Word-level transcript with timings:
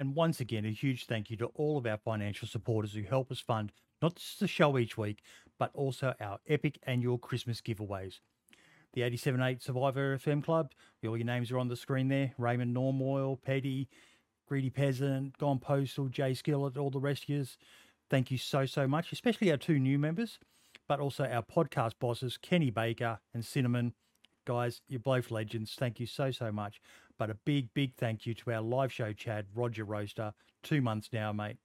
And 0.00 0.14
once 0.14 0.40
again, 0.40 0.64
a 0.64 0.70
huge 0.70 1.04
thank 1.04 1.30
you 1.30 1.36
to 1.36 1.46
all 1.54 1.76
of 1.76 1.86
our 1.86 1.98
financial 1.98 2.48
supporters 2.48 2.94
who 2.94 3.02
help 3.02 3.30
us 3.30 3.38
fund 3.38 3.70
not 4.00 4.16
just 4.16 4.40
the 4.40 4.48
show 4.48 4.78
each 4.78 4.96
week, 4.96 5.22
but 5.58 5.70
also 5.74 6.14
our 6.18 6.38
epic 6.48 6.78
annual 6.86 7.18
Christmas 7.18 7.60
giveaways. 7.60 8.20
The 8.94 9.02
87.8 9.02 9.62
Survivor 9.62 10.16
FM 10.16 10.42
Club, 10.42 10.72
all 11.06 11.18
your 11.18 11.26
names 11.26 11.52
are 11.52 11.58
on 11.58 11.68
the 11.68 11.76
screen 11.76 12.08
there. 12.08 12.32
Raymond 12.38 12.74
Normoyle, 12.74 13.42
Petty, 13.42 13.88
Greedy 14.48 14.70
Peasant, 14.70 15.36
Gone 15.36 15.58
Postal, 15.58 16.08
Jay 16.08 16.32
Skillett, 16.32 16.78
all 16.78 16.90
the 16.90 16.98
rest 16.98 17.24
of 17.24 17.28
yous. 17.28 17.58
Thank 18.08 18.30
you 18.30 18.38
so, 18.38 18.64
so 18.64 18.88
much, 18.88 19.12
especially 19.12 19.50
our 19.50 19.58
two 19.58 19.78
new 19.78 19.98
members, 19.98 20.38
but 20.88 20.98
also 20.98 21.24
our 21.24 21.42
podcast 21.42 21.92
bosses, 22.00 22.38
Kenny 22.38 22.70
Baker 22.70 23.20
and 23.34 23.44
Cinnamon. 23.44 23.92
Guys, 24.46 24.80
you're 24.88 24.98
both 24.98 25.30
legends. 25.30 25.74
Thank 25.78 26.00
you 26.00 26.06
so, 26.06 26.30
so 26.30 26.50
much. 26.50 26.80
But 27.20 27.28
a 27.28 27.34
big, 27.44 27.68
big 27.74 27.94
thank 27.96 28.24
you 28.24 28.32
to 28.32 28.52
our 28.52 28.62
live 28.62 28.90
show 28.90 29.12
Chad, 29.12 29.44
Roger 29.54 29.84
Roaster. 29.84 30.32
Two 30.62 30.80
months 30.80 31.10
now, 31.12 31.34
mate. 31.34 31.58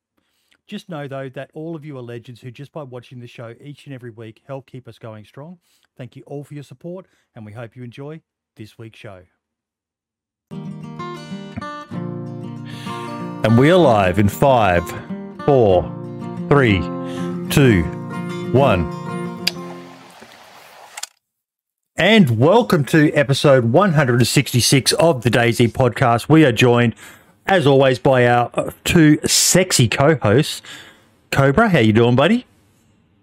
Just 0.67 0.89
know, 0.89 1.07
though, 1.07 1.29
that 1.29 1.49
all 1.53 1.77
of 1.77 1.85
you 1.85 1.97
are 1.97 2.01
legends 2.01 2.41
who, 2.41 2.51
just 2.51 2.73
by 2.73 2.83
watching 2.83 3.21
the 3.21 3.27
show 3.27 3.55
each 3.61 3.85
and 3.85 3.95
every 3.95 4.09
week, 4.09 4.41
help 4.45 4.65
keep 4.65 4.85
us 4.85 4.99
going 4.99 5.23
strong. 5.23 5.59
Thank 5.95 6.17
you 6.17 6.23
all 6.25 6.43
for 6.43 6.55
your 6.55 6.63
support, 6.63 7.05
and 7.35 7.45
we 7.45 7.53
hope 7.53 7.73
you 7.73 7.83
enjoy 7.83 8.19
this 8.57 8.77
week's 8.77 8.99
show. 8.99 9.21
And 13.41 13.57
we're 13.57 13.77
live 13.77 14.19
in 14.19 14.27
five, 14.27 14.83
four, 15.45 15.83
three, 16.49 16.81
two, 17.49 17.83
one. 18.51 19.04
And 21.97 22.37
welcome 22.37 22.83
to 22.87 23.09
episode 23.13 23.71
166 23.71 24.91
of 24.91 25.23
the 25.23 25.29
DayZ 25.31 25.69
podcast. 25.69 26.27
We 26.27 26.43
are 26.43 26.51
joined, 26.51 26.93
as 27.45 27.65
always, 27.65 27.99
by 27.99 28.27
our 28.27 28.73
two 28.83 29.17
sexy 29.25 29.87
co-hosts. 29.87 30.61
Cobra, 31.31 31.69
how 31.69 31.79
you 31.79 31.93
doing, 31.93 32.17
buddy? 32.17 32.45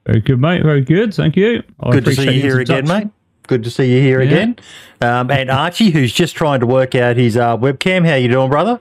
Very 0.07 0.21
good, 0.21 0.41
mate. 0.41 0.63
Very 0.63 0.81
good. 0.81 1.13
Thank 1.13 1.37
you. 1.37 1.63
I 1.81 1.91
good 1.91 2.07
to 2.07 2.15
see 2.15 2.33
you 2.33 2.41
here 2.41 2.61
again, 2.61 2.87
touch. 2.87 3.03
mate. 3.05 3.13
Good 3.47 3.63
to 3.65 3.71
see 3.71 3.95
you 3.95 4.01
here 4.01 4.23
yeah. 4.23 4.31
again. 4.31 4.57
Um, 5.03 5.31
and 5.31 5.51
Archie, 5.51 5.91
who's 5.91 6.11
just 6.11 6.35
trying 6.35 6.61
to 6.61 6.67
work 6.67 6.95
out 6.95 7.19
his 7.19 7.37
uh, 7.37 7.59
webcam. 7.59 8.09
How 8.09 8.15
you 8.15 8.29
doing, 8.29 8.49
brother? 8.49 8.81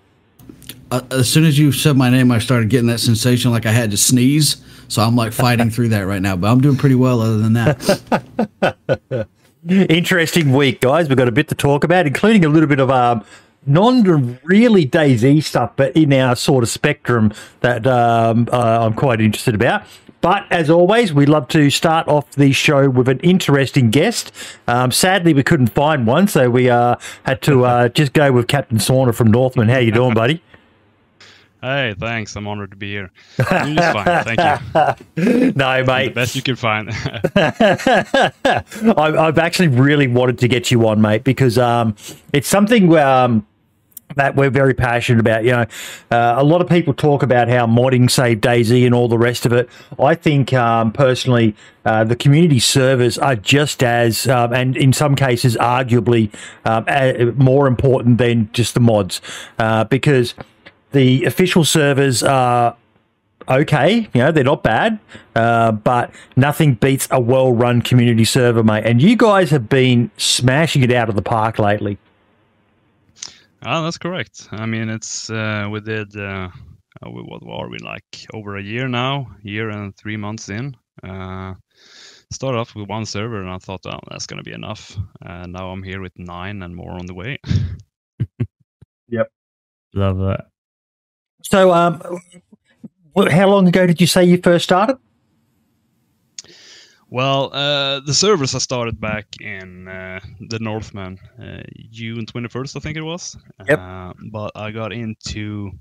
Uh, 0.89 1.01
as 1.11 1.29
soon 1.29 1.43
as 1.43 1.59
you 1.59 1.73
said 1.73 1.97
my 1.97 2.09
name, 2.09 2.31
I 2.31 2.39
started 2.39 2.69
getting 2.69 2.87
that 2.87 3.01
sensation 3.01 3.51
like 3.51 3.65
I 3.65 3.73
had 3.73 3.91
to 3.91 3.97
sneeze. 3.97 4.63
So 4.87 5.01
I'm 5.01 5.17
like 5.17 5.33
fighting 5.33 5.69
through 5.69 5.89
that 5.89 6.03
right 6.03 6.21
now, 6.21 6.37
but 6.37 6.49
I'm 6.49 6.61
doing 6.61 6.77
pretty 6.77 6.95
well 6.95 7.19
other 7.19 7.39
than 7.39 7.53
that. 7.53 9.27
Interesting 9.67 10.53
week, 10.53 10.81
guys. 10.81 11.07
We've 11.07 11.17
got 11.17 11.27
a 11.27 11.31
bit 11.31 11.47
to 11.49 11.55
talk 11.55 11.83
about, 11.83 12.07
including 12.07 12.43
a 12.45 12.49
little 12.49 12.67
bit 12.67 12.79
of 12.79 12.89
um, 12.89 13.23
non 13.67 14.39
really 14.43 14.87
DayZ 14.87 15.43
stuff, 15.43 15.73
but 15.75 15.95
in 15.95 16.11
our 16.13 16.35
sort 16.35 16.63
of 16.63 16.69
spectrum 16.69 17.31
that 17.59 17.85
um, 17.85 18.49
uh, 18.51 18.85
I'm 18.85 18.93
quite 18.93 19.21
interested 19.21 19.53
about. 19.53 19.83
But 20.21 20.45
as 20.51 20.69
always, 20.69 21.13
we 21.13 21.27
love 21.27 21.47
to 21.49 21.69
start 21.69 22.07
off 22.07 22.31
the 22.31 22.51
show 22.53 22.89
with 22.89 23.07
an 23.07 23.19
interesting 23.19 23.91
guest. 23.91 24.31
Um, 24.67 24.91
sadly, 24.91 25.33
we 25.33 25.43
couldn't 25.43 25.67
find 25.67 26.07
one, 26.07 26.27
so 26.27 26.49
we 26.49 26.69
uh, 26.69 26.95
had 27.23 27.41
to 27.43 27.65
uh, 27.65 27.89
just 27.89 28.13
go 28.13 28.31
with 28.31 28.47
Captain 28.47 28.79
Sauna 28.79 29.13
from 29.13 29.29
Northmen. 29.29 29.69
How 29.69 29.77
you 29.77 29.91
doing, 29.91 30.15
buddy? 30.15 30.41
Hey, 31.61 31.93
thanks. 31.99 32.35
I'm 32.35 32.47
honored 32.47 32.71
to 32.71 32.77
be 32.77 32.91
here. 32.91 33.11
You're 33.37 33.75
just 33.75 33.93
fine. 33.93 34.35
Thank 34.35 35.05
you. 35.15 35.53
no, 35.55 35.83
mate. 35.83 36.07
The 36.07 36.13
best 36.15 36.35
you 36.35 36.41
can 36.41 36.55
find. 36.55 36.89
I've 38.97 39.37
actually 39.37 39.67
really 39.67 40.07
wanted 40.07 40.39
to 40.39 40.47
get 40.47 40.71
you 40.71 40.87
on, 40.87 41.01
mate, 41.01 41.23
because 41.23 41.59
um, 41.59 41.95
it's 42.33 42.47
something 42.47 42.97
um, 42.97 43.45
that 44.15 44.35
we're 44.35 44.49
very 44.49 44.73
passionate 44.73 45.19
about. 45.19 45.43
You 45.43 45.51
know, 45.51 45.65
uh, 46.09 46.35
a 46.37 46.43
lot 46.43 46.61
of 46.61 46.67
people 46.67 46.95
talk 46.95 47.21
about 47.21 47.47
how 47.47 47.67
modding 47.67 48.09
saved 48.09 48.43
DayZ 48.43 48.83
and 48.83 48.95
all 48.95 49.07
the 49.07 49.19
rest 49.19 49.45
of 49.45 49.53
it. 49.53 49.69
I 49.99 50.15
think 50.15 50.53
um, 50.53 50.91
personally, 50.91 51.55
uh, 51.85 52.03
the 52.03 52.15
community 52.15 52.59
servers 52.59 53.19
are 53.19 53.35
just 53.35 53.83
as, 53.83 54.27
um, 54.27 54.51
and 54.51 54.75
in 54.75 54.93
some 54.93 55.15
cases, 55.15 55.55
arguably 55.57 56.33
um, 56.65 57.37
more 57.37 57.67
important 57.67 58.17
than 58.17 58.49
just 58.51 58.73
the 58.73 58.79
mods, 58.79 59.21
uh, 59.59 59.83
because 59.83 60.33
the 60.91 61.25
official 61.25 61.63
servers 61.63 62.23
are 62.23 62.75
okay. 63.47 64.09
You 64.13 64.21
know, 64.21 64.31
they're 64.31 64.43
not 64.43 64.63
bad, 64.63 64.99
uh, 65.35 65.71
but 65.71 66.11
nothing 66.35 66.75
beats 66.75 67.07
a 67.11 67.19
well 67.19 67.53
run 67.53 67.81
community 67.81 68.25
server, 68.25 68.63
mate. 68.63 68.85
And 68.85 69.01
you 69.01 69.15
guys 69.15 69.49
have 69.51 69.69
been 69.69 70.11
smashing 70.17 70.83
it 70.83 70.91
out 70.91 71.09
of 71.09 71.15
the 71.15 71.21
park 71.21 71.59
lately. 71.59 71.97
Oh, 73.63 73.83
that's 73.83 73.97
correct. 73.97 74.47
I 74.51 74.65
mean, 74.65 74.89
it's 74.89 75.29
uh, 75.29 75.67
we 75.71 75.81
did 75.81 76.15
uh, 76.15 76.49
uh 77.03 77.09
what 77.09 77.43
are 77.47 77.69
we 77.69 77.77
like 77.77 78.25
over 78.33 78.57
a 78.57 78.63
year 78.63 78.87
now, 78.87 79.27
year 79.43 79.69
and 79.69 79.95
three 79.95 80.17
months 80.17 80.49
in. 80.49 80.75
Uh, 81.03 81.53
started 82.31 82.57
off 82.57 82.75
with 82.75 82.89
one 82.89 83.05
server, 83.05 83.39
and 83.39 83.49
I 83.49 83.57
thought, 83.57 83.85
oh, 83.85 83.99
that's 84.09 84.25
going 84.25 84.43
to 84.43 84.49
be 84.49 84.53
enough. 84.53 84.97
And 85.21 85.53
now 85.53 85.69
I'm 85.69 85.83
here 85.83 86.01
with 86.01 86.17
nine 86.17 86.63
and 86.63 86.75
more 86.75 86.91
on 86.91 87.05
the 87.05 87.13
way. 87.13 87.39
yep, 89.07 89.27
love 89.93 90.17
that. 90.17 90.47
So, 91.51 91.73
um, 91.73 92.01
how 93.29 93.49
long 93.49 93.67
ago 93.67 93.85
did 93.85 93.99
you 93.99 94.07
say 94.07 94.23
you 94.23 94.37
first 94.37 94.63
started? 94.63 94.97
Well, 97.09 97.53
uh, 97.53 97.99
the 97.99 98.13
service 98.13 98.55
I 98.55 98.59
started 98.59 99.01
back 99.01 99.25
in 99.41 99.89
uh, 99.89 100.21
the 100.47 100.59
Northmen, 100.59 101.19
uh, 101.37 101.61
June 101.89 102.25
21st, 102.25 102.77
I 102.77 102.79
think 102.79 102.95
it 102.95 103.01
was. 103.01 103.35
Yep. 103.67 103.79
Uh, 103.79 104.13
but 104.31 104.51
I 104.55 104.71
got 104.71 104.93
into, 104.93 105.71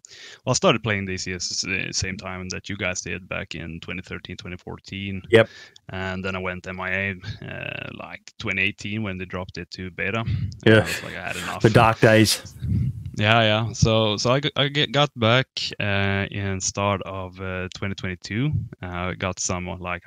well, 0.44 0.50
I 0.50 0.52
started 0.54 0.82
playing 0.82 1.06
DCS 1.06 1.62
at 1.62 1.86
the 1.86 1.92
same 1.92 2.16
time 2.16 2.48
that 2.48 2.68
you 2.68 2.76
guys 2.76 3.00
did 3.02 3.28
back 3.28 3.54
in 3.54 3.78
2013, 3.78 4.38
2014. 4.38 5.22
Yep. 5.30 5.48
And 5.90 6.24
then 6.24 6.34
I 6.34 6.40
went 6.40 6.66
MIA 6.66 7.14
uh, 7.42 7.90
like 7.94 8.32
2018 8.40 9.04
when 9.04 9.18
they 9.18 9.24
dropped 9.24 9.56
it 9.56 9.70
to 9.70 9.92
beta. 9.92 10.24
Yeah. 10.66 10.84
Like 11.04 11.14
I 11.14 11.28
had 11.28 11.36
enough. 11.36 11.62
The 11.62 11.70
dark 11.70 12.00
days. 12.00 12.42
Yeah, 13.20 13.42
yeah. 13.42 13.72
So, 13.72 14.16
so 14.16 14.30
I, 14.32 14.40
I 14.56 14.68
get, 14.68 14.92
got 14.92 15.10
back 15.14 15.46
uh, 15.78 16.26
in 16.30 16.58
start 16.60 17.02
of 17.02 17.38
uh, 17.38 17.68
2022. 17.74 18.50
Uh, 18.82 18.86
I 18.86 19.14
got 19.14 19.38
some 19.38 19.66
like 19.66 20.04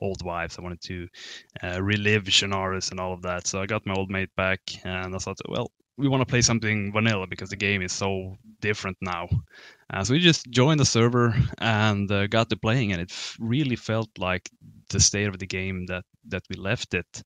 old 0.00 0.22
wives. 0.24 0.58
I 0.58 0.62
wanted 0.62 0.80
to 0.82 1.08
uh, 1.62 1.80
relive 1.82 2.24
Chernarus 2.24 2.90
and 2.90 2.98
all 2.98 3.12
of 3.12 3.22
that. 3.22 3.46
So 3.46 3.62
I 3.62 3.66
got 3.66 3.86
my 3.86 3.94
old 3.94 4.10
mate 4.10 4.34
back, 4.36 4.60
and 4.84 5.14
I 5.14 5.18
thought, 5.18 5.38
well, 5.48 5.70
we 5.96 6.08
want 6.08 6.22
to 6.22 6.26
play 6.26 6.42
something 6.42 6.92
vanilla 6.92 7.26
because 7.28 7.50
the 7.50 7.56
game 7.56 7.82
is 7.82 7.92
so 7.92 8.36
different 8.60 8.96
now. 9.00 9.28
Uh, 9.92 10.02
so 10.04 10.12
we 10.14 10.18
just 10.20 10.50
joined 10.50 10.80
the 10.80 10.84
server 10.84 11.34
and 11.58 12.10
uh, 12.10 12.26
got 12.26 12.50
to 12.50 12.56
playing, 12.56 12.92
and 12.92 13.00
it 13.00 13.10
f- 13.12 13.36
really 13.40 13.76
felt 13.76 14.10
like 14.18 14.50
the 14.90 15.00
state 15.00 15.28
of 15.28 15.38
the 15.38 15.46
game 15.46 15.86
that 15.86 16.04
that 16.28 16.42
we 16.50 16.56
left 16.56 16.92
it 16.94 17.22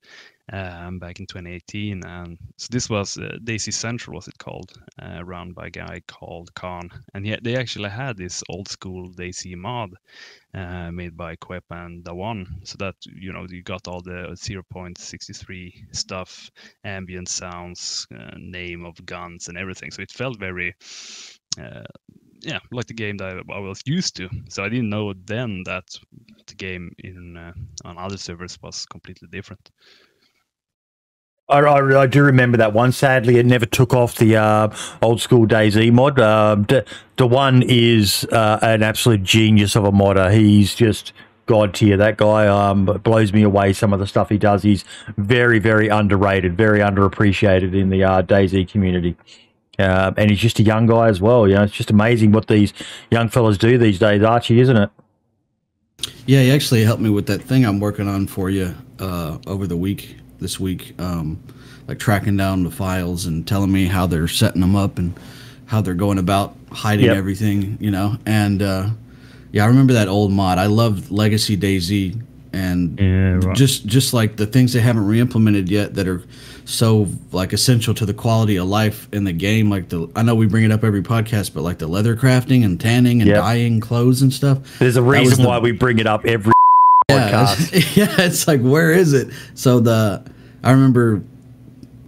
um, 0.53 0.99
back 0.99 1.21
in 1.21 1.27
2018. 1.27 2.05
And 2.05 2.39
so 2.59 2.69
this 2.71 2.91
was 2.91 3.17
uh, 3.17 3.39
DayZ 3.45 3.73
Central, 3.73 4.17
was 4.17 4.29
it 4.29 4.39
called, 4.39 4.73
uh, 5.01 5.25
run 5.25 5.53
by 5.53 5.69
a 5.69 5.71
guy 5.71 6.03
called 6.07 6.53
Khan. 6.55 6.91
And 7.15 7.27
yet 7.27 7.43
they 7.43 7.57
actually 7.57 7.89
had 7.91 8.17
this 8.19 8.43
old 8.51 8.69
school 8.69 9.11
DayZ 9.11 9.57
mod 9.57 9.91
uh, 10.55 10.91
made 10.91 11.17
by 11.17 11.37
Quep 11.37 11.65
and 11.71 12.05
Dawan. 12.05 12.47
So 12.65 12.77
that, 12.79 12.97
you 13.07 13.33
know, 13.33 13.47
you 13.49 13.63
got 13.63 13.89
all 13.89 14.03
the 14.03 14.37
0.63 14.37 15.73
stuff, 15.93 16.51
ambient 16.85 17.29
sounds, 17.29 18.07
uh, 18.15 18.33
name 18.37 18.85
of 18.85 19.05
guns 19.07 19.49
and 19.49 19.57
everything. 19.57 19.91
So 19.91 20.03
it 20.03 20.11
felt 20.11 20.39
very 20.39 20.75
uh, 21.61 21.85
yeah, 22.41 22.59
like 22.71 22.87
the 22.87 22.95
game 22.95 23.17
that 23.19 23.43
I 23.53 23.59
was 23.59 23.83
used 23.87 24.17
to. 24.17 24.29
So 24.49 24.65
I 24.65 24.69
didn't 24.69 24.91
know 24.91 25.13
then 25.25 25.63
that 25.67 25.85
the 26.47 26.55
game 26.55 26.95
in 26.99 27.37
uh, 27.37 27.53
on 27.85 27.99
other 27.99 28.17
servers 28.17 28.59
was 28.63 28.87
completely 28.87 29.29
different. 29.31 29.71
I, 31.49 31.59
I, 31.59 32.03
I, 32.03 32.07
do 32.07 32.23
remember 32.23 32.57
that 32.59 32.73
one. 32.73 32.93
Sadly, 32.93 33.39
it 33.39 33.47
never 33.47 33.67
took 33.67 33.93
off 33.93 34.17
the 34.17 34.37
uh, 34.37 34.69
old 35.03 35.21
school 35.21 35.47
DayZ 35.47 35.93
mod. 35.93 36.19
Uh, 36.19 36.55
the, 36.55 36.85
the 37.17 37.27
one 37.27 37.63
is 37.67 38.25
uh, 38.31 38.61
an 38.63 38.83
absolute 38.83 39.25
genius 39.25 39.75
of 39.75 39.85
a 39.85 39.93
modder. 39.93 40.31
He's 40.31 40.75
just 40.75 41.13
god 41.47 41.75
tier. 41.75 41.97
That 41.97 42.17
guy 42.17 42.47
um, 42.47 42.85
blows 43.03 43.33
me 43.33 43.43
away. 43.43 43.73
Some 43.73 43.93
of 43.93 43.99
the 43.99 44.07
stuff 44.07 44.29
he 44.29 44.39
does. 44.39 44.63
He's 44.63 44.85
very, 45.17 45.59
very 45.59 45.89
underrated, 45.89 46.57
very 46.57 46.79
underappreciated 46.79 47.75
in 47.75 47.91
the 47.91 48.05
uh, 48.05 48.23
DayZ 48.23 48.69
community. 48.69 49.17
Uh, 49.81 50.13
and 50.17 50.31
he's 50.31 50.39
just 50.39 50.59
a 50.59 50.63
young 50.63 50.87
guy 50.87 51.09
as 51.09 51.21
well. 51.21 51.49
You 51.49 51.55
know, 51.55 51.63
it's 51.63 51.73
just 51.73 51.91
amazing 51.91 52.33
what 52.33 52.47
these 52.47 52.73
young 53.11 53.29
fellas 53.29 53.59
do 53.59 53.79
these 53.79 53.99
days, 53.99 54.23
Archie, 54.23 54.61
isn't 54.61 54.77
it? 54.77 54.91
Yeah, 56.27 56.43
he 56.43 56.51
actually 56.51 56.85
helped 56.85 57.03
me 57.03 57.11
with 57.11 57.27
that 57.27 57.43
thing 57.43 57.65
I'm 57.65 57.81
working 57.81 58.09
on 58.09 58.27
for 58.27 58.51
you 58.51 58.75
uh, 58.99 59.39
over 59.47 59.67
the 59.67 59.77
week, 59.77 60.17
this 60.39 60.59
week, 60.59 60.95
um, 61.01 61.43
like 61.89 61.99
tracking 61.99 62.37
down 62.37 62.65
the 62.65 62.71
files 62.71 63.27
and 63.27 63.47
telling 63.47 63.73
me 63.73 63.87
how 63.87 64.07
they're 64.07 64.29
setting 64.29 64.61
them 64.61 64.77
up 64.77 64.99
and 64.99 65.19
how 65.67 65.81
they're 65.81 65.95
going 65.95 66.19
about 66.19 66.57
hiding 66.73 67.07
yep. 67.07 67.17
everything, 67.17 67.77
you 67.81 67.91
know. 67.91 68.17
And 68.27 68.63
uh, 68.63 68.91
yeah, 69.53 69.65
I 69.65 69.67
remember 69.67 69.93
that 69.95 70.09
old 70.09 70.33
mod. 70.33 70.59
I 70.59 70.67
loved 70.67 71.11
Legacy 71.11 71.57
DayZ 71.57 72.21
and 72.53 72.99
Yeah, 72.99 73.39
right. 73.47 73.57
just 73.57 73.87
just 73.87 74.13
like 74.13 74.37
the 74.37 74.47
things 74.47 74.73
they 74.73 74.81
haven't 74.81 75.07
re-implemented 75.07 75.69
yet 75.71 75.95
that 75.95 76.09
are 76.09 76.23
so 76.65 77.09
like 77.33 77.53
essential 77.53 77.95
to 77.95 78.07
the 78.07 78.15
quality 78.15 78.57
of 78.57 78.69
life 78.69 79.09
in 79.13 79.25
the 79.25 79.33
game. 79.33 79.71
Like 79.71 79.89
the 79.89 80.09
I 80.17 80.23
know 80.23 80.35
we 80.35 80.47
bring 80.47 80.65
it 80.65 80.73
up 80.73 80.85
every 80.85 81.03
podcast, 81.03 81.53
but 81.55 81.63
like 81.63 81.79
the 81.79 81.87
leather 81.87 82.17
crafting 82.17 82.65
and 82.65 82.81
tanning 82.81 83.21
and 83.23 83.29
Yep. 83.29 83.39
dyeing 83.39 83.81
clothes 83.81 84.23
and 84.23 84.33
stuff. 84.33 84.59
There's 84.79 84.97
a 84.97 85.03
reason 85.03 85.43
the- 85.43 85.49
why 85.49 85.59
we 85.59 85.73
bring 85.73 85.99
it 85.99 86.07
up 86.07 86.25
every 86.27 86.53
Yeah, 87.09 87.31
podcast. 87.31 87.73
it's, 87.73 87.97
yeah, 87.97 88.15
it's 88.19 88.47
like 88.49 88.61
where 88.61 88.93
is 88.93 89.13
it? 89.13 89.29
So 89.55 89.81
the 89.81 90.25
I 90.63 90.73
remember 90.73 91.23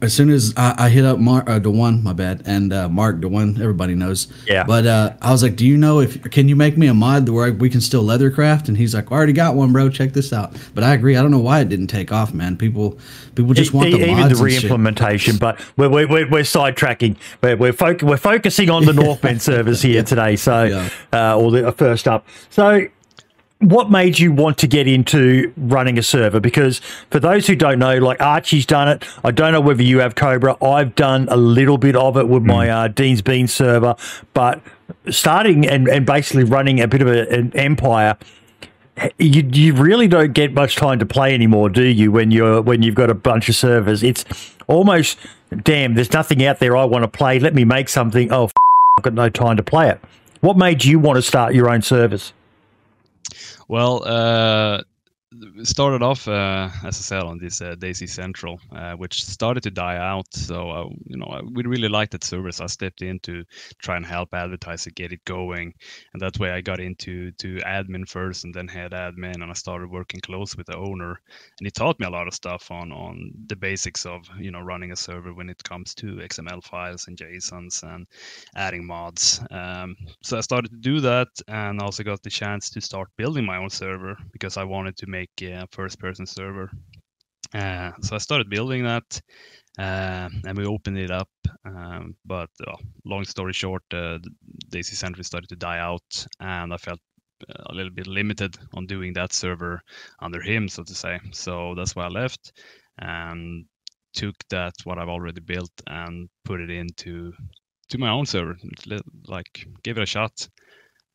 as 0.03 0.13
soon 0.13 0.31
as 0.31 0.53
I, 0.57 0.75
I 0.77 0.89
hit 0.89 1.05
up 1.05 1.19
Mark 1.19 1.49
uh, 1.49 1.59
Dewan, 1.59 2.03
my 2.03 2.13
bad, 2.13 2.43
and 2.45 2.73
uh, 2.73 2.89
Mark 2.89 3.21
Dewan, 3.21 3.61
everybody 3.63 3.95
knows. 3.95 4.27
Yeah. 4.47 4.65
But 4.65 4.87
uh, 4.87 5.15
I 5.23 5.31
was 5.31 5.43
like, 5.43 5.57
"Do 5.57 5.65
you 5.67 5.77
know 5.79 6.01
if 6.01 6.21
can 6.31 6.49
you 6.49 6.57
make 6.57 6.77
me 6.77 6.89
a 6.89 6.95
mod 6.95 7.29
where 7.29 7.53
we 7.53 7.71
can 7.71 7.81
still 7.81 8.03
leathercraft?" 8.05 8.69
And 8.69 8.77
he's 8.77 8.95
like, 8.95 9.11
"I 9.11 9.15
already 9.15 9.33
got 9.33 9.55
one, 9.55 9.73
bro. 9.73 9.89
Check 9.89 10.13
this 10.13 10.33
out." 10.33 10.55
But 10.75 10.85
I 10.85 10.93
agree. 10.95 11.17
I 11.17 11.23
don't 11.23 11.31
know 11.31 11.39
why 11.39 11.61
it 11.61 11.69
didn't 11.69 11.87
take 11.87 12.13
off, 12.13 12.35
man. 12.35 12.57
People, 12.57 12.99
people 13.35 13.55
just 13.55 13.73
want 13.73 13.89
E- 13.89 13.93
the 13.93 14.03
even 14.03 14.19
mods 14.19 14.39
the 14.39 14.45
re-implementation. 14.45 15.37
But 15.39 15.61
we're 15.77 15.89
we're, 15.89 16.09
we're, 16.09 16.29
we're 16.31 16.43
sidetracking. 16.43 17.17
We're 17.43 17.57
we're, 17.57 17.73
foc- 17.73 18.03
we're 18.03 18.17
focusing 18.17 18.71
on 18.71 18.85
the 18.85 18.93
Northmen 19.03 19.39
servers 19.41 19.83
here 19.83 20.03
today. 20.03 20.37
So, 20.37 20.65
Yeah. 20.65 20.89
uh, 21.13 21.39
or 21.39 21.51
the 21.53 21.69
uh, 21.69 21.71
first 21.73 22.09
up. 22.09 22.27
So, 22.51 22.87
what 23.63 23.91
made 23.91 24.19
you 24.19 24.33
want 24.33 24.59
to 24.59 24.67
get 24.67 24.87
into 24.87 25.53
running 25.57 25.99
a 25.99 26.03
server? 26.03 26.41
Because 26.41 26.81
for 27.11 27.21
those 27.21 27.47
who 27.47 27.57
don't 27.57 27.79
know, 27.79 27.99
like 27.99 28.21
Archie's 28.21 28.67
done 28.67 28.89
it. 28.89 29.05
I 29.25 29.31
don't 29.31 29.53
know 29.53 29.61
whether 29.61 29.83
you 29.83 30.01
have 30.01 30.15
Cobra. 30.15 30.57
I've 30.63 30.95
done 30.95 31.29
a 31.31 31.37
little 31.37 31.79
bit 31.79 31.97
of 31.97 32.17
it 32.17 32.29
with 32.29 32.43
my 32.43 32.69
uh, 32.69 32.89
Dean's 32.89 33.23
Bean 33.23 33.47
server, 33.47 33.97
but 34.35 34.63
starting 35.11 35.67
and, 35.67 35.89
and 35.89 36.05
basically 36.05 36.45
running 36.45 36.81
a 36.81 36.89
bit 36.89 37.03
of 37.03 37.09
a, 37.09 37.29
an 37.33 37.53
empire 37.57 38.17
you 39.19 39.49
you 39.53 39.75
really 39.75 40.07
don't 40.07 40.33
get 40.33 40.53
much 40.53 40.77
time 40.77 40.99
to 40.99 41.07
play 41.07 41.35
anymore, 41.35 41.71
do 41.71 41.85
you? 41.85 42.13
When 42.13 42.31
you're 42.31 42.61
when 42.61 42.83
you've 42.83 42.95
got 42.95 43.11
a 43.11 43.15
bunch 43.15 43.49
of 43.49 43.55
servers, 43.55 44.03
it's 44.03 44.25
almost 44.67 45.19
damn. 45.63 45.95
There's 45.95 46.13
nothing 46.13 46.45
out 46.45 46.59
there 46.59 46.77
I 46.77 46.85
want 46.85 47.03
to 47.03 47.09
play. 47.09 47.39
Let 47.39 47.55
me 47.55 47.65
make 47.65 47.89
something. 47.89 48.31
Oh, 48.31 48.45
f- 48.45 48.53
I've 48.99 49.05
got 49.05 49.15
no 49.15 49.29
time 49.29 49.57
to 49.57 49.63
play 49.63 49.89
it. 49.89 50.01
What 50.41 50.59
made 50.59 50.85
you 50.85 50.99
want 50.99 51.17
to 51.17 51.23
start 51.23 51.55
your 51.55 51.71
own 51.71 51.83
servers? 51.83 52.33
Well, 53.73 54.03
uh, 54.05 54.83
started 55.63 56.03
off, 56.03 56.29
uh, 56.29 56.69
as 56.85 56.99
I 56.99 57.03
said, 57.03 57.23
on 57.23 57.39
this 57.39 57.61
uh, 57.61 57.75
DayZ 57.79 58.09
Central, 58.09 58.61
uh, 58.75 58.93
which 58.95 59.25
started 59.25 59.63
to 59.63 59.71
die 59.71 59.97
out. 59.97 60.27
So, 60.33 60.71
uh, 60.71 60.89
you 61.07 61.17
know, 61.17 61.41
we 61.53 61.63
really 61.65 61.89
liked 61.89 62.13
that 62.13 62.25
service. 62.25 62.61
I 62.61 62.67
stepped 62.67 63.03
in 63.03 63.19
to 63.21 63.45
try 63.79 63.97
and 63.97 64.05
help 64.05 64.35
advertise 64.35 64.87
it, 64.87 64.95
get 64.95 65.13
it 65.13 65.25
going. 65.25 65.73
And 66.13 66.21
that's 66.21 66.39
why 66.39 66.55
I 66.55 66.61
got 66.61 66.81
into 66.81 67.33
to 67.33 67.57
admin 67.59 68.09
first 68.09 68.45
and 68.45 68.55
then 68.55 68.69
head 68.69 68.93
admin. 68.93 69.35
And 69.35 69.51
I 69.51 69.55
started 69.55 69.91
working 69.91 70.21
close 70.21 70.57
with 70.57 70.67
the 70.67 70.77
owner. 70.77 71.21
And 71.59 71.67
he 71.67 71.71
taught 71.71 71.99
me 72.01 72.07
a 72.07 72.11
lot 72.11 72.29
of 72.29 72.35
stuff 72.35 72.71
on, 72.71 72.93
on 72.93 73.33
the 73.47 73.57
basics 73.57 74.05
of, 74.07 74.23
you 74.39 74.51
know, 74.51 74.61
running 74.61 74.93
a 74.93 74.97
server 74.97 75.35
when 75.35 75.49
it 75.49 75.63
comes 75.65 75.95
to 75.97 76.17
XML 76.17 76.63
files 76.63 77.07
and 77.09 77.17
JSONs 77.17 77.83
and 77.83 78.07
adding 78.57 78.87
mods. 78.87 79.41
Um, 79.51 79.97
so 80.23 80.39
I 80.39 80.41
started 80.41 80.71
to 80.71 80.79
do 80.79 81.01
that 81.01 81.29
and 81.49 81.81
also 81.81 82.03
got 82.03 82.23
the 82.23 82.31
chance 82.31 82.71
to 82.71 82.81
start 82.81 83.09
building 83.17 83.45
my 83.45 83.57
own 83.57 83.71
server 83.71 84.17
because 84.33 84.57
I 84.57 84.65
wanted 84.65 84.97
to 84.99 85.07
make 85.07 85.22
a 85.43 85.67
first 85.73 85.99
person 85.99 86.27
server. 86.27 86.71
Uh, 87.55 87.91
so 88.01 88.15
I 88.15 88.19
started 88.19 88.49
building 88.49 88.85
that 88.85 89.21
uh, 89.79 90.29
and 90.45 90.57
we 90.57 90.67
opened 90.67 90.99
it 90.99 91.11
up. 91.11 91.29
Um, 91.65 92.15
but 92.25 92.51
uh, 92.67 92.77
long 93.05 93.25
story 93.25 93.53
short, 93.53 93.83
uh, 93.93 94.19
DayZ 94.71 94.95
Central 94.95 95.25
started 95.25 95.49
to 95.49 95.57
die 95.57 95.79
out 95.79 96.27
and 96.41 96.73
I 96.73 96.77
felt 96.77 97.01
uh, 97.49 97.65
a 97.67 97.75
little 97.75 97.93
bit 97.93 98.07
limited 98.07 98.57
on 98.75 98.87
doing 98.87 99.13
that 99.15 99.33
server 99.33 99.81
under 100.21 100.41
him, 100.41 100.69
so 100.69 100.83
to 100.83 100.95
say. 100.95 101.19
So 101.33 101.75
that's 101.77 101.95
why 101.95 102.05
I 102.05 102.09
left 102.09 102.53
and 102.99 103.65
took 104.15 104.37
that 104.51 104.75
what 104.85 104.99
I've 104.99 105.09
already 105.09 105.41
built 105.41 105.73
and 105.87 106.29
put 106.45 106.61
it 106.61 106.71
into 106.71 107.33
to 107.89 107.99
my 107.99 108.11
own 108.11 108.27
server, 108.27 108.57
like 109.27 109.67
give 109.83 109.99
it 109.99 110.03
a 110.03 110.07
shot. 110.07 110.49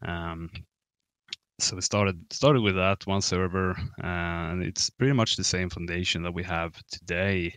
Um, 0.05 0.49
so 1.59 1.75
we 1.75 1.81
started 1.81 2.17
started 2.31 2.61
with 2.61 2.75
that 2.75 3.05
one 3.07 3.21
server, 3.21 3.75
and 3.99 4.63
it's 4.63 4.89
pretty 4.89 5.13
much 5.13 5.35
the 5.35 5.43
same 5.43 5.69
foundation 5.69 6.23
that 6.23 6.33
we 6.33 6.43
have 6.43 6.73
today. 6.91 7.53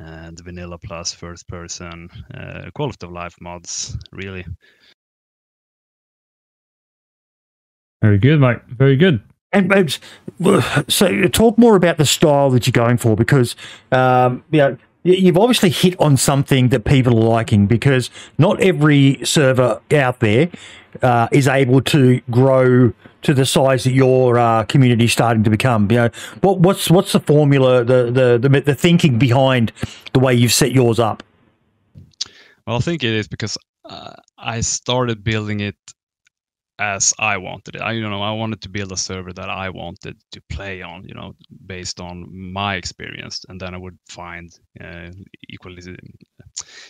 Uh, 0.00 0.30
the 0.32 0.42
vanilla 0.42 0.76
plus 0.76 1.12
first 1.12 1.46
person 1.46 2.08
uh, 2.34 2.68
quality 2.74 3.06
of 3.06 3.12
life 3.12 3.36
mods, 3.40 3.96
really. 4.12 4.44
Very 8.02 8.18
good, 8.18 8.40
mate. 8.40 8.58
Very 8.68 8.96
good. 8.96 9.22
And 9.52 9.72
and, 9.72 9.98
so, 10.88 11.22
talk 11.28 11.56
more 11.56 11.76
about 11.76 11.96
the 11.96 12.04
style 12.04 12.50
that 12.50 12.66
you're 12.66 12.72
going 12.72 12.98
for 12.98 13.16
because 13.16 13.54
um, 13.92 14.44
you 14.50 14.58
know 14.58 14.76
you've 15.04 15.38
obviously 15.38 15.70
hit 15.70 15.98
on 16.00 16.16
something 16.16 16.70
that 16.70 16.84
people 16.84 17.18
are 17.18 17.28
liking 17.28 17.66
because 17.66 18.10
not 18.38 18.60
every 18.60 19.20
server 19.24 19.80
out 19.92 20.20
there 20.20 20.50
uh, 21.02 21.28
is 21.32 21.48
able 21.48 21.80
to 21.82 22.20
grow 22.30 22.92
to 23.22 23.34
the 23.34 23.46
size 23.46 23.84
that 23.84 23.92
your 23.92 24.38
uh, 24.38 24.64
community 24.64 25.04
is 25.04 25.12
starting 25.12 25.42
to 25.44 25.50
become. 25.50 25.90
You 25.90 25.98
know, 25.98 26.10
what, 26.40 26.60
what's 26.60 26.90
what's 26.90 27.12
the 27.12 27.20
formula, 27.20 27.84
the, 27.84 28.10
the 28.10 28.48
the 28.48 28.60
the 28.60 28.74
thinking 28.74 29.18
behind 29.18 29.72
the 30.12 30.20
way 30.20 30.34
you've 30.34 30.52
set 30.52 30.72
yours 30.72 30.98
up? 30.98 31.22
Well, 32.66 32.76
I 32.76 32.80
think 32.80 33.04
it 33.04 33.12
is 33.12 33.28
because 33.28 33.58
uh, 33.84 34.14
I 34.38 34.60
started 34.60 35.22
building 35.22 35.60
it 35.60 35.76
as 36.78 37.14
I 37.18 37.36
wanted 37.36 37.76
it. 37.76 37.82
I, 37.82 37.92
you 37.92 38.08
know, 38.08 38.22
I 38.22 38.32
wanted 38.32 38.60
to 38.62 38.68
build 38.68 38.92
a 38.92 38.96
server 38.96 39.32
that 39.32 39.48
I 39.48 39.70
wanted 39.70 40.16
to 40.32 40.40
play 40.50 40.82
on, 40.82 41.04
you 41.06 41.14
know, 41.14 41.34
based 41.66 42.00
on 42.00 42.26
my 42.30 42.74
experience, 42.76 43.44
and 43.48 43.60
then 43.60 43.74
I 43.74 43.78
would 43.78 43.98
find 44.08 44.50
uh, 44.80 45.10
equally 45.48 45.82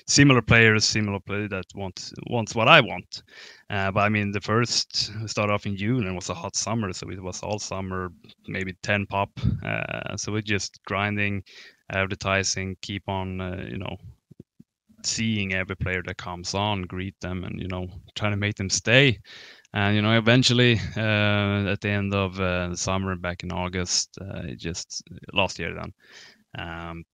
similar 0.07 0.43
players, 0.43 0.85
similar 0.85 1.21
play 1.21 1.47
that 1.49 1.67
want 1.75 2.13
wants 2.31 2.55
what 2.55 2.69
I 2.69 2.81
want. 2.81 3.23
Uh, 3.71 3.91
but 3.91 4.01
I 4.01 4.09
mean, 4.09 4.33
the 4.33 4.41
first 4.41 5.11
started 5.29 5.53
off 5.53 5.67
in 5.67 5.77
June 5.77 6.01
and 6.01 6.13
it 6.13 6.15
was 6.15 6.31
a 6.31 6.35
hot 6.35 6.57
summer, 6.57 6.93
so 6.93 7.11
it 7.11 7.23
was 7.23 7.43
all 7.43 7.59
summer, 7.59 8.11
maybe 8.49 8.75
ten 8.83 9.07
pop. 9.07 9.31
Uh, 9.65 10.17
so 10.17 10.33
we're 10.33 10.43
just 10.43 10.81
grinding, 10.87 11.43
advertising, 11.91 12.77
keep 12.81 13.09
on, 13.09 13.41
uh, 13.41 13.65
you 13.69 13.79
know, 13.79 13.97
seeing 15.03 15.53
every 15.53 15.77
player 15.77 16.03
that 16.07 16.17
comes 16.17 16.55
on, 16.55 16.83
greet 16.83 17.15
them, 17.21 17.45
and 17.45 17.61
you 17.61 17.69
know, 17.69 17.87
trying 18.15 18.33
to 18.33 18.39
make 18.39 18.57
them 18.57 18.71
stay. 18.71 19.19
And 19.75 19.97
you 19.97 20.03
know, 20.03 20.17
eventually, 20.17 20.81
uh, 20.97 21.69
at 21.73 21.81
the 21.81 21.91
end 21.91 22.15
of 22.15 22.39
uh, 22.39 22.77
summer, 22.77 23.17
back 23.17 23.43
in 23.43 23.51
August, 23.51 24.17
uh, 24.21 24.55
just 24.57 25.03
last 25.33 25.59
year 25.59 25.75
then, 25.75 25.93
um, 26.57 27.05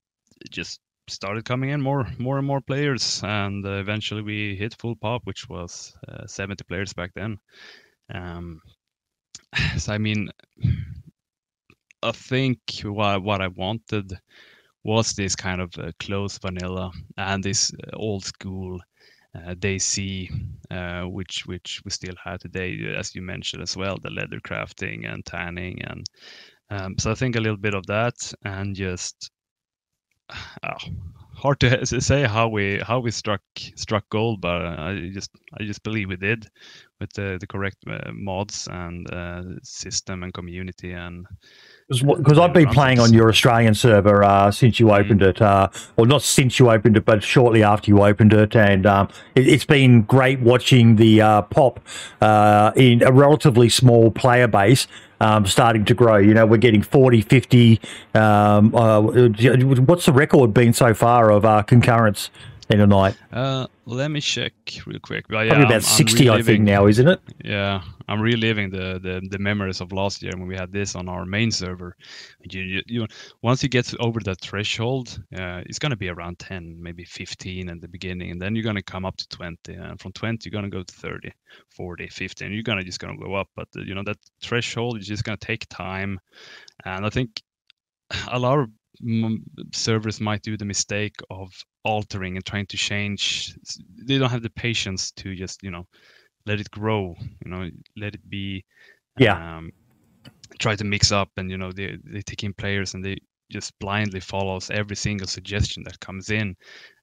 just 0.50 0.78
started 1.08 1.46
coming 1.46 1.70
in 1.70 1.80
more, 1.80 2.06
more 2.18 2.36
and 2.36 2.46
more 2.46 2.60
players, 2.60 3.22
and 3.24 3.64
uh, 3.64 3.72
eventually 3.80 4.20
we 4.20 4.56
hit 4.56 4.76
full 4.78 4.94
pop, 4.94 5.22
which 5.24 5.48
was 5.48 5.96
uh, 6.06 6.26
70 6.26 6.62
players 6.64 6.92
back 6.92 7.12
then. 7.14 7.38
Um, 8.14 8.60
so 9.78 9.94
I 9.94 9.98
mean, 9.98 10.28
I 12.02 12.12
think 12.12 12.58
what 12.82 13.22
what 13.22 13.40
I 13.40 13.48
wanted 13.48 14.12
was 14.84 15.12
this 15.14 15.34
kind 15.34 15.62
of 15.62 15.72
uh, 15.78 15.92
close 15.98 16.36
vanilla 16.38 16.90
and 17.16 17.42
this 17.42 17.72
old 17.94 18.24
school 18.24 18.80
uh, 19.34 19.54
DayZ, 19.54 20.28
uh, 20.70 21.02
which 21.04 21.46
which 21.46 21.80
we 21.84 21.90
still 21.90 22.14
have 22.24 22.40
today, 22.40 22.76
as 22.96 23.14
you 23.14 23.22
mentioned 23.22 23.62
as 23.62 23.76
well, 23.76 23.96
the 24.02 24.10
leather 24.10 24.40
crafting 24.40 25.12
and 25.12 25.24
tanning, 25.24 25.82
and 25.82 26.06
um, 26.70 26.98
so 26.98 27.10
I 27.10 27.14
think 27.14 27.36
a 27.36 27.40
little 27.40 27.56
bit 27.56 27.74
of 27.74 27.86
that, 27.86 28.32
and 28.44 28.74
just 28.74 29.30
uh, 30.62 30.78
hard 31.34 31.60
to 31.60 31.86
say 32.00 32.24
how 32.24 32.48
we 32.48 32.78
how 32.78 33.00
we 33.00 33.10
struck 33.10 33.42
struck 33.76 34.08
gold, 34.10 34.40
but 34.40 34.62
I 34.62 35.10
just 35.12 35.30
I 35.58 35.64
just 35.64 35.82
believe 35.82 36.08
we 36.08 36.16
did 36.16 36.46
with 37.00 37.12
the 37.12 37.38
the 37.40 37.46
correct 37.46 37.78
uh, 37.88 38.12
mods 38.12 38.68
and 38.70 39.10
uh, 39.12 39.42
system 39.62 40.22
and 40.22 40.34
community 40.34 40.92
and 40.92 41.26
Because 41.90 42.38
I've 42.38 42.52
been 42.52 42.68
playing 42.68 43.00
on 43.00 43.12
your 43.12 43.28
Australian 43.28 43.74
server 43.74 44.22
uh, 44.22 44.52
since 44.52 44.78
you 44.78 44.92
opened 44.92 45.22
it, 45.22 45.42
uh, 45.42 45.68
or 45.96 46.06
not 46.06 46.22
since 46.22 46.60
you 46.60 46.70
opened 46.70 46.96
it, 46.96 47.04
but 47.04 47.20
shortly 47.20 47.64
after 47.64 47.90
you 47.90 48.00
opened 48.04 48.32
it, 48.32 48.54
and 48.54 48.86
um, 48.86 49.08
it, 49.34 49.48
it's 49.48 49.64
been 49.64 50.02
great 50.02 50.38
watching 50.38 50.94
the 50.94 51.20
uh, 51.20 51.42
pop 51.42 51.80
uh, 52.20 52.70
in 52.76 53.02
a 53.02 53.10
relatively 53.10 53.68
small 53.68 54.12
player 54.12 54.46
base. 54.46 54.86
Um, 55.22 55.44
starting 55.44 55.84
to 55.84 55.92
grow. 55.92 56.16
You 56.16 56.32
know, 56.32 56.46
we're 56.46 56.56
getting 56.56 56.80
40, 56.80 57.20
50. 57.20 57.78
Um, 58.14 58.74
uh, 58.74 59.02
what's 59.02 60.06
the 60.06 60.12
record 60.14 60.54
been 60.54 60.72
so 60.72 60.94
far 60.94 61.30
of 61.30 61.44
uh, 61.44 61.62
concurrence? 61.62 62.30
In 62.70 62.80
a 62.80 62.86
night? 62.86 63.16
Uh, 63.32 63.66
let 63.86 64.10
me 64.10 64.20
check 64.20 64.52
real 64.86 64.98
quick. 65.00 65.26
But 65.28 65.46
yeah, 65.46 65.50
Probably 65.50 65.64
I'm- 65.64 65.66
about 65.66 65.74
I'm 65.76 65.80
60, 65.82 66.30
I 66.30 66.42
think, 66.42 66.64
now, 66.64 66.86
isn't 66.86 67.08
it? 67.08 67.20
Yeah, 67.44 67.82
I'm 68.08 68.20
reliving 68.20 68.70
the, 68.70 68.98
the 69.02 69.20
the 69.30 69.38
memories 69.38 69.80
of 69.80 69.92
last 69.92 70.22
year 70.22 70.32
when 70.36 70.46
we 70.48 70.56
had 70.56 70.72
this 70.72 70.94
on 70.94 71.08
our 71.08 71.24
main 71.26 71.50
server. 71.50 71.96
You, 72.50 72.62
you, 72.62 72.82
you 72.86 73.06
once 73.42 73.62
you 73.62 73.68
get 73.68 73.92
over 74.00 74.20
that 74.20 74.40
threshold, 74.40 75.20
uh, 75.36 75.62
it's 75.66 75.78
gonna 75.78 75.96
be 75.96 76.08
around 76.08 76.38
10, 76.38 76.76
maybe 76.80 77.04
15 77.04 77.68
at 77.68 77.80
the 77.80 77.88
beginning, 77.88 78.30
and 78.30 78.40
then 78.40 78.54
you're 78.54 78.64
gonna 78.64 78.82
come 78.82 79.04
up 79.04 79.16
to 79.16 79.28
20, 79.28 79.74
and 79.74 80.00
from 80.00 80.12
20 80.12 80.48
you're 80.48 80.52
gonna 80.58 80.70
go 80.70 80.82
to 80.82 80.94
30, 80.94 81.32
40, 81.76 82.08
50, 82.08 82.44
and 82.44 82.54
you're 82.54 82.62
gonna 82.62 82.84
just 82.84 83.00
gonna 83.00 83.18
go 83.18 83.34
up. 83.34 83.48
But 83.56 83.68
uh, 83.76 83.82
you 83.82 83.94
know 83.94 84.04
that 84.04 84.18
threshold 84.42 84.98
is 84.98 85.06
just 85.06 85.24
gonna 85.24 85.36
take 85.38 85.66
time, 85.68 86.18
and 86.84 87.04
I 87.04 87.10
think 87.10 87.42
a 88.30 88.38
lot 88.38 88.58
of 88.58 88.68
servers 89.72 90.20
might 90.20 90.42
do 90.42 90.56
the 90.56 90.64
mistake 90.64 91.16
of 91.30 91.50
altering 91.84 92.36
and 92.36 92.44
trying 92.44 92.66
to 92.66 92.76
change. 92.76 93.54
They 94.06 94.18
don't 94.18 94.30
have 94.30 94.42
the 94.42 94.50
patience 94.50 95.10
to 95.12 95.34
just 95.34 95.62
you 95.62 95.70
know 95.70 95.86
let 96.46 96.60
it 96.60 96.70
grow 96.70 97.14
you 97.44 97.50
know 97.50 97.70
let 97.96 98.14
it 98.14 98.28
be 98.30 98.64
Yeah. 99.16 99.38
um, 99.38 99.70
try 100.58 100.74
to 100.76 100.84
mix 100.84 101.12
up 101.12 101.30
and 101.36 101.50
you 101.50 101.58
know 101.58 101.72
they, 101.72 101.96
they 102.04 102.22
take 102.22 102.44
in 102.44 102.54
players 102.54 102.94
and 102.94 103.04
they 103.04 103.16
just 103.50 103.78
blindly 103.80 104.20
follows 104.20 104.70
every 104.70 104.96
single 104.96 105.26
suggestion 105.26 105.82
that 105.84 106.00
comes 106.00 106.30
in 106.30 106.56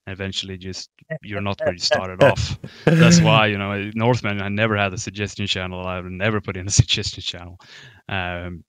and 0.06 0.14
eventually 0.14 0.58
just 0.58 0.90
you're 1.22 1.40
not 1.42 1.60
where 1.60 1.74
you 1.74 1.78
started 1.80 2.22
off 2.24 2.58
that's 2.84 3.20
why 3.20 3.46
you 3.46 3.58
know 3.58 3.90
northmen 3.94 4.42
i 4.42 4.48
never 4.48 4.76
had 4.76 4.92
a 4.94 4.98
suggestion 4.98 5.46
channel 5.46 5.86
i 5.86 6.00
would 6.00 6.12
never 6.12 6.40
put 6.40 6.56
in 6.56 6.66
a 6.66 6.70
suggestion 6.82 7.22
channel 7.22 7.58
um, 8.08 8.64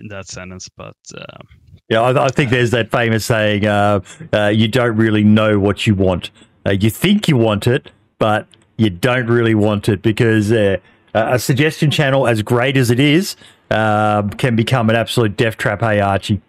in 0.00 0.08
that 0.08 0.28
sentence 0.28 0.68
but 0.76 0.96
um, 1.16 1.46
Yeah, 1.88 2.02
I, 2.02 2.26
I 2.26 2.28
think 2.30 2.50
there's 2.50 2.72
that 2.72 2.90
famous 2.90 3.24
saying, 3.24 3.66
uh, 3.66 4.00
uh, 4.32 4.48
you 4.48 4.68
don't 4.68 4.96
really 4.96 5.24
know 5.24 5.58
what 5.58 5.86
you 5.86 5.94
want. 5.94 6.30
Uh, 6.66 6.72
you 6.72 6.90
think 6.90 7.28
you 7.28 7.36
want 7.36 7.66
it, 7.66 7.90
but 8.18 8.46
you 8.78 8.90
don't 8.90 9.26
really 9.28 9.54
want 9.54 9.88
it 9.88 10.02
because 10.02 10.52
uh, 10.52 10.78
a 11.14 11.38
suggestion 11.38 11.90
channel, 11.90 12.26
as 12.26 12.42
great 12.42 12.76
as 12.76 12.90
it 12.90 13.00
is, 13.00 13.36
um, 13.70 14.30
can 14.30 14.56
become 14.56 14.90
an 14.90 14.96
absolute 14.96 15.36
death 15.36 15.56
trap. 15.58 15.80
Hey, 15.80 16.00
Archie. 16.00 16.40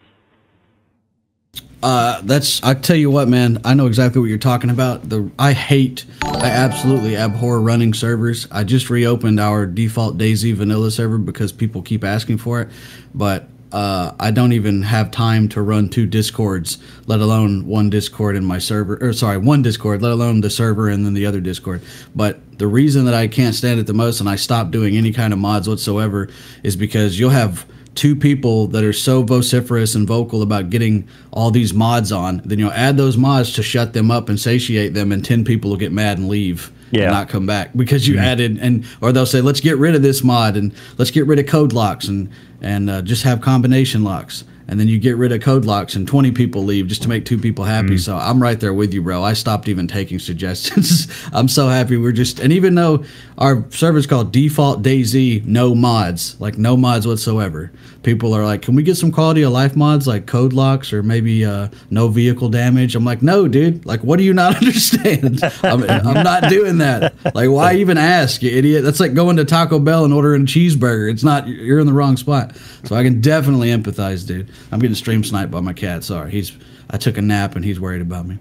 Uh, 1.84 2.22
that's 2.22 2.63
I 2.63 2.75
tell 2.75 2.96
you 2.96 3.12
what, 3.12 3.28
man. 3.28 3.60
I 3.66 3.74
know 3.74 3.88
exactly 3.88 4.22
what 4.22 4.30
you're 4.30 4.38
talking 4.38 4.70
about. 4.70 5.10
The 5.10 5.30
I 5.38 5.52
hate, 5.52 6.06
I 6.24 6.46
absolutely 6.46 7.18
abhor 7.18 7.60
running 7.60 7.94
servers. 7.94 8.48
I 8.52 8.63
just 8.63 8.90
reopened 8.90 9.38
our 9.38 9.66
default 9.66 10.18
DayZ 10.18 10.54
vanilla 10.54 10.92
server 10.92 11.18
because 11.18 11.52
people 11.52 11.82
keep 11.82 12.06
asking 12.06 12.38
for 12.38 12.62
it, 12.62 12.70
but 13.13 13.50
uh, 13.74 14.13
I 14.18 14.32
don't 14.32 14.54
even 14.54 14.84
have 14.84 15.12
time 15.12 15.50
to 15.50 15.62
run 15.62 15.90
two 15.90 16.06
discords, 16.06 16.78
let 17.06 17.20
alone 17.20 17.66
one 17.68 17.90
discord 17.90 18.38
in 18.38 18.46
my 18.46 18.60
server. 18.60 18.98
Or 19.02 19.12
sorry, 19.12 19.38
one 19.38 19.62
discord, 19.62 20.02
let 20.02 20.13
alone 20.13 20.40
the 20.40 20.50
server 20.50 20.88
and 20.88 21.06
then 21.06 21.13
the 21.16 21.25
other 21.25 21.42
discord. 21.42 21.82
But 22.16 22.60
the 22.60 22.68
reason 22.68 23.04
that 23.06 23.13
I 23.13 23.28
can't 23.28 23.56
stand 23.56 23.82
it 23.82 23.88
the 23.88 23.94
most 23.94 24.22
and 24.22 24.30
I 24.30 24.38
stop 24.38 24.72
doing 24.72 24.96
any 24.96 25.12
kind 25.12 25.34
of 25.34 25.40
mods 25.40 25.68
whatsoever 25.68 26.30
is 26.63 26.78
because 26.78 27.20
you'll 27.20 27.32
have 27.32 27.66
two 27.96 28.16
people 28.16 28.68
that 28.68 28.84
are 28.84 28.94
so 28.94 29.22
vociferous 29.24 29.96
and 29.96 30.08
vocal 30.08 30.42
about 30.42 30.70
getting 30.70 31.08
all 31.32 31.52
these 31.52 31.74
mods 31.74 32.12
on, 32.12 32.42
then 32.46 32.60
you'll 32.60 32.72
add 32.72 32.98
those 32.98 33.18
mods 33.18 33.54
to 33.54 33.64
shut 33.64 33.94
them 33.94 34.10
up 34.12 34.30
and 34.30 34.40
satiate 34.40 34.94
them, 34.94 35.12
and 35.12 35.24
10 35.24 35.44
people 35.46 35.70
will 35.70 35.78
get 35.78 35.92
mad 35.92 36.18
and 36.18 36.28
leave 36.28 36.72
Yeah. 36.92 37.04
and 37.04 37.12
not 37.12 37.30
come 37.30 37.46
back 37.46 37.72
because 37.76 38.08
you 38.08 38.18
added, 38.18 38.58
and 38.60 38.86
or 39.02 39.12
they'll 39.12 39.26
say, 39.26 39.42
let's 39.42 39.60
get 39.62 39.78
rid 39.78 39.96
of 39.96 40.02
this 40.02 40.24
mod 40.24 40.58
and 40.58 40.74
let's 40.98 41.12
get 41.12 41.26
rid 41.28 41.40
of 41.40 41.46
code 41.48 41.74
locks 41.74 42.08
and, 42.08 42.30
and 42.62 42.90
uh, 42.90 43.02
just 43.02 43.24
have 43.24 43.42
combination 43.42 44.04
locks. 44.04 44.44
And 44.67 44.79
then 44.79 44.88
you 44.88 44.98
get 44.98 45.17
rid 45.17 45.32
of 45.32 45.41
code 45.41 45.65
locks 45.65 45.96
and 45.96 46.08
20 46.08 46.32
people 46.32 46.63
leave 46.63 46.88
just 46.88 47.03
to 47.03 47.10
make 47.10 47.25
two 47.25 47.38
people 47.38 47.65
happy. 47.65 47.98
So 47.98 48.17
I'm 48.17 48.41
right 48.41 48.60
there 48.60 48.74
with 48.74 48.93
you, 48.93 49.01
bro. 49.01 49.24
I 49.24 49.34
stopped 49.34 49.67
even 49.67 49.88
taking 49.88 50.20
suggestions. 50.20 51.08
I'm 51.34 51.48
so 51.48 51.67
happy 51.67 51.98
we're 51.98 52.13
just, 52.13 52.39
and 52.39 52.53
even 52.53 52.75
though 52.75 53.03
our 53.38 53.65
server's 53.72 54.08
called 54.08 54.32
Default 54.32 54.82
DayZ, 54.82 55.46
no 55.46 55.75
mods, 55.75 56.39
like 56.39 56.58
no 56.58 56.77
mods 56.77 57.05
whatsoever, 57.05 57.72
people 58.03 58.34
are 58.34 58.46
like, 58.46 58.62
can 58.62 58.75
we 58.75 58.84
get 58.84 58.96
some 58.96 59.12
quality 59.12 59.41
of 59.41 59.51
life 59.51 59.75
mods 59.75 60.08
like 60.08 60.27
code 60.27 60.53
locks 60.53 60.93
or 60.93 61.03
maybe 61.03 61.43
uh, 61.43 61.70
no 61.89 62.08
vehicle 62.08 62.50
damage? 62.50 62.96
I'm 62.96 63.05
like, 63.05 63.22
no, 63.22 63.48
dude. 63.48 63.86
Like, 63.86 64.01
what 64.01 64.17
do 64.17 64.24
you 64.24 64.34
not 64.34 64.55
understand? 64.62 65.41
I'm, 65.63 65.84
I'm 65.84 66.24
not 66.24 66.50
doing 66.50 66.77
that. 66.77 67.13
Like, 67.34 67.50
why 67.50 67.75
even 67.75 67.98
ask, 67.98 68.41
you 68.41 68.51
idiot? 68.55 68.84
That's 68.84 69.00
like 69.00 69.13
going 69.13 69.38
to 69.38 69.46
Taco 69.46 69.79
Bell 69.79 70.05
and 70.05 70.13
ordering 70.13 70.43
a 70.43 70.46
cheeseburger. 70.46 71.12
It's 71.12 71.24
not, 71.24 71.48
you're 71.48 71.79
in 71.79 71.88
the 71.88 71.93
wrong 71.93 72.17
spot. 72.17 72.55
So 72.86 72.96
I 72.96 73.03
can 73.03 73.22
definitely 73.22 73.70
empathize, 73.70 74.27
dude. 74.27 74.50
I'm 74.72 74.79
getting 74.79 74.95
stream 74.95 75.24
sniped 75.24 75.51
by 75.51 75.60
my 75.60 75.74
cat. 75.74 76.03
Sorry. 76.03 76.31
He's, 76.31 76.57
I 76.89 76.98
took 76.98 77.17
a 77.17 77.22
nap 77.22 77.55
and 77.55 77.63
he's 77.63 77.79
worried 77.79 78.01
about 78.01 78.25
me. 78.25 78.39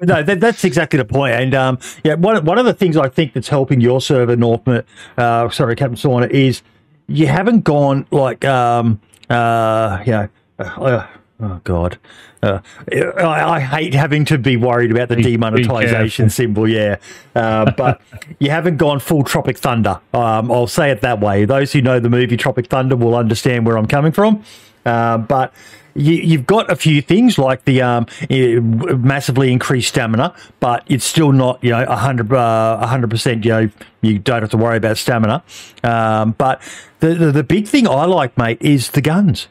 No, 0.00 0.22
that, 0.22 0.40
that's 0.40 0.64
exactly 0.64 0.96
the 0.96 1.04
point. 1.04 1.34
And 1.34 1.54
um, 1.54 1.78
yeah, 2.02 2.14
one, 2.14 2.44
one 2.44 2.58
of 2.58 2.64
the 2.64 2.74
things 2.74 2.96
I 2.96 3.08
think 3.08 3.32
that's 3.32 3.48
helping 3.48 3.80
your 3.80 4.00
server, 4.00 4.34
Northmen, 4.36 4.84
uh, 5.16 5.48
sorry, 5.50 5.76
Captain 5.76 5.96
Sauna, 5.96 6.28
is 6.30 6.62
you 7.06 7.26
haven't 7.26 7.60
gone 7.60 8.06
like, 8.10 8.44
um, 8.44 9.00
uh, 9.30 10.02
you 10.04 10.12
know, 10.12 10.28
uh, 10.58 11.06
oh 11.40 11.60
God. 11.64 11.98
Uh, 12.42 12.60
I, 12.92 13.54
I 13.56 13.60
hate 13.60 13.94
having 13.94 14.24
to 14.26 14.38
be 14.38 14.56
worried 14.56 14.90
about 14.90 15.08
the 15.08 15.16
demonetization 15.16 16.30
symbol, 16.30 16.68
yeah. 16.68 16.96
Uh, 17.34 17.70
but 17.76 18.00
you 18.38 18.50
haven't 18.50 18.76
gone 18.76 19.00
full 19.00 19.24
Tropic 19.24 19.58
Thunder. 19.58 20.00
Um, 20.12 20.50
I'll 20.50 20.66
say 20.66 20.90
it 20.90 21.00
that 21.00 21.20
way. 21.20 21.44
Those 21.44 21.72
who 21.72 21.80
know 21.80 22.00
the 22.00 22.10
movie 22.10 22.36
Tropic 22.36 22.66
Thunder 22.66 22.96
will 22.96 23.14
understand 23.14 23.66
where 23.66 23.78
I'm 23.78 23.86
coming 23.86 24.12
from. 24.12 24.44
Uh, 24.84 25.18
but 25.18 25.54
you, 25.94 26.14
you've 26.14 26.46
got 26.46 26.70
a 26.70 26.76
few 26.76 27.00
things 27.00 27.38
like 27.38 27.64
the 27.64 27.82
um, 27.82 28.06
massively 28.28 29.52
increased 29.52 29.88
stamina, 29.88 30.34
but 30.60 30.84
it's 30.86 31.04
still 31.04 31.32
not 31.32 31.62
you 31.62 31.70
know 31.70 31.86
hundred 31.86 32.32
uh, 32.32 32.86
hundred 32.86 33.10
percent. 33.10 33.44
You 33.44 33.50
know 33.50 33.70
you 34.02 34.18
don't 34.18 34.42
have 34.42 34.50
to 34.50 34.56
worry 34.56 34.76
about 34.76 34.98
stamina. 34.98 35.42
Um, 35.82 36.32
but 36.32 36.60
the, 37.00 37.14
the 37.14 37.32
the 37.32 37.44
big 37.44 37.68
thing 37.68 37.86
I 37.86 38.04
like, 38.06 38.36
mate, 38.36 38.58
is 38.60 38.90
the 38.90 39.00
guns. 39.00 39.48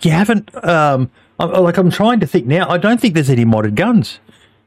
You 0.00 0.10
haven't 0.10 0.52
um, 0.64 1.10
like 1.46 1.76
I'm 1.76 1.90
trying 1.90 2.20
to 2.20 2.26
think 2.26 2.46
now. 2.46 2.68
I 2.68 2.78
don't 2.78 3.00
think 3.00 3.14
there's 3.14 3.30
any 3.30 3.44
modded 3.44 3.74
guns. 3.74 4.20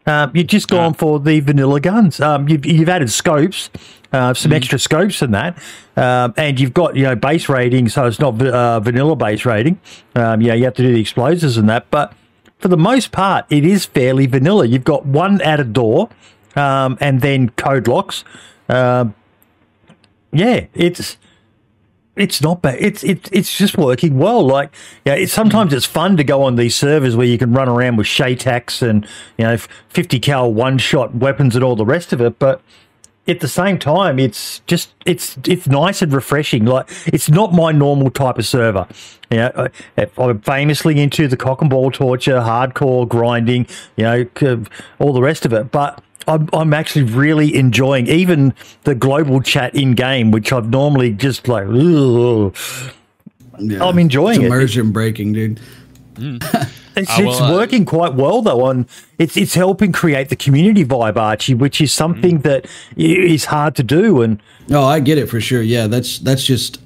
Um, 0.08 0.32
you've 0.36 0.48
just 0.48 0.68
gone 0.68 0.94
for 0.94 1.20
the 1.20 1.40
vanilla 1.40 1.80
guns. 1.80 2.20
Um, 2.20 2.48
you've, 2.48 2.64
you've 2.64 2.90
added 2.90 3.10
scopes, 3.10 3.72
uh, 4.12 4.36
some 4.36 4.54
extra 4.54 4.78
scopes 4.78 5.22
in 5.24 5.32
that, 5.32 5.58
um, 5.98 6.34
and 6.38 6.60
you've 6.60 6.76
got 6.76 6.96
you 6.96 7.04
know 7.04 7.16
base 7.16 7.50
rating, 7.50 7.90
so 7.90 8.06
it's 8.06 8.20
not 8.20 8.40
uh, 8.40 8.80
vanilla 8.80 9.16
base 9.16 9.46
rating. 9.46 9.80
Um, 10.16 10.42
you 10.42 10.50
know 10.50 10.54
you 10.54 10.66
have 10.66 10.76
to 10.76 10.84
do 10.84 10.94
the 10.94 11.02
explosives 11.02 11.58
and 11.58 11.68
that, 11.70 11.90
but 11.90 12.14
for 12.60 12.68
the 12.68 12.78
most 12.78 13.12
part, 13.12 13.46
it 13.50 13.66
is 13.66 13.86
fairly 13.86 14.28
vanilla. 14.28 14.66
You've 14.66 14.84
got 14.84 15.06
one 15.06 15.42
added 15.42 15.74
door, 15.74 16.10
um, 16.56 16.98
and 17.02 17.22
then 17.22 17.50
code 17.50 17.88
locks. 17.88 18.24
Um, 18.70 19.16
yeah, 20.32 20.68
it's 20.74 21.18
it's 22.16 22.42
not 22.42 22.62
bad. 22.62 22.78
It's 22.80 23.04
it's 23.04 23.30
it's 23.32 23.58
just 23.58 23.78
working 23.78 24.18
well. 24.18 24.46
Like 24.46 24.72
yeah, 25.06 25.26
sometimes 25.26 25.74
it's 25.74 25.86
fun 25.86 26.18
to 26.18 26.24
go 26.24 26.44
on 26.44 26.56
these 26.56 26.76
servers 26.76 27.16
where 27.16 27.28
you 27.28 27.38
can 27.38 27.54
run 27.54 27.68
around 27.68 27.98
with 27.98 28.08
Shaytax 28.08 28.82
and 28.82 29.06
you 29.38 29.46
know 29.46 29.58
fifty 29.90 30.20
cal 30.20 30.52
one 30.54 30.78
shot 30.78 31.16
weapons 31.16 31.56
and 31.56 31.64
all 31.64 31.76
the 31.76 31.86
rest 31.86 32.14
of 32.14 32.22
it. 32.22 32.40
But 32.40 32.62
at 33.28 33.40
the 33.40 33.48
same 33.48 33.80
time, 33.80 34.20
it's 34.20 34.60
just 34.68 34.94
it's 35.06 35.38
it's 35.46 35.68
nice 35.68 36.02
and 36.02 36.14
refreshing. 36.14 36.66
Like 36.66 36.90
it's 37.08 37.30
not 37.30 37.54
my 37.54 37.72
normal 37.72 38.12
type 38.12 38.38
of 38.38 38.46
server. 38.46 38.88
You 39.32 39.38
know, 39.38 39.68
I'm 40.18 40.40
famously 40.42 41.02
into 41.02 41.28
the 41.28 41.38
cock 41.38 41.62
and 41.62 41.70
ball 41.70 41.92
torture, 41.92 42.40
hardcore 42.40 43.08
grinding, 43.08 43.68
you 43.98 44.04
know, 44.04 44.66
all 45.00 45.14
the 45.14 45.22
rest 45.22 45.46
of 45.46 45.54
it. 45.54 45.72
But 45.72 46.02
I'm 46.28 46.50
I'm 46.54 46.74
actually 46.74 47.04
really 47.04 47.56
enjoying 47.56 48.08
even 48.08 48.54
the 48.84 48.96
global 48.96 49.42
chat 49.42 49.76
in 49.76 49.94
game, 49.94 50.32
which 50.32 50.52
I've 50.52 50.70
normally 50.70 51.12
just 51.12 51.48
like. 51.48 51.68
Yeah. 53.58 53.84
I'm 53.86 53.98
enjoying 54.00 54.36
it's 54.42 54.44
it. 54.44 54.48
immersion 54.48 54.92
breaking, 54.92 55.34
dude. 55.34 55.60
It's, 56.98 57.10
Ah, 57.12 57.18
well, 57.20 57.30
it's 57.30 57.42
uh, 57.42 57.50
working 57.52 57.84
quite 57.84 58.14
well 58.14 58.42
though, 58.42 58.68
and 58.70 58.86
it's 59.20 59.36
it's 59.36 59.54
helping 59.54 59.92
create 59.92 60.30
the 60.30 60.38
community 60.38 60.86
vibe, 60.86 61.18
Archie, 61.18 61.54
which 61.54 61.82
is 61.82 61.92
something 61.92 62.40
that 62.44 62.68
i- 62.98 63.02
is 63.02 63.44
hard 63.44 63.76
to 63.76 63.84
do. 63.84 64.22
And 64.22 64.42
No, 64.70 64.86
I 64.86 65.02
get 65.02 65.18
it 65.18 65.28
for 65.28 65.42
sure. 65.42 65.62
Yeah, 65.62 65.88
that's 65.88 66.20
that's 66.20 66.46
just 66.46 66.80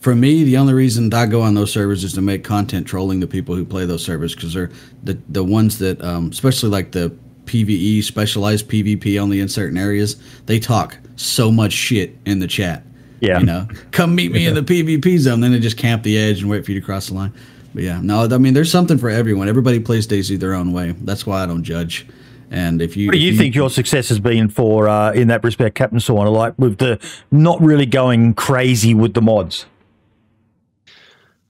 for 0.00 0.14
me. 0.16 0.44
The 0.44 0.56
only 0.56 0.72
reason 0.72 1.12
I 1.12 1.26
go 1.26 1.42
on 1.42 1.52
those 1.56 1.70
servers 1.70 2.04
is 2.04 2.14
to 2.14 2.22
make 2.22 2.42
content 2.42 2.86
trolling 2.86 3.20
the 3.20 3.26
people 3.26 3.54
who 3.54 3.66
play 3.66 3.84
those 3.84 4.02
servers 4.02 4.34
because 4.34 4.54
they're 4.54 4.70
the 5.04 5.18
the 5.28 5.44
ones 5.44 5.78
that, 5.80 6.00
um, 6.02 6.30
especially 6.30 6.70
like 6.70 6.92
the 6.92 7.12
PVE 7.46 8.02
specialized 8.02 8.68
PvP 8.68 9.20
only 9.20 9.40
in 9.40 9.48
certain 9.48 9.78
areas. 9.78 10.16
They 10.46 10.58
talk 10.58 10.98
so 11.16 11.50
much 11.50 11.72
shit 11.72 12.16
in 12.26 12.38
the 12.38 12.46
chat. 12.46 12.84
Yeah. 13.20 13.40
you 13.40 13.44
know, 13.44 13.68
come 13.90 14.14
meet 14.14 14.32
me 14.32 14.46
in 14.46 14.54
the 14.54 14.62
PvP 14.62 15.18
zone. 15.18 15.40
Then 15.40 15.52
they 15.52 15.58
just 15.58 15.76
camp 15.76 16.02
the 16.02 16.16
edge 16.16 16.40
and 16.40 16.50
wait 16.50 16.64
for 16.64 16.72
you 16.72 16.80
to 16.80 16.86
cross 16.86 17.08
the 17.08 17.14
line. 17.14 17.34
But 17.74 17.82
yeah, 17.82 18.00
no, 18.02 18.24
I 18.24 18.38
mean, 18.38 18.54
there's 18.54 18.70
something 18.70 18.98
for 18.98 19.10
everyone. 19.10 19.48
Everybody 19.48 19.78
plays 19.78 20.06
DayZ 20.06 20.40
their 20.40 20.54
own 20.54 20.72
way. 20.72 20.92
That's 21.02 21.26
why 21.26 21.42
I 21.42 21.46
don't 21.46 21.62
judge. 21.62 22.06
And 22.50 22.82
if 22.82 22.96
you, 22.96 23.06
what 23.06 23.12
do 23.12 23.18
if 23.18 23.24
you 23.24 23.36
think 23.36 23.54
your 23.54 23.70
success 23.70 24.08
has 24.08 24.18
been 24.18 24.48
for 24.48 24.88
uh, 24.88 25.12
in 25.12 25.28
that 25.28 25.44
respect, 25.44 25.76
Captain 25.76 26.00
Sauna? 26.00 26.32
Like 26.32 26.58
with 26.58 26.78
the 26.78 26.98
not 27.30 27.60
really 27.62 27.86
going 27.86 28.34
crazy 28.34 28.92
with 28.92 29.14
the 29.14 29.22
mods. 29.22 29.66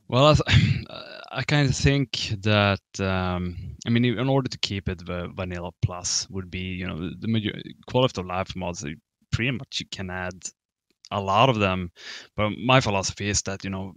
Well, 0.08 0.26
I, 0.26 0.34
th- 0.34 0.86
I 1.30 1.42
kind 1.44 1.68
of 1.68 1.76
think 1.76 2.32
that 2.42 2.80
um, 2.98 3.76
I 3.86 3.90
mean, 3.90 4.04
in 4.04 4.28
order 4.28 4.48
to 4.48 4.58
keep 4.58 4.88
it 4.88 5.06
the 5.06 5.30
vanilla 5.34 5.70
plus 5.82 6.28
would 6.30 6.50
be 6.50 6.60
you 6.60 6.86
know 6.86 7.10
the 7.18 7.28
major, 7.28 7.52
quality 7.88 8.20
of 8.20 8.26
life 8.26 8.56
mods. 8.56 8.84
Pretty 9.32 9.52
much 9.52 9.78
you 9.78 9.86
can 9.92 10.10
add 10.10 10.34
a 11.12 11.20
lot 11.20 11.48
of 11.48 11.58
them, 11.60 11.92
but 12.36 12.50
my 12.58 12.80
philosophy 12.80 13.28
is 13.28 13.42
that 13.42 13.62
you 13.64 13.70
know 13.70 13.92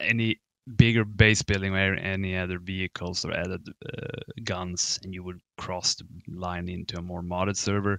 any 0.00 0.40
bigger 0.76 1.04
base 1.04 1.42
building 1.42 1.72
where 1.72 1.94
any 1.96 2.36
other 2.36 2.58
vehicles 2.58 3.24
or 3.24 3.32
added 3.32 3.66
uh, 3.86 4.20
guns 4.44 4.98
and 5.02 5.14
you 5.14 5.22
would 5.22 5.40
cross 5.56 5.94
the 5.94 6.04
line 6.28 6.68
into 6.68 6.98
a 6.98 7.02
more 7.02 7.22
modded 7.22 7.56
server 7.56 7.98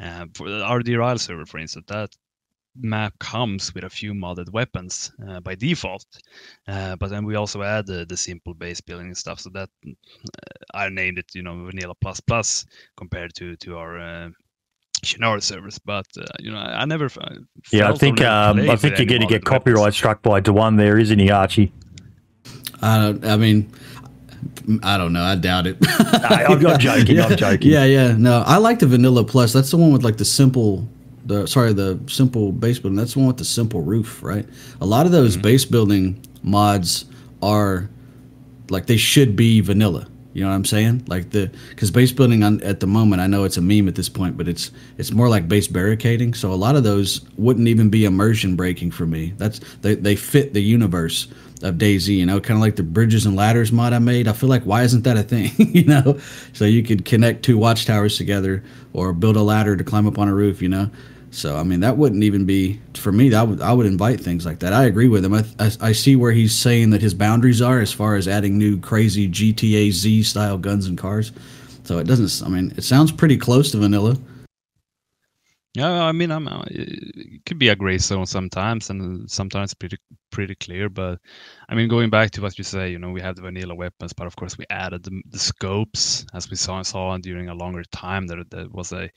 uh, 0.00 0.26
for 0.34 0.50
the 0.50 0.66
RD 0.66 1.20
server 1.20 1.46
for 1.46 1.58
instance 1.58 1.86
that 1.88 2.14
map 2.76 3.12
comes 3.18 3.74
with 3.74 3.84
a 3.84 3.90
few 3.90 4.12
modded 4.12 4.50
weapons 4.52 5.12
uh, 5.28 5.40
by 5.40 5.54
default 5.54 6.06
uh, 6.68 6.96
but 6.96 7.10
then 7.10 7.24
we 7.24 7.34
also 7.34 7.62
add 7.62 7.86
the, 7.86 8.04
the 8.06 8.16
simple 8.16 8.54
base 8.54 8.80
building 8.80 9.08
and 9.08 9.16
stuff 9.16 9.40
so 9.40 9.50
that 9.50 9.68
uh, 9.86 9.92
i 10.74 10.88
named 10.88 11.18
it 11.18 11.26
you 11.34 11.42
know 11.42 11.64
vanilla 11.64 11.94
plus 12.00 12.20
plus 12.20 12.64
compared 12.96 13.34
to 13.34 13.56
to 13.56 13.76
our 13.76 13.98
uh, 13.98 14.28
Shannara 15.02 15.42
servers, 15.42 15.78
but 15.78 16.06
uh, 16.18 16.24
you 16.40 16.50
know, 16.50 16.58
I, 16.58 16.82
I 16.82 16.84
never. 16.84 17.06
Uh, 17.06 17.36
yeah, 17.72 17.90
I 17.90 17.94
think 17.94 18.20
um, 18.20 18.68
I 18.68 18.76
think 18.76 18.98
you're 18.98 19.06
going 19.06 19.22
to 19.22 19.26
get 19.26 19.44
copyright 19.44 19.94
struck 19.94 20.20
by 20.20 20.40
Dewan 20.40 20.76
there, 20.76 20.98
isn't 20.98 21.18
he, 21.18 21.30
Archie? 21.30 21.72
I 22.82 22.98
don't. 22.98 23.24
I 23.24 23.36
mean, 23.36 23.72
I 24.82 24.98
don't 24.98 25.12
know. 25.12 25.22
I 25.22 25.36
doubt 25.36 25.66
it. 25.66 25.78
I'm, 25.88 26.66
I'm 26.66 26.78
joking. 26.78 27.16
yeah, 27.16 27.26
I'm 27.26 27.36
joking. 27.36 27.70
Yeah, 27.70 27.84
yeah. 27.84 28.14
No, 28.16 28.42
I 28.46 28.58
like 28.58 28.78
the 28.78 28.86
Vanilla 28.86 29.24
Plus. 29.24 29.52
That's 29.52 29.70
the 29.70 29.76
one 29.76 29.92
with 29.92 30.02
like 30.02 30.18
the 30.18 30.24
simple 30.24 30.88
the 31.24 31.46
sorry 31.46 31.72
the 31.72 31.98
simple 32.06 32.52
base 32.52 32.78
building 32.78 32.96
that's 32.96 33.14
the 33.14 33.18
one 33.18 33.28
with 33.28 33.36
the 33.36 33.44
simple 33.44 33.82
roof 33.82 34.22
right 34.22 34.46
a 34.80 34.86
lot 34.86 35.06
of 35.06 35.12
those 35.12 35.34
mm-hmm. 35.34 35.42
base 35.42 35.64
building 35.64 36.20
mods 36.42 37.04
are 37.42 37.88
like 38.70 38.86
they 38.86 38.96
should 38.96 39.36
be 39.36 39.60
vanilla 39.60 40.06
you 40.32 40.42
know 40.42 40.48
what 40.48 40.54
i'm 40.54 40.64
saying 40.64 41.04
like 41.08 41.30
the 41.30 41.50
because 41.70 41.90
base 41.90 42.12
building 42.12 42.42
on, 42.42 42.62
at 42.62 42.80
the 42.80 42.86
moment 42.86 43.20
i 43.20 43.26
know 43.26 43.44
it's 43.44 43.56
a 43.56 43.60
meme 43.60 43.88
at 43.88 43.94
this 43.94 44.08
point 44.08 44.36
but 44.36 44.48
it's 44.48 44.70
it's 44.96 45.10
more 45.10 45.28
like 45.28 45.48
base 45.48 45.66
barricading 45.66 46.32
so 46.32 46.52
a 46.52 46.54
lot 46.54 46.76
of 46.76 46.84
those 46.84 47.20
wouldn't 47.36 47.68
even 47.68 47.90
be 47.90 48.04
immersion 48.04 48.56
breaking 48.56 48.90
for 48.90 49.06
me 49.06 49.34
that's 49.36 49.60
they, 49.82 49.94
they 49.94 50.16
fit 50.16 50.54
the 50.54 50.62
universe 50.62 51.28
of 51.62 51.74
DayZ, 51.74 52.08
you 52.08 52.26
know, 52.26 52.40
kind 52.40 52.56
of 52.56 52.62
like 52.62 52.76
the 52.76 52.82
bridges 52.82 53.26
and 53.26 53.36
ladders 53.36 53.72
mod 53.72 53.92
I 53.92 53.98
made. 53.98 54.28
I 54.28 54.32
feel 54.32 54.48
like 54.48 54.62
why 54.62 54.82
isn't 54.82 55.04
that 55.04 55.16
a 55.16 55.22
thing, 55.22 55.52
you 55.58 55.84
know? 55.84 56.18
So 56.52 56.64
you 56.64 56.82
could 56.82 57.04
connect 57.04 57.42
two 57.42 57.58
watchtowers 57.58 58.16
together 58.16 58.64
or 58.92 59.12
build 59.12 59.36
a 59.36 59.42
ladder 59.42 59.76
to 59.76 59.84
climb 59.84 60.06
up 60.06 60.18
on 60.18 60.28
a 60.28 60.34
roof, 60.34 60.62
you 60.62 60.68
know? 60.68 60.90
So 61.30 61.56
I 61.56 61.62
mean, 61.62 61.80
that 61.80 61.96
wouldn't 61.96 62.24
even 62.24 62.44
be 62.44 62.80
for 62.94 63.12
me. 63.12 63.32
I 63.34 63.42
would 63.42 63.60
I 63.60 63.72
would 63.72 63.86
invite 63.86 64.20
things 64.20 64.44
like 64.44 64.58
that. 64.60 64.72
I 64.72 64.84
agree 64.84 65.08
with 65.08 65.24
him. 65.24 65.34
I, 65.34 65.44
I, 65.58 65.70
I 65.80 65.92
see 65.92 66.16
where 66.16 66.32
he's 66.32 66.54
saying 66.54 66.90
that 66.90 67.00
his 67.00 67.14
boundaries 67.14 67.62
are 67.62 67.80
as 67.80 67.92
far 67.92 68.16
as 68.16 68.26
adding 68.26 68.58
new 68.58 68.80
crazy 68.80 69.28
GTA 69.28 69.92
Z 69.92 70.24
style 70.24 70.58
guns 70.58 70.86
and 70.86 70.98
cars. 70.98 71.32
So 71.84 71.98
it 71.98 72.04
doesn't. 72.04 72.46
I 72.46 72.50
mean, 72.50 72.72
it 72.76 72.82
sounds 72.82 73.12
pretty 73.12 73.36
close 73.36 73.70
to 73.72 73.78
vanilla. 73.78 74.16
Yeah, 75.74 76.02
I 76.02 76.10
mean, 76.10 76.32
I'm, 76.32 76.48
uh, 76.48 76.64
it 76.66 77.44
could 77.46 77.60
be 77.60 77.68
a 77.68 77.76
gray 77.76 77.96
zone 77.98 78.26
sometimes, 78.26 78.90
and 78.90 79.30
sometimes 79.30 79.72
pretty 79.72 79.98
pretty 80.32 80.56
clear. 80.56 80.88
But 80.88 81.20
I 81.68 81.76
mean, 81.76 81.88
going 81.88 82.10
back 82.10 82.32
to 82.32 82.42
what 82.42 82.58
you 82.58 82.64
say, 82.64 82.90
you 82.90 82.98
know, 82.98 83.10
we 83.10 83.20
have 83.20 83.36
the 83.36 83.42
vanilla 83.42 83.76
weapons, 83.76 84.12
but 84.12 84.26
of 84.26 84.34
course 84.34 84.58
we 84.58 84.64
added 84.68 85.04
the, 85.04 85.22
the 85.30 85.38
scopes 85.38 86.26
as 86.34 86.50
we 86.50 86.56
saw 86.56 86.82
saw 86.82 87.16
during 87.18 87.48
a 87.48 87.54
longer 87.54 87.84
time. 87.92 88.26
There, 88.26 88.42
there 88.50 88.66
was 88.68 88.92
a 88.92 89.08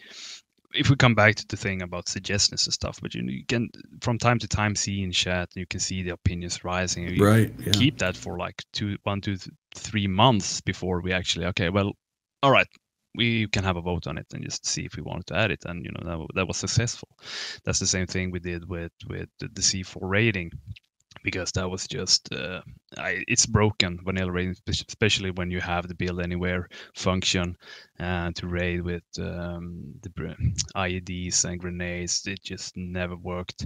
if 0.74 0.89
we 0.89 0.96
come 0.96 1.15
back 1.15 1.36
to 1.36 1.48
the 1.48 1.58
thing 1.58 1.82
about 1.82 2.10
suggestions 2.10 2.65
and 2.65 2.74
stuff, 2.74 3.00
but 3.01 3.13
you, 3.13 3.24
you 3.24 3.46
can 3.46 3.70
from 4.01 4.18
time 4.18 4.39
to 4.39 4.48
time 4.48 4.75
see 4.75 5.03
in 5.03 5.12
chat, 5.12 5.50
you 5.56 5.65
can 5.65 5.80
see 5.80 6.03
the 6.03 6.12
opinions 6.12 6.63
rising. 6.63 7.08
You 7.08 7.25
right. 7.25 7.53
Yeah. 7.60 7.72
Keep 7.74 8.00
that 8.00 8.18
for 8.18 8.38
like 8.38 8.63
two, 8.74 8.98
one, 9.03 9.22
two, 9.22 9.38
three 9.75 10.08
months 10.08 10.62
before 10.62 11.01
we 11.01 11.13
actually 11.13 11.46
okay. 11.48 11.70
Well, 11.70 11.94
all 12.42 12.51
right, 12.51 12.68
we 13.15 13.48
can 13.48 13.63
have 13.63 13.77
a 13.77 13.82
vote 13.82 14.08
on 14.08 14.18
it 14.18 14.27
and 14.34 14.44
just 14.44 14.65
see 14.65 14.86
if 14.86 14.96
we 14.96 15.03
wanted 15.03 15.27
to 15.27 15.38
add 15.38 15.51
it, 15.51 15.63
and 15.65 15.86
you 15.86 15.92
know 15.92 16.03
that, 16.03 16.36
that 16.36 16.48
was 16.48 16.58
successful. 16.58 17.10
That's 17.63 17.80
the 17.80 17.88
same 17.88 18.08
thing 18.08 18.32
we 18.32 18.39
did 18.39 18.68
with 18.68 18.92
with 19.08 19.30
the 19.39 19.62
C4 19.62 19.98
rating 20.01 20.51
because 21.24 21.51
that 21.53 21.70
was 21.70 21.88
just 21.88 22.32
uh, 22.34 22.62
I, 22.98 23.24
it's 23.27 23.46
broken 23.46 24.00
vanilla 24.03 24.32
raiding, 24.32 24.56
especially 24.68 25.32
when 25.32 25.50
you 25.50 25.62
have 25.62 25.88
the 25.88 25.96
build 25.96 26.22
anywhere 26.22 26.70
function 26.96 27.58
uh, 28.00 28.32
to 28.36 28.48
raid 28.48 28.82
with 28.82 29.03
um, 29.20 29.94
the 30.01 30.10
IEDs 30.75 31.46
and 31.46 31.60
grenades. 31.60 32.25
It 32.27 32.44
just 32.44 32.75
never 32.77 33.15
worked. 33.15 33.65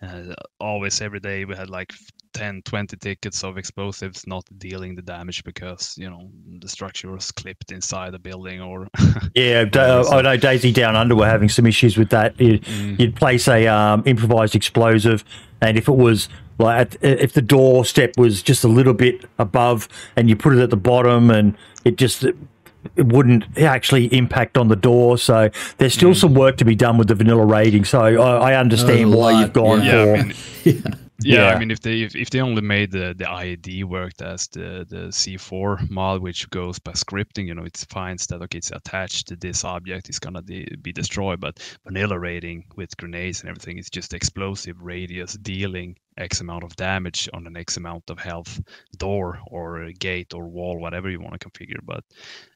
Uh, 0.00 0.34
always 0.60 1.00
every 1.00 1.18
day 1.18 1.44
we 1.44 1.56
had 1.56 1.68
like 1.68 1.92
10 2.34 2.62
20 2.62 2.96
tickets 2.98 3.42
of 3.42 3.58
explosives 3.58 4.28
not 4.28 4.44
dealing 4.58 4.94
the 4.94 5.02
damage 5.02 5.42
because 5.42 5.96
you 5.98 6.08
know 6.08 6.30
the 6.60 6.68
structure 6.68 7.10
was 7.10 7.32
clipped 7.32 7.72
inside 7.72 8.12
the 8.12 8.18
building 8.18 8.60
or 8.60 8.86
yeah 9.34 9.64
uh, 9.74 10.04
i 10.12 10.22
know 10.22 10.36
DayZ 10.36 10.72
down 10.72 10.94
under 10.94 11.16
were 11.16 11.26
having 11.26 11.48
some 11.48 11.66
issues 11.66 11.96
with 11.96 12.10
that 12.10 12.36
mm. 12.36 13.00
you'd 13.00 13.16
place 13.16 13.48
a 13.48 13.66
um, 13.66 14.04
improvised 14.06 14.54
explosive 14.54 15.24
and 15.60 15.76
if 15.76 15.88
it 15.88 15.96
was 15.96 16.28
like 16.58 16.96
if 17.02 17.32
the 17.32 17.42
door 17.42 17.84
step 17.84 18.16
was 18.16 18.42
just 18.42 18.64
a 18.64 18.68
little 18.68 18.94
bit 18.94 19.24
above 19.38 19.88
and 20.16 20.28
you 20.28 20.36
put 20.36 20.56
it 20.56 20.60
at 20.60 20.70
the 20.70 20.76
bottom 20.76 21.30
and 21.30 21.56
it 21.84 21.96
just 21.96 22.24
it 22.24 23.06
wouldn't 23.06 23.58
actually 23.58 24.06
impact 24.06 24.56
on 24.56 24.68
the 24.68 24.76
door. 24.76 25.18
So 25.18 25.50
there's 25.78 25.94
still 25.94 26.10
mm. 26.10 26.16
some 26.16 26.34
work 26.34 26.56
to 26.58 26.64
be 26.64 26.74
done 26.74 26.98
with 26.98 27.08
the 27.08 27.14
vanilla 27.14 27.44
rating. 27.44 27.84
So 27.84 28.00
I, 28.00 28.52
I 28.52 28.54
understand 28.56 29.12
why 29.12 29.40
you've 29.40 29.52
gone 29.52 29.84
yeah. 29.84 29.92
for. 29.92 30.14
I 30.14 30.22
mean, 30.22 30.34
yeah. 30.64 30.94
Yeah, 31.20 31.46
yeah, 31.46 31.48
I 31.48 31.56
mean, 31.56 31.72
if 31.72 31.80
they 31.80 32.02
if, 32.02 32.14
if 32.14 32.30
they 32.30 32.40
only 32.40 32.62
made 32.62 32.92
the 32.92 33.12
the 33.16 33.24
IED 33.24 33.84
worked 33.84 34.22
as 34.22 34.46
the 34.48 34.86
the 34.88 35.10
C4 35.12 35.90
mod, 35.90 36.22
which 36.22 36.48
goes 36.50 36.78
by 36.78 36.92
scripting, 36.92 37.46
you 37.48 37.54
know, 37.54 37.64
it 37.64 37.76
finds 37.90 38.26
that 38.28 38.40
okay, 38.42 38.58
it's 38.58 38.70
attached 38.70 39.26
to 39.28 39.36
this 39.36 39.64
object, 39.64 40.08
it's 40.08 40.20
gonna 40.20 40.42
de- 40.42 40.76
be 40.80 40.92
destroyed. 40.92 41.40
But 41.40 41.58
vanilla 41.84 42.18
rating 42.20 42.66
with 42.76 42.96
grenades 42.96 43.40
and 43.40 43.50
everything 43.50 43.78
is 43.78 43.90
just 43.90 44.14
explosive 44.14 44.80
radius 44.80 45.34
dealing 45.34 45.96
X 46.16 46.40
amount 46.40 46.62
of 46.62 46.76
damage 46.76 47.28
on 47.32 47.48
an 47.48 47.56
X 47.56 47.76
amount 47.76 48.10
of 48.10 48.20
health 48.20 48.60
door 48.96 49.40
or 49.48 49.90
gate 49.98 50.34
or 50.34 50.46
wall, 50.48 50.78
whatever 50.78 51.10
you 51.10 51.20
want 51.20 51.40
to 51.40 51.48
configure. 51.50 51.80
But 51.84 52.04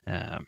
um, 0.06 0.46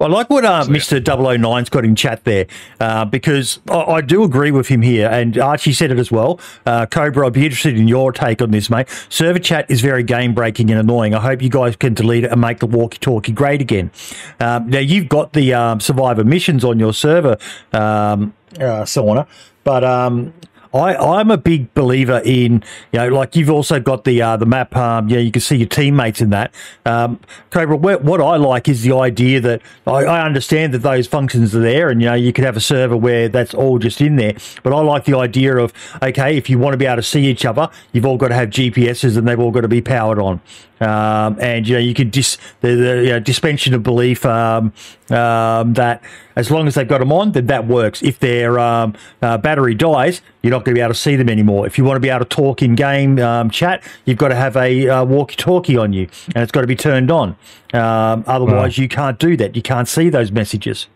I 0.00 0.06
like 0.08 0.28
what 0.28 0.44
uh, 0.44 0.64
so, 0.64 0.70
Mr. 0.72 1.00
009's 1.00 1.68
got 1.68 1.84
in 1.84 1.94
chat 1.94 2.24
there 2.24 2.48
uh, 2.80 3.04
because 3.04 3.60
I, 3.70 3.76
I, 3.76 4.00
do 4.00 4.24
agree 4.24 4.50
with 4.50 4.66
him 4.66 4.82
here, 4.82 5.08
and 5.08 5.38
Archie 5.38 5.72
said 5.72 5.92
it 5.92 6.00
as 6.00 6.10
well. 6.10 6.40
Uh, 6.66 6.84
Cobra, 6.86 7.28
I'd 7.28 7.32
be 7.32 7.44
interested 7.44 7.78
in 7.78 7.86
your 7.86 8.10
take 8.10 8.42
on 8.42 8.50
this, 8.50 8.68
mate. 8.68 8.88
Server 9.08 9.38
chat 9.38 9.70
is 9.70 9.80
very 9.80 10.02
game 10.02 10.34
breaking 10.34 10.68
and 10.72 10.80
annoying. 10.80 11.14
I 11.14 11.20
hope 11.20 11.40
you 11.40 11.48
guys 11.48 11.76
can 11.76 11.94
delete 11.94 12.24
it 12.24 12.32
and 12.32 12.40
make 12.40 12.58
the 12.58 12.66
walkie 12.66 12.98
talkie 12.98 13.30
great 13.30 13.60
again. 13.60 13.92
Um, 14.40 14.68
now, 14.68 14.80
you've 14.80 15.08
got 15.08 15.32
the 15.32 15.54
um, 15.54 15.78
survivor 15.78 16.24
missions 16.24 16.64
on 16.64 16.80
your 16.80 16.92
server, 16.92 17.38
um, 17.72 18.34
uh, 18.56 18.82
Sauna, 18.82 19.28
but 19.62 19.84
um, 19.84 20.34
I, 20.74 20.96
I'm 20.96 21.30
a 21.30 21.36
big 21.36 21.72
believer 21.74 22.20
in, 22.24 22.64
you 22.92 22.98
know, 22.98 23.08
like 23.08 23.36
you've 23.36 23.48
also 23.48 23.78
got 23.78 24.04
the 24.04 24.20
uh, 24.20 24.36
the 24.36 24.46
map. 24.46 24.74
Um, 24.76 25.08
yeah, 25.08 25.20
you 25.20 25.30
can 25.30 25.40
see 25.40 25.56
your 25.56 25.68
teammates 25.68 26.20
in 26.20 26.30
that. 26.30 26.52
Um, 26.84 27.20
Cobra, 27.50 27.76
what 27.76 28.20
I 28.20 28.36
like 28.36 28.68
is 28.68 28.82
the 28.82 28.96
idea 28.96 29.40
that 29.40 29.62
I, 29.86 30.04
I 30.04 30.26
understand 30.26 30.74
that 30.74 30.80
those 30.80 31.06
functions 31.06 31.54
are 31.54 31.60
there, 31.60 31.90
and 31.90 32.02
you 32.02 32.08
know, 32.08 32.14
you 32.14 32.32
could 32.32 32.44
have 32.44 32.56
a 32.56 32.60
server 32.60 32.96
where 32.96 33.28
that's 33.28 33.54
all 33.54 33.78
just 33.78 34.00
in 34.00 34.16
there. 34.16 34.36
But 34.64 34.72
I 34.72 34.80
like 34.80 35.04
the 35.04 35.16
idea 35.16 35.56
of 35.56 35.72
okay, 36.02 36.36
if 36.36 36.50
you 36.50 36.58
want 36.58 36.72
to 36.72 36.78
be 36.78 36.86
able 36.86 36.96
to 36.96 37.02
see 37.02 37.24
each 37.24 37.44
other, 37.44 37.70
you've 37.92 38.04
all 38.04 38.16
got 38.16 38.28
to 38.28 38.34
have 38.34 38.50
GPSs, 38.50 39.16
and 39.16 39.28
they've 39.28 39.38
all 39.38 39.52
got 39.52 39.60
to 39.60 39.68
be 39.68 39.80
powered 39.80 40.18
on. 40.18 40.40
Um, 40.84 41.38
and 41.40 41.66
you 41.66 41.74
know 41.74 41.80
you 41.80 41.94
can 41.94 42.10
dis 42.10 42.36
the, 42.60 42.74
the 42.74 43.02
you 43.02 43.08
know, 43.10 43.20
dispension 43.20 43.72
of 43.72 43.82
belief 43.82 44.26
um, 44.26 44.72
um, 45.10 45.72
that 45.74 46.02
as 46.36 46.50
long 46.50 46.66
as 46.66 46.74
they've 46.74 46.86
got 46.86 46.98
them 46.98 47.12
on, 47.12 47.32
then 47.32 47.46
that 47.46 47.66
works. 47.66 48.02
If 48.02 48.18
their 48.18 48.58
um, 48.58 48.94
uh, 49.22 49.38
battery 49.38 49.74
dies, 49.74 50.20
you're 50.42 50.50
not 50.50 50.64
going 50.64 50.74
to 50.74 50.78
be 50.78 50.82
able 50.82 50.92
to 50.92 50.98
see 50.98 51.16
them 51.16 51.28
anymore. 51.28 51.66
If 51.66 51.78
you 51.78 51.84
want 51.84 51.96
to 51.96 52.00
be 52.00 52.10
able 52.10 52.24
to 52.24 52.36
talk 52.36 52.60
in 52.62 52.74
game 52.74 53.18
um, 53.18 53.50
chat, 53.50 53.82
you've 54.04 54.18
got 54.18 54.28
to 54.28 54.34
have 54.34 54.56
a 54.56 54.88
uh, 54.88 55.04
walkie-talkie 55.04 55.76
on 55.76 55.92
you, 55.92 56.08
and 56.34 56.42
it's 56.42 56.52
got 56.52 56.62
to 56.62 56.66
be 56.66 56.76
turned 56.76 57.10
on. 57.10 57.36
Um, 57.72 58.24
otherwise, 58.26 58.76
wow. 58.78 58.82
you 58.82 58.88
can't 58.88 59.18
do 59.18 59.36
that. 59.36 59.56
You 59.56 59.62
can't 59.62 59.88
see 59.88 60.08
those 60.08 60.32
messages. 60.32 60.88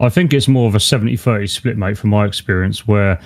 I 0.00 0.08
think 0.08 0.32
it's 0.32 0.48
more 0.48 0.68
of 0.68 0.74
a 0.74 0.78
70-30 0.78 1.48
split, 1.48 1.76
mate, 1.76 1.96
from 1.96 2.10
my 2.10 2.26
experience, 2.26 2.86
where 2.86 3.20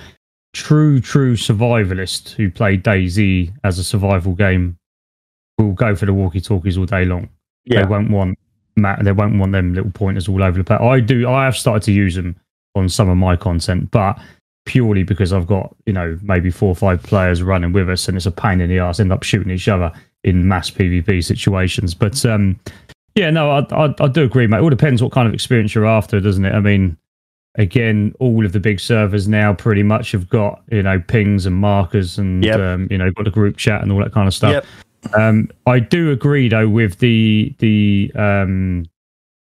true, 0.53 1.01
true 1.01 1.37
survivalists 1.37 2.33
who 2.33 2.51
play 2.51 2.77
DayZ 2.77 3.53
as 3.65 3.79
a 3.79 3.85
survival 3.85 4.35
game 4.35 4.77
will 5.67 5.73
go 5.73 5.95
for 5.95 6.07
the 6.07 6.15
walkie 6.15 6.41
talkies 6.41 6.79
all 6.79 6.87
day 6.87 7.05
long. 7.05 7.29
Yeah. 7.65 7.83
They 7.83 7.87
won't 7.87 8.11
want 8.11 8.39
Matt, 8.77 9.05
they 9.05 9.13
won't 9.13 9.39
want 9.39 9.53
them 9.53 9.75
little 9.75 9.91
pointers 9.91 10.29
all 10.29 10.43
over 10.43 10.59
the 10.59 10.65
place. 10.65 10.81
I 10.81 11.01
do. 11.01 11.29
I 11.29 11.45
have 11.45 11.57
started 11.57 11.83
to 11.85 11.93
use 11.93 12.15
them 12.15 12.37
on 12.75 12.89
some 12.89 13.09
of 13.09 13.17
my 13.17 13.37
content, 13.37 13.91
but 13.91 14.19
purely 14.65 15.03
because 15.03 15.33
I've 15.33 15.47
got 15.47 15.75
you 15.87 15.93
know 15.93 16.19
maybe 16.23 16.51
four 16.51 16.69
or 16.69 16.75
five 16.75 17.03
players 17.03 17.43
running 17.43 17.73
with 17.73 17.89
us, 17.91 18.09
and 18.09 18.17
it's 18.17 18.27
a 18.27 18.31
pain 18.31 18.61
in 18.61 18.69
the 18.69 18.79
ass. 18.79 19.01
End 19.01 19.13
up 19.13 19.23
shooting 19.23 19.53
each 19.53 19.69
other 19.69 19.93
in 20.25 20.49
mass 20.49 20.71
PvP 20.71 21.25
situations. 21.25 21.95
But 21.95 22.25
um, 22.25 22.59
yeah, 23.15 23.31
no, 23.31 23.51
I, 23.51 23.67
I, 23.71 23.95
I 24.01 24.09
do 24.09 24.23
agree, 24.23 24.47
mate. 24.47 24.59
It 24.59 24.63
all 24.63 24.71
depends 24.71 25.03
what 25.03 25.13
kind 25.13 25.29
of 25.29 25.35
experience 25.35 25.75
you're 25.75 25.87
after, 25.87 26.21
doesn't 26.21 26.45
it? 26.45 26.55
I 26.55 26.61
mean, 26.61 26.97
again, 27.57 28.15
all 28.21 28.47
of 28.47 28.53
the 28.53 28.61
big 28.61 28.81
servers 28.81 29.29
now 29.29 29.53
pretty 29.53 29.83
much 29.83 30.13
have 30.13 30.29
got 30.29 30.63
you 30.71 30.83
know 30.83 31.01
pings 31.01 31.47
and 31.47 31.57
markers 31.57 32.19
and 32.19 32.45
yep. 32.45 32.61
um, 32.61 32.89
you 32.91 32.99
know 32.99 33.11
got 33.11 33.27
a 33.27 33.31
group 33.31 33.57
chat 33.57 33.83
and 33.83 33.93
all 33.93 33.99
that 33.99 34.13
kind 34.13 34.29
of 34.29 34.35
stuff. 34.35 34.53
Yep 34.53 34.65
Um, 35.15 35.49
I 35.67 35.79
do 35.81 36.11
agree 36.11 36.49
though 36.49 36.69
with 36.69 36.99
the 36.99 37.55
the 37.59 38.13
um, 38.15 38.85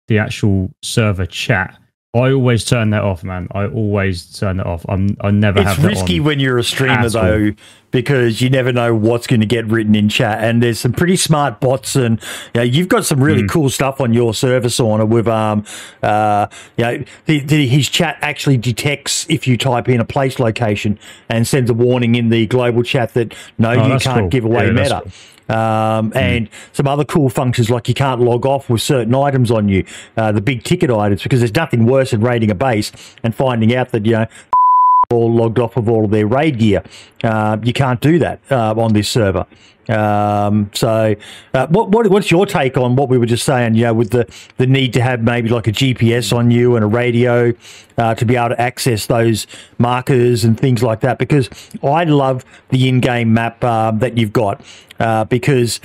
the 0.08 0.17
actual 0.19 0.71
server 0.81 1.25
chat. 1.25 1.77
I 2.15 2.31
always 2.31 2.63
turn 2.63 2.91
that 2.91 3.01
off, 3.03 3.25
man. 3.25 3.49
I 3.51 3.65
always 3.67 4.39
turn 4.39 4.55
that 4.58 4.65
off. 4.65 4.86
I'm 4.88 5.17
I 5.19 5.31
never 5.31 5.60
It's 5.60 5.75
have 5.75 5.84
risky 5.84 6.21
when 6.21 6.39
you're 6.39 6.58
a 6.58 6.63
streamer 6.63 7.10
though, 7.10 7.51
because 7.91 8.39
you 8.41 8.49
never 8.49 8.71
know 8.71 8.95
what's 8.95 9.27
going 9.27 9.41
to 9.41 9.45
get 9.45 9.65
written 9.67 9.95
in 9.95 10.08
chat. 10.08 10.41
And 10.41 10.63
there's 10.63 10.79
some 10.79 10.93
pretty 10.93 11.17
smart 11.17 11.60
bots, 11.60 11.93
and 11.97 12.21
you 12.53 12.62
know, 12.62 12.62
you've 12.62 12.88
got 12.88 13.03
some 13.03 13.21
really 13.21 13.45
cool 13.49 13.69
stuff 13.69 13.99
on 13.99 14.13
your 14.13 14.34
server, 14.34 14.69
on 14.86 15.10
with 15.10 15.27
um, 15.27 15.65
uh, 16.03 16.47
you 16.77 16.84
know, 16.86 17.03
the, 17.25 17.41
the, 17.41 17.67
his 17.67 17.89
chat 17.89 18.17
actually 18.21 18.58
detects 18.58 19.25
if 19.29 19.45
you 19.45 19.58
type 19.58 19.89
in 19.89 19.99
a 19.99 20.05
place 20.05 20.39
location 20.39 20.97
and 21.27 21.45
sends 21.45 21.69
a 21.69 21.73
warning 21.73 22.15
in 22.15 22.29
the 22.29 22.45
global 22.47 22.81
chat 22.84 23.13
that 23.15 23.36
no, 23.58 23.71
Oh, 23.71 23.91
you 23.91 23.99
can't 23.99 24.19
cool. 24.21 24.29
give 24.29 24.45
away 24.45 24.67
Yeah, 24.67 24.71
meta. 24.71 25.01
cool. 25.03 25.12
Um, 25.47 26.12
and 26.15 26.49
some 26.73 26.88
other 26.88 27.05
cool 27.05 27.29
functions 27.29 27.69
like 27.69 27.88
you 27.88 27.93
can't 27.93 28.19
log 28.19 28.45
off 28.45 28.69
with 28.69 28.81
certain 28.81 29.13
items 29.13 29.51
on 29.51 29.69
you, 29.69 29.86
uh, 30.17 30.31
the 30.31 30.41
big 30.41 30.63
ticket 30.63 30.89
items, 30.89 31.21
because 31.21 31.39
there's 31.39 31.55
nothing 31.55 31.86
worse 31.86 32.12
than 32.12 32.21
raiding 32.21 32.49
a 32.49 32.55
base 32.55 32.91
and 33.23 33.36
finding 33.36 33.75
out 33.75 33.89
that 33.89 34.05
you 34.05 34.13
know 34.13 34.25
all 35.12 35.31
logged 35.31 35.60
off 35.60 35.77
of 35.77 35.88
all 35.88 36.05
of 36.05 36.12
their 36.12 36.25
raid 36.25 36.58
gear. 36.58 36.84
Uh, 37.23 37.58
you 37.63 37.73
can't 37.73 38.01
do 38.01 38.17
that 38.19 38.39
uh, 38.49 38.73
on 38.75 38.93
this 38.93 39.08
server. 39.08 39.45
Um, 39.89 40.71
so, 40.74 41.15
uh, 41.54 41.67
what, 41.67 41.89
what 41.89 42.08
what's 42.10 42.32
your 42.32 42.45
take 42.45 42.78
on 42.78 42.95
what 42.95 43.10
we 43.10 43.17
were 43.17 43.26
just 43.26 43.45
saying? 43.45 43.74
Know, 43.74 43.93
with 43.93 44.12
the 44.12 44.28
the 44.58 44.67
need 44.67 44.93
to 44.93 45.02
have 45.02 45.21
maybe 45.21 45.50
like 45.50 45.67
a 45.67 45.71
GPS 45.71 46.36
on 46.36 46.52
you 46.52 46.76
and 46.76 46.84
a 46.84 46.88
radio 46.88 47.54
uh, 47.98 48.15
to 48.15 48.26
be 48.26 48.36
able 48.36 48.50
to 48.50 48.62
access 48.62 49.06
those 49.06 49.48
markers 49.78 50.43
and 50.43 50.60
things 50.60 50.82
like 50.82 51.02
that. 51.02 51.17
Because 51.17 51.50
I 51.84 52.04
love 52.06 52.43
the 52.69 52.89
in-game 52.89 53.34
map 53.34 53.63
uh, 53.63 53.91
that 53.91 54.17
you've 54.17 54.34
got 54.34 54.62
uh, 55.00 55.26
because 55.26 55.80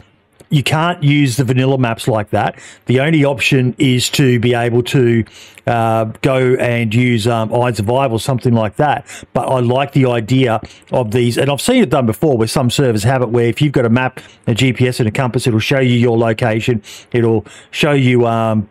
you 0.51 0.65
can't 0.65 1.03
use 1.03 1.37
the 1.37 1.45
vanilla 1.45 1.79
maps 1.79 2.09
like 2.09 2.31
that. 2.31 2.59
The 2.87 3.01
only 3.01 3.25
option 3.25 3.75
is 3.79 4.11
to 4.11 4.41
be 4.41 4.53
able 4.53 4.83
to 4.85 5.25
uh, 5.67 6.07
go 6.23 6.55
and 6.57 6.93
use 6.93 7.29
um, 7.29 7.51
iZurvive, 7.51 8.21
something 8.21 8.53
like 8.53 8.77
that. 8.77 9.07
But 9.33 9.47
I 9.47 9.61
like 9.61 9.93
the 9.93 10.07
idea 10.07 10.61
of 10.91 11.13
these, 11.13 11.39
and 11.39 11.49
I've 11.51 11.61
seen 11.61 11.83
it 11.83 11.91
done 11.91 12.07
before 12.07 12.37
where 12.37 12.49
some 12.49 12.69
servers 12.69 13.05
have 13.05 13.23
it 13.23 13.29
where 13.29 13.47
if 13.47 13.63
you've 13.63 13.73
got 13.73 13.87
a 13.87 13.91
map, 13.91 14.21
a 14.49 14.53
GPS, 14.53 14.99
and 14.99 15.09
a 15.09 15.13
compass, 15.13 15.47
it'll 15.47 15.61
show 15.61 15.79
you 15.79 15.95
your 15.95 16.19
location, 16.19 16.83
it'll 17.13 17.47
show 17.71 17.93
you 17.93 18.27
um, 18.27 18.69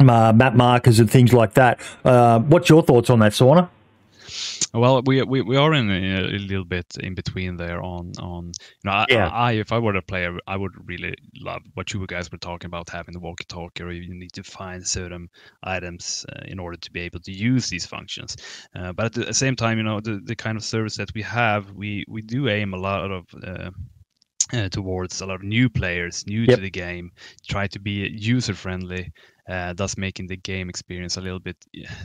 uh, 0.00 0.32
map 0.32 0.54
markers 0.54 0.98
and 0.98 1.08
things 1.08 1.32
like 1.32 1.54
that. 1.54 1.80
Uh, 2.04 2.40
what's 2.40 2.68
your 2.68 2.82
thoughts 2.82 3.10
on 3.10 3.20
that, 3.20 3.32
Sauna? 3.32 3.68
Well, 4.74 5.02
we, 5.04 5.22
we 5.22 5.42
we 5.42 5.56
are 5.56 5.74
in 5.74 5.90
a, 5.90 6.20
a 6.20 6.38
little 6.38 6.64
bit 6.64 6.86
in 7.00 7.14
between 7.14 7.56
there 7.56 7.82
on 7.82 8.12
on 8.18 8.46
you 8.46 8.84
know 8.84 8.92
I, 8.92 9.06
Yeah. 9.08 9.28
I 9.28 9.52
if 9.52 9.72
I 9.72 9.78
were 9.78 9.96
a 9.96 10.02
player 10.02 10.38
I 10.46 10.56
would 10.56 10.72
really 10.88 11.14
love 11.40 11.62
what 11.74 11.92
you 11.92 12.06
guys 12.06 12.30
were 12.32 12.38
talking 12.38 12.66
about 12.66 12.88
having 12.90 13.12
the 13.12 13.20
walkie-talkie 13.20 13.82
or 13.82 13.90
you 13.92 14.14
need 14.14 14.32
to 14.32 14.42
find 14.42 14.86
certain 14.86 15.28
items 15.62 16.24
uh, 16.30 16.42
in 16.46 16.58
order 16.58 16.76
to 16.78 16.90
be 16.90 17.00
able 17.00 17.20
to 17.20 17.32
use 17.32 17.68
these 17.68 17.86
functions. 17.86 18.36
Uh, 18.74 18.92
but 18.92 19.06
at 19.16 19.26
the 19.26 19.34
same 19.34 19.56
time, 19.56 19.78
you 19.78 19.84
know 19.84 20.00
the, 20.00 20.20
the 20.24 20.36
kind 20.36 20.56
of 20.56 20.64
service 20.64 20.96
that 20.96 21.12
we 21.14 21.22
have, 21.22 21.70
we 21.72 22.04
we 22.08 22.22
do 22.22 22.48
aim 22.48 22.74
a 22.74 22.78
lot 22.78 23.10
of. 23.10 23.26
Uh, 23.44 23.70
uh, 24.52 24.68
towards 24.68 25.20
a 25.20 25.26
lot 25.26 25.36
of 25.36 25.42
new 25.42 25.68
players, 25.70 26.26
new 26.26 26.42
Yep. 26.46 26.56
to 26.56 26.60
the 26.60 26.70
game, 26.70 27.10
try 27.48 27.66
to 27.68 27.78
be 27.78 28.10
user 28.12 28.54
friendly, 28.54 29.10
uh, 29.48 29.72
thus 29.72 29.96
making 29.96 30.26
the 30.28 30.36
game 30.36 30.68
experience 30.68 31.16
a 31.16 31.20
little 31.20 31.40
bit 31.40 31.56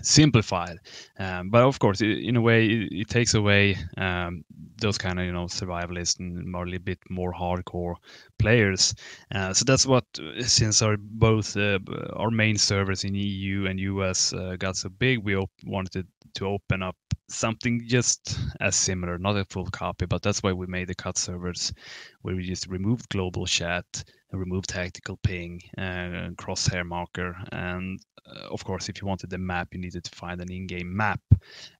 simplified. 0.01 0.77
Um, 1.19 1.49
but 1.49 1.63
of 1.63 1.79
course, 1.79 2.01
in 2.01 2.35
a 2.35 2.41
way, 2.41 2.65
it, 2.65 2.91
it 2.91 3.09
takes 3.09 3.33
away 3.33 3.77
um, 3.97 4.43
those 4.77 4.97
kind 4.97 5.19
of 5.19 5.25
you 5.25 5.31
know 5.31 5.45
survivalist 5.45 6.19
and 6.19 6.55
a 6.55 6.79
bit 6.79 6.99
more 7.09 7.33
hardcore 7.33 7.95
players. 8.39 8.93
Uh, 9.33 9.53
so 9.53 9.63
that's 9.65 9.85
what 9.85 10.05
uh, 10.19 10.43
since 10.43 10.81
our 10.81 10.97
both 10.97 11.55
uh, 11.57 11.79
our 12.13 12.31
main 12.31 12.57
servers 12.57 13.03
in 13.03 13.15
EU 13.15 13.65
and 13.67 13.79
US 13.79 14.33
uh, 14.33 14.55
got 14.57 14.75
so 14.75 14.89
big, 14.89 15.23
we 15.23 15.35
op- 15.35 15.51
wanted 15.65 16.07
to 16.35 16.45
open 16.45 16.83
up 16.83 16.95
something 17.29 17.83
just 17.85 18.37
as 18.59 18.75
similar, 18.75 19.17
not 19.17 19.37
a 19.37 19.45
full 19.45 19.65
copy, 19.67 20.05
but 20.05 20.21
that's 20.21 20.43
why 20.43 20.53
we 20.53 20.67
made 20.67 20.87
the 20.87 20.95
cut 20.95 21.17
servers 21.17 21.73
where 22.21 22.35
we 22.35 22.43
just 22.43 22.67
removed 22.67 23.09
global 23.09 23.45
chat, 23.45 23.85
and 24.31 24.39
removed 24.39 24.69
tactical 24.69 25.17
ping, 25.23 25.61
uh, 25.77 26.31
crosshair 26.37 26.85
marker, 26.85 27.35
and 27.51 27.99
uh, 28.27 28.47
of 28.51 28.63
course, 28.63 28.89
if 28.89 29.01
you 29.01 29.07
wanted 29.07 29.29
the 29.29 29.37
map, 29.37 29.69
you 29.71 29.79
needed 29.79 30.03
to 30.03 30.15
find 30.15 30.41
an 30.41 30.51
in-game 30.51 30.95
map 30.95 31.21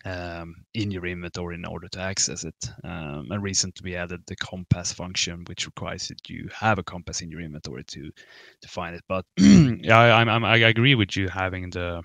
um, 0.05 0.55
in 0.73 0.91
your 0.91 1.05
inventory 1.05 1.55
in 1.55 1.65
order 1.65 1.87
to 1.89 1.99
access 1.99 2.43
it. 2.43 2.69
Um, 2.83 3.27
and 3.29 3.43
recently, 3.43 3.91
we 3.91 3.95
added 3.95 4.21
the 4.27 4.35
compass 4.35 4.93
function, 4.93 5.43
which 5.47 5.65
requires 5.65 6.07
that 6.07 6.29
you 6.29 6.49
have 6.53 6.79
a 6.79 6.83
compass 6.83 7.21
in 7.21 7.29
your 7.29 7.41
inventory 7.41 7.83
to 7.85 8.11
to 8.61 8.67
find 8.67 8.95
it. 8.95 9.03
But 9.07 9.25
yeah, 9.37 9.99
I, 9.99 10.21
I'm, 10.21 10.45
I 10.45 10.57
agree 10.57 10.95
with 10.95 11.15
you 11.17 11.27
having 11.27 11.69
the 11.69 12.03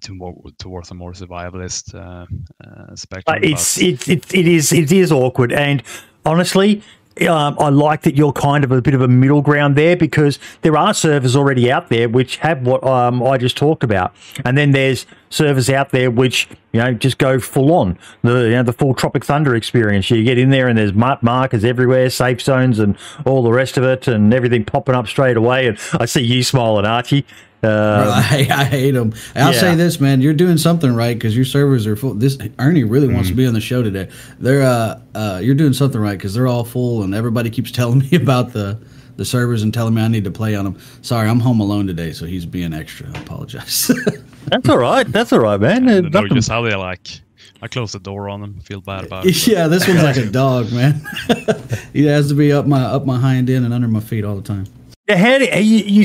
to 0.00 0.14
more 0.14 0.34
towards 0.58 0.90
a 0.90 0.94
more 0.94 1.12
survivalist 1.12 1.94
uh, 1.94 2.26
uh, 2.64 2.96
spectrum. 2.96 3.38
It's 3.42 3.80
it, 3.80 4.08
it 4.08 4.34
it 4.34 4.46
is 4.46 4.72
it 4.72 4.92
is 4.92 5.12
awkward, 5.12 5.52
and 5.52 5.82
honestly, 6.24 6.82
um, 7.28 7.56
I 7.58 7.68
like 7.70 8.02
that 8.02 8.16
you're 8.16 8.32
kind 8.32 8.64
of 8.64 8.72
a 8.72 8.80
bit 8.80 8.94
of 8.94 9.00
a 9.00 9.08
middle 9.08 9.42
ground 9.42 9.76
there 9.76 9.96
because 9.96 10.38
there 10.62 10.76
are 10.76 10.94
servers 10.94 11.34
already 11.34 11.70
out 11.70 11.88
there 11.88 12.08
which 12.08 12.36
have 12.38 12.66
what 12.66 12.84
um, 12.84 13.22
I 13.22 13.38
just 13.38 13.56
talked 13.56 13.82
about, 13.82 14.14
and 14.44 14.56
then 14.56 14.72
there's 14.72 15.06
servers 15.30 15.68
out 15.68 15.90
there 15.90 16.10
which 16.10 16.48
you 16.72 16.80
know 16.80 16.92
just 16.92 17.18
go 17.18 17.38
full 17.38 17.72
on 17.72 17.98
the 18.22 18.44
you 18.44 18.50
know, 18.50 18.62
the 18.62 18.72
full 18.72 18.94
Tropic 18.94 19.24
Thunder 19.24 19.54
experience. 19.54 20.10
You 20.10 20.24
get 20.24 20.38
in 20.38 20.50
there 20.50 20.68
and 20.68 20.78
there's 20.78 20.92
mark 20.92 21.22
markers 21.22 21.64
everywhere, 21.64 22.10
safe 22.10 22.40
zones, 22.40 22.78
and 22.78 22.96
all 23.24 23.42
the 23.42 23.52
rest 23.52 23.76
of 23.76 23.84
it, 23.84 24.08
and 24.08 24.32
everything 24.32 24.64
popping 24.64 24.94
up 24.94 25.06
straight 25.06 25.36
away. 25.36 25.66
And 25.68 25.78
I 25.94 26.06
see 26.06 26.22
you 26.22 26.42
smiling, 26.42 26.86
Archie. 26.86 27.26
Bro, 27.60 27.70
Uh, 27.70 28.12
I, 28.30 28.46
I 28.50 28.64
hate 28.64 28.92
them. 28.92 29.12
I'll 29.34 29.52
yeah. 29.52 29.60
say 29.60 29.74
this, 29.74 30.00
man. 30.00 30.20
You're 30.20 30.32
doing 30.34 30.58
something 30.58 30.94
right 30.94 31.16
because 31.16 31.34
your 31.34 31.44
servers 31.44 31.86
are 31.86 31.96
full. 31.96 32.14
This 32.14 32.38
Ernie 32.58 32.84
really 32.84 33.08
wants 33.12 33.28
to 33.30 33.34
be 33.34 33.46
on 33.46 33.54
the 33.54 33.60
show 33.60 33.82
today. 33.82 34.08
They're 34.38 34.62
uh, 34.62 35.00
uh, 35.14 35.40
you're 35.42 35.56
doing 35.56 35.72
something 35.72 36.00
right 36.00 36.16
because 36.16 36.34
they're 36.34 36.46
all 36.46 36.64
full, 36.64 37.02
and 37.02 37.14
everybody 37.14 37.50
keeps 37.50 37.70
telling 37.80 37.98
me 37.98 38.14
about 38.14 38.52
the 38.52 38.78
the 39.16 39.24
servers 39.24 39.64
and 39.64 39.74
telling 39.74 39.94
me 39.94 40.02
I 40.02 40.06
need 40.08 40.24
to 40.24 40.30
play 40.30 40.54
on 40.54 40.64
them. 40.64 40.78
Sorry, 41.02 41.28
I'm 41.28 41.40
home 41.40 41.58
alone 41.58 41.88
today, 41.88 42.12
so 42.12 42.24
he's 42.26 42.46
being 42.46 42.72
extra. 42.72 43.08
I 43.12 43.18
apologize. 43.20 43.90
that's 44.50 44.68
all 44.68 44.78
right. 44.78 45.06
That's 45.06 45.32
all 45.32 45.40
right, 45.40 45.60
man. 45.60 45.88
I 45.88 46.00
know 46.00 46.08
nothing- 46.08 46.34
just 46.34 46.48
how 46.48 46.62
they 46.62 46.74
like. 46.74 47.06
I 47.60 47.66
close 47.66 47.90
the 47.92 47.98
door 47.98 48.28
on 48.28 48.40
them. 48.40 48.60
Feel 48.60 48.80
bad 48.80 49.04
about 49.04 49.26
it. 49.26 49.46
yeah, 49.48 49.66
this 49.66 49.88
one's 49.88 50.02
like 50.02 50.16
a 50.16 50.26
dog, 50.30 50.70
man. 50.72 51.02
he 51.92 52.04
has 52.06 52.28
to 52.28 52.34
be 52.34 52.52
up 52.52 52.66
my 52.66 52.82
up 52.82 53.04
my 53.04 53.18
hind 53.18 53.50
end 53.50 53.64
and 53.64 53.74
under 53.74 53.88
my 53.88 53.98
feet 54.00 54.24
all 54.24 54.36
the 54.36 54.42
time. 54.42 54.66
Yeah, 55.08 55.16
how 55.16 55.36
you, 55.58 56.04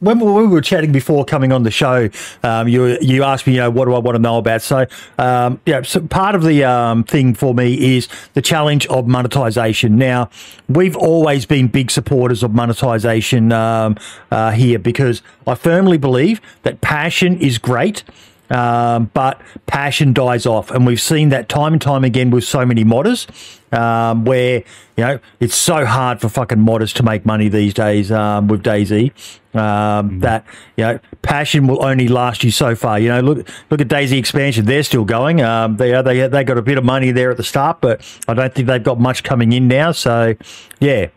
when, 0.00 0.18
we- 0.18 0.26
when 0.26 0.42
we 0.42 0.46
were 0.48 0.60
chatting 0.60 0.90
before 0.90 1.24
coming 1.24 1.52
on 1.52 1.62
the 1.62 1.70
show, 1.70 2.08
um, 2.42 2.66
you 2.66 2.98
you 3.00 3.22
asked 3.22 3.46
me, 3.46 3.54
you 3.54 3.60
know, 3.60 3.70
what 3.70 3.84
do 3.84 3.94
I 3.94 3.98
want 4.00 4.16
to 4.16 4.22
know 4.22 4.38
about? 4.38 4.60
So, 4.60 4.86
um, 5.18 5.60
yeah, 5.66 5.82
so 5.82 6.00
part 6.00 6.34
of 6.34 6.42
the 6.42 6.64
um, 6.64 7.04
thing 7.04 7.34
for 7.34 7.54
me 7.54 7.96
is 7.96 8.08
the 8.32 8.42
challenge 8.42 8.88
of 8.88 9.06
monetization. 9.06 9.96
Now, 9.96 10.30
we've 10.68 10.96
always 10.96 11.46
been 11.46 11.68
big 11.68 11.92
supporters 11.92 12.42
of 12.42 12.52
monetization 12.52 13.52
um, 13.52 13.96
uh, 14.32 14.50
here 14.50 14.80
because 14.80 15.22
I 15.46 15.54
firmly 15.54 15.96
believe 15.96 16.40
that 16.64 16.80
passion 16.80 17.38
is 17.38 17.58
great. 17.58 18.02
Um, 18.50 19.10
but 19.14 19.40
passion 19.66 20.12
dies 20.12 20.44
off, 20.44 20.70
and 20.70 20.86
we've 20.86 21.00
seen 21.00 21.30
that 21.30 21.48
time 21.48 21.72
and 21.72 21.80
time 21.80 22.04
again 22.04 22.30
with 22.30 22.44
so 22.44 22.66
many 22.66 22.84
modders, 22.84 23.26
um, 23.72 24.24
where 24.24 24.62
you 24.96 25.04
know 25.04 25.18
it's 25.40 25.54
so 25.54 25.86
hard 25.86 26.20
for 26.20 26.28
fucking 26.28 26.58
modders 26.58 26.92
to 26.94 27.02
make 27.02 27.24
money 27.24 27.48
these 27.48 27.72
days 27.72 28.12
um, 28.12 28.48
with 28.48 28.62
DayZ. 28.62 29.12
Um, 29.54 30.20
That 30.20 30.44
you 30.76 30.84
know, 30.84 30.98
passion 31.22 31.66
will 31.66 31.84
only 31.84 32.06
last 32.08 32.44
you 32.44 32.50
so 32.50 32.74
far. 32.74 32.98
You 32.98 33.08
know, 33.08 33.20
look 33.20 33.48
look 33.70 33.80
at 33.80 33.88
DayZ 33.88 34.18
expansion; 34.18 34.66
they're 34.66 34.82
still 34.82 35.04
going. 35.04 35.40
Um, 35.40 35.76
they 35.76 36.00
they 36.02 36.28
they 36.28 36.44
got 36.44 36.58
a 36.58 36.62
bit 36.62 36.76
of 36.76 36.84
money 36.84 37.12
there 37.12 37.30
at 37.30 37.38
the 37.38 37.44
start, 37.44 37.80
but 37.80 38.02
I 38.28 38.34
don't 38.34 38.54
think 38.54 38.68
they've 38.68 38.82
got 38.82 39.00
much 39.00 39.22
coming 39.22 39.52
in 39.52 39.68
now. 39.68 39.92
So, 39.92 40.34
yeah, 40.80 41.08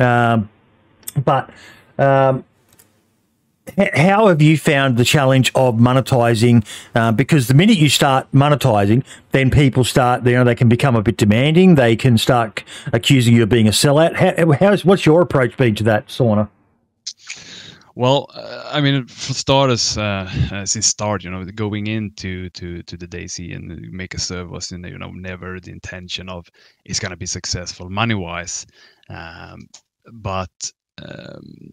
um, 0.00 0.48
but. 1.24 1.50
Um, 1.96 2.44
how 3.94 4.28
have 4.28 4.42
you 4.42 4.58
found 4.58 4.96
the 4.96 5.04
challenge 5.04 5.50
of 5.54 5.76
monetizing? 5.76 6.64
Uh, 6.94 7.12
because 7.12 7.48
the 7.48 7.54
minute 7.54 7.78
you 7.78 7.88
start 7.88 8.30
monetizing, 8.32 9.04
then 9.32 9.50
people 9.50 9.84
start, 9.84 10.24
you 10.26 10.32
know, 10.32 10.44
they 10.44 10.54
can 10.54 10.68
become 10.68 10.96
a 10.96 11.02
bit 11.02 11.16
demanding. 11.16 11.74
They 11.74 11.96
can 11.96 12.18
start 12.18 12.62
accusing 12.92 13.34
you 13.34 13.42
of 13.42 13.48
being 13.48 13.66
a 13.66 13.72
sellout. 13.72 14.14
How, 14.14 14.52
how's, 14.52 14.84
what's 14.84 15.06
your 15.06 15.22
approach 15.22 15.56
been 15.56 15.74
to 15.76 15.84
that, 15.84 16.08
Sauna? 16.08 16.48
Well, 17.96 18.28
uh, 18.34 18.70
I 18.72 18.80
mean, 18.80 19.06
for 19.06 19.34
starters, 19.34 19.96
uh, 19.96 20.28
uh, 20.50 20.66
since 20.66 20.86
start, 20.86 21.22
you 21.22 21.30
know, 21.30 21.44
going 21.44 21.86
into 21.86 22.50
to 22.50 22.82
to 22.82 22.96
the 22.96 23.06
DayZ 23.06 23.54
and 23.54 23.80
make 23.92 24.14
a 24.14 24.18
know, 24.18 24.88
you 24.88 24.98
know, 24.98 25.12
never 25.12 25.60
the 25.60 25.70
intention 25.70 26.28
of 26.28 26.48
it's 26.84 26.98
gonna 26.98 27.16
be 27.16 27.26
successful 27.26 27.88
money 27.88 28.16
wise, 28.16 28.66
um, 29.08 29.68
but 30.12 30.50
um, 31.08 31.72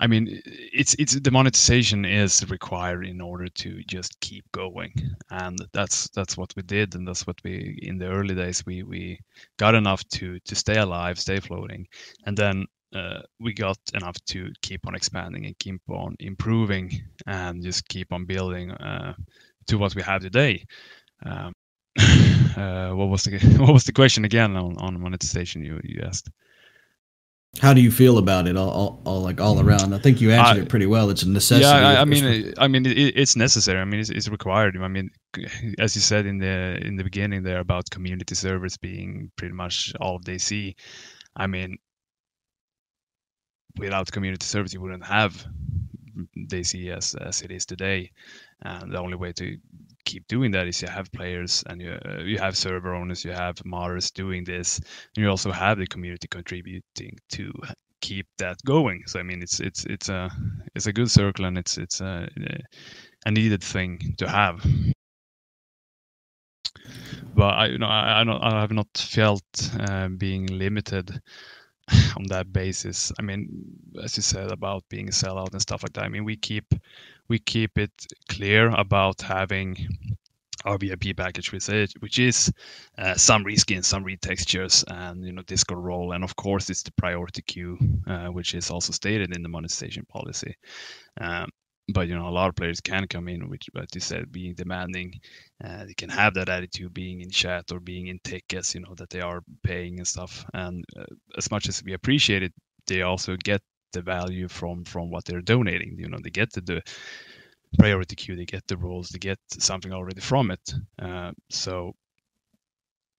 I 0.00 0.06
mean, 0.06 0.40
it's 0.46 0.94
it's 0.98 1.18
the 1.20 1.30
monetization 1.30 2.04
is 2.04 2.48
required 2.50 3.04
in 3.06 3.20
order 3.20 3.48
to 3.48 3.82
just 3.84 4.20
keep 4.20 4.44
going, 4.52 4.92
and 5.30 5.58
that's 5.72 6.08
that's 6.10 6.36
what 6.36 6.52
we 6.56 6.62
did, 6.62 6.94
and 6.94 7.06
that's 7.06 7.26
what 7.26 7.38
we 7.44 7.78
in 7.82 7.98
the 7.98 8.06
early 8.06 8.34
days 8.34 8.64
we 8.64 8.82
we 8.84 9.18
got 9.56 9.74
enough 9.74 10.06
to 10.10 10.38
to 10.40 10.54
stay 10.54 10.78
alive, 10.78 11.18
stay 11.18 11.40
floating, 11.40 11.86
and 12.26 12.36
then 12.36 12.64
uh, 12.94 13.20
we 13.40 13.52
got 13.52 13.78
enough 13.94 14.16
to 14.26 14.50
keep 14.62 14.86
on 14.86 14.94
expanding 14.94 15.46
and 15.46 15.58
keep 15.58 15.80
on 15.88 16.16
improving 16.20 16.90
and 17.26 17.62
just 17.62 17.88
keep 17.88 18.12
on 18.12 18.24
building 18.24 18.70
uh, 18.72 19.14
to 19.66 19.78
what 19.78 19.94
we 19.94 20.02
have 20.02 20.22
today. 20.22 20.64
Um, 21.24 21.52
uh, 22.56 22.90
what 22.92 23.08
was 23.08 23.24
the 23.24 23.38
what 23.58 23.72
was 23.72 23.84
the 23.84 23.92
question 23.92 24.24
again 24.24 24.56
on, 24.56 24.76
on 24.78 25.00
monetization 25.00 25.64
you, 25.64 25.80
you 25.84 26.02
asked? 26.04 26.30
How 27.60 27.72
do 27.72 27.80
you 27.80 27.90
feel 27.90 28.18
about 28.18 28.46
it 28.46 28.56
all, 28.56 28.70
all, 28.70 29.02
all 29.04 29.20
like 29.22 29.40
all 29.40 29.56
mm. 29.56 29.64
around? 29.64 29.94
I 29.94 29.98
think 29.98 30.20
you 30.20 30.30
answered 30.30 30.60
I- 30.60 30.62
it 30.62 30.68
pretty 30.68 30.86
well. 30.86 31.10
It's 31.10 31.22
a 31.22 31.28
necessity. 31.28 31.66
Yeah, 31.66 31.88
I, 31.88 32.02
I 32.02 32.04
mean, 32.04 32.24
it- 32.24 32.54
I 32.58 32.68
mean, 32.68 32.86
it, 32.86 32.96
it's 33.16 33.36
necessary. 33.36 33.80
I 33.80 33.84
mean, 33.84 34.00
it's, 34.00 34.10
it's 34.10 34.28
required. 34.28 34.76
I 34.76 34.88
mean, 34.88 35.10
as 35.78 35.94
you 35.96 36.02
said 36.02 36.26
in 36.26 36.38
the 36.38 36.78
in 36.82 36.96
the 36.96 37.04
beginning 37.04 37.42
there 37.42 37.60
about 37.60 37.90
community 37.90 38.34
servers 38.34 38.76
being 38.76 39.30
pretty 39.36 39.54
much 39.54 39.92
all 40.00 40.16
of 40.16 40.22
DC. 40.22 40.74
I 41.36 41.46
mean, 41.46 41.78
without 43.78 44.12
community 44.12 44.44
service, 44.44 44.74
you 44.74 44.80
wouldn't 44.80 45.06
have 45.06 45.46
mm, 46.16 46.26
DC 46.48 46.94
as 46.94 47.14
as 47.14 47.42
it 47.42 47.50
is 47.50 47.64
today. 47.64 48.12
And 48.62 48.92
the 48.92 48.98
only 48.98 49.16
way 49.16 49.32
to 49.32 49.56
keep 50.08 50.26
doing 50.26 50.50
that 50.52 50.66
is 50.66 50.80
you 50.80 50.88
have 50.88 51.12
players 51.12 51.62
and 51.68 51.82
you 51.82 51.98
uh, 52.08 52.22
you 52.22 52.38
have 52.38 52.56
server 52.56 52.94
owners, 52.94 53.24
you 53.24 53.32
have 53.32 53.56
modders 53.56 54.12
doing 54.12 54.42
this, 54.44 54.78
and 54.78 55.22
you 55.22 55.28
also 55.28 55.52
have 55.52 55.78
the 55.78 55.86
community 55.86 56.26
contributing 56.28 57.16
to 57.30 57.52
keep 58.00 58.26
that 58.38 58.56
going. 58.64 59.02
So 59.06 59.20
I 59.20 59.22
mean, 59.22 59.42
it's 59.42 59.60
it's 59.60 59.84
it's 59.84 60.08
a 60.08 60.30
it's 60.74 60.86
a 60.86 60.92
good 60.92 61.10
circle 61.10 61.44
and 61.44 61.58
it's 61.58 61.76
it's 61.78 62.00
a 62.00 62.28
a 63.26 63.30
needed 63.30 63.62
thing 63.62 64.14
to 64.18 64.28
have. 64.28 64.66
But 67.34 67.54
I 67.62 67.66
you 67.66 67.78
know 67.78 67.86
I 67.86 68.20
I, 68.20 68.24
don't, 68.24 68.42
I 68.42 68.60
have 68.60 68.72
not 68.72 68.88
felt 68.96 69.44
uh, 69.78 70.08
being 70.08 70.46
limited 70.46 71.20
on 72.16 72.24
that 72.28 72.52
basis. 72.52 73.12
I 73.18 73.22
mean, 73.22 73.48
as 74.02 74.16
you 74.16 74.22
said 74.22 74.50
about 74.50 74.84
being 74.88 75.08
a 75.08 75.12
sellout 75.12 75.52
and 75.52 75.60
stuff 75.62 75.82
like 75.82 75.92
that. 75.94 76.04
I 76.04 76.08
mean, 76.08 76.24
we 76.24 76.36
keep 76.36 76.74
we 77.28 77.38
keep 77.38 77.78
it 77.78 77.92
clear 78.28 78.70
about 78.70 79.20
having 79.22 79.76
our 80.64 80.78
VIP 80.78 81.16
package, 81.16 81.52
which 81.52 81.68
is, 81.68 81.92
which 82.00 82.18
is 82.18 82.52
uh, 82.98 83.14
some 83.14 83.44
reskins, 83.44 83.84
some 83.84 84.04
retextures, 84.04 84.84
and 84.88 85.24
you 85.24 85.32
know 85.32 85.42
Discord 85.42 85.78
role, 85.78 86.12
and 86.12 86.24
of 86.24 86.34
course 86.36 86.68
it's 86.70 86.82
the 86.82 86.92
priority 86.92 87.42
queue, 87.42 87.78
uh, 88.06 88.28
which 88.28 88.54
is 88.54 88.70
also 88.70 88.92
stated 88.92 89.34
in 89.34 89.42
the 89.42 89.48
monetization 89.48 90.04
policy. 90.08 90.54
Um, 91.20 91.48
but 91.94 92.08
you 92.08 92.14
know 92.16 92.28
a 92.28 92.30
lot 92.30 92.48
of 92.48 92.56
players 92.56 92.80
can 92.80 93.06
come 93.08 93.28
in, 93.28 93.48
which, 93.48 93.68
like 93.74 93.94
you 93.94 94.00
said, 94.00 94.32
being 94.32 94.54
demanding. 94.54 95.14
Uh, 95.64 95.84
they 95.86 95.94
can 95.94 96.10
have 96.10 96.34
that 96.34 96.48
attitude, 96.48 96.92
being 96.92 97.20
in 97.20 97.30
chat 97.30 97.70
or 97.72 97.80
being 97.80 98.08
in 98.08 98.18
tickets, 98.24 98.74
you 98.74 98.80
know 98.80 98.94
that 98.96 99.10
they 99.10 99.20
are 99.20 99.42
paying 99.62 99.98
and 99.98 100.06
stuff. 100.06 100.44
And 100.54 100.84
uh, 100.98 101.04
as 101.36 101.50
much 101.50 101.68
as 101.68 101.82
we 101.84 101.92
appreciate 101.94 102.42
it, 102.42 102.52
they 102.86 103.02
also 103.02 103.36
get 103.36 103.62
the 103.92 104.02
value 104.02 104.48
from 104.48 104.84
from 104.84 105.10
what 105.10 105.24
they're 105.24 105.42
donating. 105.42 105.96
You 105.98 106.08
know, 106.08 106.18
they 106.22 106.30
get 106.30 106.52
the, 106.52 106.60
the 106.60 106.82
priority 107.78 108.16
queue, 108.16 108.36
they 108.36 108.44
get 108.44 108.66
the 108.66 108.76
rules, 108.76 109.08
they 109.10 109.18
get 109.18 109.38
something 109.50 109.92
already 109.92 110.20
from 110.20 110.50
it. 110.50 110.72
Uh, 111.00 111.32
so 111.50 111.94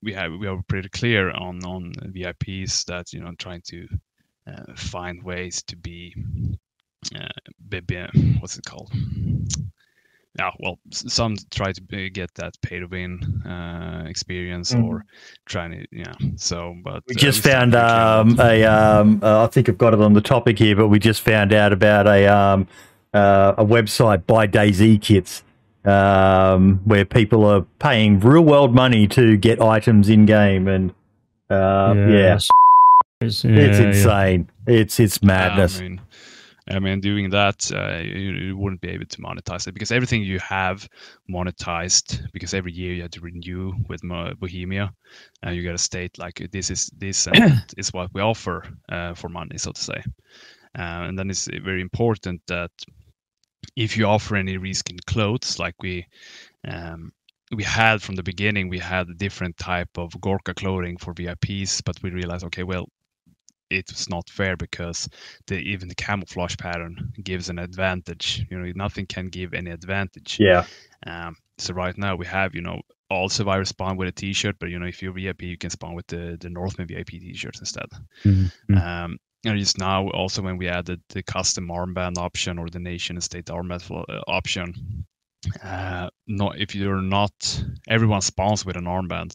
we 0.01 0.13
have 0.13 0.31
we 0.33 0.47
are 0.47 0.61
pretty 0.67 0.89
clear 0.89 1.31
on 1.31 1.63
on 1.65 1.93
VIPs 1.93 2.85
that 2.85 3.13
you 3.13 3.21
know 3.21 3.33
trying 3.37 3.61
to 3.67 3.87
uh, 4.47 4.73
find 4.75 5.23
ways 5.23 5.63
to 5.63 5.75
be 5.75 6.15
uh, 7.15 7.27
be, 7.67 7.79
be, 7.79 8.05
what's 8.39 8.57
it 8.57 8.65
called? 8.65 8.91
Yeah, 10.39 10.51
well, 10.59 10.79
some 10.91 11.35
try 11.51 11.71
to 11.73 12.09
get 12.09 12.33
that 12.35 12.53
pay 12.61 12.79
to 12.79 12.85
win 12.87 13.21
uh, 13.45 14.05
experience 14.07 14.71
Mm. 14.73 14.83
or 14.85 15.05
trying 15.45 15.71
to 15.71 15.85
yeah. 15.91 16.13
So, 16.37 16.75
but 16.83 17.03
We 17.07 17.15
uh, 17.15 17.19
just 17.19 17.39
still 17.39 17.51
found 17.51 17.73
pretty 17.73 17.85
um, 17.85 18.39
a, 18.39 18.65
um, 18.65 19.19
uh, 19.21 19.43
I 19.43 19.47
think 19.47 19.67
I've 19.69 19.77
got 19.77 19.93
it 19.93 20.01
on 20.01 20.13
the 20.13 20.21
topic 20.21 20.57
here, 20.57 20.75
but 20.75 20.87
we 20.87 20.97
just 20.99 21.21
found 21.21 21.51
out 21.53 21.73
about 21.73 22.07
a, 22.07 22.25
um, 22.27 22.67
uh, 23.13 23.53
a 23.57 23.65
website 23.65 24.25
by 24.27 24.47
DayZ 24.47 25.01
Kits 25.01 25.43
um, 25.85 26.79
where 26.85 27.05
people 27.05 27.43
are 27.45 27.61
paying 27.79 28.19
real 28.19 28.43
world 28.43 28.73
money 28.73 29.07
to 29.09 29.35
get 29.37 29.61
items 29.61 30.07
in 30.09 30.25
game. 30.25 30.67
And 30.67 30.91
uh, 31.49 31.93
yeah, 31.97 32.37
that's- 32.37 32.49
It's, 33.21 33.43
yeah, 33.43 33.51
it's 33.51 33.79
yeah. 33.79 33.87
insane. 33.87 34.49
It's 34.65 34.97
it's 34.97 35.21
madness. 35.21 35.79
I 35.79 35.81
mean, 35.83 36.01
I 36.69 36.79
mean, 36.79 36.99
doing 37.01 37.31
that, 37.31 37.71
uh, 37.73 37.97
you, 37.97 38.31
you 38.31 38.57
wouldn't 38.57 38.81
be 38.81 38.89
able 38.89 39.05
to 39.05 39.17
monetize 39.17 39.67
it 39.67 39.73
because 39.73 39.91
everything 39.91 40.21
you 40.23 40.39
have 40.39 40.87
monetized 41.29 42.31
because 42.31 42.53
every 42.53 42.71
year 42.71 42.93
you 42.93 43.01
have 43.01 43.11
to 43.11 43.21
renew 43.21 43.73
with 43.87 44.01
Bohemia, 44.39 44.93
and 45.41 45.55
you 45.55 45.63
got 45.63 45.71
to 45.71 45.77
state 45.77 46.17
like 46.19 46.47
this 46.51 46.69
is 46.69 46.91
this 46.97 47.27
and 47.27 47.35
that 47.37 47.73
is 47.77 47.91
what 47.91 48.13
we 48.13 48.21
offer 48.21 48.63
uh, 48.89 49.13
for 49.15 49.29
money, 49.29 49.57
so 49.57 49.71
to 49.71 49.81
say. 49.81 50.03
Uh, 50.77 51.07
and 51.07 51.17
then 51.17 51.29
it's 51.29 51.47
very 51.47 51.81
important 51.81 52.41
that 52.47 52.71
if 53.75 53.97
you 53.97 54.05
offer 54.05 54.35
any 54.35 54.57
reskin 54.57 55.03
clothes, 55.05 55.57
like 55.59 55.75
we 55.81 56.05
um, 56.67 57.11
we 57.51 57.63
had 57.63 58.01
from 58.01 58.15
the 58.15 58.23
beginning, 58.23 58.69
we 58.69 58.79
had 58.79 59.09
a 59.09 59.13
different 59.15 59.57
type 59.57 59.97
of 59.97 60.19
Gorka 60.21 60.53
clothing 60.53 60.97
for 60.97 61.13
VIPs, 61.13 61.81
but 61.83 61.97
we 62.03 62.11
realized, 62.11 62.45
okay, 62.45 62.63
well, 62.63 62.87
it 63.69 63.89
was 63.89 64.09
not 64.09 64.29
fair 64.29 64.57
because 64.57 65.07
the 65.47 65.55
even 65.55 65.87
the 65.87 65.95
camouflage 65.95 66.57
pattern 66.57 67.13
gives 67.23 67.49
an 67.49 67.59
advantage. 67.59 68.45
You 68.49 68.59
know, 68.59 68.71
nothing 68.75 69.05
can 69.05 69.27
give 69.27 69.53
any 69.53 69.71
advantage. 69.71 70.37
Yeah. 70.39 70.65
Um, 71.05 71.35
so 71.57 71.73
right 71.73 71.97
now 71.97 72.15
we 72.15 72.25
have, 72.25 72.55
you 72.55 72.61
know, 72.61 72.81
all 73.09 73.29
survivors 73.29 73.69
spawn 73.69 73.97
with 73.97 74.07
a 74.07 74.11
T-shirt, 74.11 74.57
but 74.59 74.69
you 74.69 74.79
know, 74.79 74.85
if 74.85 75.01
you're 75.01 75.13
VIP, 75.13 75.43
you 75.43 75.57
can 75.57 75.69
spawn 75.69 75.95
with 75.95 76.07
the 76.07 76.37
the 76.39 76.49
Northmen 76.49 76.87
VIP 76.87 77.09
T-shirts 77.19 77.59
instead. 77.59 77.89
Mhm, 78.23 78.51
mhm. 78.69 78.81
Um, 78.81 79.19
and 79.45 79.57
just 79.57 79.77
now 79.77 80.09
also 80.09 80.41
when 80.41 80.57
we 80.57 80.67
added 80.67 81.01
the 81.09 81.23
custom 81.23 81.69
armband 81.69 82.17
option 82.17 82.59
or 82.59 82.69
the 82.69 82.79
nation 82.79 83.15
and 83.15 83.23
state 83.23 83.45
armband 83.45 83.89
uh, 83.89 84.21
option, 84.27 85.05
uh, 85.63 86.09
not 86.27 86.59
if 86.59 86.75
you're 86.75 87.01
not 87.01 87.63
everyone 87.87 88.21
spawns 88.21 88.65
with 88.65 88.75
an 88.75 88.85
armband, 88.85 89.33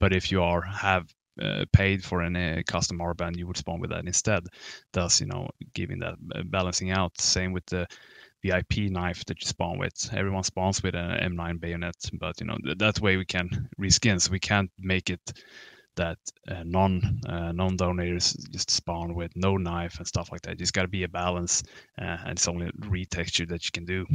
but 0.00 0.12
if 0.12 0.32
you 0.32 0.42
are 0.42 0.62
have 0.62 1.06
uh, 1.42 1.64
paid 1.72 2.04
for 2.04 2.22
an 2.22 2.36
uh, 2.36 2.62
custom 2.66 2.98
armband, 2.98 3.36
you 3.36 3.46
would 3.46 3.56
spawn 3.56 3.80
with 3.80 3.90
that 3.90 4.06
instead. 4.06 4.46
Thus, 4.92 5.20
you 5.20 5.26
know, 5.26 5.48
giving 5.74 5.98
that 6.00 6.14
uh, 6.34 6.42
balancing 6.44 6.90
out. 6.90 7.20
Same 7.20 7.52
with 7.52 7.66
the 7.66 7.86
VIP 8.42 8.90
knife 8.90 9.24
that 9.26 9.40
you 9.40 9.46
spawn 9.46 9.78
with. 9.78 10.10
Everyone 10.12 10.42
spawns 10.42 10.82
with 10.82 10.94
an 10.94 11.32
M9 11.32 11.60
bayonet, 11.60 11.94
but 12.14 12.40
you 12.40 12.46
know 12.46 12.56
th- 12.64 12.78
that 12.78 13.00
way 13.00 13.16
we 13.16 13.24
can 13.24 13.68
reskin. 13.80 14.20
So 14.20 14.32
we 14.32 14.40
can't 14.40 14.70
make 14.78 15.10
it 15.10 15.20
that 15.96 16.18
uh, 16.48 16.62
non 16.64 17.20
uh, 17.28 17.52
non 17.52 17.76
donators 17.76 18.36
just 18.50 18.70
spawn 18.70 19.14
with 19.14 19.30
no 19.36 19.56
knife 19.56 19.98
and 19.98 20.06
stuff 20.06 20.32
like 20.32 20.42
that. 20.42 20.58
Just 20.58 20.72
got 20.72 20.82
to 20.82 20.88
be 20.88 21.04
a 21.04 21.08
balance, 21.08 21.62
uh, 22.00 22.18
and 22.24 22.32
it's 22.32 22.48
only 22.48 22.70
retexture 22.80 23.48
that 23.48 23.64
you 23.64 23.70
can 23.72 23.84
do. 23.84 24.06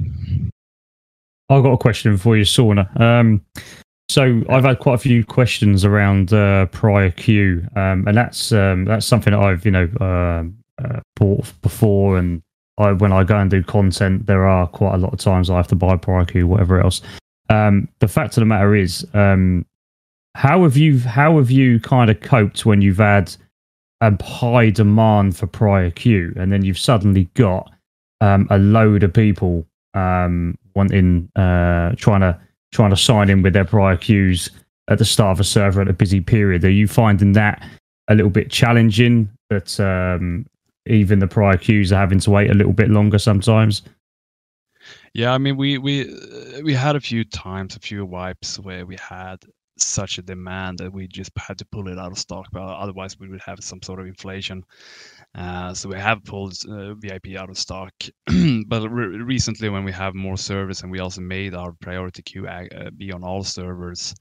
I've 1.49 1.63
got 1.63 1.73
a 1.73 1.77
question 1.77 2.17
for 2.17 2.35
you, 2.35 2.43
Sauna. 2.43 2.99
Um, 2.99 3.45
so 4.09 4.41
I've 4.49 4.63
had 4.63 4.79
quite 4.79 4.95
a 4.95 4.99
few 4.99 5.25
questions 5.25 5.83
around 5.83 6.33
uh, 6.33 6.67
prior 6.67 7.11
queue, 7.11 7.67
um, 7.75 8.07
and 8.07 8.15
that's 8.15 8.51
um, 8.51 8.85
that's 8.85 9.05
something 9.05 9.33
that 9.33 9.39
I've 9.39 9.65
you 9.65 9.71
know 9.71 9.89
um 9.99 10.57
uh, 10.83 10.99
bought 11.15 11.51
before, 11.61 12.17
and 12.17 12.41
I, 12.77 12.91
when 12.93 13.11
I 13.11 13.23
go 13.23 13.37
and 13.37 13.49
do 13.49 13.63
content, 13.63 14.27
there 14.27 14.45
are 14.45 14.67
quite 14.67 14.93
a 14.93 14.97
lot 14.97 15.13
of 15.13 15.19
times 15.19 15.49
I 15.49 15.57
have 15.57 15.67
to 15.67 15.75
buy 15.75 15.97
prior 15.97 16.25
queue, 16.25 16.47
whatever 16.47 16.79
else. 16.79 17.01
Um, 17.49 17.87
the 17.99 18.07
fact 18.07 18.37
of 18.37 18.41
the 18.41 18.45
matter 18.45 18.75
is, 18.75 19.05
um, 19.13 19.65
how 20.35 20.63
have 20.63 20.77
you 20.77 20.99
how 20.99 21.37
have 21.37 21.49
you 21.49 21.79
kind 21.79 22.09
of 22.09 22.19
coped 22.21 22.65
when 22.65 22.81
you've 22.81 22.97
had 22.97 23.35
a 24.01 24.23
high 24.23 24.69
demand 24.69 25.35
for 25.35 25.47
prior 25.47 25.89
queue, 25.91 26.33
and 26.37 26.51
then 26.51 26.63
you've 26.63 26.79
suddenly 26.79 27.25
got 27.33 27.71
um, 28.21 28.47
a 28.51 28.57
load 28.57 29.03
of 29.03 29.13
people 29.13 29.65
um, 29.95 30.57
wanting 30.75 31.29
uh, 31.35 31.93
trying 31.97 32.21
to 32.21 32.39
trying 32.71 32.89
to 32.89 32.97
sign 32.97 33.29
in 33.29 33.41
with 33.41 33.53
their 33.53 33.65
prior 33.65 33.97
queues 33.97 34.49
at 34.89 34.97
the 34.97 35.05
start 35.05 35.35
of 35.35 35.39
a 35.39 35.43
server 35.43 35.81
at 35.81 35.87
a 35.87 35.93
busy 35.93 36.21
period. 36.21 36.63
Are 36.63 36.69
you 36.69 36.87
finding 36.87 37.33
that 37.33 37.63
a 38.07 38.15
little 38.15 38.31
bit 38.31 38.49
challenging? 38.49 39.29
That 39.49 39.79
um, 39.79 40.45
even 40.85 41.19
the 41.19 41.27
prior 41.27 41.57
queues 41.57 41.91
are 41.91 41.99
having 41.99 42.19
to 42.19 42.31
wait 42.31 42.49
a 42.49 42.53
little 42.53 42.73
bit 42.73 42.89
longer 42.89 43.19
sometimes. 43.19 43.81
Yeah, 45.13 45.33
I 45.33 45.37
mean, 45.37 45.57
we 45.57 45.77
we 45.77 46.09
uh, 46.09 46.61
we 46.63 46.73
had 46.73 46.95
a 46.95 46.99
few 46.99 47.23
times, 47.23 47.75
a 47.75 47.79
few 47.79 48.05
wipes 48.05 48.59
where 48.59 48.85
we 48.85 48.97
had 48.97 49.37
such 49.77 50.17
a 50.17 50.21
demand 50.21 50.79
that 50.79 50.91
we 50.91 51.07
just 51.07 51.31
had 51.37 51.57
to 51.59 51.65
pull 51.65 51.87
it 51.87 51.97
out 51.97 52.11
of 52.11 52.17
stock. 52.17 52.47
But 52.51 52.61
otherwise, 52.61 53.19
we 53.19 53.27
would 53.27 53.41
have 53.41 53.63
some 53.63 53.81
sort 53.81 53.99
of 53.99 54.07
inflation. 54.07 54.63
Uh, 55.37 55.73
so 55.73 55.89
we 55.89 55.95
have 55.97 56.23
pulled 56.25 56.53
uh, 56.69 56.95
VIP 56.95 57.37
out 57.37 57.49
of 57.49 57.57
stock. 57.57 57.93
but 58.67 58.89
re- 58.89 59.19
recently, 59.21 59.69
when 59.69 59.83
we 59.83 59.91
have 59.91 60.15
more 60.15 60.37
servers 60.37 60.81
and 60.81 60.91
we 60.91 60.99
also 60.99 61.21
made 61.21 61.53
our 61.53 61.73
priority 61.73 62.23
queue 62.23 62.47
uh, 62.47 62.89
be 62.97 63.11
on 63.13 63.23
all 63.23 63.43
servers, 63.43 64.15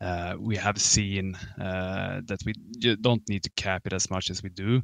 uh, 0.00 0.36
we 0.38 0.56
have 0.56 0.78
seen 0.80 1.34
uh, 1.60 2.20
that 2.26 2.40
we 2.46 2.52
don't 3.00 3.28
need 3.28 3.42
to 3.44 3.50
cap 3.56 3.86
it 3.86 3.92
as 3.92 4.10
much 4.10 4.30
as 4.30 4.42
we 4.42 4.50
do. 4.50 4.82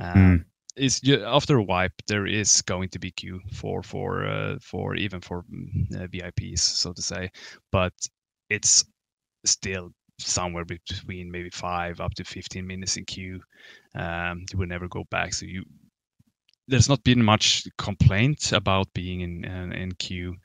Uh, 0.00 0.36
Mm. 0.38 0.44
is 0.76 1.00
ju- 1.00 1.24
after 1.24 1.58
a 1.58 1.62
wipe 1.62 1.92
there 2.06 2.26
is 2.26 2.62
going 2.62 2.88
to 2.90 2.98
be 2.98 3.10
queue 3.10 3.40
for 3.52 3.82
for 3.82 4.26
uh, 4.26 4.56
for 4.60 4.94
even 4.96 5.20
for 5.20 5.42
mm, 5.44 5.94
uh, 5.96 6.06
VIPs 6.08 6.60
so 6.62 6.92
to 6.92 7.02
say, 7.02 7.30
but 7.70 7.92
it's 8.48 8.84
still 9.44 9.90
somewhere 10.26 10.64
between 10.64 11.30
maybe 11.30 11.50
five 11.50 12.00
up 12.00 12.14
to 12.14 12.24
15 12.24 12.66
minutes 12.66 12.96
in 12.96 13.04
queue. 13.04 13.40
Um, 13.94 14.44
you 14.52 14.58
will 14.58 14.66
never 14.66 14.88
go 14.88 15.04
back. 15.10 15.34
So 15.34 15.46
you 15.46 15.64
there's 16.68 16.88
not 16.88 17.02
been 17.02 17.22
much 17.22 17.66
complaint 17.76 18.52
about 18.52 18.92
being 18.94 19.20
in 19.20 19.44
in, 19.44 19.72
in 19.72 19.92
queue 19.92 20.36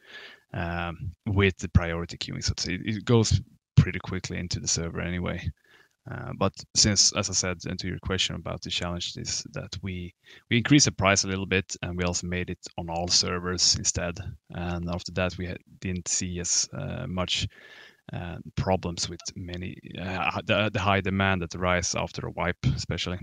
um, 0.53 1.11
with 1.25 1.57
the 1.57 1.69
priority 1.69 2.17
queuing. 2.17 2.43
So 2.43 2.53
say, 2.57 2.79
it 2.83 3.05
goes 3.05 3.39
pretty 3.75 3.99
quickly 3.99 4.37
into 4.37 4.59
the 4.59 4.67
server 4.67 4.99
anyway. 4.99 5.49
Uh, 6.09 6.31
but 6.37 6.53
since, 6.73 7.11
as 7.17 7.29
I 7.29 7.33
said, 7.33 7.57
and 7.65 7.77
to 7.79 7.87
your 7.87 7.99
question 7.99 8.35
about 8.35 8.61
the 8.61 8.69
challenge, 8.69 9.17
is 9.17 9.45
that 9.51 9.77
we 9.81 10.13
we 10.49 10.57
increased 10.57 10.85
the 10.85 10.91
price 10.91 11.25
a 11.25 11.27
little 11.27 11.45
bit, 11.45 11.75
and 11.81 11.97
we 11.97 12.05
also 12.05 12.27
made 12.27 12.49
it 12.49 12.65
on 12.77 12.89
all 12.89 13.09
servers 13.09 13.75
instead. 13.75 14.17
And 14.51 14.89
after 14.89 15.11
that, 15.13 15.37
we 15.37 15.53
didn't 15.81 16.07
see 16.07 16.39
as 16.39 16.69
uh, 16.71 17.07
much 17.07 17.47
uh, 18.13 18.37
problems 18.55 19.09
with 19.09 19.19
many 19.35 19.77
uh, 20.01 20.41
the, 20.45 20.69
the 20.71 20.79
high 20.79 21.01
demand 21.01 21.41
that 21.41 21.55
arises 21.55 21.95
after 21.95 22.25
a 22.27 22.31
wipe, 22.31 22.63
especially. 22.75 23.19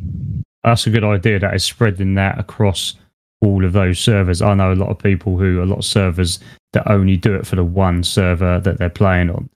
That's 0.63 0.87
a 0.87 0.91
good 0.91 1.05
idea. 1.05 1.39
That 1.39 1.55
is 1.55 1.65
spreading 1.65 2.15
that 2.15 2.39
across 2.39 2.95
all 3.41 3.65
of 3.65 3.73
those 3.73 3.99
servers. 3.99 4.43
I 4.43 4.55
know 4.55 4.73
a 4.73 4.75
lot 4.75 4.91
of 4.91 4.99
people 4.99 5.37
who, 5.37 5.63
a 5.63 5.67
lot 5.67 5.79
of 5.79 5.85
servers 5.85 6.41
that 6.73 6.91
only 6.91 7.17
do 7.17 7.35
it 7.35 7.47
for 7.47 7.57
the 7.57 7.65
one 7.65 8.03
server 8.03 8.61
that 8.61 8.79
they're 8.79 8.89
playing 8.91 9.31
on. 9.31 9.49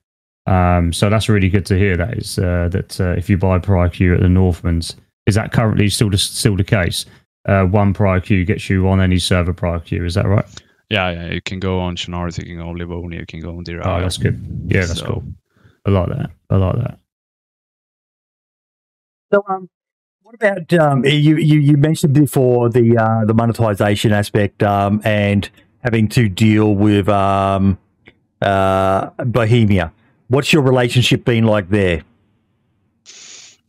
Um, 0.46 0.92
so 0.92 1.10
that's 1.10 1.28
really 1.28 1.48
good 1.48 1.66
to 1.66 1.78
hear. 1.78 1.96
That 1.96 2.16
is 2.16 2.38
uh, 2.38 2.68
that 2.72 3.00
uh, 3.00 3.14
if 3.18 3.28
you 3.28 3.36
buy 3.36 3.58
prior 3.58 3.88
queue 3.88 4.14
at 4.14 4.20
the 4.20 4.28
Northmans, 4.28 4.94
is 5.26 5.34
that 5.34 5.52
currently 5.52 5.88
still 5.88 6.10
the, 6.10 6.18
still 6.18 6.56
the 6.56 6.64
case? 6.64 7.04
Uh, 7.46 7.64
one 7.64 7.92
prior 7.92 8.20
queue 8.20 8.44
gets 8.44 8.68
you 8.70 8.88
on 8.88 9.00
any 9.00 9.18
server 9.18 9.52
prior 9.52 9.80
queue. 9.80 10.04
Is 10.04 10.14
that 10.14 10.26
right? 10.26 10.46
Yeah, 10.90 11.10
yeah. 11.10 11.32
You 11.32 11.42
can 11.42 11.60
go 11.60 11.80
on 11.80 11.96
Chernarus, 11.96 12.38
you 12.38 12.44
can 12.44 12.56
go 12.58 12.68
on 12.68 12.76
Livonia, 12.76 13.20
you 13.20 13.26
can 13.26 13.40
go 13.40 13.50
on 13.56 13.62
Deer 13.64 13.80
Oh, 13.84 14.00
that's 14.00 14.16
good. 14.16 14.40
Yeah, 14.68 14.86
that's 14.86 15.00
So- 15.00 15.06
cool. 15.06 15.24
I 15.86 15.90
like 15.90 16.08
that. 16.08 16.30
I 16.50 16.56
like 16.56 16.76
that. 16.76 16.98
So, 19.32 19.42
um, 19.48 19.68
what 20.22 20.34
about 20.34 20.72
um, 20.74 21.04
you, 21.04 21.36
you? 21.36 21.58
You 21.60 21.76
mentioned 21.76 22.14
before 22.14 22.68
the 22.68 22.96
uh, 22.96 23.24
the 23.26 23.34
monetization 23.34 24.12
aspect 24.12 24.62
um, 24.62 25.00
and 25.04 25.48
having 25.82 26.08
to 26.08 26.28
deal 26.28 26.74
with 26.74 27.08
um, 27.08 27.78
uh, 28.42 29.10
Bohemia. 29.24 29.92
What's 30.28 30.52
your 30.52 30.62
relationship 30.62 31.24
been 31.24 31.44
like 31.44 31.70
there? 31.70 32.02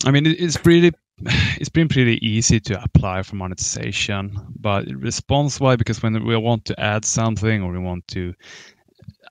I 0.06 0.12
mean, 0.12 0.26
it's 0.26 0.58
pretty. 0.58 0.92
It's 1.60 1.70
been 1.70 1.90
pretty 1.90 2.26
easy 2.26 2.60
to 2.62 2.82
apply 2.82 3.24
for 3.24 3.36
monetization, 3.36 4.40
but 4.60 4.88
response-wise, 4.88 5.78
because 5.78 6.02
when 6.02 6.24
we 6.26 6.38
want 6.38 6.66
to 6.66 6.80
add 6.80 7.04
something 7.04 7.62
or 7.62 7.72
we 7.72 7.80
want 7.80 8.08
to, 8.10 8.34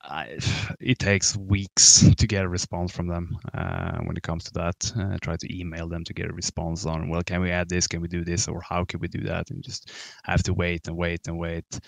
it 0.80 0.98
takes 0.98 1.36
weeks 1.36 2.04
to 2.16 2.26
get 2.26 2.44
a 2.44 2.48
response 2.48 2.92
from 2.92 3.08
them. 3.08 3.38
Uh, 3.54 3.98
when 4.00 4.16
it 4.16 4.22
comes 4.22 4.44
to 4.44 4.52
that, 4.54 4.92
uh, 4.98 5.16
try 5.22 5.36
to 5.36 5.58
email 5.58 5.88
them 5.88 6.04
to 6.04 6.12
get 6.12 6.30
a 6.30 6.32
response 6.32 6.84
on, 6.84 7.08
well, 7.08 7.22
can 7.22 7.40
we 7.40 7.50
add 7.50 7.68
this? 7.68 7.86
Can 7.86 8.00
we 8.02 8.08
do 8.08 8.24
this? 8.24 8.48
Or 8.48 8.60
how 8.60 8.84
can 8.84 9.00
we 9.00 9.08
do 9.08 9.20
that? 9.22 9.50
And 9.50 9.62
just 9.62 9.90
have 10.24 10.42
to 10.44 10.54
wait 10.54 10.86
and 10.88 10.96
wait 10.96 11.26
and 11.26 11.38
wait. 11.38 11.80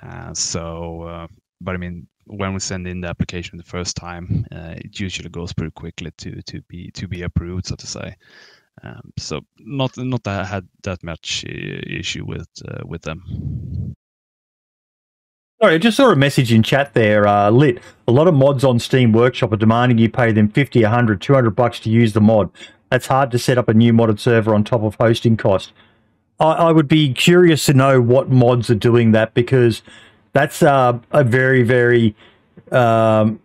Uh, 0.00 0.32
so, 0.34 1.02
uh, 1.02 1.26
but 1.60 1.74
I 1.74 1.78
mean, 1.78 2.06
when 2.26 2.52
we 2.52 2.60
send 2.60 2.86
in 2.86 3.00
the 3.00 3.08
application 3.08 3.58
the 3.58 3.64
first 3.64 3.96
time, 3.96 4.46
uh, 4.52 4.74
it 4.76 5.00
usually 5.00 5.30
goes 5.30 5.52
pretty 5.52 5.72
quickly 5.72 6.12
to 6.18 6.42
to 6.42 6.60
be 6.68 6.90
to 6.92 7.08
be 7.08 7.22
approved, 7.22 7.66
so 7.66 7.74
to 7.74 7.86
say. 7.86 8.14
Um, 8.82 9.12
so 9.18 9.40
not 9.58 9.96
not 9.96 10.22
that 10.24 10.40
I 10.40 10.44
had 10.44 10.68
that 10.84 11.02
much 11.02 11.44
uh, 11.48 11.52
issue 11.52 12.24
with 12.24 12.48
uh, 12.66 12.82
with 12.84 13.02
them. 13.02 13.94
Sorry, 15.60 15.74
I 15.74 15.78
just 15.78 15.96
saw 15.96 16.12
a 16.12 16.16
message 16.16 16.52
in 16.52 16.62
chat 16.62 16.94
there, 16.94 17.26
uh, 17.26 17.50
Lit. 17.50 17.80
A 18.06 18.12
lot 18.12 18.28
of 18.28 18.34
mods 18.34 18.62
on 18.62 18.78
Steam 18.78 19.12
Workshop 19.12 19.52
are 19.52 19.56
demanding 19.56 19.98
you 19.98 20.08
pay 20.08 20.30
them 20.30 20.48
50, 20.48 20.82
100, 20.82 21.20
200 21.20 21.50
bucks 21.50 21.80
to 21.80 21.90
use 21.90 22.12
the 22.12 22.20
mod. 22.20 22.48
That's 22.90 23.08
hard 23.08 23.32
to 23.32 23.40
set 23.40 23.58
up 23.58 23.68
a 23.68 23.74
new 23.74 23.92
modded 23.92 24.20
server 24.20 24.54
on 24.54 24.62
top 24.62 24.82
of 24.82 24.94
hosting 25.00 25.36
cost. 25.36 25.72
I, 26.38 26.52
I 26.52 26.72
would 26.72 26.86
be 26.86 27.12
curious 27.12 27.64
to 27.66 27.74
know 27.74 28.00
what 28.00 28.30
mods 28.30 28.70
are 28.70 28.76
doing 28.76 29.10
that 29.12 29.34
because 29.34 29.82
that's 30.32 30.62
uh, 30.62 31.00
a 31.10 31.24
very, 31.24 31.64
very. 31.64 32.14
Um, 32.70 33.40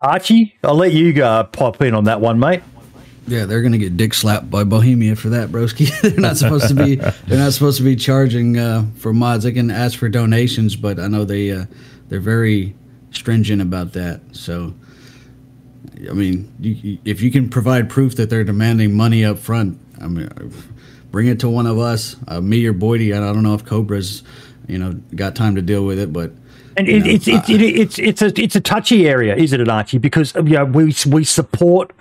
Archie, 0.00 0.54
I'll 0.62 0.76
let 0.76 0.92
you 0.92 1.24
uh, 1.24 1.44
pop 1.44 1.82
in 1.82 1.94
on 1.94 2.04
that 2.04 2.20
one, 2.20 2.38
mate. 2.38 2.62
Yeah, 3.28 3.44
they're 3.44 3.62
gonna 3.62 3.78
get 3.78 3.96
dick 3.96 4.14
slapped 4.14 4.50
by 4.50 4.64
Bohemia 4.64 5.14
for 5.14 5.28
that, 5.30 5.50
broski. 5.50 5.88
they're 6.02 6.18
not 6.18 6.38
supposed 6.38 6.68
to 6.68 6.74
be. 6.74 6.96
They're 6.96 7.38
not 7.38 7.52
supposed 7.52 7.76
to 7.78 7.84
be 7.84 7.94
charging 7.94 8.58
uh, 8.58 8.86
for 8.96 9.12
mods. 9.12 9.44
They 9.44 9.52
can 9.52 9.70
ask 9.70 9.98
for 9.98 10.08
donations, 10.08 10.76
but 10.76 10.98
I 10.98 11.08
know 11.08 11.24
they 11.24 11.52
uh, 11.52 11.66
they're 12.08 12.20
very 12.20 12.74
stringent 13.10 13.60
about 13.60 13.92
that. 13.92 14.20
So, 14.32 14.74
I 16.08 16.12
mean, 16.12 16.52
you, 16.58 16.98
if 17.04 17.20
you 17.20 17.30
can 17.30 17.50
provide 17.50 17.90
proof 17.90 18.16
that 18.16 18.30
they're 18.30 18.44
demanding 18.44 18.94
money 18.94 19.24
up 19.24 19.38
front, 19.38 19.78
I 20.00 20.08
mean, 20.08 20.30
bring 21.10 21.26
it 21.26 21.40
to 21.40 21.50
one 21.50 21.66
of 21.66 21.78
us, 21.78 22.16
uh, 22.28 22.40
me 22.40 22.64
or 22.66 22.72
Boydie. 22.72 23.14
I 23.14 23.20
don't 23.20 23.42
know 23.42 23.54
if 23.54 23.64
Cobra's, 23.64 24.22
you 24.66 24.78
know, 24.78 24.92
got 25.14 25.36
time 25.36 25.54
to 25.56 25.62
deal 25.62 25.84
with 25.84 25.98
it, 25.98 26.12
but 26.12 26.32
And 26.78 26.88
it, 26.88 27.00
know, 27.00 27.10
it's 27.10 27.28
it's 27.28 27.50
it, 27.50 27.60
it's 27.60 27.98
it's 27.98 28.22
a 28.22 28.40
it's 28.40 28.56
a 28.56 28.60
touchy 28.60 29.06
area, 29.06 29.36
isn't 29.36 29.60
it, 29.60 29.68
Archie? 29.68 29.98
Because 29.98 30.34
you 30.34 30.42
know, 30.42 30.64
we 30.64 30.94
we 31.06 31.24
support 31.24 31.92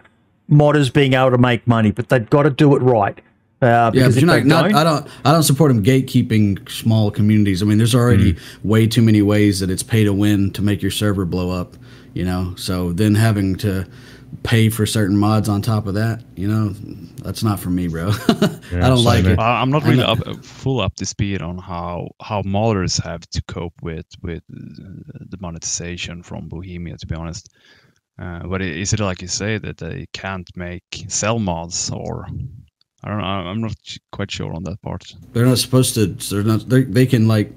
modders 0.49 0.91
being 0.91 1.13
able 1.13 1.31
to 1.31 1.37
make 1.37 1.65
money, 1.67 1.91
but 1.91 2.09
they've 2.09 2.29
got 2.29 2.43
to 2.43 2.49
do 2.49 2.75
it 2.75 2.79
right. 2.81 3.17
Uh, 3.61 3.65
Yeah, 3.65 3.89
because 3.91 4.15
but 4.15 4.21
you're 4.21 4.43
not, 4.43 4.71
not. 4.71 4.73
I 4.75 4.83
don't. 4.83 5.07
I 5.25 5.31
don't 5.31 5.43
support 5.43 5.69
them 5.73 5.83
gatekeeping 5.83 6.69
small 6.69 7.09
communities. 7.11 7.61
I 7.61 7.65
mean, 7.65 7.77
there's 7.79 7.95
already 7.95 8.37
way 8.63 8.85
too 8.87 9.01
many 9.01 9.21
ways 9.21 9.59
that 9.61 9.69
it's 9.69 9.83
pay 9.83 10.03
to 10.03 10.13
win 10.13 10.51
to 10.51 10.61
make 10.61 10.81
your 10.81 10.91
server 10.91 11.25
blow 11.25 11.49
up. 11.49 11.75
You 12.13 12.23
know, 12.25 12.53
so 12.55 12.93
then 12.93 13.15
having 13.15 13.55
to 13.57 13.87
pay 14.43 14.69
for 14.69 14.85
certain 14.85 15.17
mods 15.17 15.47
on 15.47 15.61
top 15.61 15.87
of 15.87 15.93
that, 15.93 16.21
you 16.35 16.47
know, 16.47 16.69
that's 17.23 17.43
not 17.43 17.59
for 17.59 17.69
me, 17.69 17.87
bro. 17.87 18.09
I 18.27 18.59
don't 18.89 19.03
like 19.03 19.23
it. 19.25 19.39
I'm 19.39 19.69
not 19.71 19.83
I 19.85 19.89
really 19.89 20.01
know- 20.03 20.31
up, 20.33 20.43
full 20.45 20.79
up 20.81 20.95
to 20.95 21.05
speed 21.05 21.41
on 21.41 21.57
how 21.57 22.09
how 22.21 22.41
modders 22.43 23.01
have 23.03 23.21
to 23.31 23.41
cope 23.47 23.73
with 23.81 24.05
with 24.21 24.43
uh, 24.53 25.19
the 25.29 25.37
monetization 25.39 26.21
from 26.23 26.47
Bohemia. 26.47 26.97
To 26.97 27.07
be 27.07 27.15
honest, 27.15 27.53
uh, 28.19 28.47
but 28.47 28.61
is 28.61 28.93
it 28.93 28.99
like 28.99 29.21
you 29.21 29.27
say 29.27 29.57
that 29.57 29.77
they 29.77 30.07
can't 30.13 30.49
make 30.55 31.05
sell 31.07 31.39
mods 31.39 31.91
or? 31.91 32.27
I 33.03 33.09
don't 33.09 33.19
know. 33.19 33.25
I'm 33.25 33.61
not 33.61 33.97
quite 34.11 34.31
sure 34.31 34.53
on 34.53 34.63
that 34.63 34.81
part. 34.81 35.13
They're 35.33 35.45
not 35.45 35.59
supposed 35.59 35.93
to. 35.95 36.07
They're 36.07 36.43
not. 36.43 36.67
They 36.67 36.83
they 36.83 37.05
can 37.05 37.27
like. 37.27 37.51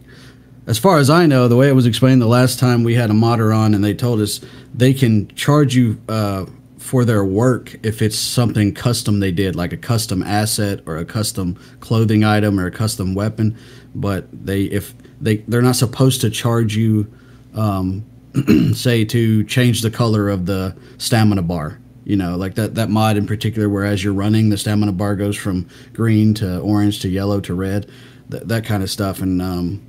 As 0.67 0.79
far 0.79 0.99
as 0.99 1.09
I 1.11 1.27
know, 1.27 1.49
the 1.49 1.57
way 1.57 1.69
it 1.69 1.75
was 1.75 1.87
explained 1.87 2.21
the 2.21 2.27
last 2.27 2.59
time 2.59 2.85
we 2.85 2.95
had 2.95 3.11
a 3.11 3.15
modder 3.15 3.53
on, 3.53 3.75
and 3.75 3.83
they 3.83 3.95
told 3.95 4.21
us 4.21 4.41
they 4.75 4.93
can 4.93 5.27
charge 5.35 5.75
you 5.75 6.01
uh, 6.09 6.45
for 6.79 7.05
their 7.05 7.25
work 7.25 7.75
if 7.83 8.03
it's 8.03 8.19
something 8.19 8.75
custom 8.75 9.21
they 9.21 9.33
did, 9.33 9.57
like 9.57 9.73
a 9.73 9.77
custom 9.77 10.23
asset 10.23 10.81
or 10.87 10.99
a 10.99 11.05
custom 11.05 11.59
clothing 11.81 12.23
item 12.23 12.61
or 12.61 12.67
a 12.67 12.71
custom 12.71 13.15
weapon. 13.15 13.57
But 13.95 14.27
they 14.33 14.65
if 14.65 14.95
they 15.21 15.39
they're 15.39 15.63
not 15.63 15.77
supposed 15.77 16.21
to 16.21 16.31
charge 16.31 16.77
you, 16.77 17.11
um, 17.55 18.05
say 18.75 19.05
to 19.05 19.45
change 19.45 19.83
the 19.83 19.91
color 19.91 20.29
of 20.29 20.47
the 20.47 20.77
stamina 20.99 21.43
bar. 21.43 21.79
You 22.05 22.17
know, 22.17 22.37
like 22.37 22.55
that 22.57 22.75
that 22.75 22.91
mod 22.91 23.17
in 23.17 23.27
particular, 23.27 23.69
where 23.69 23.85
as 23.85 24.03
you're 24.03 24.13
running, 24.13 24.49
the 24.49 24.59
stamina 24.59 24.93
bar 24.93 25.15
goes 25.15 25.37
from 25.37 25.69
green 25.93 26.35
to 26.35 26.59
orange 26.61 27.01
to 27.01 27.09
yellow 27.09 27.41
to 27.41 27.55
red, 27.55 27.89
that 28.31 28.49
that 28.49 28.65
kind 28.65 28.83
of 28.83 28.91
stuff. 28.91 29.21
And 29.21 29.41
um, 29.41 29.83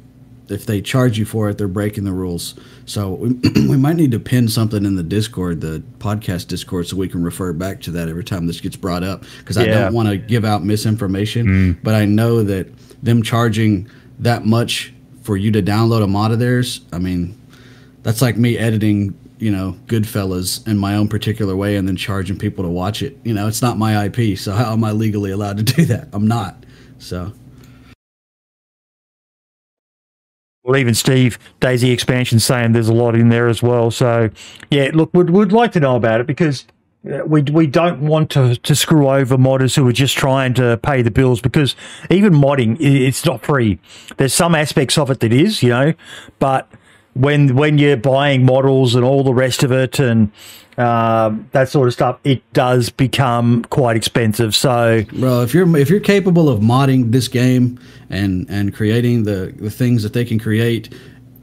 if 0.49 0.65
they 0.65 0.81
charge 0.81 1.17
you 1.17 1.25
for 1.25 1.49
it, 1.49 1.57
they're 1.57 1.67
breaking 1.67 2.03
the 2.03 2.11
rules. 2.11 2.55
So 2.85 3.11
we, 3.11 3.29
we 3.67 3.77
might 3.77 3.95
need 3.95 4.11
to 4.11 4.19
pin 4.19 4.49
something 4.49 4.85
in 4.85 4.95
the 4.95 5.03
Discord, 5.03 5.61
the 5.61 5.81
podcast 5.99 6.47
Discord, 6.47 6.87
so 6.87 6.97
we 6.97 7.07
can 7.07 7.23
refer 7.23 7.53
back 7.53 7.81
to 7.81 7.91
that 7.91 8.09
every 8.09 8.23
time 8.23 8.45
this 8.45 8.59
gets 8.59 8.75
brought 8.75 9.03
up. 9.03 9.23
Because 9.39 9.57
I 9.57 9.65
don't 9.65 9.93
want 9.93 10.09
to 10.09 10.17
give 10.17 10.45
out 10.45 10.63
misinformation, 10.63 11.45
but 11.81 11.95
I 11.95 12.05
know 12.05 12.43
that 12.43 12.67
them 13.01 13.23
charging 13.23 13.89
that 14.19 14.45
much 14.45 14.93
for 15.23 15.37
you 15.37 15.51
to 15.51 15.61
download 15.63 16.03
a 16.03 16.07
mod 16.07 16.31
of 16.31 16.39
theirs, 16.39 16.81
I 16.91 16.99
mean, 16.99 17.39
that's 18.03 18.21
like 18.21 18.37
me 18.37 18.57
editing, 18.57 19.17
you 19.39 19.51
know, 19.51 19.77
Goodfellas 19.87 20.67
in 20.67 20.77
my 20.77 20.95
own 20.95 21.07
particular 21.07 21.55
way 21.55 21.75
and 21.75 21.87
then 21.87 21.95
charging 21.95 22.37
people 22.37 22.63
to 22.63 22.69
watch 22.69 23.01
it. 23.01 23.17
You 23.23 23.33
know, 23.33 23.47
it's 23.47 23.61
not 23.61 23.77
my 23.77 24.05
IP, 24.05 24.37
so 24.37 24.53
how 24.53 24.73
am 24.73 24.83
I 24.83 24.91
legally 24.91 25.31
allowed 25.31 25.57
to 25.57 25.63
do 25.75 25.85
that? 25.85 26.09
I'm 26.13 26.27
not. 26.27 26.65
So. 26.99 27.33
well, 30.63 30.77
even 30.77 30.93
Steve 30.93 31.39
Daisy 31.59 31.91
expansion 31.91 32.39
saying 32.39 32.73
there's 32.73 32.89
a 32.89 32.93
lot 32.93 33.15
in 33.15 33.29
there 33.29 33.47
as 33.47 33.63
well. 33.63 33.91
So 33.91 34.29
yeah, 34.69 34.91
look, 34.93 35.09
we'd 35.13 35.29
we'd 35.31 35.51
like 35.51 35.71
to 35.73 35.79
know 35.79 35.95
about 35.95 36.21
it 36.21 36.27
because. 36.27 36.65
uh, 37.05 37.25
We, 37.25 37.41
we 37.41 37.65
don't 37.67 38.01
want 38.01 38.29
to, 38.31 38.55
to 38.55 38.75
screw 38.75 39.09
over 39.09 39.35
modders 39.37 39.75
who 39.75 39.87
are 39.87 39.91
just 39.93 40.15
trying 40.17 40.53
to 40.55 40.77
pay 40.83 41.01
the 41.01 41.09
bills 41.11 41.41
because 41.41 41.75
even 42.11 42.31
modding 42.33 42.77
it's 42.79 43.25
not 43.25 43.43
free. 43.43 43.79
There's 44.17 44.35
some 44.35 44.53
aspects 44.53 44.97
of 44.99 45.09
it 45.09 45.19
that 45.21 45.33
is, 45.33 45.63
you 45.63 45.69
know, 45.69 45.93
but 46.37 46.69
when 47.13 47.55
when 47.55 47.77
you're 47.77 47.97
buying 47.97 48.45
models 48.45 48.95
and 48.95 49.03
all 49.03 49.23
the 49.23 49.33
rest 49.33 49.63
of 49.63 49.71
it 49.71 49.99
and 49.99 50.31
uh, 50.77 51.35
that 51.51 51.69
sort 51.69 51.87
of 51.87 51.93
stuff, 51.93 52.19
it 52.23 52.41
does 52.53 52.89
become 52.89 53.63
quite 53.65 53.97
expensive. 53.97 54.55
So, 54.55 55.03
bro, 55.13 55.41
if 55.41 55.53
you're 55.53 55.77
if 55.77 55.89
you're 55.89 55.99
capable 55.99 56.49
of 56.49 56.59
modding 56.59 57.11
this 57.11 57.27
game 57.27 57.79
and 58.09 58.49
and 58.49 58.73
creating 58.73 59.23
the 59.23 59.53
the 59.57 59.69
things 59.69 60.03
that 60.03 60.13
they 60.13 60.25
can 60.25 60.39
create, 60.39 60.93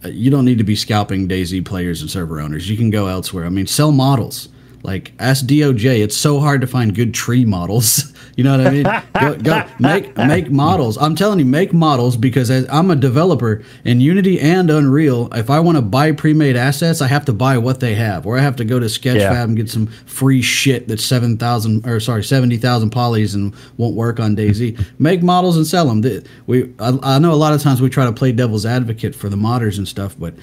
uh, 0.05 0.09
you 0.09 0.31
don't 0.31 0.45
need 0.45 0.59
to 0.59 0.65
be 0.65 0.77
scalping 0.77 1.29
DayZ 1.29 1.65
players 1.65 2.01
and 2.01 2.11
server 2.11 2.41
owners. 2.41 2.69
You 2.71 2.77
can 2.77 2.91
go 2.91 3.07
elsewhere. 3.07 3.45
I 3.45 3.51
mean, 3.51 3.67
sell 3.67 3.93
models. 3.93 4.49
Like 4.83 5.13
ask 5.19 5.45
DOJ, 5.45 6.03
it's 6.03 6.17
so 6.17 6.41
hard 6.41 6.61
to 6.61 6.67
find 6.67 6.95
good 6.95 7.13
tree 7.13 7.45
models. 7.45 8.13
you 8.39 8.45
know 8.45 8.57
what 8.57 8.69
I 8.69 8.71
mean? 8.71 8.85
go, 9.21 9.35
go 9.35 9.69
make 9.81 10.17
make 10.17 10.49
models. 10.49 10.97
I'm 10.97 11.17
telling 11.17 11.41
you, 11.41 11.45
make 11.45 11.73
models 11.73 12.17
because 12.17 12.53
as 12.53 12.69
I'm 12.71 12.89
a 12.89 12.95
developer 12.95 13.65
in 13.85 14.01
Unity 14.01 14.41
and 14.41 14.71
Unreal, 14.71 15.29
if 15.35 15.51
I 15.51 15.59
want 15.59 15.77
to 15.77 15.83
buy 15.83 16.13
pre-made 16.13 16.55
assets, 16.55 17.03
I 17.03 17.09
have 17.09 17.25
to 17.25 17.33
buy 17.33 17.59
what 17.59 17.81
they 17.81 17.97
have, 17.97 18.27
or 18.27 18.39
I 18.39 18.41
have 18.43 18.55
to 18.57 18.65
go 18.65 18.79
to 18.79 18.87
Sketchfab 18.87 19.17
yeah. 19.19 19.43
and 19.43 19.57
get 19.57 19.69
some 19.69 19.89
free 19.89 20.41
shit 20.41 20.87
that's 20.87 21.05
seven 21.05 21.37
thousand 21.37 21.85
or 21.85 21.99
sorry 21.99 22.23
seventy 22.23 22.59
thousand 22.59 22.93
polys 22.93 23.35
and 23.35 23.53
won't 23.77 23.97
work 23.97 24.21
on 24.21 24.37
DayZ. 24.37 24.87
make 25.01 25.21
models 25.21 25.57
and 25.57 25.67
sell 25.67 25.93
them. 25.93 26.23
We 26.47 26.73
I, 26.79 26.97
I 27.03 27.19
know 27.19 27.33
a 27.33 27.35
lot 27.35 27.55
of 27.55 27.61
times 27.61 27.81
we 27.81 27.91
try 27.91 28.05
to 28.05 28.13
play 28.13 28.31
devil's 28.31 28.65
advocate 28.65 29.17
for 29.17 29.29
the 29.29 29.37
modders 29.37 29.79
and 29.79 29.89
stuff, 29.89 30.15
but 30.17 30.35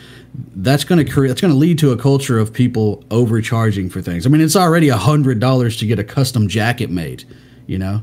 that's 0.58 0.84
going 0.84 1.04
to 1.04 1.10
create 1.10 1.30
that's 1.30 1.40
going 1.40 1.54
to 1.54 1.58
lead 1.58 1.80
to 1.80 1.94
a 1.94 1.98
culture 1.98 2.40
of 2.40 2.52
people 2.52 3.06
overcharging 3.10 3.90
for 3.90 4.02
things. 4.02 4.26
I 4.26 4.30
mean, 4.30 4.42
it's 4.42 4.58
already 4.58 4.90
a 4.90 4.98
hundred 4.98 5.40
dollars 5.40 5.78
to 5.78 5.86
get 5.86 5.98
a 5.98 6.04
custom 6.04 6.50
jacket 6.50 6.90
made, 6.90 7.24
you 7.68 7.78
know, 7.78 8.02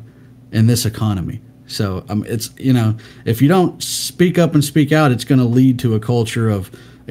in 0.52 0.66
this 0.66 0.84
economy. 0.84 1.40
So 1.66 2.04
um, 2.08 2.24
it's 2.28 2.50
you 2.58 2.72
know, 2.72 2.96
if 3.24 3.40
you 3.40 3.48
don't 3.48 3.82
speak 3.82 4.38
up 4.38 4.54
and 4.54 4.64
speak 4.64 4.92
out, 4.92 5.12
it's 5.12 5.24
going 5.24 5.38
to 5.38 5.44
lead 5.44 5.78
to 5.80 5.94
a 5.94 6.00
culture 6.00 6.48
of 6.48 6.70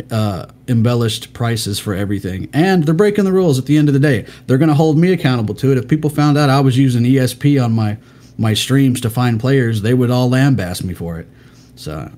uh, 0.09 0.47
embellished 0.67 1.33
prices 1.33 1.79
for 1.79 1.93
everything, 1.93 2.49
and 2.53 2.83
they're 2.83 2.93
breaking 2.93 3.25
the 3.25 3.31
rules. 3.31 3.57
At 3.57 3.65
the 3.65 3.77
end 3.77 3.89
of 3.89 3.93
the 3.93 3.99
day, 3.99 4.25
they're 4.47 4.57
going 4.57 4.69
to 4.69 4.75
hold 4.75 4.97
me 4.97 5.11
accountable 5.11 5.55
to 5.55 5.71
it. 5.71 5.77
If 5.77 5.87
people 5.87 6.09
found 6.09 6.37
out 6.37 6.49
I 6.49 6.59
was 6.59 6.77
using 6.77 7.03
ESP 7.03 7.63
on 7.63 7.73
my 7.73 7.97
my 8.37 8.53
streams 8.53 9.01
to 9.01 9.09
find 9.09 9.39
players, 9.39 9.81
they 9.81 9.93
would 9.93 10.11
all 10.11 10.29
lambaste 10.29 10.83
me 10.83 10.93
for 10.93 11.19
it. 11.19 11.27
So, 11.75 12.11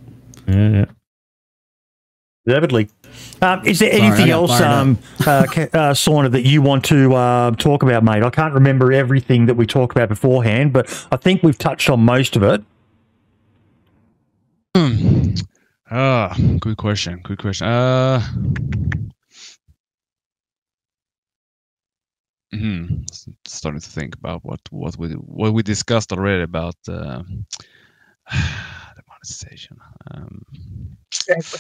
yeah. 0.48 0.86
Definitely. 2.46 2.90
Um, 3.42 3.66
is 3.66 3.80
there 3.80 3.92
Sorry, 3.92 4.04
anything 4.04 4.30
else, 4.30 4.60
um, 4.62 4.98
uh, 5.22 5.30
uh, 5.30 5.46
Sauna, 5.94 6.32
that 6.32 6.46
you 6.46 6.62
want 6.62 6.86
to 6.86 7.14
uh, 7.14 7.52
talk 7.52 7.84
about, 7.84 8.04
mate? 8.04 8.24
I 8.24 8.30
can't 8.30 8.54
remember 8.54 8.94
everything 8.94 9.48
that 9.48 9.56
we 9.56 9.66
talked 9.66 9.96
about 9.96 10.10
beforehand, 10.10 10.72
but 10.72 11.08
I 11.12 11.18
think 11.18 11.44
we've 11.44 11.58
touched 11.58 11.90
on 11.90 12.00
most 12.02 12.36
of 12.36 12.44
it. 12.44 12.64
Ah, 15.96 16.36
good 16.60 16.78
question. 16.78 17.20
Good 17.24 17.38
question. 17.38 17.68
Uh, 17.68 18.20
hmm, 22.52 22.86
starting 23.46 23.80
to 23.80 23.90
think 23.90 24.16
about 24.16 24.44
what 24.44 24.60
what 24.72 24.98
we 24.98 25.10
what 25.10 25.54
we 25.54 25.62
discussed 25.62 26.12
already 26.12 26.42
about 26.42 26.76
uh, 26.88 27.22
the 28.32 29.04
monetization. 29.08 29.78
Um, 30.10 30.44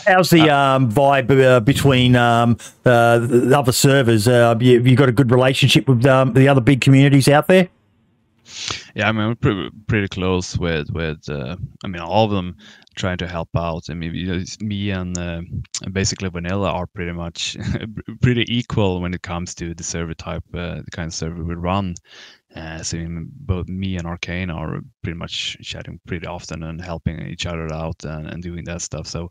How's 0.05 0.29
the 0.29 0.49
uh, 0.49 0.57
um, 0.57 0.91
vibe 0.91 1.31
uh, 1.43 1.59
between 1.59 2.15
um, 2.15 2.57
uh, 2.85 3.19
the 3.19 3.57
other 3.57 3.71
servers? 3.71 4.27
Uh, 4.27 4.55
you, 4.59 4.77
have 4.77 4.87
you 4.87 4.95
got 4.95 5.09
a 5.09 5.13
good 5.13 5.31
relationship 5.31 5.87
with 5.87 6.05
um, 6.05 6.33
the 6.33 6.47
other 6.47 6.61
big 6.61 6.81
communities 6.81 7.27
out 7.27 7.47
there? 7.47 7.69
Yeah, 8.93 9.09
I 9.09 9.11
mean 9.11 9.27
we're 9.29 9.35
pretty, 9.35 9.69
pretty 9.87 10.07
close 10.09 10.57
with 10.57 10.89
with 10.91 11.27
uh, 11.29 11.55
I 11.83 11.87
mean 11.87 12.01
all 12.01 12.25
of 12.25 12.31
them 12.31 12.57
trying 12.95 13.17
to 13.17 13.27
help 13.27 13.49
out. 13.55 13.89
I 13.89 13.93
mean 13.93 14.45
me 14.59 14.91
and 14.91 15.17
uh, 15.17 15.41
basically 15.91 16.29
Vanilla 16.29 16.69
are 16.69 16.85
pretty 16.87 17.13
much 17.13 17.57
pretty 18.21 18.45
equal 18.53 19.01
when 19.01 19.13
it 19.13 19.23
comes 19.23 19.55
to 19.55 19.73
the 19.73 19.83
server 19.83 20.13
type, 20.13 20.43
the 20.51 20.83
kind 20.91 21.07
of 21.07 21.13
server 21.13 21.43
we 21.43 21.55
run. 21.55 21.95
Uh, 22.55 22.83
so 22.83 22.97
both 23.07 23.67
me 23.67 23.97
and 23.97 24.05
Arcane 24.05 24.49
are 24.49 24.81
pretty 25.01 25.17
much 25.17 25.57
chatting 25.61 25.99
pretty 26.05 26.27
often 26.27 26.63
and 26.63 26.79
helping 26.81 27.19
each 27.27 27.45
other 27.45 27.71
out 27.73 28.03
and, 28.03 28.27
and 28.27 28.43
doing 28.43 28.63
that 28.65 28.81
stuff. 28.81 29.07
So 29.07 29.29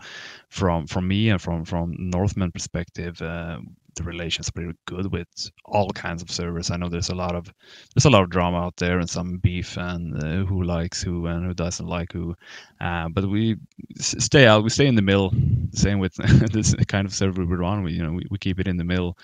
from 0.49 0.87
from 0.87 1.07
me 1.07 1.31
and 1.31 1.41
from 1.41 1.65
from 1.65 1.95
Northmen 1.99 2.51
perspective, 2.51 3.21
uh, 3.23 3.59
the 3.95 4.03
relations 4.03 4.51
pretty 4.51 4.73
good 4.87 5.13
with 5.13 5.29
all 5.65 5.91
kinds 5.91 6.23
of 6.23 6.31
servers. 6.31 6.71
I 6.71 6.77
know 6.77 6.89
there's 6.89 7.11
a 7.11 7.15
lot 7.15 7.35
of 7.35 7.53
there's 7.95 8.07
a 8.07 8.11
lot 8.11 8.23
of 8.23 8.31
drama 8.31 8.59
out 8.59 8.77
there 8.77 8.99
and 8.99 9.09
some 9.09 9.39
beef 9.39 9.77
and 9.77 10.23
uh, 10.23 10.45
who 10.45 10.63
likes 10.63 11.03
who 11.03 11.27
and 11.27 11.45
who 11.47 11.55
doesn't 11.55 11.87
like 11.87 12.13
who. 12.13 12.35
Uh, 12.81 13.09
but 13.09 13.29
we 13.29 13.57
stay 13.99 14.47
out. 14.47 14.65
We 14.65 14.71
stay 14.71 14.87
in 14.87 14.95
the 14.95 15.03
middle. 15.03 15.33
Same 15.75 15.99
with 15.99 16.15
this 16.53 16.75
kind 16.89 17.07
of 17.07 17.15
server 17.15 17.45
we 17.45 17.57
run. 17.57 17.83
We 17.83 17.93
you 17.93 18.03
know 18.03 18.13
we, 18.13 18.25
we 18.31 18.39
keep 18.39 18.59
it 18.59 18.69
in 18.69 18.77
the 18.77 18.85
middle. 18.85 19.17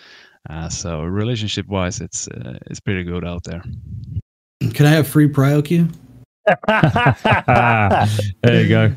Uh, 0.49 0.69
so 0.69 1.03
relationship 1.03 1.67
wise, 1.69 2.01
it's 2.01 2.29
uh, 2.29 2.59
it's 2.67 2.81
pretty 2.81 3.05
good 3.05 3.25
out 3.25 3.45
there. 3.45 3.63
Can 4.73 4.87
I 4.87 4.91
have 4.91 5.07
free 5.07 5.29
PrioQ? 5.29 5.93
there 8.43 8.63
you 8.63 8.69
go. 8.69 8.95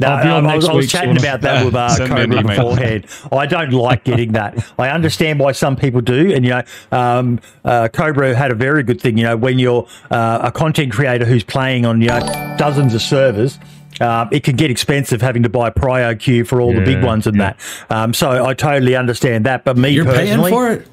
No, 0.00 0.08
I, 0.08 0.38
I, 0.38 0.56
was, 0.56 0.68
I 0.68 0.72
was 0.72 0.90
chatting 0.90 1.16
about 1.16 1.40
that 1.42 1.64
with 1.64 1.74
uh, 1.74 1.96
Cobra 1.98 2.42
beforehand. 2.42 3.06
I 3.30 3.46
don't 3.46 3.70
like 3.70 4.04
getting 4.04 4.32
that. 4.32 4.72
I 4.78 4.88
understand 4.88 5.38
why 5.38 5.52
some 5.52 5.76
people 5.76 6.00
do, 6.00 6.32
and 6.32 6.44
you 6.44 6.50
know, 6.50 6.62
um, 6.90 7.40
uh, 7.64 7.88
Cobra 7.88 8.34
had 8.34 8.50
a 8.50 8.54
very 8.54 8.82
good 8.82 9.00
thing. 9.00 9.16
You 9.16 9.24
know, 9.24 9.36
when 9.36 9.58
you're 9.58 9.86
uh, 10.10 10.40
a 10.42 10.52
content 10.52 10.92
creator 10.92 11.24
who's 11.24 11.44
playing 11.44 11.86
on 11.86 12.00
you 12.00 12.08
know 12.08 12.54
dozens 12.58 12.94
of 12.94 13.02
servers, 13.02 13.58
uh, 14.00 14.26
it 14.30 14.44
can 14.44 14.56
get 14.56 14.70
expensive 14.70 15.20
having 15.20 15.42
to 15.42 15.48
buy 15.48 15.70
PrioQ 15.70 16.46
for 16.46 16.60
all 16.60 16.72
yeah, 16.72 16.80
the 16.80 16.84
big 16.84 17.04
ones 17.04 17.26
and 17.26 17.36
yeah. 17.36 17.54
that. 17.88 17.94
Um, 17.94 18.14
so 18.14 18.44
I 18.44 18.54
totally 18.54 18.96
understand 18.96 19.46
that. 19.46 19.64
But 19.64 19.76
me 19.76 19.90
You're 19.90 20.04
personally, 20.04 20.50
paying 20.50 20.52
for 20.52 20.70
it. 20.70 20.88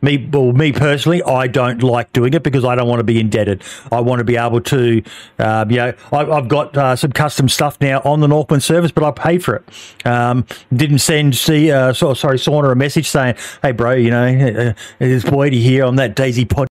Me, 0.00 0.28
well, 0.32 0.52
me 0.52 0.72
personally, 0.72 1.22
I 1.24 1.48
don't 1.48 1.82
like 1.82 2.12
doing 2.12 2.32
it 2.34 2.44
because 2.44 2.64
I 2.64 2.76
don't 2.76 2.86
want 2.86 3.00
to 3.00 3.04
be 3.04 3.18
indebted. 3.18 3.64
I 3.90 4.00
want 4.00 4.20
to 4.20 4.24
be 4.24 4.36
able 4.36 4.60
to, 4.60 5.02
uh, 5.40 5.64
you 5.68 5.76
know, 5.76 5.92
I, 6.12 6.24
have 6.24 6.46
got 6.46 6.76
uh, 6.76 6.94
some 6.94 7.10
custom 7.10 7.48
stuff 7.48 7.80
now 7.80 8.00
on 8.04 8.20
the 8.20 8.28
Northmen 8.28 8.60
service, 8.60 8.92
but 8.92 9.02
I 9.02 9.10
pay 9.10 9.38
for 9.38 9.56
it. 9.56 10.06
Um, 10.06 10.46
didn't 10.72 11.00
send 11.00 11.34
see, 11.34 11.72
uh, 11.72 11.92
so, 11.92 12.14
sorry, 12.14 12.38
Sauna 12.38 12.70
a 12.70 12.76
message 12.76 13.08
saying, 13.08 13.34
"Hey, 13.60 13.72
bro, 13.72 13.92
you 13.92 14.10
know, 14.10 14.26
uh, 14.26 14.72
there's 15.00 15.24
Boydie 15.24 15.60
here 15.60 15.84
on 15.84 15.96
that 15.96 16.14
DayZ 16.14 16.48
pod. 16.48 16.68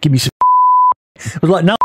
Give 0.00 0.10
me 0.10 0.18
some." 0.18 0.30
I 1.20 1.38
was 1.42 1.50
like, 1.50 1.64
no, 1.64 1.76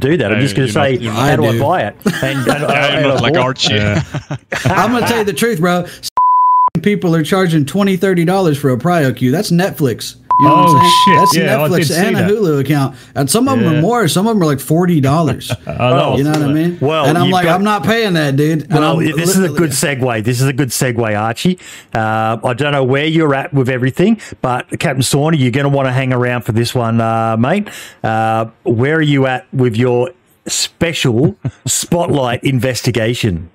do 0.00 0.16
that. 0.18 0.30
I'm 0.32 0.40
just 0.40 0.54
going 0.54 0.68
to 0.68 0.72
say, 0.72 0.98
not, 0.98 1.14
how 1.14 1.36
do 1.36 1.44
I, 1.44 1.52
do. 1.52 1.58
I 1.58 1.60
buy 1.60 1.82
it? 1.84 1.96
And, 2.22 2.38
and, 2.46 2.46
yeah, 2.46 3.12
and 3.12 3.20
like 3.22 3.36
Archie. 3.36 3.74
Yeah. 3.74 4.04
I'm 4.64 4.90
going 4.90 5.02
to 5.02 5.08
tell 5.08 5.18
you 5.18 5.24
the 5.24 5.32
truth, 5.32 5.58
bro. 5.58 5.86
People 6.82 7.14
are 7.14 7.24
charging 7.24 7.64
$20, 7.64 7.96
$30 7.96 8.58
for 8.58 8.70
a 8.70 8.76
PrioQ. 8.76 9.32
That's 9.32 9.50
Netflix. 9.50 10.16
You 10.38 10.46
know 10.46 10.54
oh 10.68 11.02
shit! 11.04 11.18
That's 11.18 11.36
yeah, 11.36 11.56
Netflix 11.56 11.96
and 11.96 12.16
a 12.16 12.20
Hulu 12.20 12.60
account, 12.60 12.96
and 13.14 13.30
some 13.30 13.48
of 13.48 13.58
them 13.58 13.72
yeah. 13.72 13.78
are 13.78 13.80
more. 13.80 14.06
Some 14.06 14.26
of 14.26 14.34
them 14.34 14.42
are 14.42 14.46
like 14.46 14.60
forty 14.60 15.00
dollars. 15.00 15.50
oh, 15.66 16.18
you 16.18 16.24
know 16.24 16.32
what 16.32 16.42
I 16.42 16.52
mean? 16.52 16.78
Well, 16.78 17.06
and 17.06 17.16
I'm 17.16 17.30
like, 17.30 17.44
got, 17.44 17.54
I'm 17.54 17.64
not 17.64 17.84
paying 17.84 18.12
that, 18.14 18.36
dude. 18.36 18.70
well, 18.70 18.98
this 18.98 19.36
is 19.36 19.42
a 19.42 19.48
good 19.48 19.70
segue. 19.70 20.24
This 20.24 20.42
is 20.42 20.46
a 20.46 20.52
good 20.52 20.68
segue, 20.68 21.18
Archie. 21.18 21.58
Uh, 21.94 22.38
I 22.44 22.52
don't 22.52 22.72
know 22.72 22.84
where 22.84 23.06
you're 23.06 23.34
at 23.34 23.54
with 23.54 23.70
everything, 23.70 24.20
but 24.42 24.68
Captain 24.78 25.02
Sauna, 25.02 25.38
you're 25.38 25.50
going 25.50 25.64
to 25.64 25.74
want 25.74 25.88
to 25.88 25.92
hang 25.92 26.12
around 26.12 26.42
for 26.42 26.52
this 26.52 26.74
one, 26.74 27.00
uh, 27.00 27.36
mate. 27.38 27.68
Uh, 28.02 28.46
where 28.64 28.96
are 28.96 29.02
you 29.02 29.26
at 29.26 29.52
with 29.54 29.74
your 29.74 30.10
special 30.46 31.36
spotlight 31.66 32.44
investigation? 32.44 33.50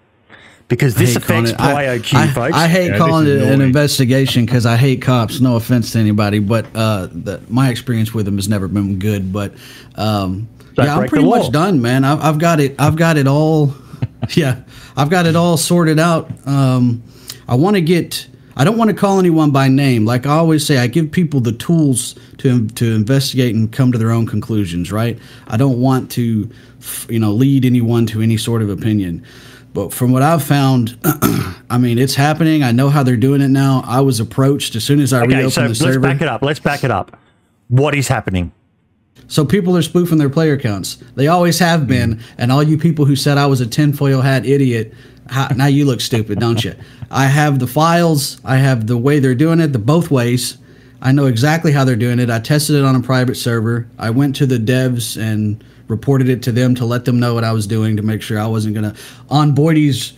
Because 0.72 0.96
this 0.96 1.18
affects 1.18 1.52
PrioQ, 1.52 2.14
I, 2.14 2.28
folks. 2.28 2.56
I, 2.56 2.66
hate 2.66 2.92
yeah, 2.92 2.98
calling 2.98 3.28
it 3.28 3.42
an 3.42 3.60
investigation 3.60 4.46
because 4.46 4.66
I 4.66 4.78
hate 4.78 5.02
cops. 5.02 5.42
No 5.42 5.58
offense 5.58 5.92
to 5.92 6.00
anybody, 6.00 6.40
but 6.40 6.66
uh, 6.74 7.10
the, 7.12 7.42
my 7.50 7.70
experience 7.70 8.14
with 8.14 8.24
them 8.24 8.38
has 8.38 8.48
never 8.48 8.70
been 8.70 8.98
good. 8.98 9.34
But 9.34 9.54
um, 9.96 10.48
yeah, 10.78 10.98
I'm 10.98 11.10
pretty 11.10 11.26
much 11.26 11.52
done, 11.52 11.82
man. 11.82 12.06
I've, 12.06 12.22
I've, 12.22 12.40
got 12.40 12.62
it. 12.62 12.80
I've 12.80 12.96
got 12.96 13.18
it 13.18 13.28
all. 13.28 13.76
yeah, 14.30 14.62
I've 14.96 15.10
got 15.10 15.26
it 15.26 15.36
all 15.36 15.58
sorted 15.58 16.00
out. 16.00 16.32
Um, 16.48 17.04
I 17.50 17.56
want 17.56 17.76
to 17.76 17.82
get. 17.82 18.30
I 18.56 18.64
don't 18.64 18.78
want 18.78 18.92
to 18.92 18.96
call 18.96 19.20
anyone 19.20 19.52
by 19.52 19.68
name. 19.68 20.06
Like 20.06 20.26
I 20.26 20.38
always 20.38 20.66
say, 20.66 20.78
I 20.78 20.88
give 20.88 21.12
people 21.12 21.42
the 21.42 21.52
tools 21.52 22.16
to 22.38 22.66
to 22.70 22.96
investigate 22.96 23.54
and 23.56 23.70
come 23.70 23.92
to 23.92 23.98
their 23.98 24.12
own 24.12 24.26
conclusions. 24.26 24.90
Right? 24.90 25.20
I 25.48 25.58
don't 25.58 25.82
want 25.82 26.12
to, 26.12 26.50
you 27.10 27.20
know, 27.20 27.34
lead 27.34 27.66
anyone 27.66 28.06
to 28.06 28.22
any 28.22 28.38
sort 28.38 28.62
of 28.62 28.70
opinion. 28.70 29.26
But 29.74 29.94
from 29.94 30.12
what 30.12 30.22
I've 30.22 30.44
found, 30.44 30.98
I 31.70 31.78
mean, 31.80 31.98
it's 31.98 32.16
happening. 32.16 32.64
I 32.64 32.72
know 32.72 32.90
how 32.90 33.04
they're 33.04 33.16
doing 33.16 33.42
it 33.42 33.48
now. 33.48 33.84
I 33.86 34.02
was 34.02 34.20
approached 34.20 34.76
as 34.76 34.84
soon 34.84 35.00
as 35.00 35.14
I 35.14 35.22
okay, 35.22 35.36
reopened 35.36 35.54
so 35.54 35.68
the 35.68 35.76
server. 35.76 36.00
Let's 36.00 36.14
back 36.14 36.22
it 36.22 36.28
up. 36.28 36.42
Let's 36.42 36.60
back 36.60 36.84
it 36.84 36.92
up. 36.92 37.18
What 37.70 37.96
is 37.96 38.08
happening? 38.08 38.52
So 39.28 39.46
people 39.46 39.78
are 39.78 39.82
spoofing 39.82 40.18
their 40.18 40.30
player 40.30 40.54
accounts. 40.54 40.96
They 41.16 41.28
always 41.28 41.58
have 41.60 41.88
been. 41.88 42.16
Mm. 42.16 42.22
And 42.38 42.52
all 42.52 42.62
you 42.62 42.78
people 42.78 43.06
who 43.06 43.16
said 43.16 43.38
I 43.38 43.46
was 43.46 43.62
a 43.62 43.66
tinfoil 43.66 44.20
hat 44.20 44.46
idiot, 44.46 44.94
how, 45.28 45.48
now 45.56 45.68
you 45.68 45.86
look 45.86 46.02
stupid, 46.02 46.40
don't 46.40 46.62
you? 46.64 46.76
I 47.10 47.28
have 47.28 47.60
the 47.60 47.68
files. 47.68 48.42
I 48.44 48.58
have 48.58 48.88
the 48.88 48.98
way 48.98 49.20
they're 49.20 49.34
doing 49.36 49.62
it, 49.62 49.68
the 49.68 49.80
both 49.80 50.12
ways. 50.12 50.58
I 51.02 51.14
know 51.14 51.28
exactly 51.28 51.72
how 51.72 51.86
they're 51.86 51.96
doing 51.96 52.20
it. 52.20 52.30
I 52.30 52.40
tested 52.40 52.76
it 52.76 52.84
on 52.84 52.96
a 52.96 53.02
private 53.02 53.36
server. 53.36 53.88
I 53.98 54.10
went 54.10 54.36
to 54.36 54.46
the 54.46 54.58
devs 54.58 55.20
and 55.20 55.64
reported 55.92 56.30
it 56.30 56.42
to 56.44 56.52
them 56.52 56.74
to 56.76 56.86
let 56.86 57.06
them 57.06 57.20
know 57.20 57.34
what 57.34 57.44
I 57.44 57.52
was 57.52 57.68
doing 57.68 57.98
to 57.98 58.02
make 58.02 58.22
sure 58.22 58.40
I 58.40 58.48
wasn't 58.48 58.76
to 58.76 58.96
on 59.30 59.54
Boydie's 59.54 60.14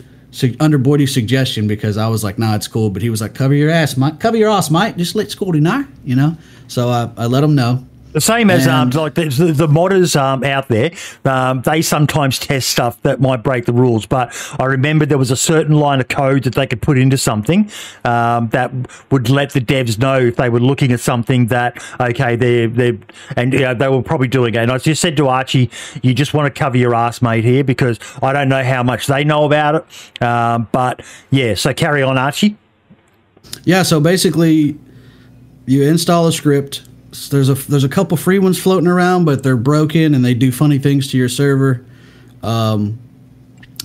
under 0.60 0.80
Boydie's 0.80 1.14
suggestion 1.14 1.68
because 1.68 1.98
I 1.98 2.08
was 2.08 2.24
like, 2.24 2.40
nah, 2.40 2.56
it's 2.56 2.68
cool. 2.68 2.90
But 2.90 3.02
he 3.02 3.10
was 3.10 3.22
like, 3.22 3.36
cover 3.36 3.54
your 3.54 3.70
ass, 3.70 3.98
Mike. 3.98 4.20
Cover 4.20 4.38
your 4.38 4.50
ass, 4.50 4.70
Mike. 4.70 4.98
Just 4.98 5.16
let 5.16 5.30
Scotty 5.30 5.60
know, 5.60 5.86
you 6.06 6.16
know. 6.16 6.38
So 6.68 6.90
I, 6.90 7.12
I 7.18 7.26
let 7.26 7.44
him 7.44 7.56
know. 7.56 7.86
The 8.14 8.22
same 8.22 8.52
as 8.52 8.68
um, 8.68 8.92
like 8.92 9.16
the, 9.16 9.26
the, 9.26 9.52
the 9.52 9.68
modders 9.68 10.16
um, 10.20 10.44
out 10.44 10.68
there, 10.68 10.92
um, 11.26 11.64
they 11.64 11.82
sometimes 11.82 12.38
test 12.38 12.70
stuff 12.70 13.02
that 13.02 13.20
might 13.20 13.42
break 13.44 13.66
the 13.66 13.74
rules. 13.74 14.06
But 14.06 14.36
I 14.60 14.66
remember 14.66 15.06
there 15.06 15.18
was 15.18 15.32
a 15.32 15.36
certain 15.36 15.76
line 15.76 16.00
of 16.00 16.08
code 16.08 16.44
that 16.44 16.54
they 16.54 16.68
could 16.68 16.82
put 16.82 17.00
into 17.00 17.18
something 17.18 17.72
um, 18.06 18.50
that 18.50 18.72
would 19.12 19.30
let 19.30 19.52
the 19.54 19.62
devs 19.62 19.98
know 19.98 20.20
if 20.20 20.36
they 20.36 20.50
were 20.50 20.60
looking 20.60 20.92
at 20.92 21.00
something 21.00 21.48
that 21.48 21.84
okay, 22.00 22.36
they're 22.36 22.68
they 22.68 23.00
and 23.36 23.52
you 23.52 23.60
know, 23.60 23.74
they 23.74 23.88
were 23.88 24.04
probably 24.04 24.28
doing 24.28 24.54
it. 24.54 24.58
And 24.58 24.72
I 24.72 24.78
just 24.78 25.02
said 25.02 25.18
to 25.18 25.28
Archie, 25.28 25.72
you 26.04 26.14
just 26.14 26.36
want 26.36 26.54
to 26.54 26.58
cover 26.58 26.78
your 26.78 26.94
ass, 26.94 27.22
mate, 27.22 27.44
here 27.44 27.64
because 27.64 28.00
I 28.22 28.32
don't 28.32 28.50
know 28.50 28.64
how 28.64 28.84
much 28.84 29.08
they 29.08 29.24
know 29.24 29.46
about 29.46 29.76
it. 29.76 30.22
Um, 30.24 30.68
but 30.72 31.02
yeah, 31.32 31.56
so 31.56 31.74
carry 31.74 32.04
on, 32.04 32.18
Archie. 32.20 32.58
Yeah, 33.66 33.84
so 33.84 34.00
basically, 34.00 34.78
you 35.66 35.84
install 35.84 36.28
a 36.28 36.32
script. 36.32 36.84
There's 37.30 37.50
a 37.50 37.54
there's 37.54 37.84
a 37.84 37.90
couple 37.90 38.18
free 38.18 38.40
ones 38.40 38.60
floating 38.60 38.88
around, 38.88 39.26
but 39.26 39.44
they're 39.44 39.58
broken 39.58 40.16
and 40.16 40.26
they 40.26 40.34
do 40.34 40.52
funny 40.52 40.80
things 40.80 41.10
to 41.12 41.18
your 41.18 41.30
server. 41.30 41.86
Um, 42.42 43.00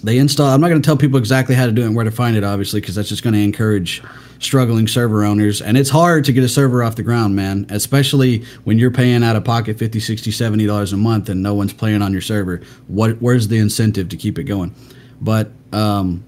they 0.03 0.19
install. 0.19 0.49
I'm 0.49 0.61
not 0.61 0.69
going 0.69 0.81
to 0.81 0.87
tell 0.87 0.97
people 0.97 1.19
exactly 1.19 1.55
how 1.55 1.67
to 1.67 1.73
do 1.73 1.83
it 1.83 1.87
and 1.87 1.97
where 1.97 2.05
to 2.05 2.11
find 2.11 2.37
it, 2.37 2.45
obviously, 2.45 2.81
because 2.81 2.95
that's 2.95 3.09
just 3.09 3.23
going 3.23 3.35
to 3.35 3.41
encourage 3.41 4.03
struggling 4.39 4.87
server 4.87 5.25
owners. 5.25 5.61
And 5.61 5.77
it's 5.77 5.91
hard 5.91 6.25
to 6.27 6.33
get 6.33 6.45
a 6.45 6.49
server 6.49 6.83
off 6.83 6.97
the 6.97 7.03
ground, 7.03 7.35
man, 7.35 7.67
especially 7.71 8.45
when 8.65 8.79
you're 8.79 8.91
paying 8.91 9.25
out 9.25 9.37
of 9.37 9.45
pocket 9.45 9.79
50, 9.79 10.01
60, 10.01 10.31
70 10.31 10.67
dollars 10.67 10.93
a 10.93 10.97
month 10.97 11.29
and 11.29 11.43
no 11.43 11.55
one's 11.55 11.73
playing 11.73 12.03
on 12.03 12.13
your 12.13 12.23
server. 12.23 12.63
What 12.87 13.21
where's 13.21 13.49
the 13.49 13.59
incentive 13.59 14.09
to 14.11 14.17
keep 14.17 14.39
it 14.39 14.45
going? 14.45 14.75
But 15.21 15.51
um, 15.73 16.25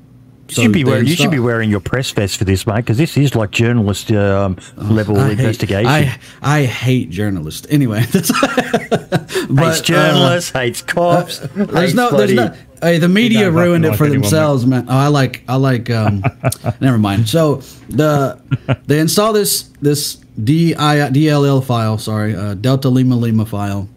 You 0.51 0.65
should 0.65 0.73
be 0.73 0.85
wearing, 0.85 1.07
you 1.07 1.17
should 1.17 1.31
be 1.31 1.39
wearing 1.39 1.71
your 1.71 1.81
press 1.81 2.11
vest 2.11 2.39
for 2.39 2.45
this, 2.45 2.67
mate, 2.67 2.77
because 2.77 2.99
this 2.99 3.17
is 3.17 3.35
like 3.35 3.51
journalist 3.51 4.11
um, 4.13 4.57
level 4.77 5.19
I 5.19 5.29
hate- 5.29 5.39
investigation. 5.39 5.87
I 5.87 6.19
I 6.43 6.65
hate 6.65 7.11
journalists. 7.11 7.67
Anyway, 7.71 8.03
that's 8.11 8.31
hates 8.31 9.47
but, 9.49 9.83
journalists, 9.85 10.51
hates 10.51 10.83
cops. 10.83 11.41
uh, 11.41 11.49
there's 11.55 11.71
hates 11.73 11.95
no 11.95 12.11
there's 12.17 12.33
no. 12.33 12.55
Hey, 12.83 12.97
the 12.97 13.11
media 13.11 13.51
ruined 13.51 13.85
it 13.85 13.95
for 13.97 14.05
anyone, 14.05 14.23
themselves, 14.23 14.65
man. 14.65 14.87
Oh, 14.89 14.97
I 14.97 15.09
like 15.09 15.45
I 15.49 15.57
like. 15.57 15.91
Um, 15.91 16.23
never 16.81 16.99
mind. 16.99 17.29
So 17.29 17.57
the 17.89 18.41
they 18.87 18.99
install 19.01 19.33
this 19.33 19.65
this 19.83 20.17
D 20.43 20.75
I 20.75 20.97
DLL 21.11 21.63
file. 21.65 21.99
Sorry, 21.99 22.35
uh, 22.35 22.55
Delta 22.55 22.89
Lima 22.89 23.17
Lima 23.17 23.45
file, 23.45 23.89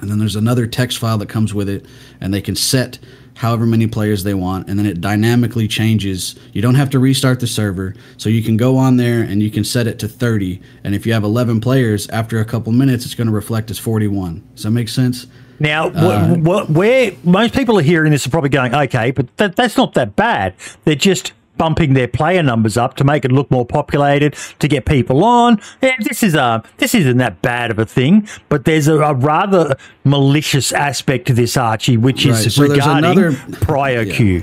and 0.00 0.08
then 0.10 0.18
there's 0.20 0.36
another 0.36 0.66
text 0.66 0.98
file 0.98 1.18
that 1.18 1.28
comes 1.28 1.52
with 1.52 1.68
it, 1.68 1.86
and 2.20 2.32
they 2.32 2.40
can 2.40 2.54
set 2.54 2.98
however 3.34 3.66
many 3.66 3.86
players 3.86 4.22
they 4.22 4.34
want, 4.34 4.68
and 4.68 4.78
then 4.78 4.86
it 4.86 5.00
dynamically 5.00 5.68
changes. 5.68 6.34
You 6.52 6.62
don't 6.62 6.76
have 6.76 6.90
to 6.90 6.98
restart 6.98 7.40
the 7.40 7.46
server, 7.46 7.94
so 8.16 8.28
you 8.28 8.42
can 8.42 8.56
go 8.56 8.76
on 8.76 8.96
there 8.96 9.22
and 9.22 9.42
you 9.42 9.50
can 9.50 9.64
set 9.64 9.86
it 9.86 9.98
to 10.00 10.08
30. 10.08 10.60
And 10.84 10.94
if 10.94 11.06
you 11.06 11.12
have 11.12 11.24
11 11.24 11.60
players, 11.60 12.08
after 12.10 12.38
a 12.38 12.44
couple 12.44 12.72
minutes, 12.72 13.04
it's 13.04 13.14
going 13.14 13.26
to 13.26 13.32
reflect 13.32 13.70
as 13.70 13.78
41. 13.78 14.42
Does 14.54 14.64
that 14.64 14.70
make 14.70 14.88
sense? 14.88 15.26
Now, 15.60 15.88
Uh, 15.88 16.34
what, 16.36 16.70
where 16.70 17.12
most 17.22 17.54
people 17.54 17.78
are 17.78 17.82
hearing 17.82 18.10
this 18.10 18.26
are 18.26 18.30
probably 18.30 18.50
going, 18.50 18.74
okay, 18.74 19.10
but 19.12 19.36
that, 19.36 19.56
that's 19.56 19.76
not 19.76 19.94
that 19.94 20.16
bad. 20.16 20.54
They're 20.84 20.94
just 20.94 21.32
bumping 21.56 21.94
their 21.94 22.08
player 22.08 22.42
numbers 22.42 22.76
up 22.76 22.94
to 22.96 23.04
make 23.04 23.24
it 23.24 23.30
look 23.32 23.50
more 23.50 23.64
populated 23.64 24.34
to 24.58 24.68
get 24.68 24.84
people 24.86 25.22
on. 25.24 25.60
Yeah, 25.82 25.94
this 26.00 26.22
is 26.22 26.34
a 26.34 26.62
this 26.78 26.94
isn't 26.94 27.18
that 27.18 27.42
bad 27.42 27.70
of 27.70 27.78
a 27.78 27.86
thing, 27.86 28.28
but 28.48 28.64
there's 28.64 28.88
a, 28.88 28.96
a 28.98 29.14
rather 29.14 29.76
malicious 30.04 30.72
aspect 30.72 31.26
to 31.28 31.32
this, 31.34 31.56
Archie, 31.56 31.96
which 31.96 32.26
Right, 32.26 32.46
is 32.46 32.54
so 32.56 32.62
regarding 32.62 33.04
another- 33.10 33.32
prior 33.60 34.02
Yeah. 34.02 34.14
queue. 34.14 34.42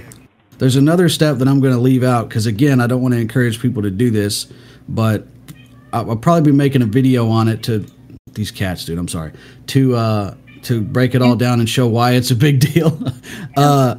There's 0.57 0.75
another 0.75 1.09
step 1.09 1.37
that 1.39 1.47
I'm 1.47 1.59
going 1.59 1.73
to 1.73 1.79
leave 1.79 2.03
out 2.03 2.29
because 2.29 2.45
again, 2.45 2.79
I 2.79 2.87
don't 2.87 3.01
want 3.01 3.13
to 3.15 3.19
encourage 3.19 3.59
people 3.59 3.81
to 3.81 3.89
do 3.89 4.11
this, 4.11 4.45
but 4.87 5.25
I'll, 5.91 6.15
probably 6.15 6.51
be 6.51 6.55
making 6.55 6.81
a 6.83 6.85
video 6.85 7.27
on 7.29 7.47
it 7.47 7.63
to 7.63 7.85
these 8.33 8.51
cats, 8.51 8.85
dude. 8.85 8.97
I'm 8.99 9.07
sorry 9.07 9.31
to 9.67 9.95
uh, 9.95 10.35
to 10.63 10.81
break 10.81 11.15
it 11.15 11.21
all 11.23 11.35
down 11.35 11.59
and 11.59 11.67
show 11.67 11.87
why 11.87 12.11
it's 12.11 12.29
a 12.31 12.35
big 12.35 12.59
deal. 12.73 12.97
uh, 13.57 13.95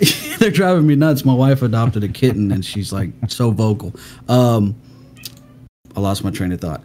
they're 0.38 0.50
driving 0.50 0.86
me 0.86 0.94
nuts. 0.94 1.24
My 1.24 1.34
wife 1.34 1.62
adopted 1.62 2.04
a 2.04 2.08
kitten 2.08 2.50
and 2.52 2.64
she's 2.64 2.92
like 2.92 3.10
so 3.28 3.50
vocal. 3.50 3.94
Um, 4.28 4.74
I 5.96 6.00
lost 6.00 6.24
my 6.24 6.30
train 6.30 6.52
of 6.52 6.60
thought. 6.60 6.82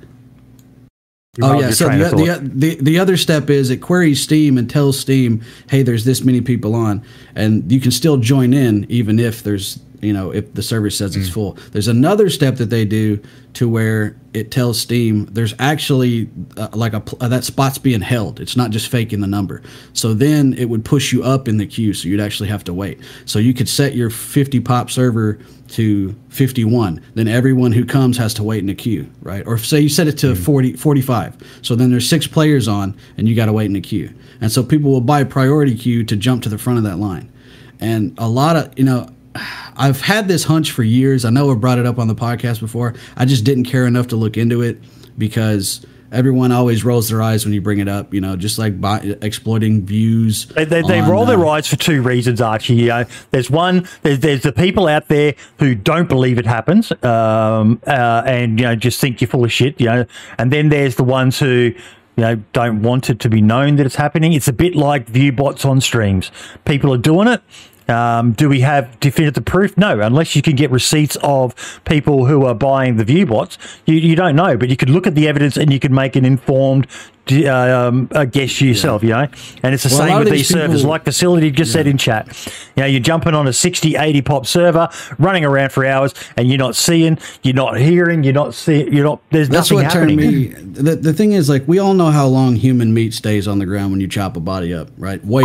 Oh 1.42 1.60
yeah. 1.60 1.72
So 1.72 1.90
the, 1.90 2.10
the, 2.10 2.50
the 2.54 2.76
the 2.82 3.00
other 3.00 3.18
step 3.18 3.50
is 3.50 3.70
it 3.70 3.78
queries 3.78 4.22
Steam 4.22 4.58
and 4.58 4.70
tells 4.70 4.98
Steam, 4.98 5.44
hey, 5.70 5.84
there's 5.84 6.06
this 6.06 6.24
many 6.24 6.40
people 6.40 6.76
on, 6.76 7.04
and 7.36 7.70
you 7.70 7.82
can 7.82 7.92
still 7.92 8.18
join 8.18 8.54
in 8.54 8.86
even 8.90 9.20
if 9.20 9.44
there's 9.44 9.80
you 10.02 10.14
know 10.14 10.32
if 10.32 10.54
the 10.54 10.64
server 10.64 10.90
says 10.90 11.16
Mm. 11.16 11.20
it's 11.22 11.30
full. 11.30 11.58
There's 11.72 11.88
another 11.88 12.30
step 12.30 12.56
that 12.56 12.70
they 12.70 12.86
do 12.86 13.20
to 13.54 13.70
where 13.70 14.16
it 14.34 14.52
tells 14.52 14.80
Steam 14.80 15.26
there's 15.28 15.54
actually 15.60 16.30
uh, 16.58 16.68
like 16.74 16.94
a 16.94 17.04
uh, 17.22 17.28
that 17.30 17.44
spot's 17.44 17.78
being 17.78 18.02
held. 18.02 18.40
It's 18.40 18.58
not 18.58 18.72
just 18.72 18.90
faking 18.90 19.22
the 19.22 19.28
number. 19.28 19.62
So 19.94 20.14
then 20.14 20.54
it 20.54 20.66
would 20.66 20.84
push 20.84 21.14
you 21.14 21.24
up 21.24 21.48
in 21.48 21.58
the 21.58 21.66
queue, 21.66 21.94
so 21.94 22.08
you'd 22.10 22.20
actually 22.20 22.50
have 22.50 22.64
to 22.66 22.74
wait. 22.74 23.00
So 23.26 23.40
you 23.40 23.54
could 23.54 23.70
set 23.70 23.96
your 23.96 24.10
50 24.10 24.60
pop 24.62 24.90
server 24.92 25.40
to 25.68 26.16
51 26.30 27.02
then 27.16 27.28
everyone 27.28 27.72
who 27.72 27.84
comes 27.86 28.18
has 28.18 28.36
to 28.36 28.44
wait 28.44 28.62
in 28.62 28.70
a 28.70 28.76
queue 28.76 29.10
right 29.22 29.44
or 29.48 29.58
say 29.58 29.80
you 29.80 29.90
set 29.90 30.08
it 30.08 30.16
to 30.20 30.36
40 30.36 30.74
45 30.74 31.36
so 31.64 31.76
then 31.76 31.90
there's 31.90 32.08
six 32.08 32.28
players 32.28 32.68
on 32.68 32.96
and 33.18 33.28
you 33.28 33.36
got 33.36 33.48
to 33.48 33.54
wait 33.54 33.66
in 33.66 33.76
a 33.76 33.82
queue 33.82 34.14
and 34.42 34.52
so 34.52 34.62
people 34.62 34.92
will 34.92 35.02
buy 35.02 35.24
priority 35.24 35.76
queue 35.76 36.04
to 36.04 36.16
jump 36.16 36.44
to 36.44 36.50
the 36.50 36.60
front 36.60 36.78
of 36.78 36.84
that 36.84 36.98
line 37.00 37.32
and 37.80 38.14
a 38.20 38.30
lot 38.30 38.56
of 38.56 38.78
you 38.78 38.86
know 38.86 39.10
i've 39.78 40.02
had 40.02 40.28
this 40.28 40.44
hunch 40.44 40.72
for 40.72 40.84
years 40.84 41.26
i 41.26 41.30
know 41.30 41.52
i've 41.52 41.62
brought 41.62 41.78
it 41.78 41.86
up 41.86 42.00
on 42.00 42.08
the 42.08 42.16
podcast 42.16 42.60
before 42.60 42.94
i 43.18 43.26
just 43.26 43.44
didn't 43.44 43.66
care 43.66 43.86
enough 43.86 44.08
to 44.08 44.16
look 44.16 44.38
into 44.38 44.62
it 44.62 44.80
because 45.18 45.86
everyone 46.12 46.52
always 46.52 46.84
rolls 46.86 47.10
their 47.10 47.22
eyes 47.22 47.46
when 47.46 47.54
you 47.54 47.62
bring 47.62 47.80
it 47.80 47.88
up 47.88 48.14
you 48.14 48.22
know 48.22 48.36
just 48.36 48.58
like 48.58 48.80
buy, 48.80 49.00
exploiting 49.22 49.86
views 49.86 50.46
They, 50.48 50.66
they, 50.66 50.82
they 50.82 51.00
on, 51.00 51.10
roll 51.10 51.26
their 51.26 51.44
uh, 51.46 51.50
eyes 51.50 51.68
for 51.68 51.76
two 51.76 52.02
reasons, 52.02 52.42
Archie. 52.42 52.76
You 52.76 52.88
know, 52.88 53.06
there's 53.32 53.50
one, 53.50 53.88
there's, 54.02 54.20
there's 54.20 54.44
the 54.44 54.54
people 54.54 54.88
out 54.88 55.08
there 55.08 55.36
who 55.60 55.76
don't 55.76 56.08
believe 56.08 56.38
it 56.38 56.46
happens, 56.46 56.92
um, 57.04 57.82
uh, 57.86 58.24
and 58.26 58.60
you 58.60 58.66
know 58.66 58.76
just 58.76 59.00
think 59.02 59.22
you're 59.22 59.28
full 59.28 59.44
of 59.44 59.52
shit. 59.52 59.80
You 59.80 59.88
know, 59.88 60.06
and 60.38 60.52
then 60.52 60.70
there's 60.70 60.96
the 60.96 61.04
ones 61.04 61.40
who 61.40 61.48
you 61.48 61.76
know 62.18 62.36
don't 62.54 62.82
want 62.82 63.10
it 63.10 63.20
to 63.22 63.30
be 63.30 63.42
known 63.42 63.76
that 63.76 63.86
it's 63.86 63.96
happening. 63.96 64.34
It's 64.34 64.48
a 64.48 64.54
bit 64.54 64.76
like 64.76 65.08
view 65.08 65.32
bots 65.32 65.66
on 65.66 65.82
streams. 65.82 66.32
People 66.66 66.94
are 66.94 66.98
doing 67.00 67.28
it. 67.28 67.42
Um, 67.88 68.34
do 68.34 68.50
we 68.50 68.62
have 68.62 69.00
definitive 69.00 69.46
proof? 69.46 69.78
No, 69.78 70.00
unless 70.02 70.36
you 70.36 70.42
can 70.42 70.56
get 70.56 70.72
receipts 70.72 71.18
of 71.24 71.82
people 71.86 72.26
who 72.26 72.46
are 72.46 72.56
buying 72.56 72.98
the 72.98 73.06
viewbots, 73.06 73.58
you, 73.86 73.96
you 73.96 74.16
don't 74.16 74.36
know. 74.36 74.58
But 74.58 74.70
you 74.70 74.78
could 74.78 74.90
look 74.90 75.06
at 75.08 75.16
the 75.16 75.28
evidence 75.28 75.58
and 75.58 75.72
you 75.72 75.80
can 75.80 75.94
make 75.94 76.16
an 76.16 76.26
informed 76.26 76.88
um, 77.28 78.08
guess 78.32 78.62
yourself, 78.62 79.04
you 79.04 79.10
know. 79.10 79.28
And 79.64 79.74
it's 79.74 79.84
the 79.84 79.90
Well, 79.90 80.08
same 80.08 80.20
with 80.20 80.30
these 80.30 80.48
servers, 80.48 80.86
like 80.86 81.04
Facility 81.04 81.52
just 81.52 81.72
said 81.72 81.88
in 81.88 81.98
chat. 81.98 82.28
You 82.76 82.84
know, 82.84 82.88
you're 82.88 83.00
jumping 83.00 83.34
on 83.34 83.48
a 83.48 83.54
60, 83.54 83.96
80 83.96 84.22
pop 84.22 84.46
server, 84.46 84.90
running 85.18 85.44
around 85.44 85.72
for 85.72 85.86
hours, 85.86 86.14
and 86.38 86.48
you're 86.48 86.58
not 86.58 86.76
seeing, 86.76 87.18
you're 87.44 87.56
not 87.56 87.78
hearing, 87.78 88.24
you're 88.24 88.34
not 88.34 88.54
seeing, 88.54 88.94
you're 88.94 89.06
not. 89.06 89.22
There's 89.32 89.50
That's 89.50 89.72
nothing 89.72 89.86
what 89.86 89.94
happening. 89.94 90.20
turned 90.54 90.76
me. 90.76 90.82
The, 90.82 90.96
the 90.96 91.14
thing 91.14 91.32
is, 91.32 91.50
like, 91.50 91.68
we 91.68 91.80
all 91.80 91.94
know 91.94 92.12
how 92.12 92.28
long 92.28 92.56
human 92.56 92.94
meat 92.94 93.14
stays 93.14 93.48
on 93.48 93.60
the 93.60 93.66
ground 93.66 93.92
when 93.92 94.02
you 94.02 94.08
chop 94.08 94.38
a 94.38 94.40
body 94.40 94.74
up, 94.74 94.90
right? 94.98 95.24
Way 95.26 95.45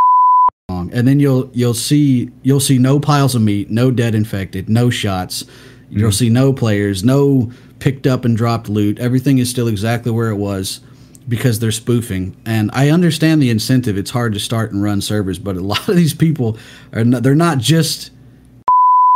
long, 0.91 0.99
and 0.99 1.09
then 1.09 1.20
you'll 1.20 1.51
you'll 1.53 1.74
see 1.74 2.30
you'll 2.43 2.61
see 2.61 2.78
no 2.78 3.01
piles 3.01 3.34
of 3.34 3.43
meat, 3.43 3.70
no 3.70 3.91
dead 3.91 4.14
infected, 4.14 4.68
no 4.68 4.91
shots. 4.91 5.45
You'll 5.91 6.11
mm-hmm. 6.11 6.16
see 6.16 6.28
no 6.30 6.53
players, 6.53 7.05
no 7.05 7.51
picked 7.78 8.07
up 8.07 8.24
and 8.24 8.36
dropped 8.36 8.68
loot. 8.68 8.99
Everything 8.99 9.38
is 9.38 9.51
still 9.51 9.68
exactly 9.68 10.12
where 10.12 10.30
it 10.30 10.36
was 10.36 10.80
because 11.28 11.59
they're 11.59 11.72
spoofing. 11.72 12.36
And 12.45 12.70
I 12.74 12.91
understand 12.91 13.43
the 13.43 13.51
incentive. 13.51 13.97
It's 13.97 14.11
hard 14.11 14.34
to 14.34 14.41
start 14.41 14.72
and 14.72 14.82
run 14.82 15.01
servers, 15.01 15.38
but 15.38 15.57
a 15.57 15.61
lot 15.62 15.88
of 15.88 15.97
these 15.97 16.14
people 16.14 16.59
are 16.93 17.05
not, 17.05 17.22
they're 17.22 17.34
not 17.34 17.59
just 17.59 18.11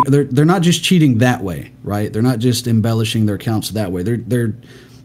they're 0.07 0.25
they're 0.25 0.45
not 0.45 0.63
just 0.63 0.83
cheating 0.83 1.19
that 1.19 1.43
way, 1.43 1.73
right? 1.83 2.13
They're 2.13 2.23
not 2.23 2.39
just 2.39 2.67
embellishing 2.67 3.27
their 3.27 3.37
accounts 3.37 3.71
that 3.71 3.93
way. 3.93 4.03
They're 4.03 4.17
they're 4.17 4.55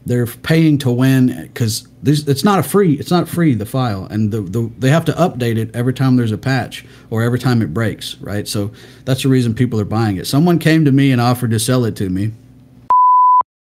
they're 0.05 0.25
paying 0.25 0.77
to 0.79 0.91
win 0.91 1.43
because 1.43 1.87
it's 2.03 2.43
not 2.43 2.59
a 2.59 2.63
free 2.63 2.93
it's 2.93 3.11
not 3.11 3.27
free 3.27 3.53
the 3.53 3.65
file. 3.65 4.05
And 4.05 4.31
the, 4.31 4.41
the 4.41 4.71
they 4.79 4.89
have 4.89 5.05
to 5.05 5.13
update 5.13 5.57
it 5.57 5.75
every 5.75 5.93
time 5.93 6.15
there's 6.15 6.31
a 6.31 6.37
patch 6.37 6.85
or 7.09 7.21
every 7.21 7.39
time 7.39 7.61
it 7.61 7.73
breaks 7.73 8.17
right? 8.17 8.47
So 8.47 8.71
that's 9.05 9.23
the 9.23 9.29
reason 9.29 9.53
people 9.53 9.79
are 9.79 9.85
buying 9.85 10.17
it. 10.17 10.27
Someone 10.27 10.59
came 10.59 10.85
to 10.85 10.91
me 10.91 11.11
and 11.11 11.21
offered 11.21 11.51
to 11.51 11.59
sell 11.59 11.85
it 11.85 11.95
to 11.97 12.09
me. 12.09 12.31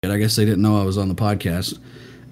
I 0.03 0.17
guess 0.17 0.35
they 0.35 0.45
didn't 0.45 0.63
know 0.63 0.81
i 0.81 0.83
was 0.83 0.97
on 0.97 1.09
the 1.09 1.15
podcast 1.15 1.77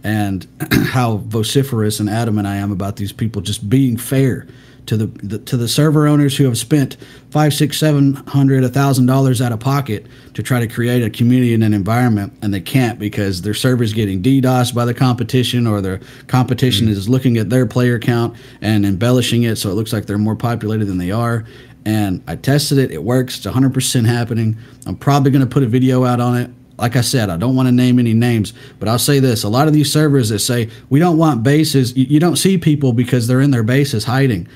and 0.03 0.47
how 0.87 1.17
vociferous 1.17 1.99
and 1.99 2.09
adamant 2.09 2.47
i 2.47 2.55
am 2.55 2.71
about 2.71 2.95
these 2.95 3.11
people 3.11 3.43
just 3.43 3.69
being 3.69 3.95
fair 3.95 4.47
to 4.89 4.97
the, 4.97 5.05
the 5.05 5.37
to 5.37 5.55
the 5.55 5.67
server 5.67 6.07
owners 6.07 6.35
who 6.35 6.45
have 6.45 6.57
spent 6.57 6.97
five, 7.29 7.53
six, 7.53 7.77
seven 7.77 8.15
hundred, 8.15 8.63
a 8.63 8.69
thousand 8.69 9.05
dollars 9.05 9.39
out 9.39 9.51
of 9.51 9.59
pocket 9.59 10.07
to 10.33 10.41
try 10.41 10.59
to 10.59 10.67
create 10.67 11.03
a 11.03 11.11
community 11.11 11.53
and 11.53 11.63
an 11.63 11.75
environment, 11.75 12.33
and 12.41 12.51
they 12.51 12.59
can't 12.59 12.97
because 12.97 13.43
their 13.43 13.53
server's 13.53 13.93
getting 13.93 14.23
DDoS 14.23 14.73
by 14.73 14.85
the 14.85 14.93
competition, 14.95 15.67
or 15.67 15.79
their 15.79 16.01
competition 16.25 16.87
mm-hmm. 16.87 16.97
is 16.97 17.07
looking 17.07 17.37
at 17.37 17.51
their 17.51 17.67
player 17.67 17.99
count 17.99 18.35
and 18.61 18.83
embellishing 18.83 19.43
it 19.43 19.57
so 19.57 19.69
it 19.69 19.75
looks 19.75 19.93
like 19.93 20.07
they're 20.07 20.17
more 20.17 20.35
populated 20.35 20.85
than 20.85 20.97
they 20.97 21.11
are. 21.11 21.45
and 21.85 22.23
I 22.27 22.35
tested 22.35 22.79
it. 22.79 22.89
It 22.89 23.03
works. 23.03 23.37
It's 23.37 23.45
100% 23.45 24.05
happening. 24.05 24.57
I'm 24.87 24.95
probably 24.95 25.29
going 25.29 25.45
to 25.45 25.49
put 25.49 25.61
a 25.61 25.67
video 25.67 26.03
out 26.03 26.19
on 26.19 26.35
it. 26.35 26.49
Like 26.79 26.95
I 26.95 27.01
said, 27.01 27.29
I 27.29 27.37
don't 27.37 27.55
want 27.55 27.67
to 27.67 27.73
name 27.73 27.99
any 27.99 28.13
names, 28.13 28.53
but 28.79 28.87
I'll 28.89 28.97
say 28.97 29.19
this: 29.19 29.43
a 29.43 29.49
lot 29.49 29.67
of 29.67 29.73
these 29.73 29.91
servers 29.91 30.29
that 30.29 30.39
say 30.39 30.69
we 30.89 30.99
don't 30.99 31.17
want 31.17 31.43
bases, 31.43 31.95
you, 31.95 32.05
you 32.05 32.19
don't 32.19 32.37
see 32.37 32.57
people 32.57 32.93
because 32.93 33.27
they're 33.27 33.41
in 33.41 33.51
their 33.51 33.63
bases 33.63 34.05
hiding. 34.05 34.47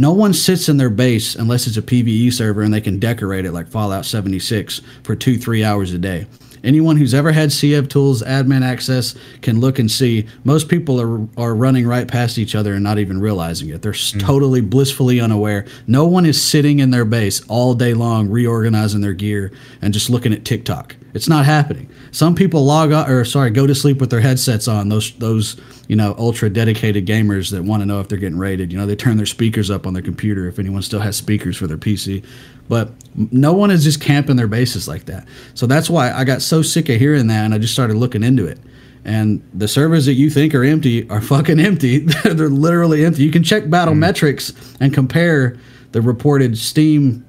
No 0.00 0.14
one 0.14 0.32
sits 0.32 0.70
in 0.70 0.78
their 0.78 0.88
base 0.88 1.34
unless 1.34 1.66
it's 1.66 1.76
a 1.76 1.82
PVE 1.82 2.32
server 2.32 2.62
and 2.62 2.72
they 2.72 2.80
can 2.80 2.98
decorate 2.98 3.44
it 3.44 3.52
like 3.52 3.68
Fallout 3.68 4.06
76 4.06 4.80
for 5.02 5.14
two, 5.14 5.36
three 5.36 5.62
hours 5.62 5.92
a 5.92 5.98
day. 5.98 6.24
Anyone 6.62 6.96
who's 6.96 7.14
ever 7.14 7.32
had 7.32 7.50
CF 7.50 7.88
Tools 7.88 8.22
admin 8.22 8.62
access 8.62 9.14
can 9.40 9.60
look 9.60 9.78
and 9.78 9.90
see. 9.90 10.26
Most 10.44 10.68
people 10.68 11.00
are, 11.00 11.26
are 11.36 11.54
running 11.54 11.86
right 11.86 12.06
past 12.06 12.38
each 12.38 12.54
other 12.54 12.74
and 12.74 12.84
not 12.84 12.98
even 12.98 13.20
realizing 13.20 13.68
it. 13.70 13.82
They're 13.82 13.92
s 13.92 14.12
hmm. 14.12 14.18
totally 14.18 14.60
blissfully 14.60 15.20
unaware. 15.20 15.66
No 15.86 16.06
one 16.06 16.26
is 16.26 16.42
sitting 16.42 16.78
in 16.78 16.90
their 16.90 17.04
base 17.04 17.42
all 17.48 17.74
day 17.74 17.94
long 17.94 18.28
reorganizing 18.28 19.00
their 19.00 19.14
gear 19.14 19.52
and 19.80 19.94
just 19.94 20.10
looking 20.10 20.32
at 20.32 20.44
TikTok. 20.44 20.96
It's 21.12 21.28
not 21.28 21.44
happening. 21.44 21.88
Some 22.12 22.34
people 22.34 22.64
log 22.64 22.92
on, 22.92 23.10
or 23.10 23.24
sorry, 23.24 23.50
go 23.50 23.66
to 23.66 23.74
sleep 23.74 24.00
with 24.00 24.10
their 24.10 24.20
headsets 24.20 24.68
on. 24.68 24.88
Those 24.88 25.12
those 25.14 25.60
you 25.88 25.96
know 25.96 26.14
ultra 26.18 26.50
dedicated 26.50 27.06
gamers 27.06 27.50
that 27.50 27.62
want 27.62 27.82
to 27.82 27.86
know 27.86 28.00
if 28.00 28.08
they're 28.08 28.18
getting 28.18 28.38
rated. 28.38 28.72
You 28.72 28.78
know, 28.78 28.86
they 28.86 28.96
turn 28.96 29.16
their 29.16 29.26
speakers 29.26 29.70
up 29.70 29.86
on 29.86 29.94
their 29.94 30.02
computer 30.02 30.46
if 30.46 30.58
anyone 30.58 30.82
still 30.82 31.00
has 31.00 31.16
speakers 31.16 31.56
for 31.56 31.66
their 31.66 31.78
PC. 31.78 32.24
But 32.70 32.92
no 33.32 33.52
one 33.52 33.72
is 33.72 33.82
just 33.82 34.00
camping 34.00 34.36
their 34.36 34.46
bases 34.46 34.86
like 34.86 35.06
that. 35.06 35.26
So 35.54 35.66
that's 35.66 35.90
why 35.90 36.12
I 36.12 36.22
got 36.22 36.40
so 36.40 36.62
sick 36.62 36.88
of 36.88 37.00
hearing 37.00 37.26
that, 37.26 37.44
and 37.44 37.52
I 37.52 37.58
just 37.58 37.72
started 37.72 37.96
looking 37.96 38.22
into 38.22 38.46
it. 38.46 38.60
And 39.04 39.42
the 39.52 39.66
servers 39.66 40.06
that 40.06 40.12
you 40.12 40.30
think 40.30 40.54
are 40.54 40.62
empty 40.62 41.10
are 41.10 41.20
fucking 41.34 41.58
empty. 41.58 41.98
they're 42.24 42.48
literally 42.48 43.04
empty. 43.04 43.24
You 43.24 43.32
can 43.32 43.42
check 43.42 43.68
battle 43.68 43.94
hmm. 43.94 44.00
metrics 44.00 44.52
and 44.78 44.94
compare 44.94 45.58
the 45.90 46.00
reported 46.00 46.56
Steam 46.56 47.26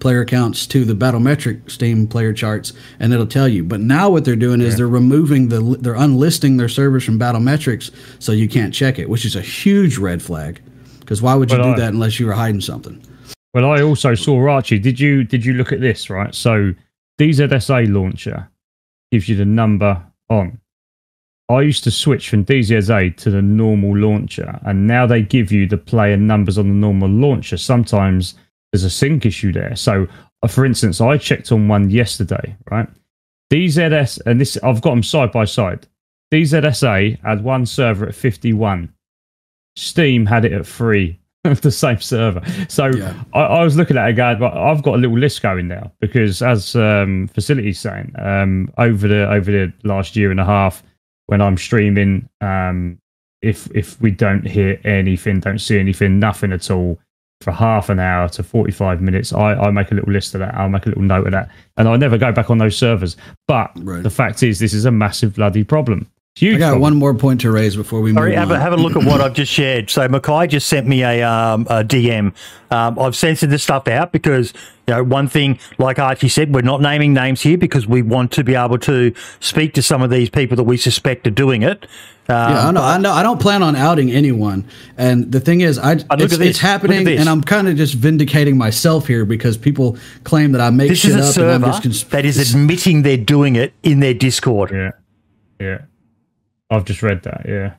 player 0.00 0.24
counts 0.24 0.66
to 0.66 0.84
the 0.84 0.94
battlemetric 0.94 1.70
steam 1.70 2.06
player 2.06 2.32
charts 2.32 2.72
and 2.98 3.12
it'll 3.12 3.26
tell 3.26 3.46
you 3.46 3.62
but 3.62 3.80
now 3.80 4.08
what 4.08 4.24
they're 4.24 4.34
doing 4.34 4.62
is 4.62 4.76
they're 4.78 4.88
removing 4.88 5.50
the 5.50 5.60
they're 5.80 5.94
unlisting 5.94 6.56
their 6.56 6.70
servers 6.70 7.04
from 7.04 7.18
battlemetrics 7.18 7.94
so 8.18 8.32
you 8.32 8.48
can't 8.48 8.72
check 8.72 8.98
it 8.98 9.08
which 9.10 9.26
is 9.26 9.36
a 9.36 9.42
huge 9.42 9.98
red 9.98 10.22
flag 10.22 10.60
because 11.00 11.20
why 11.20 11.34
would 11.34 11.50
you 11.50 11.58
But 11.58 11.62
do 11.62 11.68
I- 11.74 11.78
that 11.80 11.92
unless 11.92 12.18
you 12.18 12.26
were 12.26 12.32
hiding 12.32 12.62
something 12.62 13.00
Well, 13.54 13.70
I 13.70 13.82
also 13.82 14.14
saw 14.16 14.48
Archie. 14.48 14.80
Did 14.80 14.98
you 14.98 15.22
did 15.22 15.44
you 15.44 15.54
look 15.54 15.72
at 15.72 15.80
this 15.80 16.10
right? 16.10 16.34
So 16.34 16.74
DZSA 17.20 17.92
launcher 17.92 18.50
gives 19.12 19.28
you 19.28 19.36
the 19.36 19.44
number 19.44 20.04
on. 20.28 20.60
I 21.48 21.60
used 21.60 21.84
to 21.84 21.90
switch 21.90 22.30
from 22.30 22.44
DZSA 22.44 23.16
to 23.18 23.30
the 23.30 23.42
normal 23.42 23.96
launcher, 23.96 24.58
and 24.64 24.86
now 24.86 25.06
they 25.06 25.22
give 25.22 25.52
you 25.52 25.68
the 25.68 25.76
player 25.76 26.16
numbers 26.16 26.58
on 26.58 26.68
the 26.68 26.74
normal 26.74 27.08
launcher. 27.08 27.56
Sometimes 27.56 28.34
there's 28.72 28.82
a 28.82 28.90
sync 28.90 29.24
issue 29.26 29.52
there. 29.52 29.76
So, 29.76 30.08
uh, 30.42 30.48
for 30.48 30.64
instance, 30.64 31.00
I 31.00 31.18
checked 31.18 31.52
on 31.52 31.68
one 31.68 31.90
yesterday, 31.90 32.56
right? 32.70 32.88
DZS, 33.52 34.20
and 34.26 34.40
this 34.40 34.56
I've 34.64 34.80
got 34.80 34.90
them 34.90 35.02
side 35.02 35.30
by 35.30 35.44
side. 35.44 35.86
DZSA 36.32 37.22
had 37.22 37.44
one 37.44 37.66
server 37.66 38.08
at 38.08 38.14
51. 38.14 38.92
Steam 39.76 40.26
had 40.26 40.44
it 40.44 40.52
at 40.52 40.66
three. 40.66 41.20
the 41.62 41.70
same 41.70 42.00
server. 42.00 42.42
So 42.68 42.86
Yeah. 42.86 43.14
I, 43.34 43.40
I 43.40 43.64
was 43.64 43.76
looking 43.76 43.96
at 43.98 44.08
it 44.08 44.14
going, 44.14 44.38
but 44.38 44.54
I've 44.56 44.82
got 44.82 44.94
a 44.94 44.98
little 44.98 45.18
list 45.18 45.42
going 45.42 45.68
now 45.68 45.92
because, 46.00 46.40
as 46.42 46.74
um, 46.74 47.28
facilities 47.28 47.78
saying, 47.78 48.12
um, 48.18 48.70
over 48.78 49.06
the 49.06 49.30
over 49.30 49.50
the 49.50 49.72
last 49.84 50.16
year 50.16 50.30
and 50.30 50.40
a 50.40 50.44
half, 50.44 50.82
when 51.26 51.42
I'm 51.42 51.56
streaming, 51.58 52.28
um, 52.40 52.98
if 53.42 53.68
if 53.74 54.00
we 54.00 54.10
don't 54.10 54.46
hear 54.46 54.80
anything, 54.84 55.40
don't 55.40 55.58
see 55.58 55.78
anything, 55.78 56.18
nothing 56.18 56.50
at 56.50 56.70
all, 56.70 56.98
for 57.42 57.52
half 57.52 57.90
an 57.90 57.98
hour 57.98 58.26
to 58.30 58.42
45 58.42 59.02
minutes, 59.02 59.34
I, 59.34 59.52
I 59.54 59.70
make 59.70 59.90
a 59.92 59.94
little 59.94 60.12
list 60.12 60.34
of 60.34 60.38
that. 60.40 60.54
I'll 60.54 60.70
make 60.70 60.86
a 60.86 60.88
little 60.88 61.02
note 61.04 61.26
of 61.26 61.32
that, 61.32 61.50
and 61.76 61.86
I 61.88 61.96
never 61.96 62.16
go 62.16 62.32
back 62.32 62.48
on 62.48 62.56
those 62.56 62.76
servers. 62.78 63.18
But 63.46 63.70
Right. 63.76 64.02
the 64.02 64.08
fact 64.08 64.42
is, 64.42 64.60
this 64.60 64.72
is 64.72 64.86
a 64.86 64.90
massive 64.90 65.34
bloody 65.34 65.62
problem. 65.62 66.06
Huge. 66.36 66.56
i 66.56 66.58
got 66.58 66.64
problem. 66.70 66.82
one 66.82 66.96
more 66.96 67.14
point 67.14 67.40
to 67.42 67.50
raise 67.52 67.76
before 67.76 68.00
we 68.00 68.12
Sorry, 68.12 68.30
move 68.30 68.38
have 68.38 68.50
on 68.50 68.56
a, 68.56 68.60
have 68.60 68.72
a 68.72 68.76
look 68.76 68.96
at 68.96 69.04
what 69.04 69.20
I've 69.20 69.34
just 69.34 69.52
shared. 69.52 69.88
So 69.88 70.08
Mackay 70.08 70.48
just 70.48 70.68
sent 70.68 70.84
me 70.84 71.04
a, 71.04 71.22
um, 71.22 71.62
a 71.70 71.84
DM. 71.84 72.34
Um, 72.72 72.98
I've 72.98 73.14
censored 73.14 73.50
this 73.50 73.62
stuff 73.62 73.86
out 73.86 74.10
because 74.10 74.52
you 74.88 74.94
know 74.94 75.04
one 75.04 75.28
thing, 75.28 75.60
like 75.78 76.00
Archie 76.00 76.28
said, 76.28 76.52
we're 76.52 76.62
not 76.62 76.80
naming 76.80 77.14
names 77.14 77.40
here 77.40 77.56
because 77.56 77.86
we 77.86 78.02
want 78.02 78.32
to 78.32 78.42
be 78.42 78.56
able 78.56 78.78
to 78.78 79.14
speak 79.38 79.74
to 79.74 79.82
some 79.82 80.02
of 80.02 80.10
these 80.10 80.28
people 80.28 80.56
that 80.56 80.64
we 80.64 80.76
suspect 80.76 81.24
are 81.28 81.30
doing 81.30 81.62
it. 81.62 81.84
Um, 82.28 82.50
Yeah, 82.50 82.66
I 82.66 82.70
know, 82.72 82.82
I 82.82 82.98
know. 82.98 83.12
I 83.12 83.22
don't 83.22 83.40
plan 83.40 83.62
on 83.62 83.76
outing 83.76 84.10
anyone. 84.10 84.66
And 84.98 85.30
the 85.30 85.38
thing 85.38 85.60
is, 85.60 85.78
I 85.78 85.94
But 85.94 86.20
it's, 86.20 86.32
look 86.32 86.32
at 86.32 86.38
this, 86.40 86.48
it's 86.48 86.58
happening, 86.58 87.06
and 87.06 87.28
I'm 87.28 87.42
kind 87.42 87.68
of 87.68 87.76
just 87.76 87.94
vindicating 87.94 88.58
myself 88.58 89.06
here 89.06 89.24
because 89.24 89.56
people 89.56 89.96
claim 90.24 90.50
that 90.50 90.60
I 90.60 90.70
make 90.70 90.88
This 90.88 90.98
shit 90.98 91.12
is 91.12 91.16
a 91.16 91.18
up 91.20 91.24
and 91.26 91.34
server 91.34 91.50
I'm 91.52 91.62
just 91.62 91.82
cons- 91.84 92.04
that 92.06 92.24
is 92.24 92.52
admitting 92.52 93.02
they're 93.02 93.16
doing 93.16 93.54
it 93.54 93.72
in 93.84 94.00
their 94.00 94.14
Discord. 94.14 94.72
Yeah, 94.72 94.90
yeah. 95.60 95.82
I've 96.74 96.84
just 96.84 97.02
read 97.02 97.22
that. 97.22 97.46
Yeah. 97.48 97.74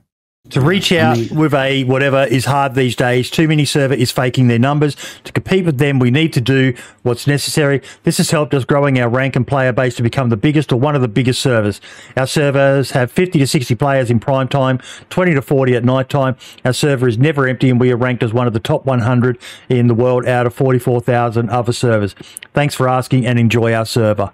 To 0.52 0.62
reach 0.62 0.92
out 0.92 1.18
with 1.32 1.56
a 1.56 1.86
whatever 1.86 2.24
is 2.24 2.46
hard 2.46 2.76
these 2.76 2.96
days. 2.96 3.32
Too 3.32 3.48
many 3.48 3.66
server 3.66 3.96
is 3.96 4.12
faking 4.12 4.48
their 4.48 4.60
numbers. 4.60 4.96
To 5.24 5.32
compete 5.32 5.66
with 5.66 5.80
them, 5.80 5.98
we 5.98 6.12
need 6.12 6.34
to 6.34 6.42
do 6.42 6.76
what's 7.02 7.26
necessary. 7.26 7.82
This 8.04 8.18
has 8.18 8.30
helped 8.30 8.54
us 8.54 8.64
growing 8.64 9.00
our 9.00 9.10
rank 9.10 9.36
and 9.36 9.48
player 9.48 9.74
base 9.74 9.96
to 9.96 10.04
become 10.04 10.30
the 10.30 10.38
biggest 10.38 10.72
or 10.72 10.80
one 10.80 10.94
of 10.94 11.02
the 11.02 11.08
biggest 11.08 11.42
servers. 11.42 11.82
Our 12.16 12.28
servers 12.28 12.92
have 12.92 13.12
50 13.12 13.40
to 13.40 13.48
60 13.48 13.74
players 13.74 14.12
in 14.12 14.20
prime 14.20 14.48
time, 14.48 14.80
20 15.10 15.34
to 15.34 15.42
40 15.42 15.76
at 15.76 15.84
night 15.84 16.10
time. 16.10 16.36
Our 16.64 16.74
server 16.74 17.08
is 17.08 17.18
never 17.18 17.48
empty 17.48 17.72
and 17.72 17.80
we 17.80 17.92
are 17.92 17.98
ranked 17.98 18.22
as 18.22 18.32
one 18.32 18.46
of 18.46 18.54
the 18.54 18.60
top 18.60 18.86
100 18.86 19.40
in 19.68 19.88
the 19.88 19.96
world 19.96 20.28
out 20.28 20.46
of 20.46 20.54
44,000 20.54 21.50
other 21.50 21.74
servers. 21.74 22.14
Thanks 22.54 22.76
for 22.76 22.88
asking 22.88 23.26
and 23.26 23.40
enjoy 23.40 23.74
our 23.74 23.86
server. 23.86 24.32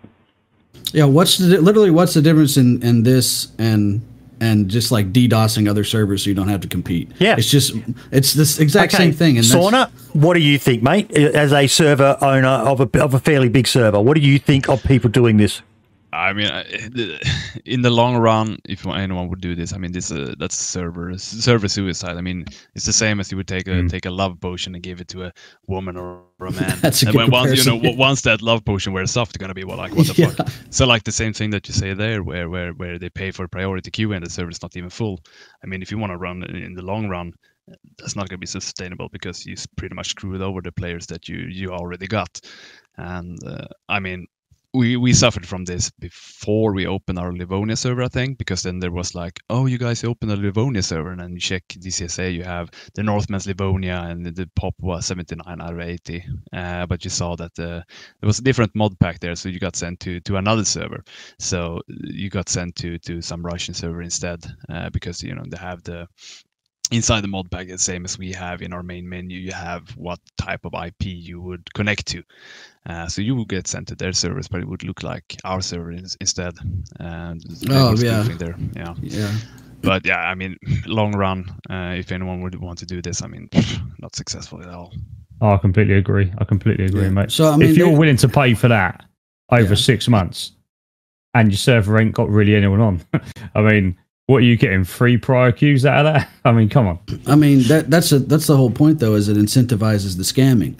Yeah, 0.91 1.05
what's 1.05 1.37
the, 1.37 1.61
literally 1.61 1.89
what's 1.89 2.15
the 2.15 2.21
difference 2.21 2.57
in 2.57 2.83
in 2.83 3.03
this 3.03 3.47
and 3.57 4.01
and 4.41 4.67
just 4.69 4.91
like 4.91 5.13
DDoSing 5.13 5.69
other 5.69 5.85
servers 5.85 6.23
so 6.23 6.29
you 6.29 6.35
don't 6.35 6.49
have 6.49 6.61
to 6.61 6.67
compete? 6.67 7.09
Yeah. 7.19 7.35
it's 7.37 7.49
just 7.49 7.73
it's 8.11 8.33
this 8.33 8.59
exact 8.59 8.91
same 8.91 9.13
thing. 9.13 9.37
And 9.37 9.45
Sauna, 9.45 9.89
what 10.13 10.33
do 10.33 10.41
you 10.41 10.59
think, 10.59 10.83
mate? 10.83 11.15
As 11.15 11.53
a 11.53 11.67
server 11.67 12.17
owner 12.19 12.47
of 12.47 12.81
a, 12.81 13.01
of 13.01 13.13
a 13.13 13.19
fairly 13.19 13.47
big 13.47 13.67
server, 13.67 14.01
what 14.01 14.15
do 14.15 14.21
you 14.21 14.37
think 14.39 14.67
of 14.67 14.83
people 14.83 15.09
doing 15.09 15.37
this? 15.37 15.61
I 16.13 16.33
mean, 16.33 16.47
in 17.65 17.81
the 17.81 17.89
long 17.89 18.17
run, 18.17 18.57
if 18.67 18.85
anyone 18.85 19.29
would 19.29 19.41
do 19.41 19.55
this, 19.55 19.73
I 19.73 19.77
mean, 19.77 19.91
this 19.93 20.11
uh, 20.11 20.33
that's 20.37 20.55
server 20.55 21.17
server 21.17 21.67
suicide. 21.67 22.17
I 22.17 22.21
mean, 22.21 22.45
it's 22.75 22.85
the 22.85 22.93
same 22.93 23.19
as 23.19 23.31
you 23.31 23.37
would 23.37 23.47
take 23.47 23.67
a 23.67 23.83
take 23.87 24.05
a 24.05 24.11
love 24.11 24.39
potion 24.41 24.75
and 24.75 24.83
give 24.83 24.99
it 25.01 25.07
to 25.09 25.23
a 25.25 25.33
woman 25.67 25.95
or 25.97 26.23
a 26.41 26.51
man. 26.51 26.79
That's 26.81 27.03
a 27.03 27.07
and 27.07 27.13
good 27.13 27.17
when 27.17 27.31
once 27.31 27.53
you 27.55 27.63
know 27.63 27.79
once 27.95 28.21
that 28.23 28.41
love 28.41 28.65
potion 28.65 28.93
wears 28.93 29.15
off, 29.15 29.31
they're 29.31 29.39
gonna 29.39 29.53
be 29.53 29.63
well, 29.63 29.77
like, 29.77 29.95
what 29.95 30.07
the 30.07 30.13
Yeah. 30.17 30.31
fuck? 30.31 30.49
So 30.69 30.85
like 30.85 31.03
the 31.03 31.11
same 31.11 31.33
thing 31.33 31.49
that 31.51 31.67
you 31.67 31.73
say 31.73 31.93
there, 31.93 32.23
where 32.23 32.49
where 32.49 32.73
where 32.73 32.99
they 32.99 33.09
pay 33.09 33.31
for 33.31 33.47
priority 33.47 33.89
queue 33.91 34.11
and 34.13 34.25
the 34.25 34.29
server's 34.29 34.61
not 34.61 34.75
even 34.75 34.89
full. 34.89 35.21
I 35.63 35.67
mean, 35.67 35.81
if 35.81 35.91
you 35.91 35.97
want 35.97 36.11
to 36.11 36.17
run 36.17 36.43
in- 36.43 36.73
the 36.75 36.81
long 36.81 37.07
run, 37.07 37.33
that's 37.97 38.15
not 38.15 38.27
going 38.27 38.37
to 38.37 38.37
be 38.37 38.47
sustainable 38.47 39.07
because 39.09 39.45
you 39.45 39.55
pretty 39.77 39.95
much 39.95 40.09
screwed 40.09 40.41
over 40.41 40.61
the 40.61 40.71
players 40.73 41.05
that 41.07 41.29
you 41.29 41.37
you 41.47 41.69
already 41.71 42.07
got. 42.07 42.41
And 42.97 43.39
uh, 43.47 43.67
I 43.87 43.99
mean, 43.99 44.27
we 44.73 44.95
we 44.95 45.11
suffered 45.13 45.45
from 45.45 45.65
this 45.65 45.89
before 45.91 46.73
we 46.73 46.87
opened 46.87 47.19
our 47.19 47.33
Livonia 47.33 47.75
server, 47.75 48.03
I 48.03 48.07
think, 48.07 48.37
because 48.37 48.63
then 48.63 48.79
there 48.79 48.91
was 48.91 49.13
like, 49.13 49.39
oh, 49.49 49.65
you 49.65 49.77
guys 49.77 50.03
opened 50.03 50.31
a 50.31 50.37
Livonia 50.37 50.81
server, 50.81 51.11
and 51.11 51.19
then 51.19 51.33
you 51.33 51.39
check 51.39 51.63
DZSA, 51.67 52.33
you 52.33 52.43
have 52.43 52.69
the 52.95 53.03
Northmen's 53.03 53.47
Livonia, 53.47 54.05
and 54.07 54.25
the, 54.25 54.31
the 54.31 54.49
pop 54.55 54.73
was 54.79 55.05
79 55.05 55.43
out 55.61 55.73
of 55.73 55.79
80. 55.79 56.23
Uh, 56.53 56.85
but 56.85 57.03
you 57.03 57.09
saw 57.09 57.35
that 57.35 57.59
uh, 57.59 57.83
there 58.19 58.27
was 58.27 58.39
a 58.39 58.43
different 58.43 58.73
mod 58.73 58.97
pack 58.99 59.19
there, 59.19 59.35
so 59.35 59.49
you 59.49 59.59
got 59.59 59.75
sent 59.75 59.99
to 60.01 60.21
to 60.21 60.37
another 60.37 60.63
server. 60.63 61.03
So 61.39 61.81
you 61.87 62.29
got 62.29 62.47
sent 62.47 62.75
to 62.77 62.97
to 62.99 63.21
some 63.21 63.45
Russian 63.45 63.73
server 63.73 64.01
instead, 64.01 64.45
uh, 64.69 64.89
because 64.89 65.21
you 65.21 65.35
know 65.35 65.43
they 65.49 65.57
have 65.57 65.83
the 65.83 66.07
inside 66.91 67.21
the 67.21 67.27
mod 67.27 67.49
pack 67.49 67.67
the 67.67 67.77
same 67.77 68.05
as 68.05 68.17
we 68.17 68.31
have 68.33 68.61
in 68.61 68.73
our 68.73 68.83
main 68.83 69.07
menu 69.07 69.37
you 69.39 69.51
have 69.51 69.89
what 69.97 70.19
type 70.37 70.63
of 70.65 70.73
ip 70.85 71.03
you 71.03 71.41
would 71.41 71.73
connect 71.73 72.05
to 72.05 72.21
uh, 72.87 73.07
so 73.07 73.21
you 73.21 73.35
will 73.35 73.45
get 73.45 73.67
sent 73.67 73.87
to 73.87 73.95
their 73.95 74.11
servers 74.13 74.47
but 74.47 74.59
it 74.61 74.67
would 74.67 74.83
look 74.83 75.01
like 75.03 75.35
our 75.45 75.61
server 75.61 75.91
is, 75.91 76.17
instead 76.19 76.53
and 76.99 77.43
Oh, 77.69 77.95
yeah. 77.97 78.23
there 78.37 78.55
yeah 78.75 78.93
yeah. 79.01 79.31
but 79.81 80.05
yeah 80.05 80.19
i 80.19 80.35
mean 80.35 80.57
long 80.85 81.13
run 81.13 81.45
uh, 81.69 81.93
if 81.97 82.11
anyone 82.11 82.41
would 82.41 82.55
want 82.55 82.77
to 82.79 82.85
do 82.85 83.01
this 83.01 83.21
i 83.21 83.27
mean 83.27 83.49
not 83.99 84.15
successful 84.15 84.61
at 84.61 84.69
all 84.69 84.93
Oh, 85.43 85.53
I 85.53 85.57
completely 85.57 85.95
agree. 85.95 86.31
I 86.37 86.43
completely 86.43 86.85
agree, 86.85 87.05
Yeah. 87.05 87.09
mate. 87.09 87.31
So, 87.31 87.49
I 87.49 87.57
mean, 87.57 87.67
if 87.67 87.75
you're 87.75 87.97
willing 87.97 88.17
to 88.17 88.29
pay 88.29 88.53
for 88.53 88.67
that 88.67 89.05
over 89.49 89.69
Yeah. 89.69 89.75
six 89.75 90.07
months, 90.07 90.51
and 91.33 91.49
your 91.49 91.57
server 91.57 91.99
ain't 91.99 92.13
got 92.13 92.29
really 92.29 92.53
anyone 92.53 92.79
on, 92.79 93.01
I 93.55 93.61
mean, 93.61 93.97
what 94.27 94.37
are 94.37 94.45
you 94.45 94.55
getting? 94.55 94.83
Free 94.83 95.17
prior 95.17 95.51
queues 95.51 95.85
out 95.85 96.05
of 96.05 96.13
that? 96.13 96.29
I 96.45 96.51
mean, 96.51 96.69
come 96.69 96.87
on. 96.87 96.99
I 97.27 97.35
mean 97.35 97.63
that 97.63 97.89
that's 97.89 98.11
a, 98.11 98.19
that's 98.19 98.47
the 98.47 98.57
whole 98.57 98.71
point 98.71 98.99
though 98.99 99.15
is 99.15 99.27
it 99.27 99.37
incentivizes 99.37 100.17
the 100.17 100.23
scamming. 100.23 100.75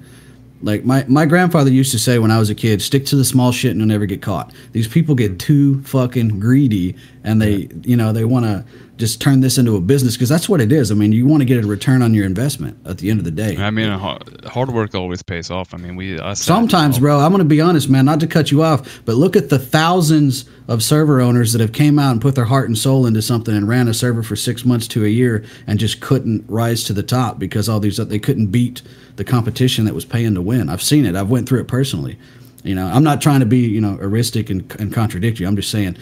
Like 0.64 0.86
my, 0.86 1.04
my 1.08 1.26
grandfather 1.26 1.72
used 1.72 1.92
to 1.92 2.00
say 2.00 2.20
when 2.20 2.30
I 2.30 2.38
was 2.38 2.52
a 2.52 2.56
kid, 2.56 2.84
stick 2.84 3.06
to 3.08 3.16
the 3.16 3.26
small 3.26 3.52
shit 3.52 3.72
and 3.72 3.80
you'll 3.80 3.88
never 3.88 4.06
get 4.06 4.22
caught. 4.22 4.54
These 4.74 4.88
people 4.88 5.16
get 5.16 5.40
too 5.40 5.82
fucking 5.84 6.40
greedy 6.40 6.96
and 7.24 7.42
they 7.42 7.68
you 7.84 7.98
know 7.98 8.14
they 8.14 8.26
want 8.26 8.46
to 8.46 8.64
just 9.02 9.20
turn 9.20 9.42
this 9.42 9.58
into 9.58 9.76
a 9.76 9.82
business 9.82 10.16
because 10.16 10.30
that's 10.30 10.48
what 10.48 10.62
it 10.62 10.72
is. 10.72 10.92
I 10.92 10.94
mean, 10.94 11.12
you 11.12 11.26
want 11.26 11.42
to 11.42 11.46
get 11.46 11.64
a 11.64 11.68
return 11.68 12.04
on 12.04 12.14
your 12.14 12.26
investment 12.26 12.78
at 12.86 13.00
the 13.00 13.10
end 13.10 13.20
of 13.20 13.26
the 13.26 13.32
day. 13.32 13.58
I 13.58 13.72
mean, 13.72 13.90
hard 13.90 14.70
work 14.70 14.94
always 14.94 15.24
pays 15.24 15.50
off. 15.50 15.74
I 15.74 15.78
mean, 15.78 15.96
we 15.96 16.20
Sometimes, 16.36 17.00
bro, 17.00 17.20
I'm 17.20 17.32
going 17.32 17.40
to 17.40 17.46
be 17.46 17.60
honest, 17.60 17.90
man, 17.90 18.06
not 18.06 18.20
to 18.20 18.28
cut 18.28 18.52
you 18.52 18.62
off, 18.62 19.02
but 19.04 19.16
look 19.16 19.36
at 19.36 19.50
the 19.50 19.58
thousands 19.58 20.46
of 20.68 20.84
server 20.84 21.20
owners 21.20 21.52
that 21.54 21.62
have 21.62 21.74
came 21.74 21.98
out 21.98 22.12
and 22.12 22.22
put 22.22 22.36
their 22.36 22.46
heart 22.46 22.68
and 22.68 22.78
soul 22.78 23.08
into 23.08 23.24
something 23.24 23.56
and 23.56 23.68
ran 23.68 23.88
a 23.88 23.94
server 23.94 24.22
for 24.22 24.36
six 24.36 24.64
months 24.64 24.88
to 24.90 25.04
a 25.04 25.10
year 25.10 25.44
and 25.66 25.80
just 25.80 26.00
couldn't 26.00 26.46
rise 26.48 26.84
to 26.84 26.94
the 26.94 27.04
top 27.04 27.40
because 27.40 27.68
all 27.68 27.80
these 27.80 27.98
they 27.98 28.20
couldn't 28.20 28.48
beat 28.48 28.84
the 29.16 29.24
competition 29.24 29.86
that 29.86 29.96
was 29.96 30.06
paying 30.06 30.36
to 30.36 30.42
win. 30.42 30.70
I've 30.70 30.84
seen 30.84 31.06
it. 31.06 31.16
I've 31.16 31.30
went 31.30 31.50
through 31.50 31.62
it 31.62 31.68
personally. 31.68 32.20
You 32.64 32.76
know, 32.76 32.86
I'm 32.86 33.04
not 33.04 33.22
trying 33.22 33.40
to 33.40 33.46
be 33.48 33.60
you 33.60 33.82
know 33.82 33.98
heuristic 33.98 34.52
and, 34.52 34.72
and 34.80 34.94
contradict 34.94 35.40
you. 35.40 35.48
I'm 35.48 35.56
just 35.56 35.72
saying 35.72 35.98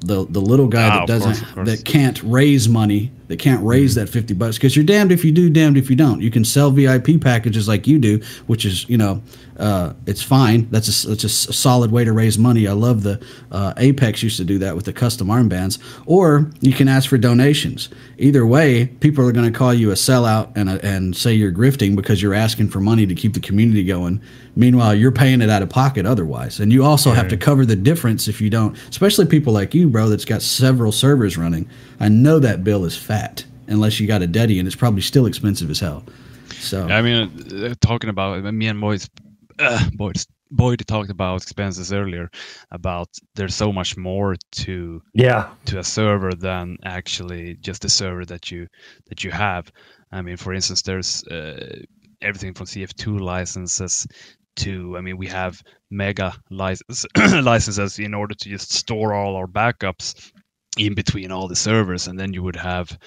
the 0.00 0.26
the 0.28 0.40
little 0.40 0.68
guy 0.68 0.88
Ah, 0.88 1.00
that 1.00 1.06
doesn't 1.06 1.34
course, 1.36 1.52
course. 1.52 1.68
that 1.68 1.84
can't 1.84 2.22
raise 2.22 2.68
money 2.68 3.12
that 3.28 3.38
can't 3.38 3.62
raise 3.64 3.94
that 3.94 4.08
50 4.08 4.34
bucks 4.34 4.56
because 4.56 4.74
you're 4.74 4.84
damned 4.86 5.12
if 5.12 5.22
you 5.24 5.32
do 5.32 5.50
damned 5.50 5.76
if 5.76 5.90
you 5.90 5.96
don't. 5.96 6.22
You 6.22 6.30
can 6.30 6.44
sell 6.44 6.70
vip 6.70 7.20
packages 7.20 7.68
like 7.68 7.86
you 7.86 7.98
do 7.98 8.20
which 8.46 8.64
is 8.64 8.88
you 8.88 8.96
know 8.98 9.22
uh, 9.58 9.92
it's 10.06 10.22
fine. 10.22 10.68
That's 10.70 11.04
a, 11.04 11.08
that's 11.08 11.24
a 11.24 11.28
solid 11.28 11.90
way 11.90 12.04
to 12.04 12.12
raise 12.12 12.38
money. 12.38 12.68
I 12.68 12.72
love 12.72 13.02
the 13.02 13.20
uh, 13.50 13.74
apex 13.76 14.22
used 14.22 14.36
to 14.36 14.44
do 14.44 14.58
that 14.58 14.76
with 14.76 14.84
the 14.84 14.92
custom 14.92 15.26
armbands. 15.28 15.78
Or 16.06 16.50
you 16.60 16.72
can 16.72 16.86
ask 16.86 17.08
for 17.08 17.18
donations. 17.18 17.88
Either 18.18 18.46
way 18.46 18.86
people 18.86 19.26
are 19.28 19.32
going 19.32 19.52
to 19.52 19.58
call 19.58 19.74
you 19.74 19.90
a 19.90 19.94
sellout 19.94 20.56
and, 20.56 20.70
a, 20.70 20.84
and 20.86 21.16
say 21.16 21.34
you're 21.34 21.52
grifting 21.52 21.96
because 21.96 22.22
you're 22.22 22.34
asking 22.34 22.68
for 22.68 22.80
money 22.80 23.04
to 23.06 23.14
keep 23.14 23.34
the 23.34 23.40
community 23.40 23.82
going. 23.82 24.20
Meanwhile 24.54 24.94
you're 24.94 25.12
paying 25.12 25.40
it 25.42 25.50
out 25.50 25.62
of 25.62 25.70
pocket 25.70 26.06
otherwise. 26.06 26.60
And 26.60 26.72
you 26.72 26.84
also 26.84 27.12
have 27.12 27.28
to 27.28 27.36
cover 27.36 27.66
the 27.66 27.76
difference 27.76 28.28
if 28.28 28.40
you 28.40 28.50
don't 28.50 28.76
especially 28.88 29.26
people 29.26 29.52
like 29.52 29.74
you 29.74 29.77
bro 29.86 30.08
that's 30.08 30.24
got 30.24 30.42
several 30.42 30.90
servers 30.92 31.36
running 31.36 31.68
i 32.00 32.08
know 32.08 32.38
that 32.38 32.64
bill 32.64 32.84
is 32.84 32.96
fat 32.96 33.44
unless 33.68 34.00
you 34.00 34.06
got 34.06 34.22
a 34.22 34.26
daddy 34.26 34.58
and 34.58 34.66
it's 34.66 34.76
probably 34.76 35.02
still 35.02 35.26
expensive 35.26 35.70
as 35.70 35.78
hell 35.80 36.02
so 36.60 36.88
I 36.88 37.02
mean, 37.02 37.30
uh, 37.64 37.74
talking 37.80 38.10
about 38.10 38.42
me 38.52 38.66
and 38.66 38.80
Boyd, 38.80 39.04
uh, 39.60 39.88
Boyd, 39.94 40.16
Boyd 40.50 40.82
talked 40.88 41.10
about 41.10 41.42
expenses 41.42 41.92
earlier. 41.92 42.30
About 42.72 43.08
there's 43.36 43.54
so 43.54 43.72
much 43.72 43.96
more 43.96 44.34
to 44.52 45.00
Yeah. 45.14 45.50
to 45.66 45.78
a 45.78 45.84
server 45.84 46.32
than 46.32 46.78
actually 46.84 47.58
just 47.60 47.82
the 47.82 47.88
server 47.88 48.24
that 48.24 48.50
you 48.50 48.66
that 49.08 49.22
you 49.22 49.30
have. 49.30 49.70
I 50.10 50.22
mean, 50.22 50.36
for 50.36 50.52
instance, 50.52 50.82
there's 50.82 51.22
uh, 51.28 51.80
everything 52.22 52.54
from 52.54 52.66
CF 52.66 52.92
Tools 52.94 53.20
licenses 53.20 54.06
to 54.58 54.96
I 54.96 55.00
mean, 55.00 55.16
we 55.16 55.26
have 55.28 55.62
mega 55.90 56.34
license 56.50 57.06
licenses 57.16 57.98
in 57.98 58.14
order 58.14 58.34
to 58.34 58.48
just 58.48 58.72
store 58.72 59.14
all 59.14 59.36
our 59.36 59.46
backups 59.46 60.32
in 60.76 60.94
between 60.94 61.32
all 61.32 61.48
the 61.48 61.56
servers, 61.56 62.06
and 62.06 62.18
then 62.18 62.32
you 62.32 62.42
would 62.42 62.56
have 62.56 62.98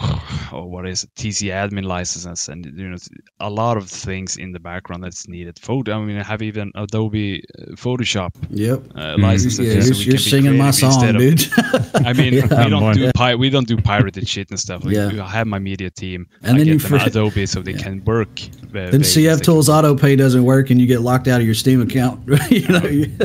or 0.52 0.68
what 0.70 0.86
is 0.88 1.04
it, 1.04 1.10
TC 1.16 1.50
admin 1.50 1.84
licenses 1.84 2.48
and 2.48 2.64
you 2.66 2.88
know 2.88 2.96
a 3.40 3.50
lot 3.50 3.76
of 3.76 3.88
things 3.88 4.36
in 4.36 4.52
the 4.52 4.60
background 4.60 5.02
that's 5.04 5.28
needed. 5.28 5.58
Photo, 5.58 6.00
I 6.00 6.04
mean, 6.04 6.16
I 6.18 6.22
have 6.22 6.42
even 6.42 6.70
Adobe 6.74 7.42
uh, 7.58 7.72
Photoshop 7.72 8.30
yep 8.50 8.82
uh, 8.96 9.16
licenses. 9.18 9.58
yeah, 9.60 9.74
just 9.80 10.04
you're, 10.04 10.12
you're 10.12 10.18
singing 10.18 10.56
my 10.56 10.70
song 10.70 10.92
instead 10.92 11.14
of- 11.16 11.20
dude 11.20 11.48
I 12.06 12.12
mean, 12.12 12.32
Yeah. 12.38 12.64
we 12.64 12.70
don't 12.70 12.94
do 12.94 13.12
pi- 13.12 13.34
we 13.34 13.50
don't 13.50 13.66
do 13.68 13.76
pirated 13.76 14.28
shit 14.28 14.50
and 14.50 14.58
stuff. 14.60 14.84
Like, 14.84 14.94
Yeah. 14.94 15.22
I 15.24 15.28
have 15.30 15.46
my 15.46 15.58
media 15.58 15.90
team. 15.90 16.26
And 16.42 16.54
I 16.54 16.58
then 16.58 16.66
get 16.66 16.72
you 16.72 16.78
them 16.78 17.00
for- 17.00 17.06
Adobe 17.06 17.46
so 17.46 17.60
they 17.62 17.72
Yeah. 17.72 17.82
can 17.82 18.04
work. 18.04 18.40
Uh, 18.68 18.90
then 18.90 19.00
cf 19.02 19.24
just- 19.32 19.44
tools 19.44 19.68
auto 19.68 19.96
pay 19.96 20.14
doesn't 20.16 20.44
work 20.44 20.70
and 20.70 20.80
you 20.80 20.86
get 20.86 21.00
locked 21.00 21.26
out 21.28 21.40
of 21.40 21.46
your 21.46 21.54
steam 21.54 21.80
account 21.82 22.20
you 22.50 22.68
know 22.68 22.84
you- 22.86 23.16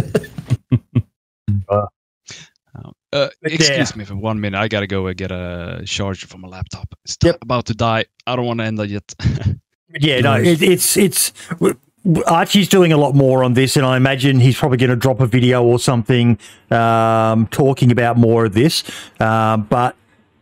Uh, 3.13 3.29
excuse 3.43 3.69
yeah. 3.69 3.97
me 3.97 4.03
for 4.05 4.15
one 4.15 4.41
minute. 4.41 4.57
I 4.57 4.67
gotta 4.67 4.87
go 4.87 5.07
and 5.07 5.15
get 5.17 5.31
a 5.31 5.83
charger 5.85 6.27
for 6.27 6.37
my 6.39 6.47
laptop. 6.47 6.93
It's 7.05 7.17
Yep. 7.23 7.37
about 7.43 7.65
to 7.67 7.73
die. 7.75 8.05
I 8.27 8.35
don't 8.35 8.45
want 8.45 8.59
to 8.59 8.65
end 8.65 8.79
it 8.79 8.89
yet. 8.89 9.13
Yeah, 9.99 10.21
no, 10.21 10.33
it, 10.41 10.63
it's 10.63 10.97
it's 10.97 11.31
w- 11.51 11.75
w- 12.03 12.25
Archie's 12.25 12.67
doing 12.67 12.91
a 12.91 12.97
lot 12.97 13.13
more 13.13 13.43
on 13.43 13.53
this, 13.53 13.77
and 13.77 13.85
I 13.85 13.95
imagine 13.95 14.39
he's 14.39 14.57
probably 14.57 14.77
going 14.79 14.89
to 14.89 14.95
drop 14.95 15.19
a 15.19 15.27
video 15.27 15.63
or 15.63 15.77
something 15.77 16.39
um, 16.71 17.45
talking 17.51 17.91
about 17.91 18.17
more 18.17 18.43
of 18.45 18.53
this. 18.55 18.83
Um, 19.19 19.67
but 19.69 19.95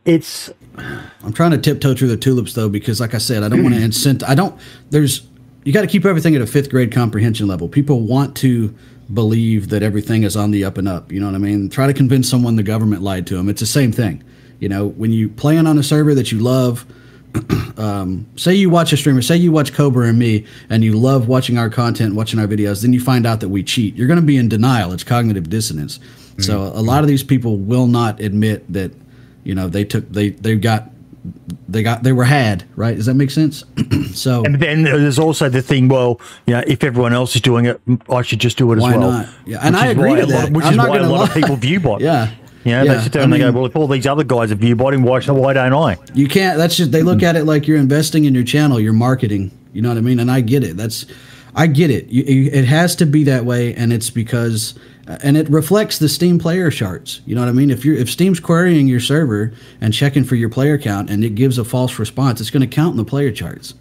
it's 0.05 0.49
I'm 0.77 1.33
trying 1.33 1.51
to 1.51 1.57
tiptoe 1.57 1.93
through 1.95 2.07
the 2.07 2.15
tulips 2.15 2.53
though, 2.53 2.69
because 2.69 3.01
like 3.01 3.13
I 3.13 3.17
said, 3.17 3.43
I 3.43 3.49
don't 3.49 3.61
want 3.61 3.75
to 3.75 3.81
incent. 3.81 4.23
I 4.23 4.35
don't. 4.35 4.57
There's 4.89 5.27
you 5.65 5.73
got 5.73 5.81
to 5.81 5.87
keep 5.87 6.05
everything 6.05 6.33
at 6.33 6.41
a 6.41 6.47
fifth 6.47 6.69
grade 6.69 6.93
comprehension 6.93 7.45
level. 7.45 7.67
People 7.67 7.99
want 8.07 8.37
to 8.37 8.73
believe 9.13 9.69
that 9.69 9.83
everything 9.83 10.23
is 10.23 10.35
on 10.35 10.51
the 10.51 10.63
up 10.63 10.77
and 10.77 10.87
up. 10.87 11.11
You 11.11 11.19
know 11.19 11.27
what 11.27 11.35
I 11.35 11.39
mean? 11.39 11.69
Try 11.69 11.87
to 11.87 11.93
convince 11.93 12.29
someone 12.29 12.55
the 12.55 12.63
government 12.63 13.01
lied 13.01 13.27
to 13.27 13.37
them. 13.37 13.49
It's 13.49 13.59
the 13.59 13.65
same 13.65 13.91
thing. 13.91 14.23
You 14.59 14.69
know, 14.69 14.87
when 14.87 15.11
you 15.11 15.29
playing 15.29 15.67
on 15.67 15.77
a 15.77 15.83
server 15.83 16.13
that 16.15 16.31
you 16.31 16.39
love. 16.39 16.85
um, 17.77 18.27
say 18.35 18.53
you 18.53 18.69
watch 18.69 18.91
a 18.91 18.97
streamer, 18.97 19.21
say 19.21 19.37
you 19.37 19.53
watch 19.53 19.71
Cobra 19.71 20.09
and 20.09 20.19
me, 20.19 20.45
and 20.69 20.83
you 20.83 20.99
love 20.99 21.29
watching 21.29 21.57
our 21.57 21.69
content, 21.69 22.13
watching 22.13 22.41
our 22.41 22.45
videos, 22.45 22.81
then 22.81 22.91
you 22.91 22.99
find 22.99 23.25
out 23.25 23.39
that 23.39 23.47
we 23.47 23.63
cheat. 23.63 23.95
You're 23.95 24.07
going 24.07 24.19
to 24.19 24.25
be 24.25 24.35
in 24.35 24.49
denial. 24.49 24.91
It's 24.91 25.05
cognitive 25.05 25.49
dissonance. 25.49 26.01
So 26.39 26.63
a 26.63 26.81
lot 26.81 27.03
of 27.03 27.07
these 27.07 27.23
people 27.23 27.57
will 27.57 27.87
not 27.87 28.19
admit 28.19 28.71
that, 28.73 28.91
you 29.43 29.55
know, 29.55 29.67
they 29.67 29.83
took 29.83 30.11
they 30.11 30.29
they 30.29 30.55
got 30.55 30.89
they 31.67 31.83
got 31.83 32.03
they 32.03 32.11
were 32.11 32.23
had 32.23 32.65
right. 32.75 32.95
Does 32.95 33.05
that 33.05 33.13
make 33.13 33.31
sense? 33.31 33.63
so 34.13 34.43
and 34.43 34.55
then 34.55 34.83
there's 34.83 35.19
also 35.19 35.49
the 35.49 35.61
thing. 35.61 35.87
Well, 35.87 36.19
you 36.47 36.55
know, 36.55 36.63
if 36.65 36.83
everyone 36.83 37.13
else 37.13 37.35
is 37.35 37.41
doing 37.41 37.65
it, 37.65 37.79
I 38.09 38.21
should 38.23 38.39
just 38.39 38.57
do 38.57 38.71
it 38.71 38.77
as 38.77 38.81
Why 38.81 38.97
well. 38.97 39.11
not? 39.11 39.29
Yeah, 39.45 39.59
and 39.61 39.75
I 39.75 39.87
agree 39.87 40.09
why 40.09 40.21
to 40.21 40.21
a 40.21 40.25
lot 40.25 40.31
that. 40.31 40.47
of- 40.49 40.55
which 40.55 40.65
I'm 40.65 40.73
is 40.73 40.77
not 40.77 40.89
why 40.89 40.97
a 40.97 41.09
lot 41.09 41.29
of 41.29 41.35
people 41.35 41.55
view 41.55 41.79
bot. 41.79 42.01
yeah. 42.01 42.31
You 42.63 42.71
know, 42.73 42.83
Yeah, 42.83 42.93
they 42.93 43.03
sit 43.03 43.13
there 43.13 43.21
I 43.21 43.23
and 43.23 43.33
they 43.33 43.39
go, 43.39 43.51
"Well, 43.51 43.65
if 43.65 43.75
all 43.75 43.87
these 43.87 44.05
other 44.05 44.23
guys 44.23 44.51
are 44.51 44.55
view 44.55 44.75
botting, 44.75 45.01
why 45.01 45.19
why 45.21 45.53
don't 45.53 45.73
I?" 45.73 45.97
You 46.13 46.27
can't. 46.27 46.57
That's 46.57 46.77
just 46.77 46.91
they 46.91 47.01
look 47.01 47.19
mm. 47.19 47.23
at 47.23 47.35
it 47.35 47.45
like 47.45 47.67
you're 47.67 47.77
investing 47.77 48.25
in 48.25 48.35
your 48.35 48.43
channel, 48.43 48.79
you're 48.79 48.93
marketing. 48.93 49.51
You 49.73 49.81
know 49.81 49.89
what 49.89 49.97
I 49.97 50.01
mean? 50.01 50.19
And 50.19 50.29
I 50.29 50.41
get 50.41 50.63
it. 50.63 50.77
That's 50.77 51.05
I 51.55 51.67
get 51.67 51.89
it. 51.89 52.07
You, 52.07 52.49
it 52.51 52.65
has 52.65 52.95
to 52.97 53.05
be 53.05 53.23
that 53.25 53.45
way, 53.45 53.73
and 53.73 53.91
it's 53.91 54.09
because 54.09 54.77
and 55.23 55.37
it 55.37 55.49
reflects 55.49 55.97
the 55.99 56.07
Steam 56.09 56.39
player 56.39 56.69
charts. 56.71 57.21
You 57.25 57.35
know 57.35 57.41
what 57.41 57.49
I 57.49 57.53
mean? 57.53 57.69
If 57.69 57.83
you're 57.85 57.95
if 57.95 58.09
Steam's 58.09 58.39
querying 58.39 58.87
your 58.87 58.99
server 58.99 59.53
and 59.81 59.93
checking 59.93 60.23
for 60.23 60.35
your 60.35 60.49
player 60.49 60.77
count, 60.77 61.09
and 61.09 61.23
it 61.23 61.35
gives 61.35 61.57
a 61.57 61.63
false 61.63 61.97
response, 61.99 62.39
it's 62.41 62.49
going 62.49 62.61
to 62.61 62.75
count 62.75 62.91
in 62.91 62.97
the 62.97 63.05
player 63.05 63.31
charts. 63.31 63.73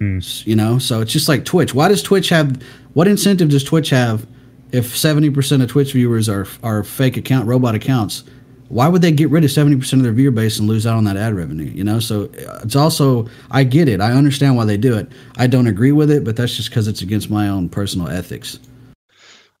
S- 0.00 0.46
You 0.46 0.56
know, 0.56 0.78
so 0.78 1.00
it's 1.00 1.12
just 1.12 1.28
like 1.28 1.44
Twitch. 1.44 1.72
Why 1.74 1.88
does 1.88 2.02
Twitch 2.02 2.28
have? 2.28 2.60
What 2.92 3.08
incentive 3.08 3.48
does 3.50 3.64
Twitch 3.64 3.90
have 3.90 4.26
if 4.72 4.96
seventy 4.96 5.30
percent 5.30 5.62
of 5.62 5.68
Twitch 5.70 5.92
viewers 5.92 6.28
are 6.28 6.46
are 6.62 6.82
fake 6.82 7.16
account 7.16 7.46
robot 7.46 7.74
accounts? 7.74 8.24
Why 8.68 8.88
would 8.88 9.00
they 9.00 9.12
get 9.12 9.30
rid 9.30 9.44
of 9.44 9.50
seventy 9.52 9.76
percent 9.76 10.00
of 10.00 10.04
their 10.04 10.12
viewer 10.12 10.32
base 10.32 10.58
and 10.58 10.68
lose 10.68 10.86
out 10.86 10.96
on 10.96 11.04
that 11.04 11.16
ad 11.16 11.34
revenue? 11.34 11.70
You 11.70 11.84
know, 11.84 12.00
so 12.00 12.24
uh, 12.24 12.60
it's 12.64 12.74
also 12.76 13.28
I 13.50 13.64
get 13.64 13.88
it. 13.88 14.00
I 14.00 14.12
understand 14.12 14.56
why 14.56 14.64
they 14.64 14.76
do 14.76 14.96
it. 14.98 15.08
I 15.38 15.46
don't 15.46 15.66
agree 15.68 15.92
with 15.92 16.10
it, 16.10 16.24
but 16.24 16.36
that's 16.36 16.56
just 16.56 16.68
because 16.70 16.88
it's 16.88 17.00
against 17.00 17.30
my 17.30 17.48
own 17.48 17.68
personal 17.68 18.08
ethics. 18.08 18.58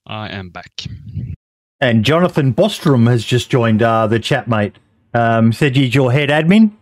I 0.06 0.28
am 0.28 0.50
back. 0.50 0.84
And 1.80 2.04
Jonathan 2.04 2.54
Bostrom 2.54 3.08
has 3.08 3.24
just 3.24 3.50
joined 3.50 3.82
uh, 3.82 4.06
the 4.06 4.18
chat, 4.18 4.48
mate. 4.48 4.78
Um, 5.12 5.52
said 5.52 5.76
he's 5.76 5.94
your 5.94 6.12
head 6.12 6.28
admin. 6.30 6.72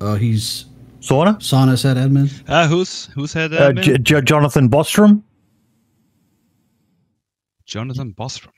Uh, 0.00 0.16
he's 0.16 0.66
Sauna. 1.00 1.38
Sauna 1.38 1.78
said 1.78 1.96
admin. 1.96 2.30
Uh, 2.48 2.66
who's 2.68 3.06
who's 3.14 3.32
head 3.32 3.52
Uh, 3.54 3.70
admin? 3.72 3.82
J- 3.82 3.98
J- 3.98 4.20
Jonathan 4.22 4.68
Bostrom. 4.68 5.22
Jonathan 7.64 8.12
Bostrom. 8.16 8.50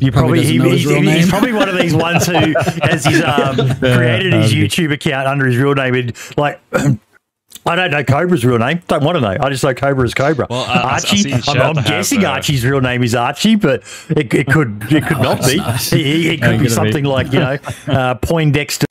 You 0.00 0.10
Probably 0.12 0.40
probably, 0.40 0.44
he, 0.44 0.58
know 0.58 0.70
he's, 0.70 0.84
he's 1.22 1.28
probably 1.30 1.52
one 1.52 1.68
of 1.68 1.76
these 1.78 1.94
ones 1.94 2.26
who 2.26 2.32
has 2.82 3.04
his 3.04 3.22
um, 3.22 3.56
created 3.78 4.32
his 4.34 4.52
YouTube 4.52 4.92
account 4.92 5.26
under 5.28 5.46
his 5.46 5.56
real 5.56 5.74
name. 5.74 5.94
And 5.94 6.16
like, 6.36 6.60
I 7.68 7.74
don't 7.74 7.90
know 7.90 8.04
Cobra's 8.04 8.44
real 8.44 8.58
name. 8.58 8.80
Don't 8.86 9.02
want 9.02 9.16
to 9.16 9.20
know. 9.20 9.36
I 9.40 9.48
just 9.50 9.64
know 9.64 9.74
Cobra 9.74 10.04
is 10.04 10.14
Cobra. 10.14 10.46
Well, 10.48 10.64
I- 10.64 10.72
I- 10.74 10.76
I 10.76 10.92
Archie. 10.94 11.16
see 11.16 11.32
in 11.32 11.40
I'm, 11.48 11.60
I'm 11.60 11.78
I 11.78 11.80
have, 11.82 11.86
guessing 11.90 12.24
uh, 12.24 12.30
Archie's 12.30 12.64
real 12.64 12.80
name 12.80 13.02
is 13.02 13.14
Archie, 13.14 13.56
but 13.56 13.82
it, 14.10 14.32
it 14.32 14.46
could 14.46 14.84
it 14.92 15.04
could 15.06 15.18
not 15.18 15.44
be. 15.44 15.56
nice. 15.56 15.92
It, 15.92 16.00
it 16.00 16.22
could 16.24 16.30
be 16.30 16.36
gonna 16.38 16.58
be. 16.62 16.68
something 16.68 17.04
like 17.04 17.32
you 17.32 17.40
know 17.40 17.58
uh, 17.88 18.14
Poindexter 18.16 18.86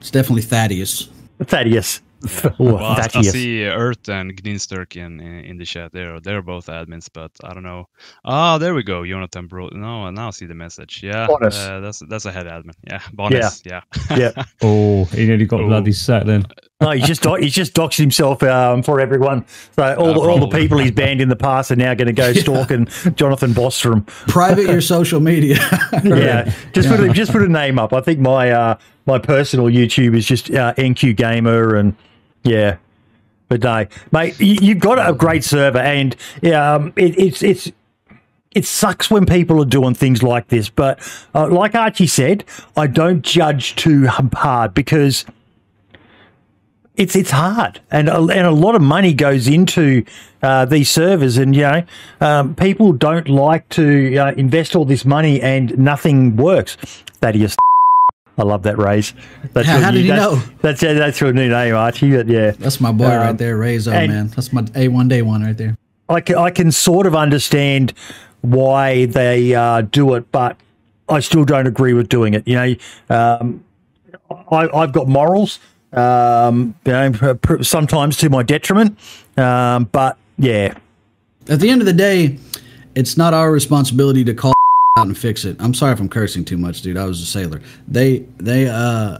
It's 0.00 0.10
definitely 0.10 0.42
Thaddeus. 0.42 1.08
Thaddeus. 1.42 2.00
Oh, 2.42 2.54
Well, 2.58 2.78
I, 2.78 2.94
I 2.94 3.06
Thaddeus. 3.08 3.32
see 3.32 3.66
Earth 3.66 4.08
and 4.08 4.34
Gninsturk 4.42 4.96
in, 4.96 5.20
in 5.20 5.44
in 5.44 5.58
the 5.58 5.66
chat. 5.66 5.92
They're 5.92 6.20
they're 6.20 6.40
both 6.40 6.68
admins, 6.68 7.10
but 7.12 7.30
I 7.44 7.52
don't 7.52 7.62
know. 7.64 7.86
Ah, 8.24 8.56
there 8.56 8.74
we 8.74 8.82
go. 8.82 9.04
Jonathan 9.04 9.46
Bro. 9.46 9.68
No, 9.72 10.08
now 10.08 10.28
I 10.28 10.30
see 10.30 10.46
the 10.46 10.54
message. 10.54 11.02
Yeah, 11.02 11.26
Bonus. 11.26 11.58
uh, 11.58 11.80
that's 11.80 11.98
that's 12.08 12.24
a 12.24 12.32
head 12.32 12.46
admin. 12.46 12.72
Yeah, 12.88 13.02
bonus. 13.12 13.62
Yeah. 13.66 13.82
Yeah. 14.16 14.32
Oh, 14.62 15.04
he 15.06 15.26
nearly 15.26 15.44
got 15.44 15.60
Oh. 15.60 15.66
bloody 15.66 15.92
sacked 15.92 16.24
then. 16.26 16.46
No, 16.80 16.90
he's 16.90 17.06
just 17.06 17.24
he's 17.24 17.54
just 17.54 17.72
doxed 17.72 17.98
himself 17.98 18.42
um, 18.42 18.82
for 18.82 19.00
everyone. 19.00 19.46
So 19.76 19.94
all, 19.94 20.08
Uh, 20.10 20.12
the 20.14 20.20
all 20.20 20.40
the 20.40 20.48
people 20.48 20.78
he's 20.78 20.90
banned 20.90 21.20
in 21.20 21.28
the 21.28 21.36
past 21.36 21.70
are 21.70 21.76
now 21.76 21.94
going 21.94 22.08
to 22.08 22.12
go 22.12 22.32
stalking 22.32 22.86
Jonathan 23.14 23.52
Bostrom. 23.52 24.04
Private 24.28 24.66
your 24.66 24.80
social 24.80 25.20
media. 25.20 25.56
Yeah, 26.04 26.52
just 26.72 26.88
put 26.88 27.00
a, 27.00 27.08
just 27.10 27.30
put 27.32 27.42
a 27.42 27.48
name 27.48 27.78
up. 27.78 27.92
I 27.92 28.00
think 28.00 28.18
my 28.18 28.50
uh, 28.50 28.78
my 29.06 29.18
personal 29.18 29.66
YouTube 29.66 30.16
is 30.16 30.26
just 30.26 30.50
uh, 30.50 30.74
NQ 30.74 31.16
Gamer, 31.16 31.76
and 31.76 31.94
yeah, 32.42 32.76
but 33.48 33.62
no, 33.62 33.86
mate, 34.12 34.38
you, 34.40 34.58
you've 34.60 34.80
got 34.80 34.98
a 35.08 35.14
great 35.14 35.44
server, 35.44 35.78
and 35.78 36.16
um, 36.52 36.92
it, 36.96 37.16
it's 37.18 37.42
it's 37.42 37.70
it 38.50 38.64
sucks 38.64 39.10
when 39.10 39.24
people 39.26 39.62
are 39.62 39.66
doing 39.66 39.94
things 39.94 40.22
like 40.22 40.48
this. 40.48 40.68
But 40.68 40.98
uh, 41.34 41.48
like 41.48 41.74
Archie 41.74 42.08
said, 42.08 42.44
I 42.76 42.88
don't 42.88 43.22
judge 43.22 43.76
too 43.76 44.06
hard 44.08 44.74
because 44.74 45.24
it's 46.96 47.16
it's 47.16 47.30
hard, 47.30 47.80
and 47.90 48.08
a, 48.08 48.16
and 48.18 48.46
a 48.46 48.50
lot 48.52 48.74
of 48.74 48.82
money 48.82 49.12
goes 49.14 49.48
into 49.48 50.04
uh, 50.42 50.64
these 50.64 50.90
servers, 50.90 51.36
and 51.38 51.54
you 51.54 51.62
know, 51.62 51.84
um, 52.20 52.54
people 52.54 52.92
don't 52.92 53.28
like 53.28 53.68
to 53.70 54.16
uh, 54.16 54.32
invest 54.32 54.76
all 54.76 54.84
this 54.84 55.04
money 55.04 55.40
and 55.40 55.76
nothing 55.78 56.36
works. 56.36 56.76
Thaddeus, 57.20 57.56
I 58.38 58.42
love 58.42 58.62
that 58.62 58.78
raise. 58.78 59.12
That's 59.52 59.66
How- 59.66 59.80
how 59.80 59.90
did 59.90 60.02
you 60.02 60.08
that's, 60.08 60.22
know? 60.22 60.42
That's 60.62 60.80
that's 60.80 61.20
your 61.20 61.32
new 61.32 61.48
name, 61.48 61.74
Archie. 61.74 62.12
But 62.12 62.28
yeah, 62.28 62.52
That's 62.52 62.80
my 62.80 62.92
boy 62.92 63.06
Um, 63.06 63.10
right 63.18 63.38
there, 63.38 63.58
Rayzo, 63.58 63.92
and- 63.92 64.12
man. 64.12 64.26
That's 64.28 64.52
my 64.52 64.62
A1 64.62 65.08
day 65.08 65.22
one 65.22 65.42
right 65.42 65.56
there. 65.56 65.76
I 66.08 66.20
can, 66.20 66.36
I 66.36 66.50
can 66.50 66.70
sort 66.70 67.06
of 67.06 67.14
understand 67.16 67.94
why 68.42 69.06
they 69.06 69.54
uh, 69.54 69.80
do 69.80 70.14
it, 70.14 70.30
but 70.30 70.58
I 71.08 71.20
still 71.20 71.44
don't 71.46 71.66
agree 71.66 71.94
with 71.94 72.10
doing 72.10 72.34
it. 72.34 72.46
You 72.46 72.54
know, 72.56 72.74
um, 73.08 73.64
I, 74.50 74.68
I've 74.68 74.92
got 74.92 75.08
morals, 75.08 75.58
um, 75.96 76.74
sometimes 77.62 78.16
to 78.18 78.30
my 78.30 78.42
detriment, 78.42 78.98
um, 79.36 79.84
but 79.84 80.18
yeah, 80.38 80.74
At 81.48 81.60
the 81.60 81.70
end 81.70 81.82
of 81.82 81.86
the 81.86 81.92
day, 81.92 82.38
it's 82.94 83.16
not 83.16 83.34
our 83.34 83.52
responsibility 83.52 84.24
to 84.24 84.34
call 84.34 84.52
out 84.98 85.06
and 85.06 85.16
fix 85.16 85.44
it. 85.44 85.56
I'm 85.60 85.74
sorry 85.74 85.92
if 85.92 86.00
I'm 86.00 86.08
cursing 86.08 86.44
too 86.44 86.56
much, 86.56 86.82
dude. 86.82 86.96
I 86.96 87.04
was 87.04 87.20
a 87.20 87.26
sailor. 87.26 87.60
They 87.86 88.20
they 88.38 88.68
uh 88.68 89.18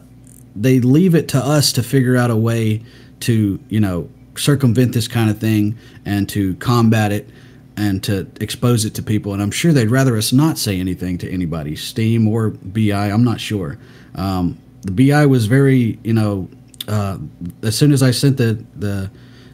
they 0.56 0.80
leave 0.80 1.14
it 1.14 1.28
to 1.28 1.38
us 1.38 1.72
to 1.72 1.82
figure 1.82 2.16
out 2.16 2.30
a 2.30 2.36
way 2.36 2.82
to, 3.20 3.58
you 3.68 3.80
know, 3.80 4.08
circumvent 4.36 4.92
this 4.92 5.08
kind 5.08 5.30
of 5.30 5.38
thing 5.38 5.76
and 6.04 6.28
to 6.28 6.54
combat 6.56 7.12
it 7.12 7.28
and 7.76 8.02
to 8.04 8.26
expose 8.40 8.84
it 8.84 8.94
to 8.94 9.02
people. 9.02 9.32
And 9.32 9.42
I'm 9.42 9.50
sure 9.50 9.72
they'd 9.72 9.90
rather 9.90 10.16
us 10.16 10.32
not 10.32 10.58
say 10.58 10.78
anything 10.78 11.18
to 11.18 11.30
anybody, 11.30 11.74
Steam 11.76 12.28
or 12.28 12.50
BI. 12.50 12.92
I'm 12.92 13.24
not 13.24 13.40
sure. 13.40 13.78
Um, 14.14 14.58
the 14.82 14.92
BI 14.92 15.26
was 15.26 15.46
very, 15.46 15.98
you 16.04 16.12
know, 16.12 16.48
uh, 16.88 17.18
as 17.62 17.76
soon 17.76 17.92
as 17.92 18.02
I 18.02 18.10
sent 18.10 18.36
the 18.36 18.64
the 18.76 19.10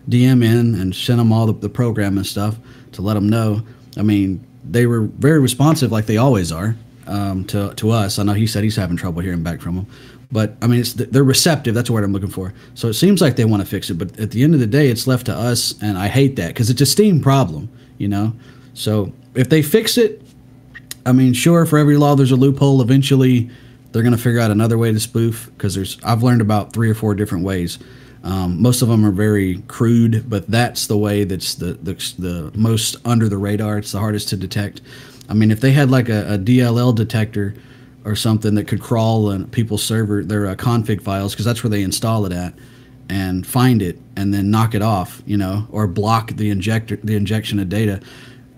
DM 0.08 0.44
in 0.44 0.74
and 0.74 0.94
sent 0.94 1.18
them 1.18 1.32
all 1.32 1.46
the, 1.46 1.52
the 1.52 1.68
program 1.68 2.16
and 2.16 2.26
stuff 2.26 2.56
to 2.92 3.02
let 3.02 3.14
them 3.14 3.28
know. 3.28 3.62
I 3.96 4.02
mean, 4.02 4.44
they 4.68 4.86
were 4.86 5.02
very 5.02 5.38
responsive, 5.38 5.92
like 5.92 6.06
they 6.06 6.16
always 6.16 6.52
are, 6.52 6.76
um, 7.06 7.44
to 7.46 7.74
to 7.74 7.90
us. 7.90 8.18
I 8.18 8.22
know 8.24 8.32
he 8.32 8.46
said 8.46 8.64
he's 8.64 8.76
having 8.76 8.96
trouble 8.96 9.22
hearing 9.22 9.42
back 9.42 9.60
from 9.60 9.76
them, 9.76 9.86
but 10.32 10.56
I 10.62 10.66
mean, 10.66 10.80
it's 10.80 10.94
they're 10.94 11.24
receptive. 11.24 11.74
That's 11.74 11.88
the 11.88 11.92
word 11.92 12.04
I'm 12.04 12.12
looking 12.12 12.30
for. 12.30 12.52
So 12.74 12.88
it 12.88 12.94
seems 12.94 13.20
like 13.20 13.36
they 13.36 13.44
want 13.44 13.62
to 13.62 13.68
fix 13.68 13.90
it, 13.90 13.94
but 13.94 14.18
at 14.18 14.30
the 14.30 14.42
end 14.42 14.54
of 14.54 14.60
the 14.60 14.66
day, 14.66 14.88
it's 14.88 15.06
left 15.06 15.26
to 15.26 15.34
us, 15.34 15.74
and 15.82 15.98
I 15.98 16.08
hate 16.08 16.36
that 16.36 16.48
because 16.48 16.70
it's 16.70 16.80
a 16.80 16.86
Steam 16.86 17.20
problem, 17.20 17.68
you 17.98 18.08
know. 18.08 18.32
So 18.74 19.12
if 19.34 19.48
they 19.48 19.62
fix 19.62 19.98
it, 19.98 20.22
I 21.06 21.12
mean, 21.12 21.32
sure, 21.32 21.66
for 21.66 21.78
every 21.78 21.96
law, 21.96 22.14
there's 22.14 22.32
a 22.32 22.36
loophole. 22.36 22.80
Eventually, 22.80 23.50
they're 23.92 24.02
going 24.02 24.16
to 24.16 24.22
figure 24.22 24.40
out 24.40 24.50
another 24.50 24.78
way 24.78 24.92
to 24.92 25.00
spoof 25.00 25.50
because 25.56 25.74
there's. 25.74 25.98
I've 26.02 26.22
learned 26.22 26.40
about 26.40 26.72
three 26.72 26.90
or 26.90 26.94
four 26.94 27.14
different 27.14 27.44
ways. 27.44 27.78
Um, 28.22 28.60
most 28.60 28.82
of 28.82 28.88
them 28.88 29.04
are 29.04 29.10
very 29.10 29.62
crude, 29.66 30.28
but 30.28 30.46
that's 30.46 30.86
the 30.86 30.98
way 30.98 31.24
that's 31.24 31.54
the, 31.54 31.74
the 31.74 31.94
the 32.18 32.52
most 32.54 32.96
under 33.04 33.28
the 33.28 33.38
radar. 33.38 33.78
It's 33.78 33.92
the 33.92 33.98
hardest 33.98 34.28
to 34.30 34.36
detect. 34.36 34.80
I 35.28 35.34
mean, 35.34 35.50
if 35.50 35.60
they 35.60 35.72
had 35.72 35.90
like 35.90 36.08
a, 36.08 36.34
a 36.34 36.38
DLL 36.38 36.94
detector 36.94 37.54
or 38.04 38.16
something 38.16 38.54
that 38.54 38.66
could 38.66 38.80
crawl 38.80 39.30
on 39.30 39.46
people's 39.48 39.82
server 39.82 40.24
their 40.24 40.46
uh, 40.46 40.54
config 40.54 41.02
files 41.02 41.32
because 41.32 41.44
that's 41.44 41.62
where 41.62 41.70
they 41.70 41.82
install 41.82 42.26
it 42.26 42.32
at 42.32 42.54
and 43.08 43.46
find 43.46 43.82
it 43.82 43.98
and 44.16 44.32
then 44.32 44.50
knock 44.50 44.74
it 44.74 44.82
off, 44.82 45.22
you 45.26 45.36
know, 45.36 45.66
or 45.70 45.86
block 45.86 46.32
the 46.32 46.50
injector 46.50 46.96
the 46.96 47.16
injection 47.16 47.58
of 47.58 47.68
data, 47.68 48.00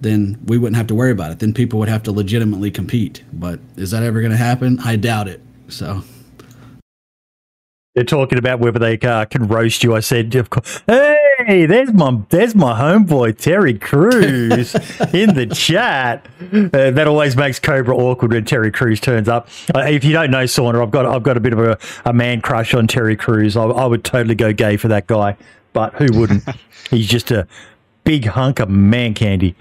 then 0.02 0.38
we 0.46 0.58
wouldn't 0.58 0.76
have 0.76 0.88
to 0.88 0.94
worry 0.94 1.12
about 1.12 1.30
it. 1.30 1.38
Then 1.38 1.54
people 1.54 1.78
would 1.78 1.88
have 1.88 2.02
to 2.04 2.12
legitimately 2.12 2.70
compete. 2.70 3.22
But 3.32 3.60
is 3.76 3.92
that 3.92 4.02
ever 4.02 4.20
going 4.20 4.32
to 4.32 4.36
happen? 4.36 4.78
I 4.80 4.96
doubt 4.96 5.28
it. 5.28 5.40
So 5.68 6.02
they're 7.94 8.04
talking 8.04 8.38
about 8.38 8.58
whether 8.58 8.78
they 8.78 8.98
uh, 8.98 9.26
can 9.26 9.46
roast 9.46 9.84
you. 9.84 9.94
I 9.94 10.00
said, 10.00 10.34
of 10.34 10.50
course. 10.50 10.82
Hey, 10.86 11.66
there's 11.66 11.92
my 11.92 12.20
there's 12.30 12.54
my 12.54 12.78
homeboy 12.78 13.36
Terry 13.38 13.78
Crews 13.78 14.74
in 15.12 15.34
the 15.34 15.46
chat. 15.52 16.26
Uh, 16.52 16.90
that 16.90 17.06
always 17.06 17.36
makes 17.36 17.58
Cobra 17.58 17.96
awkward 17.96 18.32
when 18.32 18.44
Terry 18.44 18.70
Crews 18.70 19.00
turns 19.00 19.28
up. 19.28 19.48
Uh, 19.74 19.80
if 19.80 20.04
you 20.04 20.12
don't 20.12 20.30
know 20.30 20.44
Sauna, 20.44 20.82
I've 20.82 20.90
got 20.90 21.06
I've 21.06 21.22
got 21.22 21.36
a 21.36 21.40
bit 21.40 21.52
of 21.52 21.58
a, 21.58 21.78
a 22.04 22.12
man 22.12 22.40
crush 22.40 22.74
on 22.74 22.86
Terry 22.86 23.16
Crews. 23.16 23.56
I, 23.56 23.64
I 23.64 23.86
would 23.86 24.04
totally 24.04 24.34
go 24.34 24.52
gay 24.52 24.76
for 24.76 24.88
that 24.88 25.06
guy, 25.06 25.36
but 25.72 25.94
who 25.94 26.18
wouldn't? 26.18 26.44
He's 26.90 27.08
just 27.08 27.30
a 27.30 27.46
big 28.04 28.26
hunk 28.26 28.58
of 28.58 28.68
man 28.68 29.14
candy. 29.14 29.54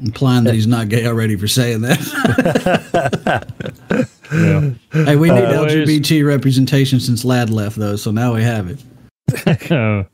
Implying 0.00 0.44
that 0.44 0.54
he's 0.54 0.66
not 0.66 0.88
gay 0.88 1.06
already 1.06 1.36
for 1.36 1.48
saying 1.48 1.80
that. 1.82 1.98
Yeah. 4.30 4.70
hey, 5.04 5.16
we 5.16 5.30
need 5.30 5.44
Uh, 5.44 5.64
LGBT 5.64 6.26
representation 6.26 7.00
since 7.00 7.24
Lad 7.24 7.50
left, 7.50 7.76
though, 7.76 7.96
so 7.96 8.10
now 8.10 8.34
we 8.34 8.42
have 8.42 8.68
it. 8.70 9.70
Uh, 9.70 10.04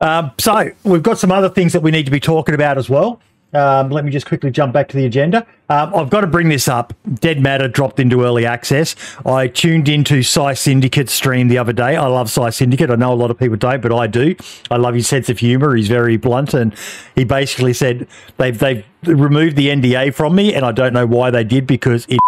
Um, 0.00 0.32
so 0.38 0.70
we've 0.82 1.02
got 1.02 1.18
some 1.18 1.32
other 1.32 1.48
things 1.48 1.72
that 1.72 1.80
we 1.80 1.90
need 1.90 2.04
to 2.04 2.10
be 2.10 2.20
talking 2.20 2.54
about 2.54 2.76
as 2.76 2.90
well. 2.90 3.20
Um, 3.54 3.90
let 3.90 4.04
me 4.04 4.10
just 4.10 4.26
quickly 4.26 4.50
jump 4.50 4.72
back 4.72 4.88
to 4.88 4.96
the 4.96 5.06
agenda. 5.06 5.46
Um, 5.68 5.94
I've 5.94 6.10
got 6.10 6.22
to 6.22 6.26
bring 6.26 6.48
this 6.48 6.66
up. 6.66 6.92
Dead 7.14 7.40
Matter 7.40 7.68
dropped 7.68 8.00
into 8.00 8.24
early 8.24 8.44
access. 8.44 8.96
I 9.24 9.46
tuned 9.46 9.88
into 9.88 10.22
Psy 10.22 10.54
Syndicate's 10.54 11.12
stream 11.12 11.46
the 11.48 11.58
other 11.58 11.72
day. 11.72 11.96
I 11.96 12.06
love 12.06 12.28
Psy 12.30 12.50
Syndicate. 12.50 12.90
I 12.90 12.96
know 12.96 13.12
a 13.12 13.14
lot 13.14 13.30
of 13.30 13.38
people 13.38 13.56
don't, 13.56 13.80
but 13.80 13.92
I 13.92 14.08
do. 14.08 14.34
I 14.70 14.76
love 14.76 14.94
his 14.94 15.06
sense 15.06 15.28
of 15.28 15.38
humor. 15.38 15.76
He's 15.76 15.88
very 15.88 16.16
blunt, 16.16 16.52
and 16.52 16.74
he 17.14 17.24
basically 17.24 17.72
said 17.72 18.08
they've 18.38 18.58
they've 18.58 18.84
removed 19.04 19.56
the 19.56 19.68
NDA 19.68 20.14
from 20.14 20.34
me, 20.34 20.52
and 20.52 20.64
I 20.64 20.72
don't 20.72 20.92
know 20.92 21.06
why 21.06 21.30
they 21.30 21.44
did 21.44 21.66
because 21.66 22.06
it 22.08 22.18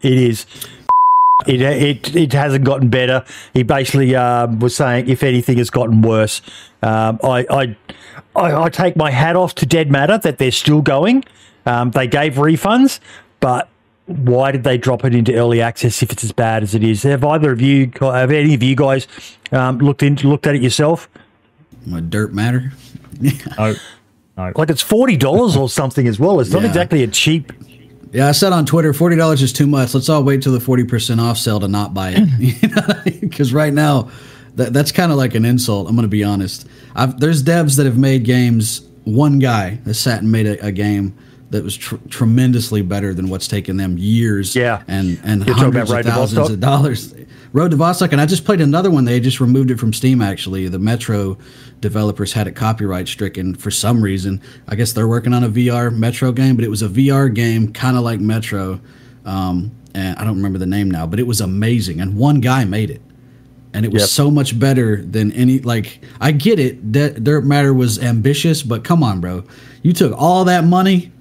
it 0.00 0.12
is 0.12 0.46
it, 1.46 1.60
it 1.62 2.16
it 2.16 2.32
hasn't 2.32 2.64
gotten 2.64 2.88
better. 2.88 3.24
He 3.54 3.62
basically 3.62 4.16
um, 4.16 4.58
was 4.58 4.74
saying, 4.74 5.08
if 5.08 5.22
anything, 5.22 5.58
has 5.58 5.70
gotten 5.70 6.02
worse. 6.02 6.42
Um, 6.82 7.20
I, 7.22 7.46
I 7.48 7.76
I 8.34 8.62
I 8.64 8.68
take 8.70 8.96
my 8.96 9.10
hat 9.12 9.36
off 9.36 9.54
to 9.56 9.66
Dead 9.66 9.90
Matter 9.90 10.18
that 10.18 10.38
they're 10.38 10.50
still 10.50 10.82
going. 10.82 11.24
Um, 11.64 11.92
they 11.92 12.06
gave 12.08 12.34
refunds, 12.34 12.98
but 13.40 13.68
why 14.06 14.50
did 14.50 14.64
they 14.64 14.78
drop 14.78 15.04
it 15.04 15.14
into 15.14 15.32
early 15.34 15.60
access 15.60 16.02
if 16.02 16.10
it's 16.10 16.24
as 16.24 16.32
bad 16.32 16.62
as 16.62 16.74
it 16.74 16.82
is? 16.82 17.02
Have 17.04 17.24
either 17.24 17.52
of 17.52 17.60
you, 17.60 17.92
have 18.00 18.30
any 18.32 18.54
of 18.54 18.62
you 18.62 18.74
guys 18.74 19.06
um, 19.52 19.78
looked 19.78 20.02
into 20.02 20.28
looked 20.28 20.46
at 20.46 20.56
it 20.56 20.62
yourself? 20.62 21.08
My 21.86 22.00
Dead 22.00 22.32
Matter. 22.34 22.72
no, 23.20 23.76
Like 24.36 24.70
it's 24.70 24.82
forty 24.82 25.16
dollars 25.16 25.56
or 25.56 25.68
something 25.68 26.08
as 26.08 26.18
well. 26.18 26.40
It's 26.40 26.50
not 26.50 26.62
Yeah. 26.62 26.68
exactly 26.68 27.04
a 27.04 27.06
cheap. 27.06 27.52
Yeah, 28.12 28.28
I 28.28 28.32
said 28.32 28.52
on 28.52 28.64
Twitter, 28.66 28.92
forty 28.92 29.16
dollars 29.16 29.42
is 29.42 29.52
too 29.52 29.66
much. 29.66 29.94
Let's 29.94 30.08
all 30.08 30.22
wait 30.22 30.42
till 30.42 30.52
the 30.52 30.60
forty 30.60 30.84
percent 30.84 31.20
off 31.20 31.36
sale 31.38 31.60
to 31.60 31.68
not 31.68 31.94
buy 31.94 32.14
it. 32.16 33.20
Because 33.20 33.52
right 33.52 33.72
now, 33.72 34.10
that, 34.56 34.72
that's 34.72 34.90
kind 34.90 35.12
of 35.12 35.18
like 35.18 35.34
an 35.34 35.44
insult. 35.44 35.88
I'm 35.88 35.94
going 35.94 36.02
to 36.02 36.08
be 36.08 36.24
honest. 36.24 36.66
I've, 36.94 37.20
there's 37.20 37.42
devs 37.42 37.76
that 37.76 37.86
have 37.86 37.98
made 37.98 38.24
games. 38.24 38.82
One 39.04 39.38
guy 39.38 39.78
has 39.84 39.98
sat 40.00 40.22
and 40.22 40.32
made 40.32 40.46
a, 40.46 40.66
a 40.66 40.72
game 40.72 41.16
that 41.50 41.62
was 41.62 41.76
tr- 41.76 41.96
tremendously 42.08 42.82
better 42.82 43.14
than 43.14 43.28
what's 43.28 43.46
taken 43.46 43.76
them 43.76 43.96
years. 43.98 44.56
Yeah. 44.56 44.82
and 44.88 45.20
and 45.24 45.46
You're 45.46 45.54
hundreds 45.56 45.90
of 45.90 46.04
thousands 46.04 46.50
of 46.50 46.60
dollars. 46.60 47.14
Road 47.52 47.70
to 47.70 47.76
Vostok, 47.76 48.12
and 48.12 48.20
I 48.20 48.26
just 48.26 48.44
played 48.44 48.60
another 48.60 48.90
one. 48.90 49.04
They 49.04 49.20
just 49.20 49.40
removed 49.40 49.70
it 49.70 49.78
from 49.80 49.92
Steam. 49.92 50.20
Actually, 50.20 50.68
the 50.68 50.78
Metro 50.78 51.38
developers 51.80 52.32
had 52.34 52.46
it 52.46 52.52
copyright 52.52 53.08
stricken 53.08 53.54
for 53.54 53.70
some 53.70 54.02
reason. 54.02 54.40
I 54.68 54.74
guess 54.74 54.92
they're 54.92 55.08
working 55.08 55.32
on 55.32 55.42
a 55.44 55.48
VR 55.48 55.94
Metro 55.94 56.30
game, 56.32 56.56
but 56.56 56.64
it 56.64 56.68
was 56.68 56.82
a 56.82 56.88
VR 56.88 57.32
game, 57.34 57.72
kind 57.72 57.96
of 57.96 58.02
like 58.02 58.20
Metro. 58.20 58.80
Um, 59.24 59.72
and 59.94 60.16
I 60.18 60.24
don't 60.24 60.36
remember 60.36 60.58
the 60.58 60.66
name 60.66 60.90
now, 60.90 61.06
but 61.06 61.18
it 61.18 61.26
was 61.26 61.40
amazing. 61.40 62.00
And 62.00 62.16
one 62.16 62.40
guy 62.40 62.64
made 62.64 62.90
it, 62.90 63.00
and 63.72 63.84
it 63.86 63.92
was 63.92 64.02
Yep. 64.02 64.08
so 64.10 64.30
much 64.30 64.58
better 64.58 65.02
than 65.02 65.32
any. 65.32 65.58
Like 65.60 66.04
I 66.20 66.32
get 66.32 66.58
it, 66.58 66.92
De- 66.92 67.18
Dead 67.18 67.44
Matter 67.44 67.72
was 67.72 67.98
ambitious, 67.98 68.62
but 68.62 68.84
come 68.84 69.02
on, 69.02 69.20
bro, 69.20 69.44
you 69.82 69.92
took 69.94 70.12
all 70.16 70.44
that 70.44 70.64
money. 70.64 71.12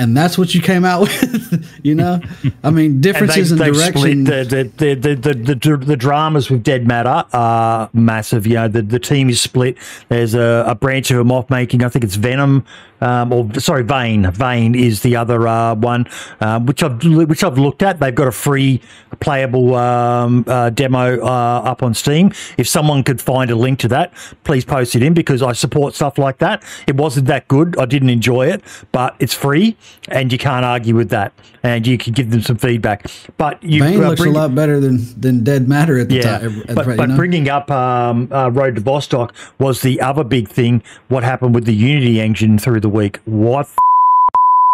And 0.00 0.16
that's 0.16 0.38
what 0.38 0.54
you 0.54 0.62
came 0.62 0.86
out 0.86 1.00
with, 1.02 1.80
you 1.84 1.94
know. 1.94 2.20
I 2.64 2.70
mean, 2.70 2.92
And 2.92 3.04
they, 3.04 3.12
differences 3.12 3.52
in 3.52 3.58
direction. 3.58 4.24
the, 4.24 4.70
the, 4.78 4.94
the, 4.94 5.14
the, 5.14 5.34
the 5.54 5.76
the 5.76 5.96
dramas 5.96 6.48
with 6.48 6.62
Dead 6.62 6.86
Matter 6.86 7.26
are 7.34 7.90
massive. 7.92 8.46
You 8.46 8.54
know, 8.54 8.68
the, 8.68 8.80
the 8.80 8.98
team 8.98 9.28
is 9.28 9.42
split. 9.42 9.76
There's 10.08 10.32
a, 10.32 10.64
a 10.66 10.74
branch 10.74 11.10
of 11.10 11.18
them 11.18 11.30
off 11.30 11.50
making. 11.50 11.84
I 11.84 11.90
think 11.90 12.02
it's 12.06 12.14
Venom, 12.14 12.64
um, 13.00 13.32
or 13.32 13.52
sorry, 13.54 13.82
Vein. 13.82 14.30
Vein 14.30 14.74
is 14.74 15.02
the 15.02 15.16
other 15.16 15.46
uh, 15.48 15.74
one, 15.74 16.06
um, 16.40 16.66
which 16.66 16.82
I've 16.82 17.02
which 17.04 17.42
I've 17.42 17.58
looked 17.58 17.82
at. 17.82 18.00
They've 18.00 18.14
got 18.14 18.28
a 18.28 18.32
free 18.32 18.80
playable 19.20 19.74
um, 19.74 20.44
uh, 20.46 20.70
demo 20.70 21.20
uh, 21.20 21.62
up 21.64 21.82
on 21.82 21.94
Steam. 21.94 22.32
If 22.56 22.68
someone 22.68 23.02
could 23.02 23.20
find 23.20 23.50
a 23.50 23.56
link 23.56 23.78
to 23.80 23.88
that, 23.88 24.12
please 24.44 24.64
post 24.64 24.94
it 24.94 25.02
in 25.02 25.14
because 25.14 25.42
I 25.42 25.52
support 25.52 25.94
stuff 25.94 26.18
like 26.18 26.38
that. 26.38 26.62
It 26.86 26.96
wasn't 26.96 27.26
that 27.26 27.48
good. 27.48 27.78
I 27.78 27.86
didn't 27.86 28.10
enjoy 28.10 28.48
it, 28.48 28.62
but 28.92 29.16
it's 29.18 29.34
free 29.34 29.76
and 30.08 30.32
you 30.32 30.38
can't 30.38 30.64
argue 30.64 30.94
with 30.94 31.10
that. 31.10 31.32
And 31.62 31.86
you 31.86 31.98
can 31.98 32.14
give 32.14 32.30
them 32.30 32.40
some 32.40 32.56
feedback. 32.56 33.06
But 33.36 33.62
you 33.62 33.82
Vein 33.82 34.02
uh, 34.02 34.08
looks 34.08 34.20
bring- 34.22 34.34
a 34.34 34.38
lot 34.38 34.54
better 34.54 34.80
than 34.80 34.98
than 35.20 35.44
Dead 35.44 35.68
Matter 35.68 35.98
at 35.98 36.08
the 36.08 36.16
yeah, 36.16 36.38
time. 36.38 36.60
at- 36.60 36.74
but, 36.74 36.86
right, 36.86 36.96
but 36.96 37.02
you 37.02 37.08
know? 37.08 37.16
bringing 37.16 37.48
up 37.50 37.70
um, 37.70 38.32
uh, 38.32 38.50
Road 38.50 38.76
to 38.76 38.80
Vostok 38.80 39.32
was 39.58 39.82
the 39.82 40.00
other 40.00 40.24
big 40.24 40.48
thing. 40.48 40.82
What 41.08 41.22
happened 41.22 41.54
with 41.54 41.66
the 41.66 41.74
Unity 41.74 42.18
engine 42.18 42.58
through 42.58 42.80
the 42.80 42.89
the 42.89 42.89
week. 42.90 43.20
What 43.24 43.68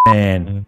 man? 0.07 0.45
Mm-hmm. 0.45 0.59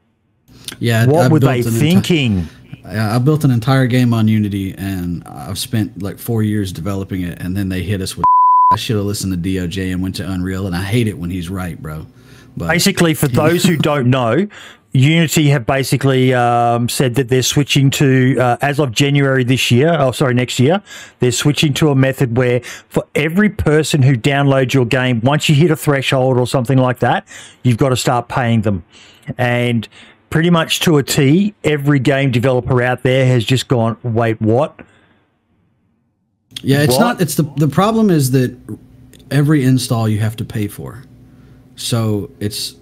Yeah, 0.80 1.06
What 1.08 1.26
I've 1.26 1.32
were 1.32 1.40
they 1.40 1.60
an 1.60 1.66
enti- 1.66 1.80
thinking? 1.80 2.48
I 2.86 3.16
I 3.16 3.20
built 3.20 3.44
an 3.44 3.52
entire 3.52 3.88
game 3.88 4.14
on 4.14 4.28
Unity, 4.28 4.74
and 4.78 5.24
I've 5.26 5.58
spent 5.58 6.02
like 6.02 6.20
four 6.20 6.44
years 6.44 6.72
developing 6.72 7.22
it, 7.24 7.42
and 7.42 7.56
then 7.58 7.70
they 7.70 7.84
hit 7.84 8.02
us 8.02 8.16
with. 8.16 8.26
I 8.72 8.76
should 8.76 8.98
have 8.98 9.06
listened 9.06 9.34
to 9.34 9.50
DOJ 9.50 9.92
and 9.92 10.02
went 10.02 10.16
to 10.16 10.30
Unreal, 10.32 10.68
and 10.68 10.76
I 10.76 10.84
hate 10.84 11.08
it 11.08 11.18
when 11.18 11.32
he's 11.32 11.50
right, 11.50 11.82
bro. 11.82 12.06
But 12.56 12.68
Basically, 12.70 13.14
for 13.16 13.28
those 13.44 13.64
who 13.64 13.78
don't 13.78 14.10
know, 14.10 14.48
Unity 14.92 15.50
have 15.50 15.66
basically 15.68 16.34
um, 16.34 16.90
said 16.90 17.14
that 17.16 17.30
they're 17.30 17.44
switching 17.44 17.92
to, 17.92 18.38
uh, 18.40 18.58
as 18.62 18.80
of 18.80 18.92
January 18.92 19.44
this 19.44 19.70
year, 19.70 19.96
oh, 20.00 20.12
sorry, 20.12 20.34
next 20.34 20.60
year, 20.60 20.82
they're 21.20 21.32
switching 21.32 21.74
to 21.76 21.90
a 21.90 21.96
method 21.96 22.36
where 22.38 22.62
for 22.62 23.06
every 23.14 23.50
person 23.50 24.02
who 24.02 24.16
downloads 24.16 24.74
your 24.74 24.86
game, 24.86 25.22
once 25.22 25.48
you 25.48 25.54
hit 25.54 25.70
a 25.70 25.76
threshold 25.76 26.40
or 26.40 26.48
something 26.48 26.80
like 26.80 27.00
that, 27.00 27.28
you've 27.64 27.78
got 27.78 27.90
to 27.90 27.96
start 27.96 28.30
paying 28.30 28.62
them. 28.62 28.84
And 29.38 29.88
pretty 30.32 30.50
much 30.50 30.80
to 30.82 30.98
a 30.98 31.04
T, 31.04 31.54
every 31.64 32.00
game 32.00 32.32
developer 32.32 32.82
out 32.82 33.04
there 33.04 33.28
has 33.28 33.46
just 33.46 33.68
gone, 33.68 33.96
wait, 34.02 34.42
what? 34.42 34.80
yeah, 36.62 36.82
it's 36.82 36.94
What? 36.94 37.00
not. 37.00 37.22
It's 37.22 37.36
the 37.36 37.44
the 37.58 37.68
problem 37.68 38.10
is 38.10 38.32
that 38.32 38.58
every 39.32 39.64
install 39.64 40.10
you 40.10 40.20
have 40.20 40.36
to 40.38 40.46
pay 40.46 40.68
for. 40.68 41.04
So 41.76 42.32
it's 42.40 42.76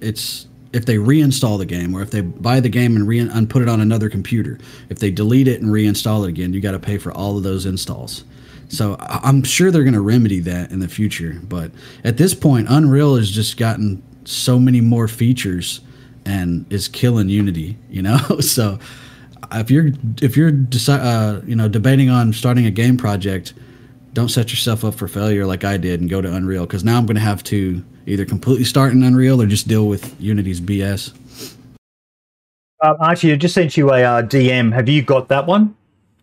it's 0.00 0.46
if 0.72 0.86
they 0.86 0.96
reinstall 0.96 1.58
the 1.58 1.66
game 1.66 1.94
or 1.94 2.02
if 2.02 2.10
they 2.10 2.20
buy 2.20 2.60
the 2.60 2.68
game 2.68 2.96
and 2.96 3.06
re 3.06 3.18
and 3.18 3.50
put 3.50 3.62
it 3.62 3.68
on 3.68 3.80
another 3.80 4.08
computer, 4.08 4.58
if 4.88 4.98
they 4.98 5.10
delete 5.10 5.48
it 5.48 5.60
and 5.60 5.70
reinstall 5.70 6.24
it 6.24 6.28
again, 6.28 6.52
you 6.52 6.60
got 6.60 6.72
to 6.72 6.78
pay 6.78 6.98
for 6.98 7.12
all 7.12 7.36
of 7.36 7.42
those 7.42 7.66
installs. 7.66 8.24
So 8.68 8.96
I'm 8.98 9.42
sure 9.42 9.70
they're 9.70 9.84
going 9.84 9.92
to 9.94 10.00
remedy 10.00 10.40
that 10.40 10.70
in 10.70 10.80
the 10.80 10.88
future, 10.88 11.38
but 11.44 11.70
at 12.04 12.16
this 12.16 12.32
point, 12.32 12.68
Unreal 12.70 13.16
has 13.16 13.30
just 13.30 13.58
gotten 13.58 14.02
so 14.24 14.58
many 14.58 14.80
more 14.80 15.08
features 15.08 15.80
and 16.24 16.64
is 16.72 16.88
killing 16.88 17.28
Unity. 17.28 17.76
You 17.90 18.02
know, 18.02 18.16
so 18.40 18.78
if 19.52 19.70
you're 19.70 19.90
if 20.22 20.36
you're 20.36 20.52
deci- 20.52 20.88
uh, 20.88 21.42
you 21.44 21.54
know 21.54 21.68
debating 21.68 22.08
on 22.08 22.32
starting 22.32 22.64
a 22.64 22.70
game 22.70 22.96
project, 22.96 23.52
don't 24.12 24.28
set 24.28 24.50
yourself 24.50 24.84
up 24.84 24.94
for 24.94 25.08
failure 25.08 25.46
like 25.46 25.64
I 25.64 25.76
did 25.76 26.00
and 26.00 26.10
go 26.10 26.20
to 26.20 26.32
Unreal 26.32 26.66
because 26.66 26.84
now 26.84 26.98
I'm 26.98 27.06
going 27.06 27.16
to 27.16 27.20
have 27.22 27.42
to 27.44 27.82
either 28.06 28.24
completely 28.24 28.64
start 28.64 28.92
in 28.92 29.02
Unreal 29.02 29.40
or 29.40 29.46
just 29.46 29.68
deal 29.68 29.88
with 29.88 30.14
Unity's 30.20 30.60
BS. 30.60 31.54
Um, 32.82 32.96
Archie, 33.00 33.32
I 33.32 33.36
just 33.36 33.54
sent 33.54 33.76
you 33.76 33.90
a 33.92 34.02
uh, 34.02 34.22
DM. 34.22 34.72
Have 34.72 34.88
you 34.88 35.02
got 35.02 35.28
that 35.28 35.46
one? 35.46 35.74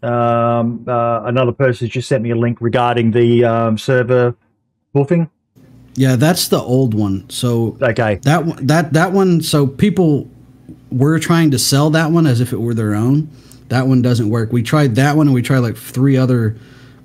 Um, 0.04 0.86
uh, 0.88 1.22
another 1.24 1.52
person 1.52 1.90
just 1.90 2.08
sent 2.08 2.24
me 2.24 2.32
a 2.32 2.36
link 2.36 2.60
regarding 2.62 3.12
the 3.12 3.44
um, 3.46 3.78
server 3.78 4.36
spoofing. 4.92 5.30
Yeah, 5.96 6.16
that's 6.16 6.48
the 6.48 6.60
old 6.60 6.94
one. 6.94 7.30
So 7.30 7.78
Okay. 7.82 8.16
that 8.24 8.46
one, 8.46 8.66
that 8.68 8.94
that 8.94 9.12
one. 9.12 9.42
So 9.42 9.68
people 9.68 10.30
were 10.92 11.20
trying 11.20 11.52
to 11.52 11.60
sell 11.60 11.90
that 11.92 12.12
one 12.12 12.26
as 12.28 12.40
if 12.40 12.54
it 12.54 12.58
were 12.62 12.74
their 12.74 12.94
own. 12.94 13.30
That 13.70 13.88
one 13.88 14.02
doesn't 14.02 14.30
work. 14.30 14.52
We 14.52 14.64
tried 14.64 14.96
that 14.96 15.18
one 15.18 15.28
and 15.28 15.34
we 15.34 15.42
tried 15.42 15.60
like 15.60 15.76
three 15.76 16.16
other 16.18 16.56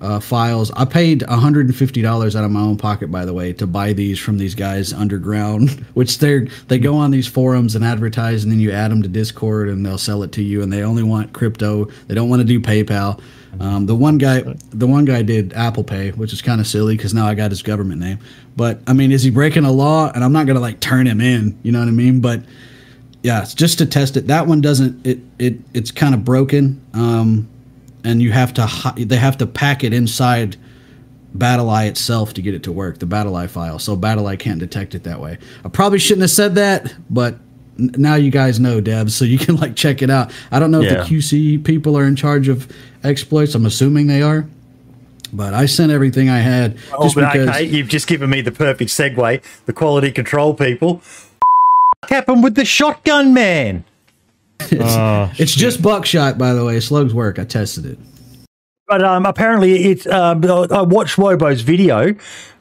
uh, 0.04 0.20
files. 0.20 0.70
I 0.72 0.84
paid 0.84 1.20
$150 1.20 2.36
out 2.36 2.44
of 2.44 2.50
my 2.50 2.60
own 2.60 2.76
pocket, 2.76 3.10
by 3.10 3.24
the 3.24 3.32
way, 3.32 3.54
to 3.54 3.66
buy 3.66 3.94
these 3.94 4.18
from 4.18 4.36
these 4.36 4.54
guys 4.54 4.92
underground, 4.92 5.70
which 5.94 6.18
they're 6.18 6.46
they 6.68 6.78
go 6.78 6.94
on 6.96 7.10
these 7.10 7.26
forums 7.26 7.74
and 7.74 7.82
advertise, 7.84 8.42
and 8.44 8.52
then 8.52 8.60
you 8.60 8.70
add 8.70 8.90
them 8.90 9.02
to 9.02 9.08
Discord 9.08 9.70
and 9.70 9.84
they'll 9.84 9.96
sell 9.96 10.22
it 10.22 10.30
to 10.32 10.42
you, 10.42 10.62
and 10.62 10.70
they 10.70 10.82
only 10.82 11.02
want 11.02 11.32
crypto. 11.32 11.86
They 12.06 12.14
don't 12.14 12.28
want 12.28 12.40
to 12.40 12.46
do 12.46 12.60
PayPal. 12.60 13.18
Um, 13.60 13.86
the 13.86 13.94
one 13.94 14.18
guy, 14.18 14.42
the 14.70 14.86
one 14.86 15.06
guy 15.06 15.22
did 15.22 15.54
Apple 15.54 15.84
Pay, 15.84 16.10
which 16.10 16.32
is 16.34 16.42
kind 16.42 16.60
of 16.60 16.66
silly 16.66 16.96
because 16.96 17.14
now 17.14 17.26
I 17.26 17.34
got 17.34 17.50
his 17.50 17.62
government 17.62 18.00
name. 18.00 18.18
But 18.56 18.80
I 18.86 18.92
mean, 18.92 19.10
is 19.10 19.22
he 19.22 19.30
breaking 19.30 19.64
a 19.64 19.72
law? 19.72 20.12
And 20.14 20.22
I'm 20.22 20.32
not 20.32 20.46
gonna 20.46 20.60
like 20.60 20.80
turn 20.80 21.06
him 21.06 21.22
in. 21.22 21.58
You 21.62 21.72
know 21.72 21.78
what 21.78 21.88
I 21.88 21.92
mean? 21.92 22.20
But 22.20 22.42
yeah, 23.22 23.40
it's 23.40 23.54
just 23.54 23.78
to 23.78 23.86
test 23.86 24.18
it. 24.18 24.26
That 24.26 24.46
one 24.46 24.60
doesn't. 24.60 25.06
It 25.06 25.20
it 25.38 25.54
it's 25.72 25.90
kind 25.90 26.14
of 26.14 26.26
broken. 26.26 26.84
Um, 26.92 27.48
and 28.04 28.20
you 28.22 28.30
have 28.32 28.54
to 28.54 28.68
they 28.96 29.16
have 29.16 29.38
to 29.38 29.46
pack 29.46 29.82
it 29.84 29.92
inside 29.92 30.56
BattlEye 31.36 31.88
itself 31.88 32.34
to 32.34 32.42
get 32.42 32.54
it 32.54 32.62
to 32.64 32.72
work. 32.72 32.98
The 32.98 33.06
BattlEye 33.06 33.48
file, 33.50 33.78
so 33.78 33.96
BattlEye 33.96 34.38
can't 34.38 34.60
detect 34.60 34.94
it 34.94 35.02
that 35.04 35.20
way. 35.20 35.38
I 35.64 35.68
probably 35.68 35.98
shouldn't 35.98 36.22
have 36.22 36.30
said 36.30 36.54
that, 36.54 36.94
but 37.10 37.34
n- 37.78 37.90
now 37.96 38.14
you 38.14 38.30
guys 38.30 38.60
know, 38.60 38.80
devs, 38.80 39.10
so 39.10 39.24
you 39.24 39.38
can 39.44 39.56
like 39.56 39.74
check 39.74 40.00
it 40.02 40.10
out. 40.10 40.30
I 40.52 40.60
don't 40.60 40.70
know 40.70 40.80
Yeah. 40.80 41.02
if 41.02 41.08
the 41.08 41.16
QC 41.16 41.64
people 41.64 41.98
are 41.98 42.04
in 42.04 42.14
charge 42.14 42.46
of 42.48 42.68
exploits. 43.02 43.54
I'm 43.54 43.66
assuming 43.66 44.06
they 44.06 44.22
are. 44.22 44.46
But 45.32 45.52
I 45.52 45.66
sent 45.66 45.90
everything 45.90 46.28
I 46.28 46.38
had 46.38 46.76
Oh, 46.92 47.02
just 47.02 47.16
but 47.16 47.32
because. 47.32 47.48
okay, 47.48 47.64
you've 47.64 47.88
just 47.88 48.06
given 48.06 48.30
me 48.30 48.40
the 48.40 48.52
perfect 48.52 48.90
segue. 48.90 49.42
The 49.66 49.72
quality 49.72 50.12
control 50.12 50.54
people. 50.54 51.02
happened 52.08 52.44
with 52.44 52.54
the 52.54 52.64
shotgun 52.64 53.34
man? 53.34 53.82
Ah, 54.80 55.32
It's 55.38 55.54
just 55.54 55.82
buckshot, 55.82 56.38
by 56.38 56.52
the 56.54 56.64
way. 56.64 56.78
Slugs 56.80 57.12
work. 57.14 57.38
I 57.38 57.44
tested 57.44 57.86
it. 57.86 57.98
But 58.86 59.02
um, 59.02 59.24
apparently, 59.26 59.84
it's. 59.86 60.06
Um, 60.06 60.44
I 60.44 60.82
watched 60.82 61.16
Wobo's 61.16 61.62
video. 61.62 62.14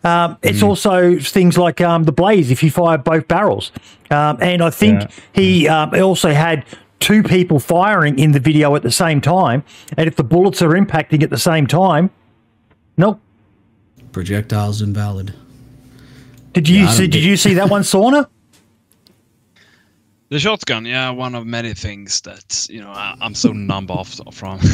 Um, 0.06 0.38
it's 0.42 0.60
Mm. 0.60 0.68
also 0.68 1.18
things 1.20 1.58
like 1.58 1.82
um, 1.82 2.04
the 2.04 2.12
blaze 2.12 2.50
if 2.52 2.64
you 2.64 2.72
fire 2.72 2.98
both 2.98 3.28
barrels, 3.28 3.72
um, 4.12 4.38
and 4.42 4.62
I 4.62 4.70
think 4.70 5.02
Yeah. 5.02 5.08
he 5.34 5.68
um, 5.68 5.94
also 6.02 6.32
had 6.34 6.66
two 7.00 7.24
people 7.24 7.60
firing 7.60 8.18
in 8.20 8.32
the 8.32 8.40
video 8.40 8.76
at 8.76 8.84
the 8.84 8.92
same 8.92 9.20
time. 9.22 9.64
And 9.98 10.08
if 10.08 10.16
the 10.16 10.24
bullets 10.24 10.62
are 10.62 10.70
impacting 10.70 11.24
at 11.24 11.30
the 11.30 11.38
same 11.38 11.68
time, 11.68 12.10
nope. 12.98 13.20
Projectiles 14.14 14.82
invalid. 14.82 15.34
Did 16.54 16.70
you 16.70 16.82
Yeah, 16.84 16.90
see? 16.92 17.04
Did 17.08 17.12
get- 17.14 17.24
you 17.24 17.38
see 17.38 17.54
that 17.56 17.70
one, 17.70 17.82
Sauna? 17.94 18.28
The 20.34 20.40
shotgun, 20.40 20.84
yeah, 20.86 21.12
one 21.12 21.36
of 21.36 21.46
many 21.46 21.76
things 21.76 22.20
that 22.22 22.66
you 22.68 22.82
know 22.82 22.90
I, 22.90 23.16
I'm 23.22 23.36
so 23.36 23.52
numb 23.54 23.86
off 23.92 24.20
from. 24.32 24.60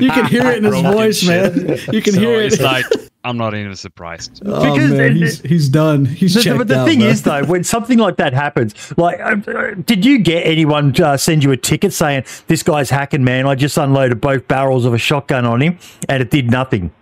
You 0.00 0.10
can 0.10 0.24
hear 0.26 0.46
it 0.46 0.64
in 0.64 0.72
his 0.72 0.80
voice, 0.82 1.18
shit. 1.18 1.54
man. 1.54 1.78
You 1.92 2.00
can 2.00 2.14
so 2.14 2.20
hear 2.20 2.40
it. 2.40 2.54
It's 2.54 2.62
like 2.62 2.86
I'm 3.22 3.36
not 3.36 3.54
even 3.54 3.76
surprised. 3.76 4.40
oh 4.46 4.72
Because 4.72 4.92
man, 4.92 5.00
it- 5.10 5.16
he's 5.16 5.40
he's 5.42 5.68
done. 5.68 6.06
He's 6.06 6.32
The, 6.32 6.42
checked 6.42 6.56
but 6.56 6.68
the 6.68 6.78
out. 6.80 6.88
thing 6.88 7.00
bro. 7.00 7.08
is, 7.08 7.22
though, 7.22 7.44
when 7.44 7.64
something 7.64 7.98
like 7.98 8.16
that 8.16 8.32
happens, 8.32 8.72
like, 8.96 9.20
uh, 9.20 9.36
uh, 9.50 9.74
did 9.84 10.06
you 10.06 10.18
get 10.20 10.46
anyone 10.46 10.98
uh, 11.02 11.18
send 11.18 11.44
you 11.44 11.52
a 11.52 11.56
ticket 11.58 11.92
saying 11.92 12.24
this 12.46 12.62
guy's 12.62 12.88
hacking, 12.88 13.24
man? 13.24 13.46
I 13.46 13.56
just 13.56 13.76
unloaded 13.76 14.22
both 14.22 14.48
barrels 14.48 14.86
of 14.86 14.94
a 14.94 14.98
shotgun 14.98 15.44
on 15.44 15.60
him, 15.60 15.78
and 16.08 16.22
it 16.22 16.30
did 16.30 16.50
nothing. 16.50 16.92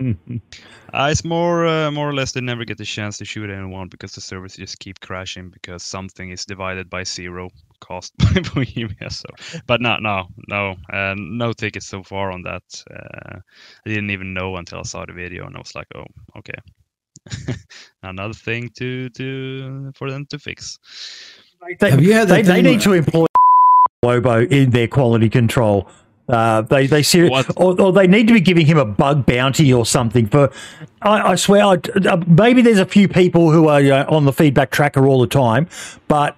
Uh, 0.94 1.08
it's 1.10 1.24
more, 1.24 1.66
uh, 1.66 1.90
more 1.90 2.08
or 2.08 2.14
less, 2.14 2.30
they 2.30 2.40
never 2.40 2.64
get 2.64 2.78
the 2.78 2.84
chance 2.84 3.18
to 3.18 3.24
shoot 3.24 3.50
anyone 3.50 3.88
because 3.88 4.12
the 4.12 4.20
servers 4.20 4.54
just 4.54 4.78
keep 4.78 5.00
crashing 5.00 5.50
because 5.50 5.82
something 5.82 6.30
is 6.30 6.44
divided 6.44 6.88
by 6.88 7.02
zero 7.02 7.50
caused 7.80 8.12
by 8.18 8.40
Bohemia. 8.54 9.10
So, 9.10 9.28
but 9.66 9.80
no, 9.80 9.96
no, 9.98 10.28
no, 10.46 10.76
uh, 10.92 11.16
no 11.18 11.52
tickets 11.52 11.86
so 11.86 12.04
far 12.04 12.30
on 12.30 12.42
that. 12.42 12.62
Uh, 12.88 13.38
I 13.84 13.88
didn't 13.88 14.10
even 14.10 14.34
know 14.34 14.54
until 14.54 14.78
I 14.78 14.82
saw 14.82 15.04
the 15.04 15.12
video, 15.12 15.46
and 15.46 15.56
I 15.56 15.58
was 15.58 15.74
like, 15.74 15.88
oh, 15.96 16.06
okay, 16.38 17.56
another 18.04 18.34
thing 18.34 18.70
to 18.78 19.08
to 19.10 19.92
for 19.96 20.10
them 20.10 20.26
to 20.30 20.38
fix. 20.38 20.78
They, 21.80 21.90
Have 21.90 22.02
you 22.02 22.12
had 22.12 22.28
they, 22.28 22.42
they 22.42 22.62
need 22.62 22.82
to 22.82 22.92
employ 22.92 23.26
Wobo 24.04 24.46
in 24.50 24.70
their 24.70 24.86
quality 24.86 25.28
control. 25.30 25.88
Uh, 26.28 26.62
they 26.62 26.86
they 26.86 27.02
ser- 27.02 27.28
or, 27.56 27.78
or 27.80 27.92
they 27.92 28.06
need 28.06 28.26
to 28.26 28.32
be 28.32 28.40
giving 28.40 28.64
him 28.64 28.78
a 28.78 28.84
bug 28.84 29.26
bounty 29.26 29.72
or 29.72 29.84
something. 29.84 30.26
For 30.26 30.50
I, 31.02 31.32
I 31.32 31.34
swear, 31.34 31.64
I, 31.64 31.74
uh, 32.08 32.22
maybe 32.26 32.62
there's 32.62 32.78
a 32.78 32.86
few 32.86 33.08
people 33.08 33.50
who 33.50 33.68
are 33.68 33.80
uh, 33.80 34.06
on 34.06 34.24
the 34.24 34.32
feedback 34.32 34.70
tracker 34.70 35.06
all 35.06 35.20
the 35.20 35.26
time, 35.26 35.68
but 36.08 36.36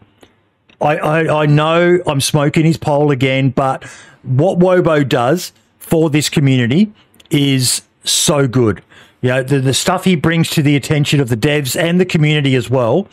I, 0.81 0.97
I, 0.97 1.43
I 1.43 1.47
know 1.47 2.01
I'm 2.07 2.21
smoking 2.21 2.65
his 2.65 2.77
pole 2.77 3.13
again, 3.13 3.51
but 3.51 3.85
what 4.23 4.59
Wobo 4.59 5.09
does 5.09 5.53
for 5.79 6.11
this 6.11 6.29
community 6.29 6.93
is 7.31 7.83
so 8.03 8.49
good. 8.49 8.83
You 9.23 9.31
know, 9.31 9.43
the, 9.43 9.61
the 9.61 9.75
stuff 9.75 10.05
he 10.05 10.17
brings 10.17 10.51
to 10.51 10.63
the 10.63 10.77
attention 10.77 11.21
of 11.21 11.29
the 11.29 11.37
devs 11.37 11.81
and 11.81 12.01
the 12.01 12.05
community 12.05 12.55
as 12.55 12.69
well 12.69 13.09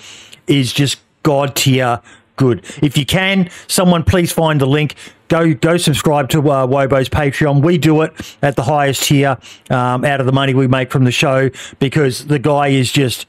is 0.47 0.73
just 0.73 0.99
god 1.21 1.55
tier 1.55 2.01
good. 2.35 2.65
If 2.81 2.97
you 2.97 3.05
can, 3.05 3.49
someone 3.67 4.03
please 4.03 4.31
find 4.31 4.59
the 4.59 4.67
link. 4.67 4.95
Go 5.33 5.51
go 5.55 5.77
subscribe 5.77 6.29
to 6.29 6.47
uh, 6.51 6.67
Wobo's 6.67 7.09
Patreon. 7.09 7.63
We 7.63 7.79
do 7.79 8.03
it 8.03 8.13
at 8.43 8.55
the 8.55 8.61
highest 8.61 9.01
tier 9.01 9.39
um, 9.71 10.05
out 10.05 10.19
of 10.19 10.27
the 10.27 10.31
money 10.31 10.53
we 10.53 10.67
make 10.67 10.91
from 10.91 11.05
the 11.05 11.11
show 11.11 11.49
because 11.79 12.27
the 12.27 12.37
guy 12.37 12.67
is 12.67 12.91
just. 12.91 13.25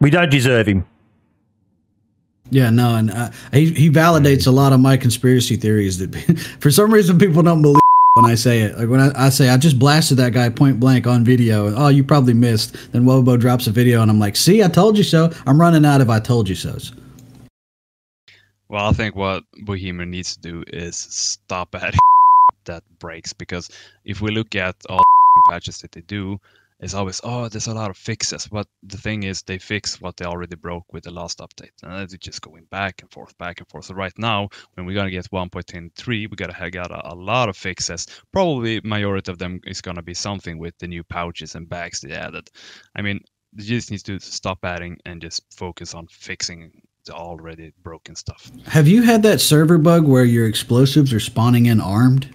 We 0.00 0.10
don't 0.10 0.30
deserve 0.30 0.66
him. 0.66 0.84
Yeah, 2.50 2.68
no, 2.68 2.94
and 2.94 3.10
uh, 3.10 3.30
he 3.54 3.72
he 3.72 3.88
validates 3.88 4.46
a 4.46 4.50
lot 4.50 4.74
of 4.74 4.80
my 4.80 4.98
conspiracy 4.98 5.56
theories 5.56 5.96
that 5.96 6.14
for 6.60 6.70
some 6.70 6.92
reason 6.92 7.18
people 7.18 7.42
don't 7.42 7.62
believe 7.62 7.80
when 8.16 8.30
I 8.30 8.34
say 8.34 8.60
it. 8.60 8.76
Like 8.76 8.90
when 8.90 9.00
I, 9.00 9.28
I 9.28 9.28
say 9.30 9.48
I 9.48 9.56
just 9.56 9.78
blasted 9.78 10.18
that 10.18 10.34
guy 10.34 10.50
point 10.50 10.78
blank 10.78 11.06
on 11.06 11.24
video. 11.24 11.74
Oh, 11.74 11.88
you 11.88 12.04
probably 12.04 12.34
missed. 12.34 12.76
Then 12.92 13.06
Wobo 13.06 13.40
drops 13.40 13.66
a 13.66 13.70
video, 13.70 14.02
and 14.02 14.10
I'm 14.10 14.18
like, 14.18 14.36
see, 14.36 14.62
I 14.62 14.68
told 14.68 14.98
you 14.98 15.04
so. 15.04 15.32
I'm 15.46 15.58
running 15.58 15.86
out 15.86 16.02
of 16.02 16.10
I 16.10 16.20
told 16.20 16.50
you 16.50 16.54
so's. 16.54 16.92
Well, 18.74 18.88
I 18.88 18.92
think 18.92 19.14
what 19.14 19.44
Bohemia 19.62 20.04
needs 20.04 20.34
to 20.34 20.40
do 20.40 20.64
is 20.66 20.96
stop 20.96 21.76
at 21.76 21.94
that 22.64 22.82
breaks 22.98 23.32
because 23.32 23.70
if 24.04 24.20
we 24.20 24.32
look 24.32 24.56
at 24.56 24.74
all 24.88 24.98
the 24.98 25.42
patches 25.48 25.78
that 25.78 25.92
they 25.92 26.00
do, 26.00 26.40
it's 26.80 26.92
always 26.92 27.20
oh 27.22 27.48
there's 27.48 27.68
a 27.68 27.72
lot 27.72 27.88
of 27.88 27.96
fixes 27.96 28.48
but 28.48 28.66
the 28.82 28.98
thing 28.98 29.22
is 29.22 29.42
they 29.42 29.58
fix 29.58 30.00
what 30.00 30.16
they 30.16 30.24
already 30.24 30.56
broke 30.56 30.92
with 30.92 31.04
the 31.04 31.12
last 31.12 31.38
update 31.38 31.70
and 31.84 32.02
it's 32.02 32.16
just 32.16 32.42
going 32.42 32.64
back 32.72 33.00
and 33.00 33.12
forth 33.12 33.38
back 33.38 33.60
and 33.60 33.68
forth. 33.68 33.84
So 33.84 33.94
right 33.94 34.18
now 34.18 34.48
when 34.74 34.86
we're 34.86 35.04
to 35.04 35.08
get 35.08 35.30
1.10.3 35.30 36.08
we 36.08 36.26
got 36.26 36.50
to 36.50 36.52
have 36.52 36.74
a, 36.74 37.00
a 37.04 37.14
lot 37.14 37.48
of 37.48 37.56
fixes. 37.56 38.08
Probably 38.32 38.80
majority 38.82 39.30
of 39.30 39.38
them 39.38 39.60
is 39.64 39.80
to 39.82 40.02
be 40.02 40.14
something 40.14 40.58
with 40.58 40.76
the 40.78 40.88
new 40.88 41.04
pouches 41.04 41.54
and 41.54 41.68
bags 41.68 42.00
they 42.00 42.10
added. 42.10 42.48
I 42.96 43.02
mean 43.02 43.20
they 43.52 43.62
just 43.62 43.92
need 43.92 44.00
to 44.00 44.18
stop 44.18 44.58
adding 44.64 44.98
and 45.06 45.22
just 45.22 45.42
focus 45.56 45.94
on 45.94 46.08
fixing 46.08 46.72
already 47.10 47.72
broken 47.82 48.14
stuff 48.16 48.50
Have 48.66 48.88
you 48.88 49.02
had 49.02 49.22
that 49.22 49.40
server 49.40 49.78
bug 49.78 50.06
where 50.06 50.24
your 50.24 50.46
explosives 50.46 51.12
are 51.12 51.20
spawning 51.20 51.66
in 51.66 51.80
armed? 51.80 52.28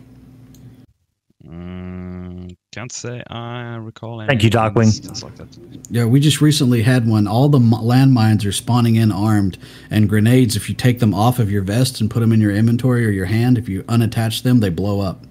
mm, 1.46 2.56
can't 2.72 2.92
say 2.92 3.24
i 3.30 3.76
recall 3.76 4.20
Thank 4.28 4.44
you, 4.44 4.48
any 4.54 4.56
Darkwing. 4.70 5.24
like 5.24 5.82
Yeah, 5.90 6.06
we 6.06 6.20
just 6.20 6.40
recently 6.42 6.82
had 6.84 7.08
one. 7.08 7.28
All 7.28 7.50
the 7.50 7.60
m- 7.60 7.72
landmines 7.72 8.46
are 8.46 8.52
spawning 8.52 8.96
in 8.96 9.12
armed, 9.12 9.58
and 9.90 10.08
grenades. 10.08 10.56
If 10.56 10.70
you 10.70 10.76
take 10.76 11.00
them 11.00 11.14
off 11.14 11.40
of 11.40 11.50
your 11.50 11.64
vest 11.64 12.00
and 12.02 12.12
put 12.12 12.20
them 12.20 12.32
in 12.32 12.40
your 12.42 12.52
inventory 12.52 13.06
or 13.06 13.10
your 13.10 13.26
hand, 13.26 13.58
if 13.58 13.68
you 13.68 13.84
unattach 13.84 14.44
them, 14.44 14.60
they 14.60 14.70
blow 14.70 15.00
up. 15.02 15.24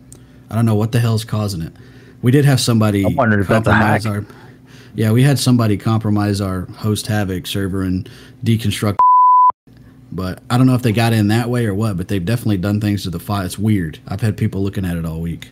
I 0.51 0.55
don't 0.57 0.67
know 0.67 0.75
what 0.75 0.91
the 0.93 0.99
hell's 1.01 1.25
causing 1.25 1.63
it. 1.63 1.73
We 2.23 2.33
did 2.33 2.45
have 2.45 2.59
somebody 2.61 3.05
I'm 3.05 3.15
wondering 3.15 3.43
if 3.43 3.49
that's 3.49 3.69
a 3.69 3.71
compromise 3.71 4.05
hack. 4.05 4.13
our. 4.15 4.25
Yeah, 4.97 5.13
we 5.13 5.23
had 5.23 5.39
somebody 5.39 5.77
compromise 5.77 6.41
our 6.41 6.63
host 6.73 7.07
havoc 7.07 7.47
server 7.47 7.83
and 7.83 8.09
deconstruct. 8.43 8.97
But 10.11 10.43
I 10.49 10.57
don't 10.57 10.67
know 10.67 10.75
if 10.75 10.83
they 10.83 10.93
got 10.93 11.13
in 11.13 11.29
that 11.29 11.51
way 11.51 11.67
or 11.67 11.75
what. 11.75 11.97
But 11.97 12.09
they've 12.09 12.25
definitely 12.25 12.59
done 12.59 12.81
things 12.81 13.03
to 13.03 13.11
the 13.11 13.21
file. 13.21 13.45
It's 13.45 13.59
weird. 13.59 13.99
I've 14.07 14.21
had 14.21 14.37
people 14.37 14.63
looking 14.63 14.85
at 14.85 14.97
it 14.97 15.05
all 15.05 15.21
week. 15.21 15.51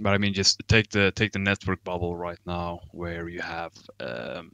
but 0.00 0.14
I 0.14 0.18
mean, 0.18 0.32
just 0.32 0.62
take 0.68 0.90
the 0.90 1.12
take 1.12 1.32
the 1.32 1.38
network 1.38 1.82
bubble 1.84 2.16
right 2.16 2.38
now, 2.46 2.80
where 2.92 3.28
you 3.28 3.40
have 3.40 3.72
um, 4.00 4.52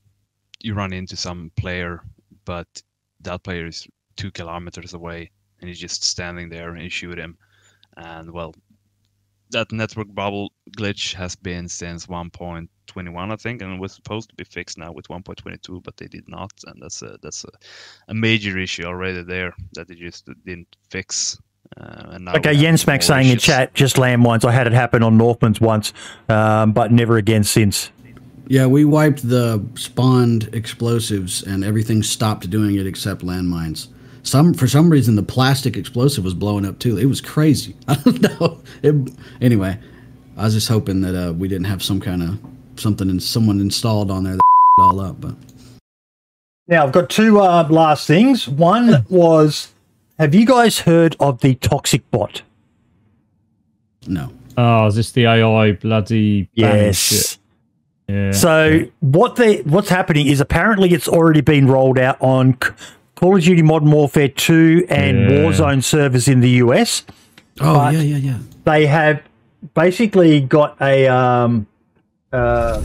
you 0.60 0.74
run 0.74 0.92
into 0.92 1.16
some 1.16 1.50
player, 1.56 2.02
but 2.44 2.66
that 3.20 3.42
player 3.42 3.66
is 3.66 3.86
two 4.16 4.30
kilometers 4.30 4.94
away, 4.94 5.30
and 5.60 5.68
he's 5.68 5.78
just 5.78 6.04
standing 6.04 6.48
there, 6.48 6.70
and 6.70 6.82
you 6.82 6.90
shoot 6.90 7.18
him, 7.18 7.36
and 7.96 8.30
well, 8.30 8.54
that 9.50 9.72
network 9.72 10.12
bubble 10.14 10.52
glitch 10.76 11.14
has 11.14 11.36
been 11.36 11.68
since 11.68 12.08
1.21, 12.86 13.32
I 13.32 13.36
think, 13.36 13.62
and 13.62 13.74
it 13.74 13.80
was 13.80 13.92
supposed 13.92 14.28
to 14.30 14.34
be 14.34 14.44
fixed 14.44 14.78
now 14.78 14.92
with 14.92 15.08
1.22, 15.08 15.82
but 15.82 15.96
they 15.96 16.06
did 16.06 16.28
not, 16.28 16.52
and 16.66 16.80
that's 16.80 17.02
a 17.02 17.18
that's 17.22 17.44
a, 17.44 17.48
a 18.08 18.14
major 18.14 18.58
issue 18.58 18.84
already 18.84 19.22
there 19.22 19.54
that 19.74 19.88
they 19.88 19.94
just 19.94 20.28
didn't 20.44 20.76
fix. 20.90 21.38
Uh, 21.80 22.10
and 22.10 22.24
now 22.26 22.32
Okay, 22.34 22.50
we 22.50 22.56
have 22.56 22.64
Jens 22.64 22.86
Mac 22.86 23.00
more 23.00 23.02
saying 23.02 23.30
in 23.30 23.38
chat, 23.38 23.72
just 23.74 23.96
landmines. 23.96 24.44
I 24.44 24.52
had 24.52 24.66
it 24.66 24.72
happen 24.72 25.02
on 25.02 25.16
Northmen's 25.16 25.60
once, 25.60 25.92
um, 26.28 26.72
but 26.72 26.92
never 26.92 27.16
again 27.16 27.44
since. 27.44 27.90
Yeah, 28.48 28.66
we 28.66 28.84
wiped 28.84 29.26
the 29.26 29.64
spawned 29.76 30.50
explosives 30.52 31.42
and 31.42 31.64
everything 31.64 32.02
stopped 32.02 32.50
doing 32.50 32.76
it 32.76 32.86
except 32.86 33.22
landmines. 33.22 33.88
Some 34.24 34.52
for 34.52 34.68
some 34.68 34.90
reason 34.90 35.16
the 35.16 35.22
plastic 35.22 35.76
explosive 35.76 36.24
was 36.24 36.34
blowing 36.34 36.66
up 36.66 36.78
too. 36.78 36.98
It 36.98 37.06
was 37.06 37.20
crazy. 37.20 37.74
I 37.88 37.94
don't 37.94 38.20
know. 38.20 38.60
It, 38.82 38.94
anyway, 39.40 39.78
I 40.36 40.44
was 40.44 40.54
just 40.54 40.68
hoping 40.68 41.00
that 41.02 41.14
uh, 41.14 41.32
we 41.32 41.48
didn't 41.48 41.66
have 41.66 41.82
some 41.82 42.00
kind 42.00 42.22
of 42.22 42.38
something 42.76 43.08
and 43.10 43.22
someone 43.22 43.60
installed 43.60 44.10
on 44.10 44.24
there 44.24 44.34
that 44.34 44.40
it 44.78 44.82
all 44.82 45.00
up. 45.00 45.20
But 45.20 45.34
Now, 46.68 46.84
I've 46.86 46.92
got 46.92 47.10
two 47.10 47.40
uh, 47.40 47.66
last 47.68 48.06
things. 48.06 48.48
One 48.48 49.04
was 49.08 49.72
have 50.18 50.34
you 50.34 50.46
guys 50.46 50.80
heard 50.80 51.16
of 51.20 51.40
the 51.40 51.54
Toxic 51.56 52.08
Bot? 52.10 52.42
no, 54.06 54.32
Oh, 54.56 54.86
is 54.86 54.96
this 54.96 55.12
the 55.12 55.24
AI 55.26 55.72
bloody 55.72 56.48
banning 56.56 56.92
shit? 56.92 57.12
Yes. 57.12 57.38
Yeah. 58.08 58.32
So 58.32 58.80
what 59.00 59.36
they 59.36 59.62
what's 59.62 59.88
happening 59.88 60.26
is 60.26 60.40
apparently 60.40 60.92
it's 60.92 61.08
already 61.08 61.40
been 61.40 61.66
rolled 61.66 61.98
out 61.98 62.20
on 62.20 62.58
Call 63.14 63.36
of 63.36 63.42
Duty 63.42 63.62
Modern 63.62 63.90
Warfare 63.90 64.28
2 64.28 64.86
and 64.90 65.20
Yeah. 65.20 65.36
Warzone 65.38 65.82
servers 65.82 66.28
in 66.28 66.40
the 66.40 66.50
US. 66.64 67.04
oh 67.60 67.74
But- 67.74 67.94
yeah, 67.94 68.00
yeah, 68.00 68.16
yeah. 68.16 68.38
They 68.64 68.86
have 68.86 69.22
basically 69.74 70.40
got 70.40 70.76
a 70.82 71.06
um 71.08 71.66
uh 72.32 72.80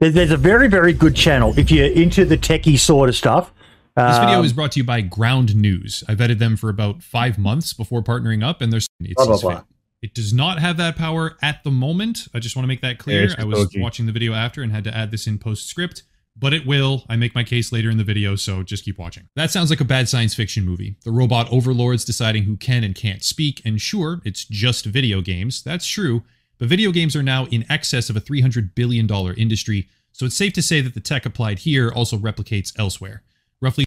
there- 0.00 0.10
there's 0.10 0.30
a 0.30 0.36
very 0.36 0.68
very 0.68 0.92
good 0.92 1.14
channel 1.16 1.54
if 1.58 1.70
you're 1.70 1.86
into 1.86 2.24
the 2.24 2.36
techie 2.36 2.78
sort 2.78 3.08
of 3.08 3.16
stuff. 3.16 3.52
This 3.96 4.18
video 4.18 4.40
Um, 4.40 4.44
is 4.44 4.52
brought 4.52 4.72
to 4.72 4.80
you 4.80 4.84
by 4.84 5.00
Ground 5.00 5.56
News. 5.56 6.04
I 6.06 6.14
vetted 6.14 6.38
them 6.38 6.56
for 6.56 6.68
about 6.68 7.02
five 7.02 7.38
months 7.38 7.72
before 7.72 8.02
partnering 8.02 8.44
up, 8.44 8.60
and 8.60 8.70
they're 8.70 8.82
it's 9.00 9.14
Blah, 9.14 9.24
blah, 9.26 9.38
blah. 9.40 9.62
It 10.02 10.12
does 10.14 10.34
not 10.34 10.58
have 10.58 10.76
that 10.76 10.96
power 10.96 11.38
at 11.40 11.64
the 11.64 11.70
moment. 11.70 12.28
I 12.34 12.38
just 12.38 12.54
want 12.54 12.64
to 12.64 12.68
make 12.68 12.82
that 12.82 12.98
clear. 12.98 13.34
I 13.38 13.44
was 13.44 13.58
watching 13.80 14.04
the 14.04 14.12
video 14.12 14.34
after 14.34 14.62
and 14.62 14.70
had 14.70 14.84
to 14.84 14.94
add 14.94 15.10
this 15.12 15.26
in 15.26 15.38
postscript, 15.38 16.02
but 16.38 16.52
it 16.52 16.66
will. 16.66 17.06
I 17.08 17.16
make 17.16 17.34
my 17.34 17.42
case 17.42 17.72
later 17.72 17.88
in 17.88 17.96
the 17.96 18.04
video, 18.04 18.36
so 18.36 18.62
just 18.62 18.84
keep 18.84 18.98
watching. 18.98 19.24
That 19.34 19.50
sounds 19.50 19.70
like 19.70 19.80
a 19.80 19.84
bad 19.86 20.10
science 20.10 20.34
fiction 20.34 20.66
movie. 20.66 20.96
The 21.04 21.10
robot 21.10 21.48
overlords 21.50 22.04
deciding 22.04 22.42
who 22.42 22.58
can 22.58 22.84
and 22.84 22.94
can't 22.94 23.24
speak, 23.24 23.62
and 23.64 23.80
sure, 23.80 24.20
it's 24.26 24.44
just 24.44 24.84
video 24.84 25.22
games. 25.22 25.62
That's 25.62 25.86
true. 25.86 26.22
But 26.58 26.68
video 26.68 26.90
games 26.90 27.14
are 27.14 27.22
now 27.22 27.46
in 27.46 27.64
excess 27.70 28.08
of 28.08 28.16
a 28.16 28.20
$300 28.20 28.74
billion 28.74 29.08
industry, 29.34 29.88
so 30.12 30.26
it's 30.26 30.36
safe 30.36 30.52
to 30.54 30.62
say 30.62 30.80
that 30.80 30.94
the 30.94 31.00
tech 31.00 31.26
applied 31.26 31.60
here 31.60 31.90
also 31.90 32.16
replicates 32.16 32.72
elsewhere. 32.78 33.22
Roughly 33.60 33.84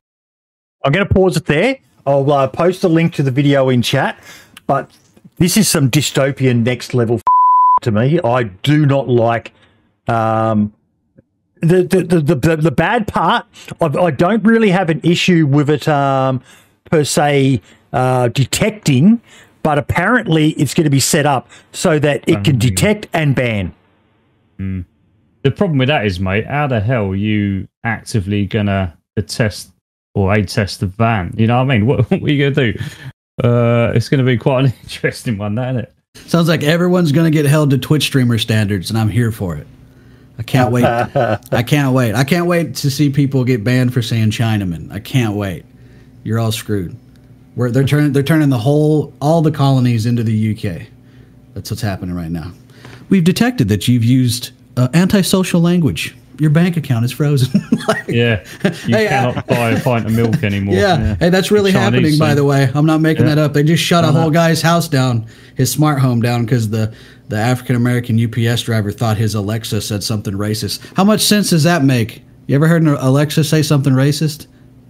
I'm 0.83 0.91
going 0.91 1.07
to 1.07 1.13
pause 1.13 1.35
it 1.35 1.45
there. 1.45 1.77
I'll 2.05 2.31
uh, 2.31 2.47
post 2.47 2.83
a 2.83 2.87
link 2.87 3.13
to 3.15 3.23
the 3.23 3.31
video 3.31 3.69
in 3.69 3.81
chat, 3.81 4.21
but 4.67 4.91
this 5.37 5.57
is 5.57 5.67
some 5.67 5.89
dystopian 5.89 6.63
next 6.63 6.93
level 6.93 7.21
to 7.81 7.91
me. 7.91 8.19
I 8.23 8.43
do 8.43 8.85
not 8.85 9.09
like 9.09 9.53
um, 10.07 10.73
the, 11.61 11.83
the, 11.83 12.21
the, 12.21 12.35
the, 12.35 12.55
the, 12.57 12.71
bad 12.71 13.07
part. 13.07 13.45
I, 13.81 13.85
I 13.85 14.11
don't 14.11 14.43
really 14.43 14.69
have 14.69 14.89
an 14.89 15.01
issue 15.03 15.45
with 15.45 15.69
it 15.69 15.87
um, 15.87 16.41
per 16.85 17.03
se 17.03 17.61
uh, 17.93 18.29
detecting, 18.29 19.21
but 19.63 19.77
apparently 19.77 20.49
it's 20.51 20.73
going 20.73 20.85
to 20.85 20.89
be 20.89 20.99
set 20.99 21.25
up 21.25 21.49
so 21.71 21.99
that 21.99 22.23
it 22.27 22.43
can 22.43 22.57
detect 22.57 23.07
and 23.13 23.35
ban. 23.35 23.73
the 24.57 25.51
problem 25.51 25.77
with 25.77 25.87
that 25.87 26.05
is, 26.05 26.19
mate, 26.19 26.45
how 26.45 26.67
the 26.67 26.79
hell 26.79 27.07
are 27.07 27.15
you 27.15 27.67
actively 27.83 28.45
gonna 28.45 28.97
test 29.27 29.71
or 30.15 30.33
aid 30.33 30.47
test 30.49 30.79
the 30.79 30.87
van? 30.87 31.33
You 31.37 31.47
know 31.47 31.63
what 31.63 31.71
I 31.71 31.77
mean? 31.77 31.85
What, 31.87 32.09
what 32.11 32.21
are 32.23 32.31
you 32.31 32.51
gonna 32.51 32.73
do? 32.73 32.79
Uh, 33.43 33.93
it's 33.95 34.09
gonna 34.09 34.23
be 34.23 34.37
quite 34.37 34.65
an 34.65 34.73
interesting 34.83 35.37
one, 35.37 35.55
that 35.55 35.75
isn't 35.75 35.83
it? 35.83 35.93
Sounds 36.29 36.47
like 36.47 36.63
everyone's 36.63 37.11
gonna 37.11 37.31
get 37.31 37.45
held 37.45 37.69
to 37.71 37.77
Twitch 37.77 38.03
streamer 38.03 38.37
standards, 38.37 38.89
and 38.89 38.99
I'm 38.99 39.09
here 39.09 39.31
for 39.31 39.55
it. 39.55 39.67
I 40.37 40.43
can't 40.43 40.71
wait. 40.71 40.83
I 41.51 41.63
can't 41.63 41.93
wait. 41.93 42.15
I 42.15 42.23
can't 42.23 42.45
wait 42.47 42.75
to 42.75 42.89
see 42.89 43.09
people 43.09 43.43
get 43.43 43.63
banned 43.63 43.93
for 43.93 44.01
saying 44.01 44.31
Chinaman. 44.31 44.91
I 44.91 44.99
can't 44.99 45.35
wait. 45.35 45.65
You're 46.23 46.39
all 46.39 46.51
screwed. 46.53 46.95
We're, 47.59 47.71
they're 47.71 47.83
turning 47.83 48.13
they're 48.13 48.23
turning 48.23 48.47
the 48.47 48.57
whole 48.57 49.11
all 49.19 49.41
the 49.41 49.51
colonies 49.51 50.05
into 50.05 50.23
the 50.23 50.55
UK. 50.55 50.87
That's 51.53 51.69
what's 51.69 51.81
happening 51.81 52.15
right 52.15 52.31
now. 52.31 52.53
We've 53.09 53.25
detected 53.25 53.67
that 53.67 53.85
you've 53.85 54.05
used 54.05 54.51
uh, 54.77 54.87
antisocial 54.93 55.59
language. 55.59 56.15
Your 56.39 56.51
bank 56.51 56.77
account 56.77 57.03
is 57.03 57.11
frozen. 57.11 57.61
Like, 57.89 58.07
Yeah, 58.07 58.45
you 58.85 58.95
Hey, 58.95 59.07
uh, 59.07 59.09
cannot 59.33 59.47
buy 59.47 59.71
a 59.71 59.81
pint 59.81 60.05
of 60.05 60.13
milk 60.13 60.41
anymore. 60.43 60.73
yeah. 60.75 61.15
Hey, 61.19 61.29
that's 61.29 61.51
really 61.51 61.73
Chinese 61.73 61.83
happening, 61.83 62.17
by 62.17 62.33
the 62.33 62.45
way. 62.45 62.71
I'm 62.73 62.85
not 62.85 63.01
making 63.01 63.25
Yeah. 63.25 63.35
that 63.35 63.41
up. 63.41 63.53
They 63.53 63.63
just 63.63 63.83
shut 63.83 64.05
a 64.05 64.07
whole 64.13 64.29
guy's 64.31 64.61
house 64.61 64.87
down, 64.87 65.25
his 65.55 65.69
smart 65.69 65.99
home 65.99 66.21
down, 66.21 66.45
because 66.45 66.69
the, 66.69 66.93
the 67.27 67.35
African 67.37 67.75
American 67.75 68.17
UPS 68.23 68.61
driver 68.61 68.91
thought 68.93 69.17
his 69.17 69.35
Alexa 69.35 69.81
said 69.81 70.01
something 70.01 70.33
racist. 70.33 70.79
How 70.95 71.03
much 71.03 71.19
sense 71.21 71.49
does 71.49 71.63
that 71.63 71.83
make? 71.83 72.21
You 72.47 72.55
ever 72.55 72.69
heard 72.69 72.83
an 72.83 72.87
Alexa 72.89 73.43
say 73.43 73.63
something 73.63 73.91
racist? 73.93 74.47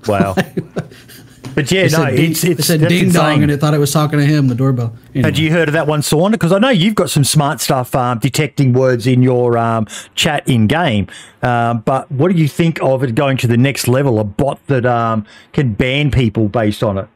Wow. 0.07 0.35
but 1.59 1.71
yeah, 1.73 1.81
It 1.81 1.91
no, 1.91 1.97
said, 1.97 2.15
ding, 2.15 2.31
it's, 2.31 2.43
it's 2.45 2.59
it 2.61 2.63
said 2.63 2.79
that's 2.79 2.93
ding 2.93 3.11
dong, 3.11 3.43
and 3.43 3.51
it 3.51 3.59
thought 3.59 3.73
it 3.73 3.79
was 3.79 3.91
talking 3.91 4.17
to 4.17 4.25
him, 4.25 4.47
the 4.47 4.55
doorbell. 4.55 4.95
Anyway. 5.13 5.27
Had 5.27 5.37
you 5.37 5.51
heard 5.51 5.67
of 5.67 5.73
that 5.73 5.87
one, 5.87 6.01
Sawn? 6.01 6.31
Because 6.31 6.53
I 6.53 6.59
know 6.59 6.69
you've 6.69 6.95
got 6.95 7.09
some 7.09 7.25
smart 7.25 7.59
stuff 7.59 7.93
um, 7.95 8.19
detecting 8.19 8.71
words 8.71 9.05
in 9.05 9.21
your 9.21 9.57
um, 9.57 9.85
chat 10.15 10.47
in 10.47 10.67
game. 10.67 11.07
Um, 11.41 11.81
but 11.81 12.09
what 12.09 12.31
do 12.31 12.37
you 12.37 12.47
think 12.47 12.81
of 12.81 13.03
it 13.03 13.13
going 13.13 13.35
to 13.37 13.47
the 13.47 13.57
next 13.57 13.89
level? 13.89 14.19
A 14.19 14.23
bot 14.23 14.65
that 14.67 14.85
um, 14.85 15.25
can 15.51 15.73
ban 15.73 16.11
people 16.11 16.47
based 16.47 16.81
on 16.81 16.97
it. 16.97 17.07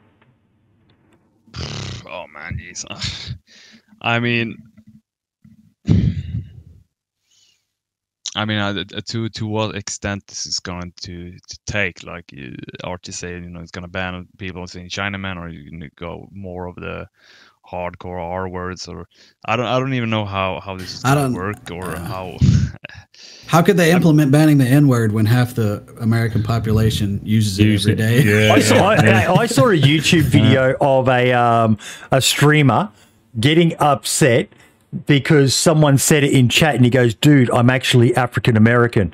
Oh 2.15 2.27
man, 2.27 2.59
jeez. 2.59 2.85
I 4.01 4.19
mean, 4.19 4.61
I 8.35 8.45
mean, 8.45 8.57
uh, 8.57 8.83
uh, 8.95 9.01
to 9.09 9.29
to 9.29 9.45
what 9.45 9.75
extent 9.75 10.25
this 10.27 10.45
is 10.45 10.59
going 10.59 10.93
to, 11.01 11.31
to 11.33 11.59
take? 11.67 12.03
Like 12.03 12.31
you, 12.31 12.55
Archie 12.83 13.11
said, 13.11 13.43
you 13.43 13.49
know, 13.49 13.59
it's 13.59 13.71
going 13.71 13.83
to 13.83 13.89
ban 13.91 14.27
people 14.37 14.65
saying 14.67 14.89
Chinaman, 14.89 15.37
or 15.37 15.49
you 15.49 15.69
can 15.69 15.89
go 15.95 16.27
more 16.31 16.65
of 16.67 16.75
the 16.75 17.07
hardcore 17.69 18.19
R 18.19 18.49
words, 18.49 18.87
or 18.87 19.07
I 19.45 19.55
don't, 19.55 19.65
I 19.65 19.79
don't 19.79 19.93
even 19.93 20.09
know 20.09 20.25
how 20.25 20.59
how 20.59 20.75
this 20.77 20.95
is 20.95 21.03
going 21.03 21.33
to 21.33 21.37
work, 21.39 21.71
or 21.71 21.95
how. 21.95 22.37
How 23.47 23.61
could 23.61 23.77
they 23.77 23.91
implement 23.91 24.31
banning 24.31 24.57
the 24.57 24.65
N 24.65 24.87
word 24.87 25.11
when 25.11 25.27
half 25.27 25.53
the 25.53 25.83
American 25.99 26.41
population 26.41 27.21
uses 27.23 27.59
it 27.59 27.65
Use 27.65 27.85
every 27.85 27.93
it. 27.93 28.23
day? 28.23 28.47
Yeah, 28.47 28.53
I 28.53 28.59
saw. 28.59 28.89
I, 28.89 29.41
I 29.41 29.45
saw 29.45 29.67
a 29.69 29.77
YouTube 29.79 30.23
video 30.23 30.75
of 30.81 31.07
a 31.07 31.31
um, 31.33 31.77
a 32.11 32.19
streamer 32.19 32.89
getting 33.39 33.75
upset 33.79 34.49
because 35.05 35.55
someone 35.55 35.97
said 35.97 36.23
it 36.23 36.31
in 36.31 36.49
chat 36.49 36.75
and 36.75 36.83
he 36.83 36.89
goes, 36.89 37.13
dude, 37.13 37.49
I'm 37.51 37.69
actually 37.69 38.15
African 38.15 38.57
American. 38.57 39.13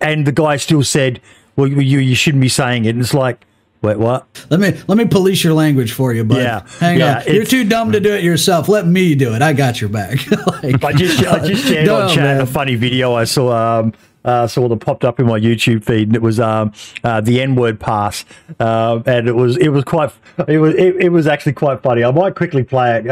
And 0.00 0.26
the 0.26 0.32
guy 0.32 0.56
still 0.56 0.82
said, 0.82 1.20
well, 1.56 1.66
you, 1.66 1.98
you 1.98 2.14
shouldn't 2.14 2.42
be 2.42 2.48
saying 2.48 2.84
it. 2.84 2.90
And 2.90 3.00
it's 3.00 3.14
like, 3.14 3.44
wait, 3.82 3.98
what? 3.98 4.26
Let 4.50 4.60
me 4.60 4.78
let 4.88 4.98
me 4.98 5.06
police 5.06 5.42
your 5.42 5.54
language 5.54 5.92
for 5.92 6.12
you, 6.12 6.24
bud. 6.24 6.38
Yeah, 6.38 6.66
hang 6.78 6.98
yeah, 6.98 7.22
on. 7.26 7.34
You're 7.34 7.44
too 7.44 7.64
dumb 7.64 7.92
to 7.92 8.00
do 8.00 8.12
it 8.12 8.22
yourself. 8.22 8.68
Let 8.68 8.86
me 8.86 9.14
do 9.14 9.34
it. 9.34 9.42
I 9.42 9.52
got 9.52 9.80
your 9.80 9.90
back. 9.90 10.30
like, 10.62 10.84
I 10.84 10.92
just 10.92 11.24
I 11.26 11.46
just 11.46 11.64
shared 11.68 11.88
on 11.88 12.08
chat 12.10 12.24
man. 12.24 12.40
a 12.40 12.46
funny 12.46 12.74
video 12.74 13.14
I 13.14 13.24
saw 13.24 13.80
um 13.80 13.94
uh, 14.24 14.46
saw 14.46 14.68
that 14.68 14.78
popped 14.78 15.04
up 15.04 15.20
in 15.20 15.26
my 15.26 15.38
YouTube 15.38 15.84
feed, 15.84 16.08
and 16.08 16.16
it 16.16 16.22
was 16.22 16.40
um 16.40 16.72
uh, 17.04 17.20
the 17.20 17.40
N 17.40 17.54
word 17.54 17.78
pass, 17.78 18.24
um, 18.58 19.04
and 19.06 19.28
it 19.28 19.36
was 19.36 19.56
it 19.56 19.68
was 19.68 19.84
quite 19.84 20.12
it 20.48 20.58
was 20.58 20.74
it, 20.74 20.96
it 20.96 21.08
was 21.10 21.26
actually 21.26 21.52
quite 21.52 21.80
funny. 21.80 22.02
I 22.02 22.10
might 22.10 22.34
quickly 22.34 22.64
play 22.64 22.98
it. 22.98 23.06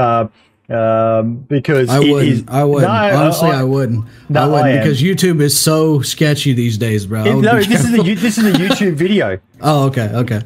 Uh, 0.70 0.74
um, 1.20 1.36
because 1.36 1.90
I 1.90 1.98
wouldn't. 2.00 2.50
I 2.50 2.64
wouldn't. 2.64 2.90
No, 2.90 3.18
Honestly, 3.18 3.50
I- 3.50 3.60
I, 3.60 3.64
wouldn't. 3.64 4.04
No, 4.30 4.42
I 4.42 4.46
wouldn't 4.46 4.82
because 4.82 5.02
YouTube 5.02 5.40
is 5.42 5.58
so 5.58 6.00
sketchy 6.00 6.54
these 6.54 6.78
days, 6.78 7.04
bro. 7.06 7.24
It- 7.24 7.36
no, 7.42 7.62
this 7.62 7.84
is 7.84 7.92
the 7.92 8.14
this 8.14 8.38
is 8.38 8.46
a 8.46 8.52
YouTube 8.52 8.94
video. 8.94 9.38
Oh, 9.66 9.86
okay, 9.86 10.08
okay. 10.14 10.42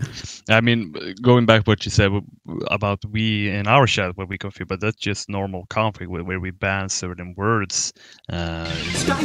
I 0.49 0.61
mean, 0.61 0.95
going 1.23 1.47
back 1.47 1.67
what 1.67 1.85
you 1.85 1.91
said 1.91 2.11
about 2.71 3.05
we 3.05 3.49
in 3.51 3.67
our 3.67 3.87
chat 3.87 4.17
where 4.17 4.27
we 4.27 4.39
config, 4.39 4.69
but 4.69 4.81
that's 4.81 4.97
just 4.97 5.29
normal 5.29 5.67
config 5.69 6.09
where, 6.09 6.25
where 6.25 6.41
we 6.41 6.51
ban 6.51 6.89
certain 6.89 7.35
words 7.37 7.93
uh, 8.33 8.71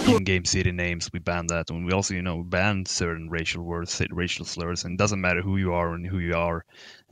in 0.07 0.15
in-game 0.15 0.45
city 0.45 0.71
names. 0.71 1.09
We 1.13 1.19
ban 1.19 1.47
that, 1.47 1.69
and 1.69 1.85
we 1.85 1.93
also, 1.93 2.13
you 2.13 2.21
know, 2.21 2.43
ban 2.43 2.85
certain 2.85 3.29
racial 3.29 3.63
words, 3.63 4.01
racial 4.11 4.45
slurs, 4.45 4.83
and 4.83 4.93
it 4.95 4.97
doesn't 4.97 5.21
matter 5.21 5.41
who 5.41 5.57
you 5.57 5.73
are 5.73 5.93
and 5.93 6.05
who 6.05 6.19
you 6.19 6.35
are, 6.35 6.65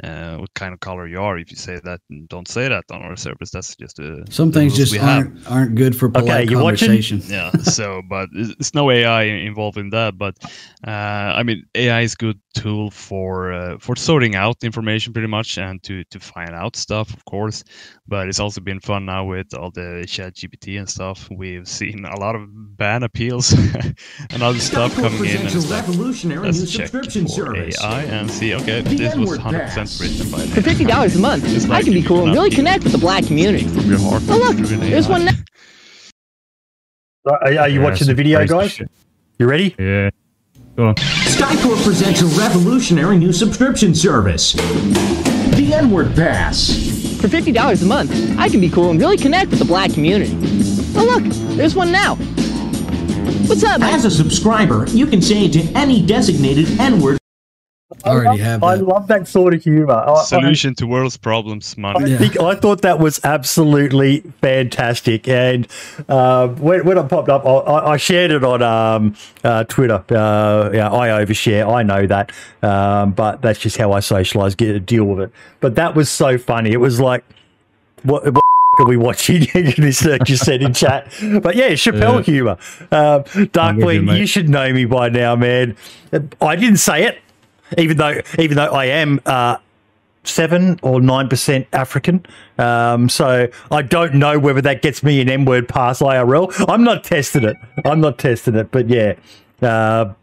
uh, 0.03 0.37
what 0.37 0.53
kind 0.55 0.73
of 0.73 0.79
color 0.81 1.07
you 1.07 1.21
are. 1.21 1.37
If 1.37 1.51
you 1.51 1.57
say 1.57 1.79
that, 1.83 2.01
and 2.09 2.27
don't 2.27 2.47
say 2.47 2.67
that 2.67 2.85
on 2.91 3.01
our 3.01 3.15
service. 3.15 3.51
That's 3.51 3.75
just 3.75 3.99
a 3.99 4.25
Some 4.29 4.51
things 4.51 4.75
just 4.75 4.97
aren't 4.97 5.47
aren't 5.49 5.75
good 5.75 5.95
for 5.95 6.09
polite 6.09 6.49
you 6.49 6.59
watching? 6.59 6.87
conversation. 6.89 7.21
yeah 7.27 7.51
so 7.63 8.01
but 8.09 8.29
it's 8.33 8.51
it's 8.59 8.73
no 8.73 8.89
ai 8.91 9.23
involved 9.23 9.77
in 9.77 9.89
that 9.91 10.17
but 10.17 10.35
uh, 10.87 10.89
i 11.39 11.43
mean 11.43 11.65
ai 11.75 12.01
is 12.01 12.15
good 12.15 12.39
tool 12.53 12.89
for 12.91 13.53
uh, 13.53 13.77
for 13.79 13.95
sorting 14.01 14.35
out 14.35 14.63
information 14.63 15.13
pretty 15.13 15.27
much 15.27 15.57
and 15.57 15.83
to 15.83 16.03
to 16.05 16.19
find 16.19 16.51
out 16.51 16.75
stuff 16.75 17.13
of 17.13 17.23
course 17.25 17.63
but 18.07 18.27
it's 18.29 18.39
also 18.39 18.59
been 18.61 18.79
fun 18.79 19.05
now 19.05 19.23
with 19.25 19.53
all 19.53 19.71
the 19.71 20.05
chat 20.07 20.33
gpt 20.35 20.79
and 20.79 20.89
stuff 20.89 21.29
we've 21.31 21.67
seen 21.67 22.05
a 22.05 22.19
lot 22.19 22.35
of 22.35 22.41
ban 22.77 23.03
appeals 23.03 23.53
and 24.31 24.41
other 24.43 24.59
stuff 24.59 24.95
coming 24.95 25.23
in 25.25 25.37
and 25.41 25.49
presents 25.49 25.55
a 25.55 25.57
it's 25.57 25.69
like, 25.69 25.87
revolutionary 25.87 26.45
let's 26.45 26.59
new 26.59 26.65
check 26.67 26.87
subscription 26.87 27.27
for 27.27 27.29
service. 27.29 27.81
ai 27.83 28.03
and 28.03 28.29
see 28.31 28.55
okay 28.55 28.81
The 28.81 28.95
this 28.95 29.15
was 29.15 29.37
100% 29.37 30.01
written 30.01 30.31
by 30.31 30.45
For 30.47 30.61
fifty 30.61 30.85
dollars 30.85 31.15
a 31.15 31.19
month, 31.19 31.43
It's 31.45 31.69
I 31.69 31.81
can 31.83 31.93
be 31.93 32.03
cool 32.03 32.23
and 32.25 32.33
really 32.33 32.49
connect 32.51 32.83
with 32.83 32.93
the 32.93 32.99
black 32.99 33.25
community. 33.25 33.65
from 33.67 33.89
your 33.89 33.99
heart 33.99 34.23
Oh 34.29 34.37
look, 34.37 34.57
there's 34.57 35.07
AI. 35.07 35.11
one 35.11 35.25
now. 35.25 35.31
Uh, 37.27 37.33
are, 37.43 37.59
are 37.59 37.69
you 37.69 37.81
Yeah, 37.81 37.85
watching 37.85 38.07
the 38.07 38.15
video, 38.15 38.45
guys? 38.47 38.79
You 39.39 39.47
ready? 39.47 39.75
Yeah. 39.79 40.09
Go 40.81 40.87
on. 40.87 40.95
Skycorp 40.95 41.83
presents 41.83 42.23
a 42.23 42.25
revolutionary 42.41 43.15
new 43.15 43.31
subscription 43.31 43.93
service. 43.93 44.53
The 44.53 45.73
N-word 45.75 46.15
Pass. 46.15 46.71
For 47.21 47.27
fifty 47.27 47.51
dollars 47.51 47.83
a 47.83 47.85
month, 47.85 48.11
I 48.39 48.49
can 48.49 48.59
be 48.59 48.67
cool 48.67 48.89
and 48.89 48.99
really 48.99 49.15
connect 49.15 49.51
with 49.51 49.59
the 49.59 49.65
black 49.65 49.93
community. 49.93 50.35
Oh 50.95 51.05
look, 51.05 51.23
there's 51.55 51.75
one 51.75 51.91
now. 51.91 52.15
What's 53.45 53.63
up. 53.63 53.81
As 53.81 54.05
a 54.05 54.09
subscriber, 54.09 54.87
you 54.87 55.05
can 55.05 55.21
say 55.21 55.45
it 55.45 55.53
to 55.53 55.61
any 55.77 56.03
designated 56.03 56.79
N-word 56.79 57.20
I 58.05 58.09
already 58.09 58.39
have 58.41 58.63
I 58.63 58.75
love 58.75 59.07
that 59.07 59.27
sort 59.27 59.53
of 59.53 59.63
humor. 59.63 59.93
I- 59.93 60.13
I- 60.13 60.23
solution 60.23 60.73
to 60.75 60.87
world's 60.87 61.17
problems 61.17 61.75
I 61.77 61.81
money 61.81 62.11
Yeah. 62.11 62.17
think 62.17 62.39
I 62.39 62.55
thought 62.55 62.81
that 62.81 62.99
was 62.99 63.19
absolutely 63.23 64.21
fantastic, 64.41 65.27
and 65.27 65.67
uh, 66.09 66.47
when, 66.47 66.85
when 66.85 66.97
it 66.97 67.07
popped 67.09 67.29
up, 67.29 67.45
I, 67.45 67.49
I 67.49 67.91
I 67.93 67.97
shared 67.97 68.31
it 68.31 68.43
on 68.43 68.61
um, 68.61 69.15
uh, 69.43 69.63
Twitter. 69.65 70.03
Uh, 70.09 70.69
yeah, 70.73 70.91
I 70.91 71.09
overshare. 71.09 71.71
I 71.73 71.83
know 71.83 72.07
that, 72.07 72.31
um, 72.63 73.11
but 73.11 73.41
that's 73.41 73.59
just 73.59 73.77
how 73.77 73.91
I 73.91 73.99
socialize, 73.99 74.55
get 74.55 74.75
a 74.75 74.79
deal 74.79 75.05
with 75.05 75.19
it. 75.29 75.31
But 75.59 75.75
that 75.75 75.95
was 75.95 76.09
so 76.09 76.37
funny. 76.37 76.71
It 76.71 76.77
was 76.79 76.99
like, 76.99 77.23
what? 78.03 78.23
what 78.33 78.41
are 78.79 78.85
we 78.85 78.95
watching? 78.97 79.45
this 79.53 80.05
uh, 80.05 80.17
just 80.23 80.45
said 80.45 80.63
in 80.63 80.73
chat, 80.73 81.11
but 81.43 81.55
yeah, 81.57 81.71
Chappelle 81.71 82.17
Yeah. 82.17 82.21
humor. 82.21 82.57
Um, 82.91 83.47
Dark 83.51 83.75
you, 83.77 83.83
Queen, 83.83 84.07
you 84.07 84.25
should 84.25 84.47
know 84.49 84.71
me 84.71 84.85
by 84.85 85.09
now, 85.09 85.35
man. 85.35 85.75
I 86.41 86.55
didn't 86.55 86.77
say 86.77 87.03
it, 87.03 87.20
even 87.77 87.97
though 87.97 88.21
even 88.39 88.57
though 88.57 88.71
I 88.71 88.85
am. 88.85 89.19
Uh, 89.25 89.57
seven 90.23 90.79
or 90.83 91.01
nine 91.01 91.27
percent 91.27 91.67
African. 91.73 92.23
Um, 92.57 93.09
so 93.09 93.47
I 93.71 93.81
don't 93.81 94.13
know 94.13 94.37
whether 94.37 94.61
that 94.61 94.81
gets 94.81 95.03
me 95.03 95.19
an 95.21 95.29
M 95.29 95.45
word 95.45 95.67
pass 95.67 95.99
IRL. 95.99 96.53
I'm 96.69 96.83
not 96.83 97.03
testing 97.03 97.43
it. 97.43 97.57
I'm 97.85 98.01
not 98.01 98.19
testing 98.19 98.55
it, 98.55 98.71
but 98.71 98.87
yeah. 98.87 99.15
Uh, 99.61 100.13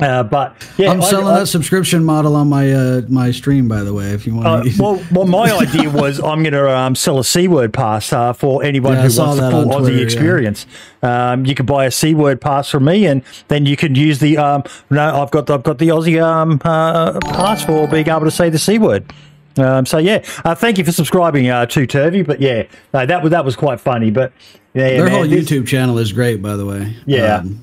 uh, 0.00 0.22
but 0.22 0.54
yeah, 0.78 0.90
I'm 0.90 1.02
selling 1.02 1.28
I- 1.28 1.40
that 1.40 1.46
subscription 1.46 2.02
model 2.04 2.34
on 2.34 2.48
my 2.48 2.72
uh, 2.72 3.02
my 3.08 3.30
stream, 3.30 3.68
by 3.68 3.82
the 3.82 3.92
way. 3.92 4.06
If 4.10 4.26
you 4.26 4.34
want, 4.34 4.46
uh, 4.48 4.62
to 4.64 4.72
well, 4.82 5.04
well, 5.12 5.26
my 5.26 5.50
idea 5.58 5.90
was 5.90 6.18
I'm 6.18 6.42
going 6.42 6.54
to 6.54 6.76
um, 6.76 6.94
sell 6.96 7.18
a 7.18 7.24
C 7.24 7.46
word 7.46 7.72
pass 7.72 8.12
uh, 8.12 8.32
for 8.32 8.64
anyone 8.64 8.94
Yeah, 8.94 9.08
who 9.08 9.18
wants 9.20 9.40
the 9.40 9.50
full 9.50 9.60
on 9.60 9.68
Aussie 9.68 9.78
Twitter, 9.80 9.96
yeah. 9.98 10.02
experience. 10.04 10.66
Um, 11.02 11.46
you 11.46 11.54
can 11.54 11.66
buy 11.66 11.84
a 11.84 11.90
C 11.90 12.14
word 12.14 12.40
pass 12.40 12.68
from 12.70 12.84
me, 12.86 13.06
and 13.06 13.22
then 13.48 13.66
you 13.66 13.76
can 13.76 13.94
use 13.94 14.18
the. 14.18 14.38
Um, 14.38 14.64
no, 14.90 15.22
I've 15.22 15.30
got 15.30 15.46
the, 15.46 15.54
I've 15.54 15.62
got 15.62 15.78
the 15.78 15.88
Aussie 15.88 16.20
um, 16.22 16.60
uh, 16.64 17.20
pass 17.20 17.64
for 17.64 17.86
being 17.86 18.08
able 18.08 18.20
to 18.24 18.30
say 18.30 18.48
the 18.50 18.58
C 18.58 18.78
word. 18.78 19.12
Um, 19.58 19.84
so 19.84 19.98
yeah, 19.98 20.24
uh, 20.46 20.54
thank 20.54 20.78
you 20.78 20.84
for 20.84 20.92
subscribing 20.92 21.48
uh, 21.50 21.66
to 21.66 21.86
Turvy. 21.86 22.22
But 22.22 22.40
yeah, 22.40 22.62
no, 22.94 23.04
that 23.04 23.22
was 23.22 23.30
that 23.30 23.44
was 23.44 23.54
quite 23.54 23.78
funny. 23.78 24.10
But 24.10 24.32
yeah, 24.72 24.88
their 24.88 25.04
man, 25.04 25.12
whole 25.12 25.26
this- 25.28 25.48
YouTube 25.48 25.66
channel 25.66 25.98
is 25.98 26.12
great, 26.12 26.40
by 26.40 26.56
the 26.56 26.64
way. 26.64 26.96
Yeah. 27.04 27.36
Um, 27.36 27.62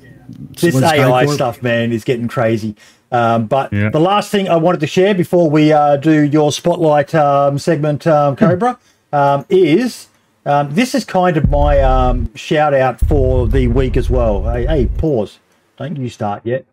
this 0.60 0.82
AI 0.82 1.26
stuff, 1.26 1.62
man, 1.62 1.92
is 1.92 2.04
getting 2.04 2.28
crazy. 2.28 2.76
Um, 3.12 3.46
but 3.46 3.72
Yeah. 3.72 3.90
the 3.90 4.00
last 4.00 4.30
thing 4.30 4.48
I 4.48 4.56
wanted 4.56 4.80
to 4.80 4.86
share 4.86 5.14
before 5.14 5.50
we 5.50 5.72
uh, 5.72 5.96
do 5.96 6.22
your 6.22 6.52
spotlight 6.52 7.14
um, 7.14 7.58
segment, 7.58 8.06
um, 8.06 8.36
Cobra, 8.36 8.78
um, 9.12 9.44
is 9.48 10.08
um, 10.46 10.74
this 10.74 10.94
is 10.94 11.04
kind 11.04 11.36
of 11.36 11.50
my 11.50 11.80
um, 11.80 12.34
shout 12.34 12.72
out 12.72 13.00
for 13.00 13.46
the 13.46 13.66
week 13.68 13.96
as 13.96 14.08
well. 14.08 14.50
Hey, 14.50 14.66
hey 14.66 14.86
pause. 14.86 15.38
Don't 15.76 15.96
you 15.96 16.08
start 16.08 16.42
yet. 16.44 16.64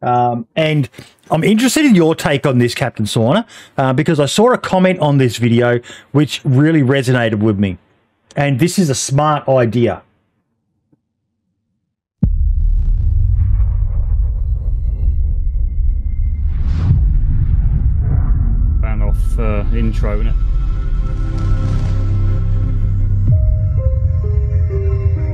Um, 0.00 0.46
and 0.56 0.88
I'm 1.30 1.44
interested 1.44 1.84
in 1.84 1.94
your 1.94 2.14
take 2.14 2.46
on 2.46 2.58
this, 2.58 2.74
Captain 2.74 3.06
Sauna, 3.06 3.46
uh, 3.78 3.92
because 3.92 4.18
I 4.18 4.26
saw 4.26 4.52
a 4.52 4.58
comment 4.58 4.98
on 4.98 5.18
this 5.18 5.36
video 5.36 5.80
which 6.10 6.40
really 6.44 6.82
resonated 6.82 7.38
with 7.38 7.58
me. 7.58 7.78
And 8.34 8.58
this 8.58 8.78
is 8.78 8.90
a 8.90 8.94
smart 8.94 9.48
idea. 9.48 10.02
Uh, 19.42 19.66
intro, 19.74 20.22
innit? 20.22 20.36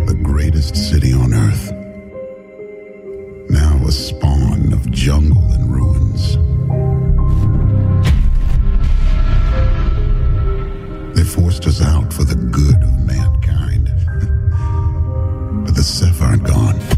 the 0.08 0.14
greatest 0.22 0.74
city 0.74 1.12
on 1.12 1.34
earth. 1.34 1.70
Now 3.50 3.76
a 3.86 3.92
spawn 3.92 4.72
of 4.72 4.90
jungle 4.90 5.44
and 5.52 5.70
ruins. 5.70 6.36
They 11.14 11.24
forced 11.24 11.66
us 11.66 11.82
out 11.82 12.10
for 12.10 12.24
the 12.24 12.36
good 12.36 12.82
of 12.82 13.06
mankind. 13.06 13.86
but 15.66 15.74
the 15.74 15.82
Seth 15.82 16.22
aren't 16.22 16.44
gone. 16.44 16.97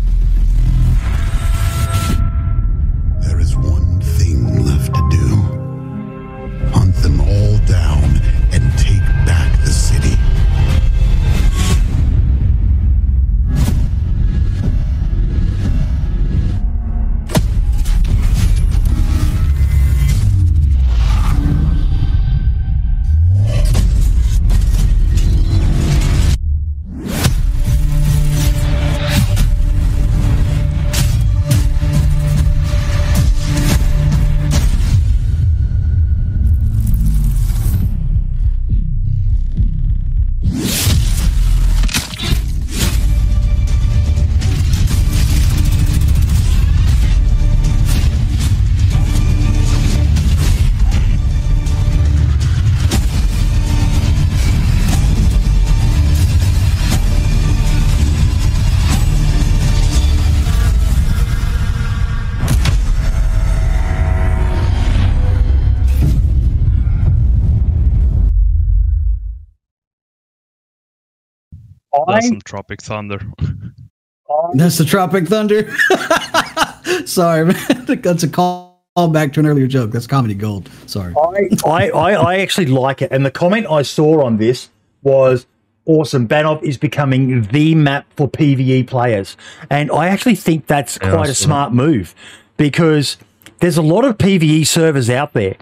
I, 72.22 72.28
some 72.28 72.40
Tropic 72.40 72.82
Thunder. 72.82 73.20
That's 74.54 74.78
the 74.78 74.84
Tropic 74.84 75.26
Thunder. 75.26 75.70
Sorry, 77.06 77.46
man. 77.46 77.84
That's 78.02 78.22
a 78.22 78.28
call 78.28 78.82
back 79.12 79.32
to 79.34 79.40
an 79.40 79.46
earlier 79.46 79.66
joke. 79.66 79.90
That's 79.90 80.06
comedy 80.06 80.34
gold. 80.34 80.70
Sorry. 80.86 81.14
I, 81.16 81.48
I, 81.66 81.90
I, 81.90 82.12
I 82.12 82.36
actually 82.38 82.66
like 82.66 83.02
it. 83.02 83.10
And 83.10 83.24
the 83.24 83.30
comment 83.30 83.66
I 83.68 83.82
saw 83.82 84.24
on 84.24 84.36
this 84.36 84.70
was 85.02 85.46
awesome. 85.86 86.28
Banov 86.28 86.62
is 86.62 86.76
becoming 86.76 87.42
the 87.42 87.74
map 87.74 88.06
for 88.16 88.28
PvE 88.28 88.86
players. 88.86 89.36
And 89.70 89.90
I 89.90 90.08
actually 90.08 90.36
think 90.36 90.66
that's 90.66 90.98
Yeah, 91.00 91.08
I 91.08 91.14
quite 91.14 91.30
a 91.30 91.34
saw 91.34 91.46
smart 91.46 91.72
move 91.72 92.14
because 92.56 93.16
there's 93.60 93.76
a 93.76 93.82
lot 93.82 94.04
of 94.04 94.18
PvE 94.18 94.66
servers 94.66 95.10
out 95.10 95.32
there. 95.32 95.56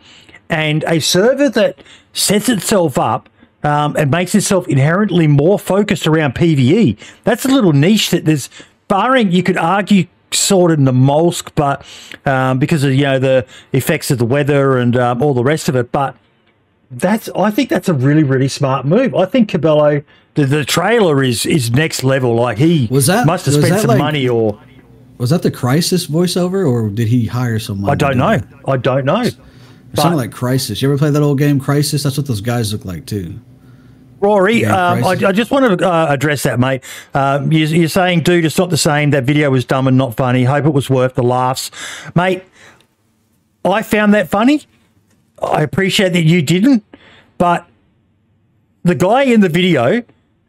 And 0.51 0.85
a 0.86 1.01
server 1.01 1.48
that 1.51 1.82
sets 2.12 2.48
itself 2.48 2.98
up 2.98 3.28
um, 3.68 3.96
and 3.96 4.10
makes 4.10 4.34
itself 4.34 4.66
inherently 4.68 5.26
more 5.26 5.58
focused 5.58 6.06
around 6.06 6.34
PvE, 6.34 6.96
that's 7.24 7.44
a 7.44 7.48
little 7.48 7.72
niche 7.72 8.10
that 8.10 8.24
there's, 8.24 8.48
barring, 8.88 9.30
you 9.32 9.42
could 9.42 9.56
argue, 9.56 10.06
sort 10.30 10.70
in 10.70 10.80
Namalsk, 10.84 11.50
but 11.54 11.84
um, 12.26 12.58
because 12.58 12.84
of 12.84 12.92
you 12.94 13.04
know 13.04 13.18
the 13.18 13.46
effects 13.72 14.10
of 14.10 14.18
the 14.18 14.24
weather 14.26 14.76
and 14.78 14.96
um, 14.96 15.22
all 15.22 15.34
the 15.34 15.42
rest 15.44 15.68
of 15.68 15.76
it. 15.76 15.90
But 15.90 16.16
that's 16.90 17.28
I 17.36 17.50
think 17.50 17.68
that's 17.68 17.88
a 17.88 17.94
really 17.94 18.22
really 18.22 18.48
smart 18.48 18.86
move. 18.86 19.14
I 19.14 19.24
think 19.26 19.48
Cabello 19.48 20.02
the, 20.34 20.44
the 20.46 20.64
trailer 20.64 21.22
is 21.22 21.46
is 21.46 21.70
next 21.70 22.04
level. 22.04 22.34
Like 22.34 22.58
he 22.58 22.88
Was 22.90 23.06
that- 23.06 23.26
must 23.26 23.46
have 23.46 23.56
was 23.56 23.64
spent 23.66 23.80
some 23.80 23.88
like- 23.88 23.98
money 23.98 24.28
or 24.28 24.58
Was 25.18 25.30
that 25.30 25.42
the 25.42 25.50
Crysis 25.50 26.06
voiceover, 26.08 26.70
or 26.70 26.88
did 26.90 27.08
he 27.08 27.26
hire 27.26 27.58
someone? 27.58 27.90
I 27.90 27.94
don't 27.94 28.18
know. 28.18 28.30
it? 28.30 28.44
I 28.66 28.76
don't 28.76 29.04
know. 29.04 29.22
It 29.22 29.36
sounded 29.94 30.16
like 30.18 30.30
Crysis. 30.30 30.80
You 30.82 30.88
ever 30.90 30.98
play 30.98 31.10
that 31.10 31.22
old 31.22 31.38
game 31.38 31.58
Crysis? 31.60 32.04
That's 32.04 32.16
what 32.18 32.26
those 32.26 32.40
guys 32.42 32.72
look 32.72 32.84
like 32.84 33.06
too. 33.06 33.40
Rory, 34.20 34.62
Yeah, 34.62 34.90
um, 34.90 35.04
I. 35.04 35.10
I 35.10 35.32
just 35.32 35.50
want 35.50 35.78
to 35.78 35.88
uh, 35.88 36.06
address 36.08 36.42
that, 36.42 36.58
mate. 36.58 36.82
Um, 37.14 37.52
you, 37.52 37.66
you're 37.66 37.88
saying, 37.88 38.20
dude, 38.20 38.44
it's 38.44 38.58
not 38.58 38.70
the 38.70 38.76
same. 38.76 39.10
That 39.10 39.24
video 39.24 39.50
was 39.50 39.64
dumb 39.64 39.86
and 39.86 39.96
not 39.96 40.16
funny. 40.16 40.44
Hope 40.44 40.66
it 40.66 40.72
was 40.74 40.90
worth 40.90 41.14
the 41.14 41.22
laughs, 41.22 41.70
mate. 42.14 42.42
I 43.64 43.82
found 43.82 44.14
that 44.14 44.28
funny. 44.28 44.62
I 45.42 45.62
appreciate 45.62 46.14
that 46.14 46.24
you 46.24 46.42
didn't, 46.42 46.84
but 47.36 47.68
the 48.82 48.94
guy 48.94 49.22
in 49.22 49.40
the 49.40 49.48
video, 49.48 50.02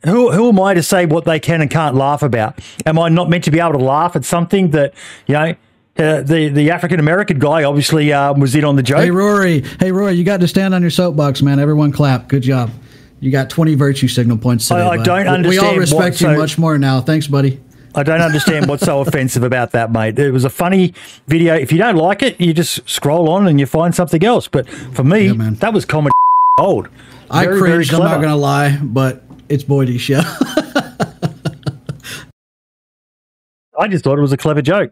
who 0.06 0.32
who 0.32 0.50
am 0.50 0.60
I 0.60 0.74
to 0.74 0.82
say 0.82 1.06
what 1.06 1.26
they 1.26 1.40
can 1.40 1.62
and 1.62 1.70
can't 1.70 1.96
laugh 1.96 2.24
about? 2.24 2.60
Am 2.86 2.98
I 2.98 3.10
not 3.10 3.30
meant 3.30 3.44
to 3.44 3.52
be 3.52 3.60
able 3.60 3.74
to 3.74 3.78
laugh 3.86 4.16
at 4.16 4.26
something 4.26 4.72
that 4.72 4.94
you 5.28 5.34
know? 5.34 5.56
Uh, 5.98 6.22
the 6.22 6.48
the 6.48 6.72
African 6.72 6.98
American 6.98 7.40
guy 7.40 7.66
obviously 7.66 8.14
uh, 8.14 8.34
was 8.34 8.56
in 8.56 8.64
on 8.64 8.78
the 8.78 8.84
joke. 8.84 9.00
Hey 9.00 9.12
Rory, 9.12 9.64
hey 9.80 9.92
Rory, 9.92 10.14
you 10.14 10.24
got 10.24 10.40
to 10.40 10.48
stand 10.48 10.74
on 10.74 10.82
your 10.82 10.92
soapbox, 10.92 11.42
man. 11.42 11.60
Everyone 11.60 11.92
clap. 11.92 12.30
Good 12.30 12.44
job. 12.44 12.72
You 13.20 13.32
got 13.32 13.50
20 13.50 13.76
virtue 13.76 14.08
signal 14.08 14.38
points 14.38 14.68
today. 14.68 14.82
I 14.82 14.98
bud. 14.98 15.06
don't 15.06 15.18
We- 15.44 15.50
We 15.50 15.58
all 15.60 15.66
understand 15.66 15.78
respect 15.80 16.22
you 16.22 16.38
much 16.38 16.58
more 16.58 16.78
now. 16.78 17.02
Thanks, 17.02 17.28
buddy. 17.28 17.60
I 17.96 18.04
don't 18.04 18.22
understand 18.22 18.68
what's 18.68 18.86
so 18.86 19.02
offensive 19.06 19.44
about 19.44 19.72
that, 19.72 19.92
mate. 19.92 20.18
It 20.20 20.32
was 20.32 20.46
a 20.46 20.50
funny 20.50 20.94
video. 21.28 21.56
If 21.56 21.72
you 21.72 21.80
don't 21.80 21.96
like 21.96 22.22
it, 22.22 22.40
you 22.40 22.54
just 22.54 22.88
scroll 22.88 23.28
on 23.30 23.48
and 23.48 23.60
you 23.60 23.66
find 23.66 23.94
something 23.96 24.24
else. 24.24 24.48
But 24.48 24.70
for 24.70 25.04
me, 25.04 25.28
Yeah, 25.28 25.34
man. 25.34 25.56
that 25.56 25.74
was 25.74 25.86
comedy 25.86 26.14
gold. 26.60 26.88
I 27.32 27.44
Very, 27.46 27.60
very 27.60 27.72
cringed. 27.86 27.94
I'm 27.94 28.00
not 28.04 28.22
gonna 28.22 28.36
lie, 28.38 28.78
but 28.82 29.22
it's 29.50 29.64
Boydie's 29.64 30.02
show. 30.02 30.22
I 33.78 33.88
just 33.88 34.04
thought 34.04 34.18
it 34.18 34.22
was 34.22 34.34
a 34.34 34.38
clever 34.38 34.62
joke. 34.62 34.92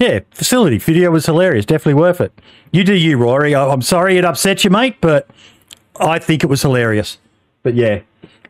Yeah, 0.00 0.20
facility 0.32 0.78
video 0.78 1.10
was 1.12 1.26
hilarious. 1.26 1.64
Definitely 1.64 1.94
worth 2.00 2.20
it. 2.20 2.32
You 2.72 2.82
do 2.82 2.94
you, 2.94 3.16
Rory. 3.16 3.54
I'm 3.54 3.82
sorry 3.82 4.16
it 4.18 4.24
upset 4.24 4.64
you, 4.64 4.70
mate, 4.70 4.96
but 5.00 5.28
I 5.98 6.18
think 6.18 6.42
it 6.42 6.48
was 6.48 6.62
hilarious. 6.62 7.18
But 7.62 7.74
yeah. 7.74 8.00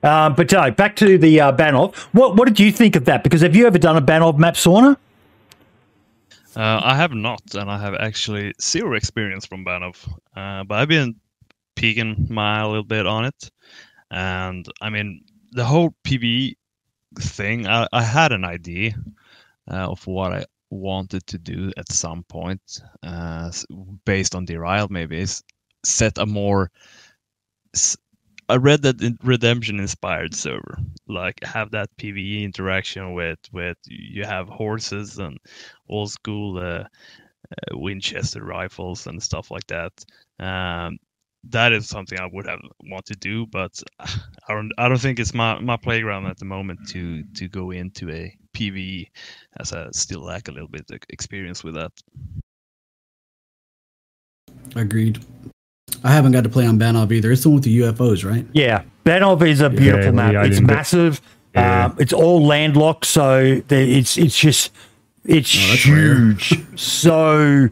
Um, 0.03 0.35
but 0.35 0.53
uh, 0.55 0.71
back 0.71 0.97
to 0.97 1.19
the 1.19 1.41
uh, 1.41 1.53
Banov. 1.53 1.95
What 2.13 2.37
what 2.37 2.49
did 2.49 2.59
you 2.59 2.73
think 2.73 2.97
of 2.97 3.05
that? 3.05 3.23
Because 3.23 3.43
have 3.43 3.55
you 3.55 3.67
ever 3.67 3.79
done 3.79 3.97
a 3.97 4.03
Banov 4.03 4.39
map 4.39 4.55
sauna? 4.55 4.97
Uh, 6.57 6.81
I 6.83 6.97
have 6.97 7.13
not, 7.13 7.43
and 7.55 7.71
I 7.71 7.79
have 7.79 7.95
actually 7.95 8.53
zero 8.61 8.97
experience 8.97 9.47
from 9.47 9.65
Banov. 9.65 9.97
Uh, 10.35 10.65
but 10.65 10.79
I've 10.79 10.89
been 10.89 11.15
peeking 11.77 12.27
my 12.29 12.61
a 12.61 12.69
little 12.69 12.83
bit 12.83 13.07
on 13.07 13.25
it, 13.25 13.51
and 14.11 14.67
I 14.81 14.91
mean 14.91 15.23
the 15.53 15.65
whole 15.65 15.95
PvE 16.05 16.55
thing. 17.19 17.67
I, 17.67 17.87
I 17.93 18.03
had 18.03 18.33
an 18.33 18.45
idea 18.45 18.95
uh, 19.71 19.91
of 19.91 20.07
what 20.07 20.33
I 20.33 20.45
wanted 20.71 21.27
to 21.27 21.39
do 21.39 21.73
at 21.77 21.93
some 21.93 22.25
point, 22.25 22.81
uh, 23.03 23.53
based 24.05 24.35
on 24.35 24.47
Derail. 24.47 24.89
Maybe 24.91 25.21
is 25.21 25.43
set 25.85 26.19
a 26.19 26.27
more. 26.27 26.71
I 28.51 28.57
read 28.57 28.83
that 28.83 29.17
redemption 29.23 29.79
inspired 29.79 30.35
server, 30.35 30.79
like 31.07 31.43
have 31.45 31.71
that 31.71 31.97
PVE 31.99 32.43
interaction 32.43 33.15
with 33.15 33.39
with 33.53 33.79
you 33.87 34.25
have 34.25 34.49
horses 34.49 35.19
and 35.19 35.39
old 35.89 36.11
school 36.11 36.59
uh, 36.59 36.85
uh, 37.53 37.79
Winchester 37.79 38.43
rifles 38.45 39.07
and 39.07 39.23
stuff 39.23 39.53
like 39.53 39.67
that. 39.69 39.93
Um, 40.41 40.99
that 41.45 41.73
is 41.73 41.89
something 41.89 42.19
I 42.19 42.29
would 42.33 42.47
have 42.49 42.61
want 42.85 43.07
to 43.07 43.15
do, 43.15 43.47
but 43.47 43.81
I 44.01 44.55
don't 44.55 44.73
I 44.79 44.89
don't 44.89 45.01
think 45.01 45.21
it's 45.21 45.33
my, 45.33 45.61
my 45.61 45.77
playground 45.77 46.27
at 46.27 46.39
the 46.39 46.45
moment 46.45 46.89
to 46.89 47.23
to 47.37 47.49
go 47.49 47.71
into 47.71 48.11
a 48.11 48.37
PVE 48.53 49.07
as 49.61 49.73
I 49.73 49.89
still 49.93 50.23
lack 50.23 50.49
a 50.49 50.53
little 50.53 50.69
bit 50.69 50.91
of 50.91 50.99
experience 51.09 51.63
with 51.63 51.75
that. 51.75 51.93
Agreed. 54.75 55.25
I 56.05 56.13
haven't 56.13 56.33
got 56.33 56.45
to 56.45 56.51
play 56.51 56.67
on 56.67 56.79
Banov 56.79 57.13
either. 57.13 57.31
It's 57.33 57.43
the 57.43 57.49
one 57.51 57.57
with 57.57 57.65
the 57.65 57.79
UFOs, 57.81 58.25
right? 58.29 58.47
Yeah, 58.53 58.83
Banov 59.05 59.47
is 59.47 59.61
a 59.61 59.71
beautiful 59.71 60.05
Yeah, 60.15 60.31
map. 60.33 60.47
it's 60.47 60.61
massive. 60.61 61.21
Yeah. 61.55 61.87
Um, 61.87 61.97
it's 61.99 62.13
all 62.13 62.45
landlocked, 62.47 63.05
so 63.05 63.63
it's 63.69 64.17
it's 64.17 64.39
just 64.39 64.73
it's 65.25 65.55
Oh, 65.57 65.69
that's 65.69 65.87
rare. 65.89 66.15
huge. 66.15 66.79
so 66.81 67.69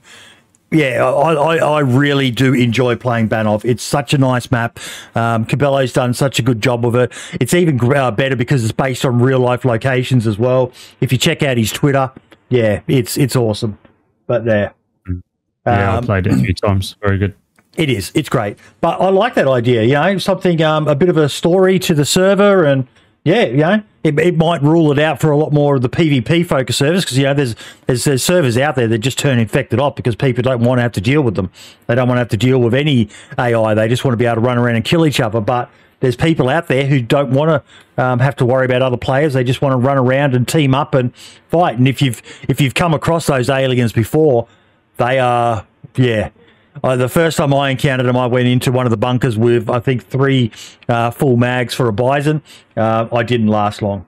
yeah, 0.70 1.02
I, 1.02 1.32
I, 1.32 1.56
I 1.56 1.80
really 1.80 2.30
do 2.30 2.52
enjoy 2.52 2.96
playing 2.96 3.28
Banov. 3.30 3.64
It's 3.64 3.82
such 3.82 4.12
a 4.12 4.18
nice 4.18 4.50
map. 4.50 4.78
Um, 5.14 5.46
Cabello's 5.46 5.94
done 5.94 6.12
such 6.12 6.38
a 6.38 6.42
good 6.42 6.60
job 6.60 6.84
of 6.84 6.94
it. 6.94 7.10
It's 7.40 7.54
even 7.54 7.80
uh, 7.94 8.10
better 8.10 8.36
because 8.36 8.62
it's 8.64 8.72
based 8.72 9.04
on 9.06 9.18
real 9.20 9.38
life 9.40 9.64
locations 9.64 10.26
as 10.26 10.38
well. 10.38 10.70
If 11.00 11.10
you 11.10 11.16
check 11.16 11.42
out 11.42 11.56
his 11.56 11.72
Twitter, 11.72 12.10
yeah, 12.50 12.80
it's 12.86 13.16
it's 13.16 13.34
awesome. 13.36 13.78
But 14.26 14.44
there. 14.44 14.74
Yeah, 15.66 15.92
I 15.94 15.96
Um, 15.98 16.04
played 16.04 16.26
it 16.26 16.32
a 16.32 16.36
few 16.36 16.52
times. 16.54 16.96
Very 17.02 17.16
good. 17.18 17.34
It 17.78 17.88
is. 17.88 18.10
It's 18.14 18.28
great. 18.28 18.58
But 18.80 19.00
I 19.00 19.08
like 19.08 19.34
that 19.34 19.46
idea, 19.46 19.84
you 19.84 19.94
know, 19.94 20.18
something, 20.18 20.60
um, 20.62 20.88
a 20.88 20.96
bit 20.96 21.08
of 21.08 21.16
a 21.16 21.28
story 21.28 21.78
to 21.78 21.94
the 21.94 22.04
server. 22.04 22.64
And 22.64 22.88
yeah, 23.24 23.44
you 23.44 23.56
know, 23.58 23.82
it, 24.02 24.18
it 24.18 24.36
might 24.36 24.60
rule 24.62 24.90
it 24.90 24.98
out 24.98 25.20
for 25.20 25.30
a 25.30 25.36
lot 25.36 25.52
more 25.52 25.76
of 25.76 25.82
the 25.82 25.88
PvP 25.88 26.44
focus 26.44 26.76
servers 26.76 27.04
because, 27.04 27.16
you 27.16 27.24
know, 27.24 27.34
there's, 27.34 27.54
there's, 27.86 28.02
there's 28.02 28.24
servers 28.24 28.58
out 28.58 28.74
there 28.74 28.88
that 28.88 28.98
just 28.98 29.16
turn 29.16 29.38
infected 29.38 29.78
off 29.78 29.94
because 29.94 30.16
people 30.16 30.42
don't 30.42 30.60
want 30.60 30.78
to 30.78 30.82
have 30.82 30.92
to 30.92 31.00
deal 31.00 31.22
with 31.22 31.36
them. 31.36 31.52
They 31.86 31.94
don't 31.94 32.08
want 32.08 32.16
to 32.16 32.20
have 32.20 32.28
to 32.30 32.36
deal 32.36 32.58
with 32.58 32.74
any 32.74 33.08
AI. 33.38 33.74
They 33.74 33.86
just 33.86 34.04
want 34.04 34.14
to 34.14 34.16
be 34.16 34.26
able 34.26 34.36
to 34.36 34.40
run 34.40 34.58
around 34.58 34.74
and 34.74 34.84
kill 34.84 35.06
each 35.06 35.20
other. 35.20 35.40
But 35.40 35.70
there's 36.00 36.16
people 36.16 36.48
out 36.48 36.66
there 36.66 36.84
who 36.86 37.00
don't 37.00 37.30
want 37.30 37.64
to 37.96 38.02
um, 38.02 38.18
have 38.18 38.34
to 38.36 38.44
worry 38.44 38.64
about 38.64 38.82
other 38.82 38.96
players. 38.96 39.34
They 39.34 39.44
just 39.44 39.62
want 39.62 39.72
to 39.72 39.76
run 39.76 39.98
around 39.98 40.34
and 40.34 40.48
team 40.48 40.74
up 40.74 40.94
and 40.94 41.14
fight. 41.48 41.78
And 41.78 41.86
if 41.86 42.02
you've 42.02 42.22
if 42.48 42.60
you've 42.60 42.74
come 42.74 42.92
across 42.92 43.26
those 43.26 43.48
aliens 43.48 43.92
before, 43.92 44.48
they 44.96 45.20
are 45.20 45.64
yeah. 45.96 46.30
Uh, 46.82 46.96
the 46.96 47.08
first 47.08 47.36
time 47.36 47.52
I 47.54 47.70
encountered 47.70 48.06
them, 48.06 48.16
I 48.16 48.26
went 48.26 48.46
into 48.48 48.70
one 48.72 48.86
of 48.86 48.90
the 48.90 48.96
bunkers 48.96 49.36
with 49.38 49.68
I 49.70 49.80
think 49.80 50.06
three 50.06 50.50
uh, 50.88 51.10
full 51.10 51.36
mags 51.36 51.74
for 51.74 51.88
a 51.88 51.92
Bizon. 51.92 52.42
Uh, 52.76 53.08
I 53.12 53.22
didn't 53.22 53.48
last 53.48 53.82
long. 53.82 54.06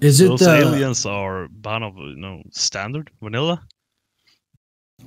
Is 0.00 0.20
it? 0.20 0.28
Those 0.28 0.46
Uh, 0.46 0.52
aliens 0.52 1.04
are 1.06 1.48
Banov, 1.48 1.96
you 1.98 2.16
know, 2.16 2.42
standard 2.52 3.10
vanilla. 3.22 3.62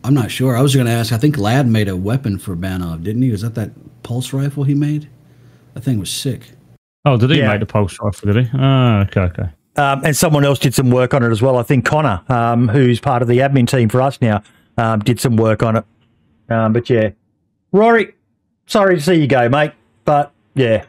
I'm 0.04 0.14
not 0.14 0.32
sure. 0.32 0.58
I 0.58 0.62
was 0.62 0.74
going 0.74 0.88
to 0.88 0.92
ask. 0.92 1.14
I 1.14 1.18
think 1.18 1.38
Lad 1.38 1.68
made 1.68 1.88
a 1.88 1.96
weapon 1.96 2.38
for 2.40 2.56
Banov, 2.56 3.04
didn't 3.04 3.22
he? 3.22 3.30
Was 3.32 3.42
that 3.42 3.56
that 3.56 3.72
pulse 4.04 4.34
rifle 4.34 4.64
he 4.64 4.74
made? 4.74 5.08
That 5.74 5.82
thing 5.84 6.00
was 6.00 6.10
sick. 6.10 6.52
Oh, 7.06 7.18
did 7.18 7.30
he 7.32 7.38
Yeah. 7.40 7.50
make 7.50 7.60
the 7.60 7.66
pulse 7.66 7.98
rifle? 8.02 8.34
Did 8.34 8.46
he? 8.46 8.52
Ah, 8.54 9.02
okay, 9.02 9.22
okay. 9.22 9.50
Um, 9.78 10.02
and 10.04 10.16
someone 10.18 10.44
else 10.44 10.60
did 10.60 10.74
some 10.74 10.92
work 10.92 11.14
on 11.14 11.24
it 11.24 11.30
as 11.30 11.42
well. 11.42 11.58
I 11.58 11.64
think 11.64 11.86
Connor, 11.86 12.22
um, 12.28 12.68
who's 12.68 13.00
part 13.00 13.22
of 13.22 13.28
the 13.30 13.38
admin 13.40 13.68
team 13.68 13.88
for 13.90 14.02
us 14.02 14.20
now, 14.22 14.42
um, 14.78 15.00
did 15.00 15.20
some 15.20 15.36
work 15.36 15.64
on 15.64 15.78
it. 15.78 15.86
Um, 16.50 16.74
but 16.74 16.90
yeah, 16.90 17.10
Rory, 17.72 18.14
sorry 18.68 18.96
to 18.96 19.02
see 19.02 19.16
you 19.16 19.28
go, 19.28 19.48
mate. 19.50 19.72
But 20.06 20.32
yeah, 20.56 20.86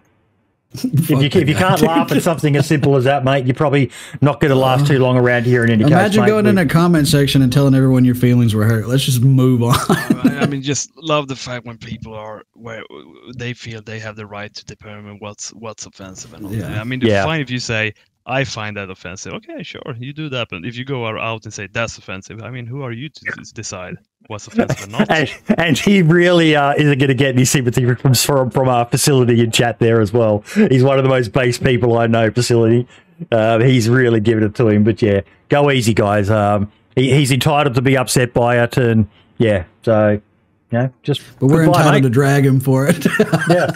if 0.74 1.10
you, 1.10 1.18
if 1.20 1.48
you 1.48 1.54
can't 1.54 1.80
laugh 1.82 2.10
at 2.10 2.22
something 2.22 2.56
as 2.56 2.66
simple 2.66 2.96
as 2.96 3.04
that, 3.04 3.24
mate, 3.24 3.44
you're 3.46 3.54
probably 3.54 3.90
not 4.22 4.40
going 4.40 4.48
to 4.50 4.56
last 4.56 4.86
too 4.86 4.98
long 4.98 5.16
around 5.18 5.44
here 5.44 5.62
in 5.64 5.70
any 5.70 5.84
case. 5.84 5.92
Imagine 5.92 6.22
mate. 6.22 6.28
going 6.28 6.46
in 6.46 6.56
We- 6.56 6.62
a 6.62 6.66
comment 6.66 7.06
section 7.06 7.42
and 7.42 7.52
telling 7.52 7.74
everyone 7.74 8.04
your 8.04 8.14
feelings 8.14 8.54
were 8.54 8.64
hurt. 8.64 8.88
Let's 8.88 9.04
just 9.04 9.20
move 9.22 9.62
on. 9.62 9.74
I 9.88 10.38
I 10.42 10.46
mean, 10.46 10.62
just 10.62 10.90
love 10.96 11.28
the 11.28 11.36
fact 11.36 11.64
when 11.66 11.78
people 11.78 12.14
are 12.14 12.42
where 12.54 12.82
they 13.36 13.52
feel 13.54 13.80
they 13.82 13.98
have 14.00 14.16
the 14.16 14.26
right 14.26 14.52
to 14.54 14.64
determine 14.64 15.18
what's 15.20 15.50
what's 15.54 15.86
offensive 15.86 16.32
and 16.34 16.44
all 16.46 16.50
that. 16.50 16.70
Yeah. 16.72 16.80
I 16.80 16.84
mean, 16.84 17.00
it's 17.00 17.08
Yeah. 17.10 17.24
fine 17.24 17.40
if 17.40 17.48
you 17.50 17.60
say 17.60 17.94
I 18.26 18.44
find 18.44 18.76
that 18.76 18.90
offensive. 18.90 19.32
Okay, 19.34 19.62
sure, 19.62 19.94
you 19.98 20.12
do 20.12 20.28
that. 20.30 20.48
But 20.50 20.64
if 20.64 20.76
you 20.76 20.84
go 20.84 21.06
out 21.06 21.44
and 21.44 21.52
say 21.52 21.68
that's 21.72 21.98
offensive, 21.98 22.42
I 22.42 22.50
mean, 22.50 22.66
who 22.66 22.82
are 22.82 22.92
you 22.92 23.08
to 23.08 23.52
decide? 23.54 23.96
what's 24.28 24.46
offensive 24.48 24.86
or 24.86 24.90
not. 24.90 25.10
and, 25.10 25.30
and 25.58 25.78
he 25.78 26.02
really 26.02 26.54
uh, 26.56 26.74
isn't 26.74 26.98
going 26.98 27.08
to 27.08 27.14
get 27.14 27.34
any 27.34 27.44
sympathy 27.44 27.84
from 27.94 28.14
from, 28.14 28.50
from 28.50 28.68
our 28.68 28.84
facility 28.86 29.40
in 29.40 29.50
chat 29.50 29.78
there 29.78 30.00
as 30.00 30.12
well. 30.12 30.44
He's 30.54 30.84
one 30.84 30.98
of 30.98 31.04
the 31.04 31.10
most 31.10 31.32
base 31.32 31.58
people 31.58 31.98
I 31.98 32.06
know. 32.06 32.30
Facility, 32.30 32.86
uh, 33.30 33.60
he's 33.60 33.88
really 33.88 34.20
giving 34.20 34.44
it 34.44 34.54
to 34.56 34.68
him. 34.68 34.84
But 34.84 35.02
yeah, 35.02 35.20
go 35.48 35.70
easy, 35.70 35.94
guys. 35.94 36.30
Um, 36.30 36.70
he, 36.94 37.12
he's 37.12 37.32
entitled 37.32 37.74
to 37.74 37.82
be 37.82 37.96
upset 37.96 38.32
by 38.32 38.62
it, 38.62 38.76
and 38.76 39.08
yeah, 39.38 39.64
so 39.82 40.20
yeah, 40.70 40.88
just 41.02 41.22
But 41.38 41.46
we're 41.48 41.64
goodbye, 41.64 41.80
entitled 41.80 42.02
mate. 42.02 42.08
to 42.08 42.10
drag 42.10 42.46
him 42.46 42.60
for 42.60 42.86
it. 42.86 43.04
yeah, 43.48 43.70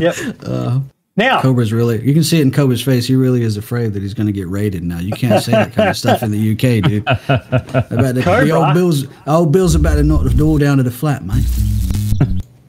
yep. 0.00 0.86
Now, 1.16 1.40
Cobra's 1.42 1.72
really, 1.72 2.00
you 2.06 2.14
can 2.14 2.22
see 2.22 2.38
it 2.38 2.42
in 2.42 2.50
Cobra's 2.50 2.82
face. 2.82 3.06
He 3.06 3.16
really 3.16 3.42
is 3.42 3.56
afraid 3.56 3.92
that 3.94 4.02
he's 4.02 4.14
going 4.14 4.28
to 4.28 4.32
get 4.32 4.48
raided 4.48 4.82
now. 4.82 5.00
You 5.00 5.12
can't 5.12 5.42
say 5.42 5.52
that 5.52 5.72
kind 5.72 5.90
of 5.90 5.96
stuff 5.96 6.22
in 6.22 6.30
the 6.30 6.52
UK, 6.52 6.84
dude. 6.88 7.02
About 7.06 8.14
the, 8.14 8.22
the 8.22 8.50
old 8.52 8.74
Bill's, 8.74 9.06
old 9.26 9.52
Bill's 9.52 9.74
about 9.74 9.96
to 9.96 10.02
knock 10.02 10.22
the 10.24 10.30
door 10.30 10.58
down 10.58 10.78
to 10.78 10.82
the 10.82 10.90
flat, 10.90 11.24
mate. 11.24 11.44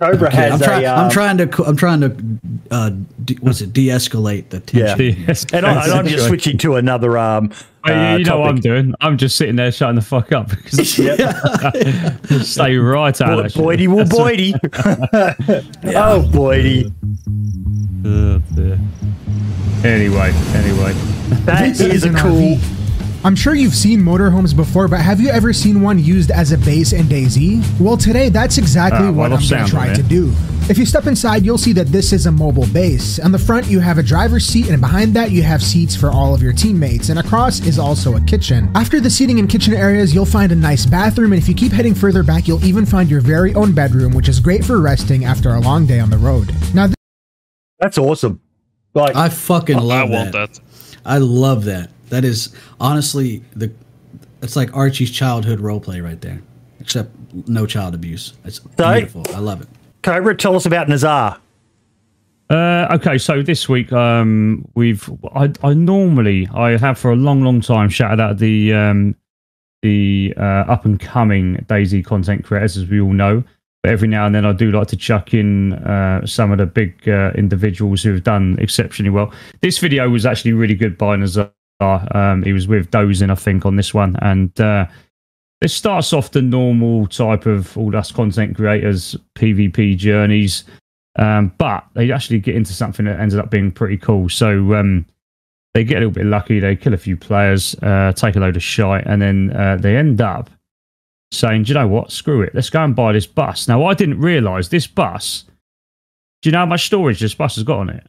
Cobra 0.02 0.30
Okay, 0.30 0.38
has 0.38 0.54
I'm, 0.54 0.62
a. 0.62 0.66
try, 0.66 0.86
I'm 0.86 1.06
um, 1.06 1.12
trying 1.12 1.38
to, 1.38 1.64
I'm 1.64 1.76
trying 1.76 2.02
to, 2.02 2.16
uh, 2.72 2.90
de- 3.24 3.36
what's 3.36 3.62
it, 3.62 3.72
de-escalate 3.72 4.50
the 4.50 4.60
tension. 4.60 5.24
Yes. 5.28 5.46
and, 5.54 5.64
I, 5.64 5.84
and 5.84 5.92
I'm 5.94 6.08
just 6.08 6.28
switching 6.28 6.58
to 6.60 6.76
another. 6.76 7.18
Um, 7.18 7.52
Hey, 7.84 8.14
uh, 8.14 8.18
you 8.18 8.26
know 8.26 8.40
what 8.40 8.50
I'm 8.50 8.60
doing? 8.60 8.94
I'm 9.02 9.18
just 9.18 9.36
sitting 9.38 9.56
there 9.56 9.72
shutting 9.72 9.96
the 9.96 10.04
fuck 10.04 10.32
up 10.32 10.50
because 10.50 10.88
stay 12.48 12.78
right 12.78 13.22
out 13.22 13.38
Boy, 13.38 13.42
of. 13.42 13.54
Boydie 13.54 13.88
will 13.88 14.06
Boydie. 14.06 14.54
oh, 15.96 16.22
Boydie. 16.32 16.94
Oh, 18.06 18.38
dear. 18.54 18.80
Anyway, 19.84 20.32
anyway. 20.54 20.94
That 21.46 21.80
is 21.82 22.04
a 22.06 22.14
cool. 22.14 22.58
RV. 22.58 22.81
I'm 23.24 23.36
sure 23.36 23.54
you've 23.54 23.76
seen 23.76 24.00
motorhomes 24.00 24.56
before, 24.56 24.88
but 24.88 25.00
have 25.00 25.22
you 25.22 25.30
ever 25.30 25.54
seen 25.54 25.84
one 25.84 26.00
used 26.00 26.32
as 26.32 26.54
a 26.54 26.58
base 26.58 26.92
in 26.92 27.06
DayZ? 27.06 27.80
Well, 27.80 27.96
today 27.96 28.30
that's 28.30 28.58
exactly 28.58 29.00
ah, 29.00 29.12
well, 29.12 29.30
what 29.30 29.34
I'm 29.34 29.48
going 29.48 29.64
to 29.64 29.70
try 29.70 29.94
to 29.94 30.02
eh? 30.02 30.08
do. 30.08 30.34
If 30.70 30.80
you 30.80 30.88
step 30.88 31.06
inside, 31.06 31.46
you'll 31.46 31.60
see 31.60 31.74
that 31.74 31.88
this 31.88 32.14
is 32.14 32.26
a 32.26 32.32
mobile 32.32 32.66
base. 32.68 33.20
On 33.20 33.32
the 33.32 33.38
front, 33.38 33.68
you 33.68 33.80
have 33.80 34.00
a 34.00 34.04
driver's 34.04 34.46
seat, 34.46 34.70
and 34.70 34.82
behind 34.82 35.14
that, 35.14 35.30
you 35.30 35.44
have 35.44 35.62
seats 35.62 35.96
for 35.96 36.10
all 36.10 36.34
of 36.34 36.42
your 36.42 36.54
teammates. 36.54 37.10
And 37.10 37.20
across 37.20 37.60
is 37.60 37.78
also 37.78 38.16
a 38.16 38.22
kitchen. 38.22 38.72
After 38.74 39.00
the 39.00 39.10
seating 39.10 39.38
and 39.38 39.48
kitchen 39.48 39.76
areas, 39.76 40.16
you'll 40.16 40.26
find 40.26 40.52
a 40.52 40.56
nice 40.56 40.88
bathroom, 40.88 41.32
and 41.32 41.40
if 41.40 41.48
you 41.48 41.54
keep 41.54 41.72
heading 41.72 41.94
further 41.94 42.24
back, 42.24 42.48
you'll 42.48 42.64
even 42.66 42.88
find 42.88 43.12
your 43.12 43.22
very 43.22 43.54
own 43.54 43.72
bedroom, 43.72 44.14
which 44.14 44.30
is 44.30 44.40
great 44.40 44.66
for 44.66 44.82
resting 44.82 45.26
after 45.26 45.54
a 45.54 45.60
long 45.60 45.86
day 45.86 46.00
on 46.00 46.10
the 46.10 46.18
road. 46.18 46.56
Now, 46.74 46.88
That's 47.80 48.00
awesome. 48.00 48.42
Like, 48.94 49.16
I 49.16 49.30
fucking 49.30 49.78
I 49.78 49.82
love 49.82 50.10
want 50.10 50.32
that. 50.34 50.54
that. 50.54 50.60
I 51.06 51.18
love 51.18 51.66
that. 51.66 51.90
That 52.10 52.26
is 52.26 52.54
honestly 52.80 53.44
the. 53.56 53.72
It's 54.42 54.56
like 54.56 54.76
Archie's 54.76 55.12
childhood 55.12 55.60
role 55.60 55.80
play 55.80 56.02
right 56.02 56.20
there, 56.20 56.42
except 56.80 57.12
no 57.48 57.66
child 57.66 57.94
abuse. 57.96 58.34
It's 58.44 58.60
So- 58.78 58.94
beautiful. 58.94 59.24
I 59.34 59.40
love 59.40 59.62
it. 59.62 59.68
Cobra, 60.04 60.36
tell 60.36 60.56
us 60.56 60.66
about 60.66 60.90
Nazar. 60.90 61.38
Uh, 62.50 62.88
okay, 62.96 63.18
so 63.18 63.42
this 63.42 63.70
week 63.70 63.94
um, 63.94 64.68
we've 64.76 65.10
I, 65.34 65.52
I 65.64 65.74
normally 65.74 66.50
I 66.54 66.76
have 66.78 66.98
for 66.98 67.12
a 67.12 67.16
long, 67.16 67.44
long 67.44 67.62
time 67.62 67.88
shouted 67.88 68.20
out 68.22 68.40
the 68.40 68.74
um, 68.74 69.16
the 69.84 70.34
uh, 70.36 70.42
up 70.68 70.84
and 70.84 71.00
coming 71.00 71.64
DayZ 71.70 72.04
content 72.04 72.44
creators, 72.44 72.76
as 72.78 72.88
we 72.88 73.00
all 73.00 73.14
know. 73.14 73.44
But 73.84 73.92
every 73.92 74.08
now 74.08 74.28
and 74.28 74.36
then 74.36 74.46
I 74.46 74.52
do 74.52 74.72
like 74.72 74.88
to 74.90 74.98
chuck 74.98 75.34
in 75.34 75.74
uh, 75.74 76.26
some 76.26 76.52
of 76.52 76.60
the 76.60 76.68
big 76.68 77.08
uh, 77.10 77.32
individuals 77.36 78.04
who 78.04 78.14
have 78.14 78.24
done 78.24 78.58
exceptionally 78.60 79.10
well. 79.10 79.34
This 79.62 79.80
video 79.80 80.08
was 80.10 80.26
actually 80.26 80.54
really 80.54 80.76
good 80.76 80.98
by 80.98 81.16
Nazar. 81.16 81.52
Um, 81.80 82.44
he 82.44 82.54
was 82.54 82.68
with 82.68 82.92
Dozin, 82.92 83.32
I 83.32 83.36
think, 83.36 83.66
on 83.66 83.76
this 83.76 83.92
one, 83.92 84.16
and 84.22 84.60
uh, 84.62 84.86
it 85.62 85.70
starts 85.70 86.14
off 86.14 86.30
the 86.32 86.42
normal 86.44 87.08
type 87.08 87.48
of 87.48 87.76
all 87.76 87.96
us 87.96 88.12
content 88.12 88.56
creators 88.56 89.16
PvP 89.36 89.98
journeys. 89.98 90.64
Um, 91.18 91.52
but 91.58 91.86
they 91.94 92.12
actually 92.12 92.40
get 92.40 92.56
into 92.56 92.74
something 92.74 93.06
that 93.06 93.20
ended 93.20 93.40
up 93.40 93.50
being 93.50 93.72
pretty 93.72 93.98
cool. 93.98 94.30
So 94.30 94.76
um, 94.76 95.06
they 95.74 95.84
get 95.84 95.98
a 95.98 96.00
little 96.00 96.14
bit 96.14 96.26
lucky. 96.26 96.60
They 96.60 96.76
kill 96.76 96.94
a 96.94 96.98
few 96.98 97.18
players, 97.18 97.76
uh, 97.82 98.14
take 98.16 98.36
a 98.36 98.40
load 98.40 98.56
of 98.56 98.64
shite, 98.64 99.06
and 99.06 99.22
then 99.22 99.52
uh, 99.56 99.78
they 99.78 99.98
end 99.98 100.22
up 100.22 100.50
saying, 101.32 101.64
"Do 101.64 101.70
you 101.70 101.74
know 101.76 101.88
what? 101.88 102.12
Screw 102.12 102.42
it. 102.42 102.54
Let's 102.56 102.70
go 102.70 102.84
and 102.84 102.96
buy 102.96 103.14
this 103.14 103.26
bus." 103.26 103.68
Now, 103.68 103.86
I 103.86 103.94
didn't 103.94 104.20
realise 104.20 104.68
this 104.70 104.88
bus. 104.88 105.46
Do 106.42 106.50
you 106.50 106.52
know 106.54 106.60
how 106.60 106.66
much 106.66 106.86
storage 106.88 107.20
this 107.20 107.34
bus 107.36 107.56
has 107.56 107.64
got 107.64 107.80
on 107.80 107.90
it? 107.90 108.08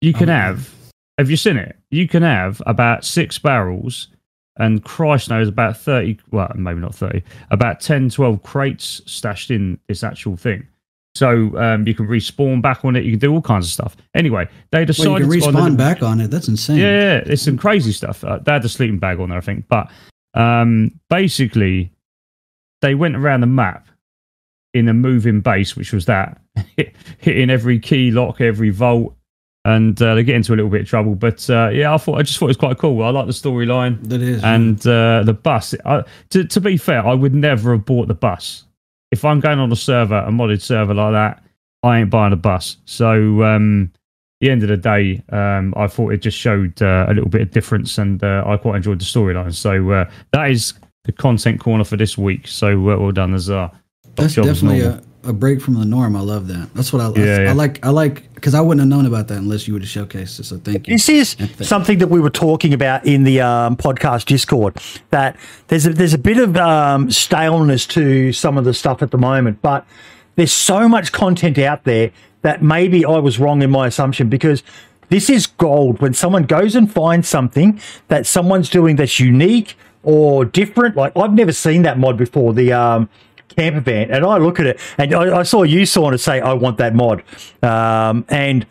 You 0.00 0.12
can 0.12 0.28
Oh, 0.28 0.32
have. 0.32 0.72
Have 1.18 1.30
you 1.30 1.36
seen 1.36 1.56
it? 1.56 1.76
You 1.90 2.06
can 2.08 2.22
have 2.22 2.60
about 2.66 3.04
six 3.04 3.38
barrels, 3.38 4.08
and 4.58 4.84
Christ 4.84 5.30
knows 5.30 5.48
about 5.48 5.76
thirty. 5.76 6.18
Well, 6.30 6.52
maybe 6.54 6.80
not 6.80 6.94
thirty. 6.94 7.22
About 7.50 7.80
10, 7.80 8.10
12 8.10 8.42
crates 8.42 9.00
stashed 9.06 9.50
in 9.50 9.78
this 9.88 10.04
actual 10.04 10.36
thing. 10.36 10.66
So 11.14 11.56
um, 11.58 11.86
you 11.86 11.94
can 11.94 12.06
respawn 12.06 12.60
back 12.60 12.84
on 12.84 12.94
it. 12.94 13.04
You 13.04 13.12
can 13.12 13.18
do 13.20 13.32
all 13.32 13.40
kinds 13.40 13.64
of 13.66 13.72
stuff. 13.72 13.96
Anyway, 14.14 14.46
they 14.70 14.84
decided 14.84 15.26
you 15.26 15.30
can 15.30 15.30
to 15.30 15.40
go 15.40 15.46
on 15.46 15.54
respawn 15.54 15.70
the- 15.72 15.76
back 15.78 16.02
on 16.02 16.20
it. 16.20 16.30
That's 16.30 16.48
insane. 16.48 16.76
yeah, 16.76 17.00
yeah, 17.00 17.22
it's 17.24 17.40
some 17.42 17.56
crazy 17.56 17.92
stuff. 17.92 18.22
Uh, 18.22 18.38
they 18.38 18.52
had 18.52 18.60
the 18.62 18.68
sleeping 18.68 18.98
bag 18.98 19.18
on 19.18 19.30
there, 19.30 19.38
I 19.38 19.40
think. 19.40 19.66
But 19.68 19.90
um, 20.36 20.92
basically, 21.10 21.90
they 22.82 22.94
went 22.94 23.16
around 23.16 23.40
the 23.40 23.46
map 23.46 23.88
in 24.74 24.88
a 24.88 24.94
moving 24.94 25.40
base, 25.40 25.74
which 25.76 25.92
was 25.92 26.06
that 26.06 26.40
hitting 27.18 27.50
every 27.50 27.78
key 27.78 28.10
lock, 28.10 28.40
every 28.40 28.70
vault, 28.70 29.14
and 29.64 30.00
uh, 30.00 30.14
they 30.14 30.22
get 30.22 30.36
into 30.36 30.52
a 30.52 30.56
little 30.56 30.70
bit 30.70 30.82
of 30.82 30.86
trouble. 30.88 31.14
But 31.14 31.48
uh, 31.50 31.70
yeah, 31.72 31.92
I 31.92 31.96
thought 31.98 32.18
I 32.18 32.22
just 32.22 32.38
thought 32.38 32.46
it 32.46 32.48
was 32.48 32.56
quite 32.56 32.78
cool. 32.78 33.02
I 33.02 33.10
like 33.10 33.26
the 33.26 33.32
storyline 33.32 34.06
That 34.08 34.20
is. 34.22 34.44
and 34.44 34.78
uh, 34.86 35.22
the 35.24 35.32
bus. 35.34 35.74
I, 35.84 36.04
to, 36.30 36.44
to 36.44 36.60
be 36.60 36.76
fair, 36.76 37.04
I 37.06 37.14
would 37.14 37.34
never 37.34 37.72
have 37.72 37.84
bought 37.84 38.08
the 38.08 38.14
bus. 38.14 38.64
If 39.10 39.24
I'm 39.24 39.40
going 39.40 39.58
on 39.58 39.72
a 39.72 39.76
server, 39.76 40.18
a 40.18 40.30
modded 40.30 40.60
server 40.60 40.92
like 40.94 41.12
that, 41.12 41.42
I 41.82 42.00
ain't 42.00 42.10
buying 42.10 42.32
a 42.32 42.36
bus. 42.36 42.76
So, 42.84 43.42
um, 43.44 43.92
the 44.40 44.50
end 44.50 44.62
of 44.62 44.68
the 44.68 44.76
day, 44.76 45.22
um, 45.30 45.72
I 45.76 45.86
thought 45.86 46.12
it 46.12 46.18
just 46.18 46.36
showed 46.36 46.80
uh, 46.82 47.06
a 47.08 47.14
little 47.14 47.30
bit 47.30 47.40
of 47.40 47.50
difference, 47.50 47.98
and 47.98 48.22
uh, 48.22 48.44
I 48.46 48.56
quite 48.56 48.76
enjoyed 48.76 49.00
the 49.00 49.04
storyline. 49.04 49.54
So 49.54 49.90
uh, 49.90 50.10
that 50.32 50.50
is 50.50 50.74
the 51.04 51.12
content 51.12 51.60
corner 51.60 51.84
for 51.84 51.96
this 51.96 52.18
week. 52.18 52.46
So 52.46 52.72
uh, 52.90 52.98
well 52.98 53.12
done, 53.12 53.32
Nazar. 53.32 53.72
That's 54.14 54.34
definitely 54.34 54.80
a, 54.80 55.02
a 55.24 55.32
break 55.32 55.60
from 55.60 55.74
the 55.74 55.84
norm. 55.84 56.16
I 56.16 56.20
love 56.20 56.48
that. 56.48 56.72
That's 56.74 56.92
what 56.92 57.00
I, 57.00 57.06
I, 57.06 57.24
Yeah, 57.24 57.40
yeah. 57.42 57.50
I 57.50 57.52
like. 57.52 57.84
I 57.84 57.90
like 57.90 58.34
because 58.34 58.54
I 58.54 58.60
wouldn't 58.60 58.80
have 58.80 58.88
known 58.88 59.06
about 59.06 59.28
that 59.28 59.38
unless 59.38 59.66
you 59.66 59.72
would 59.72 59.82
have 59.82 59.90
showcased 59.90 60.38
it. 60.40 60.44
So 60.44 60.58
thank 60.58 60.86
you. 60.86 60.94
This 60.94 61.08
is 61.08 61.36
something 61.62 61.98
that 61.98 62.08
we 62.08 62.20
were 62.20 62.30
talking 62.30 62.74
about 62.74 63.06
in 63.06 63.24
the 63.24 63.40
um, 63.40 63.76
podcast 63.76 64.26
Discord. 64.26 64.76
That 65.10 65.36
there's 65.68 65.86
a, 65.86 65.90
there's 65.90 66.14
a 66.14 66.18
bit 66.18 66.38
of 66.38 66.56
um, 66.58 67.10
staleness 67.10 67.86
to 67.88 68.32
some 68.32 68.58
of 68.58 68.64
the 68.64 68.74
stuff 68.74 69.02
at 69.02 69.10
the 69.10 69.18
moment, 69.18 69.62
but 69.62 69.86
there's 70.34 70.52
so 70.52 70.88
much 70.88 71.12
content 71.12 71.58
out 71.58 71.84
there 71.84 72.12
that 72.46 72.62
maybe 72.62 73.04
I 73.04 73.18
was 73.18 73.40
wrong 73.40 73.60
in 73.60 73.70
my 73.72 73.88
assumption 73.88 74.28
because 74.28 74.62
this 75.08 75.28
is 75.28 75.46
gold 75.48 76.00
when 76.00 76.14
someone 76.14 76.44
goes 76.44 76.76
and 76.76 76.90
finds 76.90 77.26
something 77.28 77.80
that 78.06 78.24
someone's 78.24 78.70
doing 78.70 78.94
that's 78.96 79.18
unique 79.18 79.76
or 80.04 80.44
different. 80.44 80.94
Like 80.96 81.12
I've 81.16 81.32
never 81.32 81.50
seen 81.52 81.82
that 81.82 81.98
mod 81.98 82.16
before. 82.16 82.52
The 82.54 82.72
um, 82.72 83.08
camper 83.48 83.80
van, 83.80 84.10
and 84.12 84.24
I 84.24 84.38
look 84.38 84.60
at 84.60 84.66
it, 84.66 84.80
and 84.96 85.12
I, 85.12 85.38
I 85.40 85.42
saw 85.42 85.64
you 85.64 85.84
saw 85.86 86.10
it 86.10 86.18
say, 86.18 86.40
"I 86.40 86.52
want 86.52 86.78
that 86.78 86.94
mod," 86.94 87.24
um, 87.64 88.24
and 88.28 88.64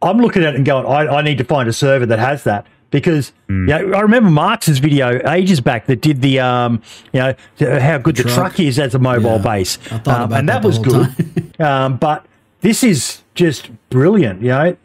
I'm 0.00 0.18
looking 0.18 0.42
at 0.44 0.54
it 0.54 0.56
and 0.56 0.64
going, 0.64 0.86
I, 0.86 1.18
I 1.18 1.22
need 1.22 1.36
to 1.38 1.44
find 1.44 1.68
a 1.68 1.74
server 1.74 2.06
that 2.06 2.18
has 2.18 2.44
that 2.44 2.66
because 2.90 3.32
Hmm. 3.48 3.68
yeah, 3.68 3.76
I 3.98 4.00
remember 4.00 4.30
Marx's 4.30 4.78
video 4.78 5.20
ages 5.28 5.60
back 5.60 5.84
that 5.86 6.00
did 6.00 6.22
the 6.22 6.40
um, 6.40 6.80
you 7.12 7.20
know 7.20 7.34
how 7.58 7.98
good 7.98 8.16
the, 8.16 8.22
truck. 8.22 8.34
truck. 8.54 8.60
is 8.60 8.78
as 8.78 8.94
a 8.94 8.98
mobile 8.98 9.36
Yeah, 9.36 9.50
base, 9.50 9.78
Um, 9.92 10.32
and 10.32 10.48
that 10.48 10.62
that, 10.62 10.64
was 10.64 10.78
good. 10.78 11.60
um, 11.60 11.98
but 11.98 12.24
this 12.60 12.82
is 12.84 13.22
just 13.34 13.70
brilliant, 13.90 14.42
you 14.42 14.48
know. 14.48 14.76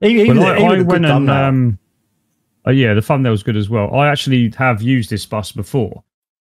Even, 0.00 0.38
Well, 0.38 0.46
the- 0.54 0.62
I, 0.62 0.66
even 0.74 0.80
I 0.80 0.82
went 0.88 1.06
and 1.06 1.30
um, 1.30 1.78
uh, 2.66 2.70
yeah, 2.70 2.94
the 2.94 3.02
thumbnail 3.02 3.32
was 3.32 3.42
good 3.42 3.56
as 3.56 3.68
well. 3.68 3.94
I 3.94 4.08
actually 4.08 4.52
have 4.56 4.80
used 4.82 5.10
this 5.10 5.26
bus 5.26 5.52
before, 5.52 6.02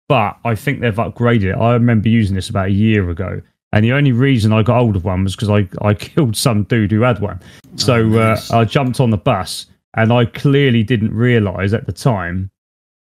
but 0.08 0.36
I 0.44 0.54
think 0.54 0.80
they've 0.80 0.94
upgraded 0.94 1.44
it. 1.54 1.56
I 1.56 1.72
remember 1.74 2.08
using 2.08 2.34
this 2.34 2.50
about 2.50 2.66
a 2.68 2.72
year 2.72 3.08
ago, 3.10 3.40
and 3.72 3.84
the 3.84 3.92
only 3.92 4.12
reason 4.12 4.52
I 4.52 4.62
got 4.62 4.78
hold 4.78 4.96
of 4.96 5.04
one 5.04 5.24
was 5.24 5.34
because 5.36 5.50
I 5.50 5.68
I 5.82 5.94
killed 6.08 6.36
some 6.36 6.64
dude 6.64 6.90
who 6.92 7.00
had 7.02 7.20
one. 7.20 7.40
So 7.76 7.94
Oh, 7.94 8.02
nice. 8.08 8.50
uh, 8.52 8.58
I 8.58 8.64
jumped 8.64 9.00
on 9.00 9.10
the 9.10 9.16
bus, 9.18 9.66
and 9.96 10.12
I 10.12 10.26
clearly 10.26 10.82
didn't 10.82 11.12
realise 11.14 11.72
at 11.72 11.86
the 11.86 11.92
time. 11.92 12.50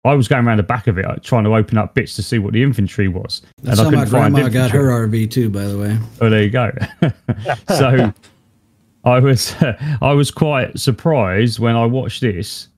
I 0.04 0.14
was 0.14 0.28
going 0.28 0.46
around 0.46 0.58
the 0.58 0.62
back 0.62 0.86
of 0.86 0.96
it, 0.98 1.04
uh, 1.04 1.16
trying 1.22 1.44
to 1.44 1.54
open 1.54 1.76
up 1.76 1.94
bits 1.94 2.14
to 2.16 2.22
see 2.22 2.38
what 2.38 2.52
the 2.52 2.62
infantry 2.62 3.08
was, 3.08 3.42
That's 3.62 3.78
and 3.80 3.88
I 3.88 3.90
how 3.90 3.90
my 3.90 4.04
couldn't 4.04 4.12
find 4.20 4.34
grandma 4.34 4.48
got 4.48 4.64
infantry. 4.66 4.78
her 4.80 5.08
RV 5.08 5.30
too. 5.30 5.50
By 5.50 5.64
the 5.64 5.78
way, 5.78 5.98
Oh, 6.20 6.30
there 6.30 6.42
you 6.42 6.50
go. 6.50 6.70
so 7.76 8.12
I 9.04 9.18
was 9.20 9.54
I 10.00 10.12
was 10.12 10.30
quite 10.30 10.78
surprised 10.78 11.58
when 11.58 11.76
I 11.76 11.84
watched 11.86 12.20
this, 12.20 12.68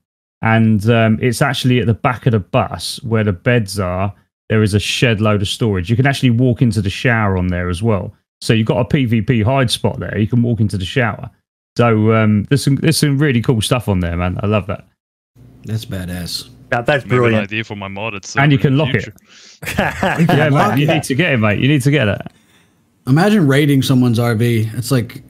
and 0.41 0.87
um, 0.89 1.19
it's 1.21 1.41
actually 1.41 1.79
at 1.79 1.85
the 1.87 1.93
back 1.93 2.25
of 2.25 2.31
the 2.31 2.39
bus 2.39 3.01
where 3.03 3.23
the 3.23 3.33
beds 3.33 3.79
are. 3.79 4.13
There 4.49 4.63
is 4.63 4.73
a 4.73 4.79
shed 4.79 5.21
load 5.21 5.41
of 5.41 5.47
storage. 5.47 5.89
You 5.89 5.95
can 5.95 6.05
actually 6.05 6.31
walk 6.31 6.61
into 6.61 6.81
the 6.81 6.89
shower 6.89 7.37
on 7.37 7.47
there 7.47 7.69
as 7.69 7.81
well. 7.81 8.13
So 8.41 8.51
you've 8.53 8.67
got 8.67 8.79
a 8.81 8.83
PvP 8.85 9.45
hide 9.45 9.71
spot 9.71 9.99
there. 10.01 10.17
You 10.17 10.27
can 10.27 10.41
walk 10.41 10.59
into 10.59 10.77
the 10.77 10.83
shower. 10.83 11.29
So 11.77 12.11
um, 12.13 12.43
there's 12.49 12.61
some 12.63 12.75
there's 12.75 12.97
some 12.97 13.17
really 13.17 13.41
cool 13.41 13.61
stuff 13.61 13.87
on 13.87 14.01
there, 14.01 14.17
man. 14.17 14.37
I 14.43 14.47
love 14.47 14.67
that. 14.67 14.85
that's 15.63 15.85
badass. 15.85 16.49
Now, 16.71 16.81
that's 16.81 17.03
Maybe 17.05 17.15
an 17.15 17.21
brilliant. 17.21 17.43
idea 17.43 17.63
for 17.65 17.75
my 17.75 17.87
modded. 17.89 18.33
and 18.41 18.51
you 18.51 18.57
uh, 18.57 18.61
can 18.61 18.73
in 18.73 18.77
the 18.77 18.83
lock 18.85 18.95
it. 18.95 19.13
Yeah, 19.77 20.49
mate, 20.49 20.79
you 20.79 20.87
need 20.87 21.03
to 21.03 21.15
get 21.15 21.33
it, 21.33 21.37
mate. 21.37 21.59
You 21.59 21.67
need 21.67 21.81
to 21.81 21.91
get 21.91 22.07
it. 22.07 22.21
Imagine 23.07 23.47
raiding 23.47 23.81
someone's 23.81 24.19
RV. 24.19 24.73
It's 24.77 24.91
like 24.91 25.21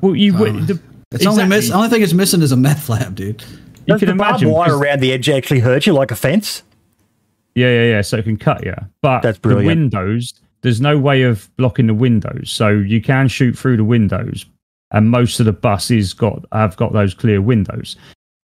Well, 0.00 0.14
you 0.14 0.36
would. 0.36 0.54
Uh, 0.56 0.64
the, 0.66 0.80
it's 1.12 1.26
only 1.26 1.46
miss. 1.46 1.70
Only 1.70 1.88
thing 1.88 2.02
it's 2.02 2.12
missing 2.12 2.42
is 2.42 2.52
a 2.52 2.56
meth 2.56 2.88
lab, 2.88 3.14
dude. 3.14 3.42
You 3.86 3.94
Does 3.94 4.00
can 4.00 4.08
the 4.10 4.14
barbed 4.14 4.42
imagine. 4.42 4.50
wire 4.50 4.68
'cause- 4.70 4.80
around 4.80 5.00
the 5.00 5.12
edge 5.12 5.28
actually 5.28 5.60
hurt 5.60 5.86
you 5.86 5.92
like 5.92 6.10
a 6.10 6.16
fence? 6.16 6.62
Yeah, 7.54 7.68
yeah, 7.68 7.84
yeah. 7.90 8.00
So 8.02 8.18
it 8.18 8.24
can 8.24 8.36
cut 8.36 8.64
you. 8.64 8.74
But 9.00 9.22
That's 9.22 9.38
the 9.38 9.56
windows, 9.56 10.34
there's 10.62 10.80
no 10.80 10.98
way 10.98 11.22
of 11.22 11.48
blocking 11.56 11.86
the 11.86 11.94
windows. 11.94 12.50
So 12.50 12.68
you 12.68 13.00
can 13.00 13.28
shoot 13.28 13.56
through 13.56 13.76
the 13.76 13.84
windows, 13.84 14.44
and 14.90 15.08
most 15.10 15.38
of 15.40 15.46
the 15.46 15.52
buses 15.52 16.12
got 16.14 16.44
have 16.52 16.76
got 16.76 16.92
those 16.92 17.14
clear 17.14 17.40
windows. 17.40 17.96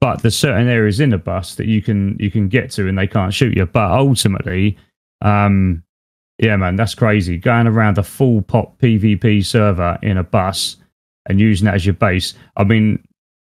But 0.02 0.22
there's 0.22 0.38
certain 0.38 0.70
areas 0.70 1.00
in 1.00 1.10
the 1.10 1.18
bus 1.18 1.56
that 1.56 1.68
you 1.68 1.82
can 1.82 2.16
you 2.20 2.32
can 2.32 2.48
get 2.48 2.72
to, 2.72 2.88
and 2.88 2.98
they 2.98 3.08
can't 3.08 3.34
shoot 3.34 3.56
you. 3.56 3.66
But 3.66 3.92
ultimately, 3.92 4.78
um, 5.22 5.84
yeah, 6.40 6.56
man, 6.56 6.78
that's 6.78 6.96
crazy. 6.96 7.38
Going 7.38 7.68
around 7.68 7.98
a 7.98 8.04
full 8.04 8.42
pop 8.42 8.80
PvP 8.80 9.46
server 9.46 10.00
in 10.02 10.18
a 10.18 10.24
bus 10.24 10.78
and 11.28 11.40
using 11.40 11.66
that 11.66 11.76
as 11.76 11.86
your 11.86 11.94
base. 11.94 12.34
I 12.56 12.64
mean, 12.64 13.04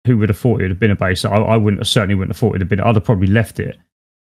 who 0.04 0.18
would 0.18 0.28
have 0.28 0.38
thought 0.38 0.60
it 0.60 0.64
would 0.64 0.70
have 0.72 0.80
been 0.80 0.90
a 0.90 0.96
base? 0.96 1.24
I, 1.24 1.30
I 1.30 1.56
wouldn't 1.56 1.80
have, 1.80 1.88
certainly 1.88 2.16
wouldn't 2.16 2.34
have 2.34 2.38
thought 2.38 2.48
it 2.48 2.52
would 2.52 2.60
have 2.62 2.68
been. 2.68 2.80
I'd 2.80 2.96
have 2.96 3.04
probably 3.04 3.28
left 3.28 3.60
it 3.60 3.78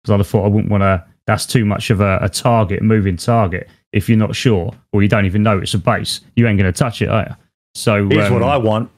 because 0.03 0.13
I'd 0.13 0.19
have 0.19 0.27
thought 0.27 0.45
I 0.45 0.49
wouldn't 0.49 0.71
want 0.71 0.81
to. 0.81 1.05
That's 1.27 1.45
too 1.45 1.65
much 1.65 1.89
of 1.89 2.01
a, 2.01 2.17
a 2.21 2.29
target, 2.29 2.81
moving 2.81 3.17
target. 3.17 3.69
If 3.91 4.09
you're 4.09 4.17
not 4.17 4.35
sure 4.35 4.73
or 4.91 5.03
you 5.03 5.09
don't 5.09 5.25
even 5.25 5.43
know 5.43 5.59
it's 5.59 5.73
a 5.73 5.77
base, 5.77 6.21
you 6.35 6.47
ain't 6.47 6.57
going 6.57 6.71
to 6.71 6.77
touch 6.77 7.01
it, 7.01 7.09
are 7.09 7.27
you? 7.29 7.35
So 7.75 8.07
Here's 8.09 8.31
what 8.31 8.41
um, 8.41 8.49
I 8.49 8.57
want. 8.57 8.89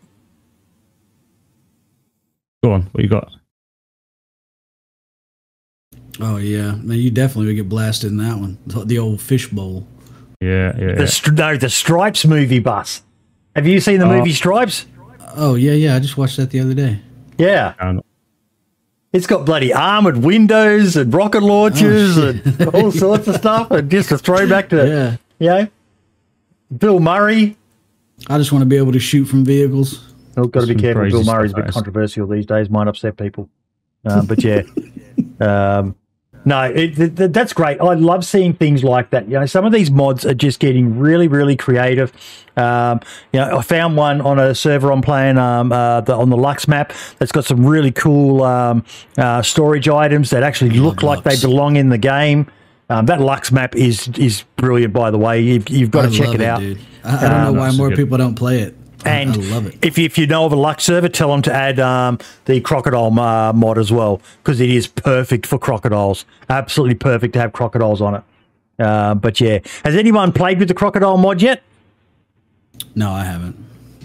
Go 2.64 2.73
on. 2.73 2.84
What 2.91 3.03
you 3.03 3.10
got? 3.10 3.31
Oh 6.22 6.38
yeah, 6.38 6.73
man, 6.76 6.98
you 6.98 7.11
definitely 7.11 7.48
would 7.48 7.56
get 7.56 7.69
blasted 7.69 8.11
in 8.11 8.18
that 8.18 8.38
one. 8.38 8.57
The 8.68 8.84
the 8.86 8.99
old 8.99 9.22
fishbowl. 9.22 9.88
Yeah, 10.41 10.76
yeah. 10.77 10.95
The 10.95 11.07
str 11.07 11.31
no, 11.31 11.57
the 11.57 11.69
Stripes 11.69 12.26
movie 12.26 12.60
bus. 12.60 13.03
Have 13.56 13.68
you 13.68 13.80
seen 13.80 13.99
the 13.99 14.06
Oh. 14.06 14.18
movie 14.18 14.34
Stripes? 14.34 14.86
Oh 15.36 15.56
yeah, 15.56 15.73
yeah. 15.73 15.95
I 15.95 15.99
just 15.99 16.18
watched 16.18 16.38
that 16.38 16.49
the 16.49 16.60
other 16.60 16.73
day. 16.73 16.99
Yeah. 17.38 17.73
Um, 17.80 18.02
It's 19.14 19.27
got 19.27 19.45
bloody 19.45 19.73
armored 19.73 20.18
windows 20.18 20.95
and 20.95 21.14
rocket 21.14 21.41
launchers 21.41 22.18
Oh, 22.18 22.27
and 22.30 22.68
all 22.76 22.91
sorts 22.91 23.27
of 23.27 23.36
stuff. 23.36 23.72
And 23.72 23.90
just 23.90 24.11
a 24.11 24.18
throwback 24.18 24.69
to, 24.69 24.88
Yeah, 24.88 25.18
you 25.40 25.48
know, 25.64 25.68
Bill 26.77 26.99
Murray. 26.99 27.56
I 28.27 28.38
just 28.38 28.52
want 28.52 28.61
to 28.64 28.65
be 28.68 28.76
able 28.77 28.91
to 28.91 28.99
shoot 28.99 29.26
from 29.26 29.45
vehicles. 29.45 30.09
Got 30.48 30.61
to 30.61 30.74
be 30.74 30.76
careful. 30.76 31.10
Bill 31.10 31.24
Murray's 31.24 31.53
a 31.53 31.56
bit 31.56 31.72
controversial 31.72 32.28
these 32.28 32.45
days. 32.45 32.70
Might 32.70 32.88
upset 32.88 33.18
people. 33.18 33.49
Um, 34.06 34.26
but 34.26 34.44
yeah. 34.44 34.61
um, 35.40 35.95
no, 36.45 36.64
it, 36.64 36.95
th- 36.95 37.16
th- 37.16 37.32
that's 37.32 37.53
great. 37.53 37.82
I 37.82 37.94
love 37.95 38.26
seeing 38.26 38.53
things 38.53 38.84
like 38.84 39.10
that. 39.10 39.28
You 39.28 39.40
know, 39.40 39.45
some 39.45 39.66
of 39.66 39.74
these 39.74 39.91
mods 39.91 40.26
are 40.26 40.34
just 40.34 40.60
getting 40.60 40.98
really, 40.98 41.28
really 41.28 41.57
creative. 41.57 42.14
Um, 42.56 43.02
you 43.34 43.40
know, 43.40 43.57
I 43.57 43.61
found 43.61 43.98
one 43.98 44.22
on 44.22 44.40
a 44.40 44.56
server 44.56 44.91
I'm 44.91 45.02
playing 45.02 45.38
um, 45.38 45.72
uh, 45.72 46.02
the, 46.02 46.16
on 46.16 46.30
the 46.30 46.38
Lux 46.38 46.68
map 46.68 46.94
that's 47.18 47.32
got 47.32 47.45
some 47.45 47.66
really 47.66 47.91
cool 47.91 48.44
um, 48.44 48.86
uh, 49.18 49.41
storage 49.41 49.90
items 49.90 50.30
that 50.30 50.44
actually 50.44 50.72
look 50.72 51.03
like 51.03 51.24
they 51.24 51.40
belong 51.40 51.76
in 51.76 51.90
the 51.90 51.98
game. 51.98 52.49
Um, 52.90 53.06
that 53.06 53.22
Lux 53.22 53.52
map 53.52 53.76
is 53.76 54.07
is 54.18 54.44
brilliant, 54.56 54.94
by 54.94 55.11
the 55.11 55.18
way. 55.18 55.41
You've, 55.41 55.70
you've 55.70 55.91
got 55.91 56.06
I 56.06 56.10
to 56.10 56.18
check 56.18 56.28
love 56.28 56.36
it 56.36 56.41
out. 56.41 56.60
dude. 56.61 56.80
I, 57.03 57.18
I 57.18 57.30
don't 57.30 57.53
know 57.53 57.60
why 57.60 57.72
more 57.72 57.90
good. 57.90 57.98
people 57.98 58.18
don't 58.18 58.36
play 58.36 58.61
it. 58.61 58.76
I- 59.06 59.10
And 59.10 59.32
I 59.32 59.36
love 59.38 59.66
it. 59.68 59.78
if 59.82 59.98
you, 59.98 60.06
if 60.06 60.18
you 60.18 60.28
know 60.28 60.46
of 60.46 60.52
a 60.52 60.56
Lux 60.56 60.84
server, 60.84 61.10
tell 61.10 61.30
them 61.30 61.42
to 61.44 61.54
add 61.54 61.80
um, 61.80 62.20
the 62.46 62.60
crocodile 62.62 63.18
uh, 63.20 63.54
mod 63.54 63.78
as 63.78 63.92
well 63.92 64.22
because 64.44 64.60
it 64.60 64.70
is 64.70 64.88
perfect 64.88 65.46
for 65.46 65.58
crocodiles. 65.58 66.26
Absolutely 66.50 66.96
perfect 66.96 67.34
to 67.34 67.40
have 67.40 67.54
crocodiles 67.54 68.02
on 68.02 68.16
it. 68.16 68.24
Uh, 68.78 69.14
but 69.16 69.40
yeah, 69.42 69.60
has 69.84 69.96
anyone 69.96 70.32
played 70.32 70.60
with 70.60 70.68
the 70.68 70.74
crocodile 70.74 71.18
mod 71.18 71.42
yet? 71.42 71.62
No, 72.96 73.12
I 73.12 73.24
haven't. 73.26 73.58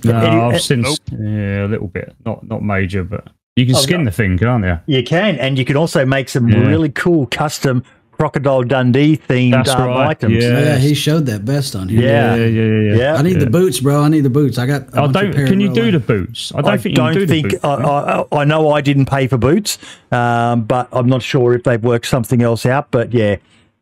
No, 0.05 0.17
Any- 0.19 0.37
uh, 0.41 0.49
I've 0.49 0.61
since 0.61 1.01
Nope. 1.11 1.21
yeah, 1.21 1.65
a 1.65 1.69
little 1.69 1.89
bit, 1.89 2.15
not 2.27 2.47
not 2.47 2.63
major, 2.63 3.05
but 3.05 3.29
you 3.57 3.67
can 3.67 3.75
Oh, 3.77 3.79
skin 3.79 4.01
no. 4.01 4.07
the 4.07 4.11
thing, 4.11 4.37
can't 4.37 4.65
you? 4.65 4.79
You 4.87 5.03
can, 5.03 5.37
and 5.39 5.59
you 5.59 5.65
can 5.65 5.77
also 5.77 6.05
make 6.05 6.29
some 6.29 6.49
Yeah. 6.49 6.59
really 6.67 6.89
cool 6.91 7.27
custom 7.27 7.85
crocodile 8.25 8.63
Dundee 8.63 9.19
themed 9.19 9.51
That's 9.53 9.71
um, 9.71 9.87
right, 9.89 10.09
items. 10.09 10.43
yeah. 10.43 10.61
Yeah, 10.61 10.77
he 10.79 10.95
showed 10.95 11.27
that 11.27 11.43
vest 11.43 11.77
on 11.77 11.89
here. 11.91 12.01
Yeah. 12.03 12.35
yeah, 12.37 12.45
yeah, 12.47 12.63
yeah. 12.63 12.81
yeah. 12.81 12.97
Yeah. 12.97 13.15
I 13.17 13.23
need 13.23 13.35
Yeah. 13.35 13.39
the 13.45 13.51
boots, 13.51 13.81
bro. 13.81 14.03
I 14.03 14.09
need 14.09 14.23
the 14.23 14.31
boots. 14.31 14.57
I 14.59 14.67
got. 14.67 14.83
A 14.83 14.87
Oh, 14.87 15.01
bunch 15.03 15.13
don't. 15.13 15.35
pair 15.35 15.47
Can 15.47 15.61
you 15.61 15.73
do 15.73 15.91
the 15.91 15.99
boots? 16.01 16.53
I 16.55 16.63
don't 16.63 16.71
I 16.71 16.77
think 16.79 16.97
don't 16.97 17.09
you 17.15 17.21
can 17.21 17.21
do 17.21 17.27
think 17.27 17.51
the 17.53 17.57
boots. 17.59 17.65
I, 17.65 18.25
I, 18.33 18.41
I 18.41 18.45
know 18.45 18.71
I 18.71 18.81
didn't 18.81 19.07
pay 19.07 19.27
for 19.27 19.37
boots, 19.37 19.79
um, 20.11 20.63
but 20.65 20.89
I'm 20.93 21.07
not 21.09 21.23
sure 21.23 21.55
if 21.55 21.65
they've 21.65 21.83
worked 21.83 22.07
something 22.07 22.41
else 22.43 22.65
out. 22.65 22.91
But 22.91 23.13
yeah, 23.13 23.37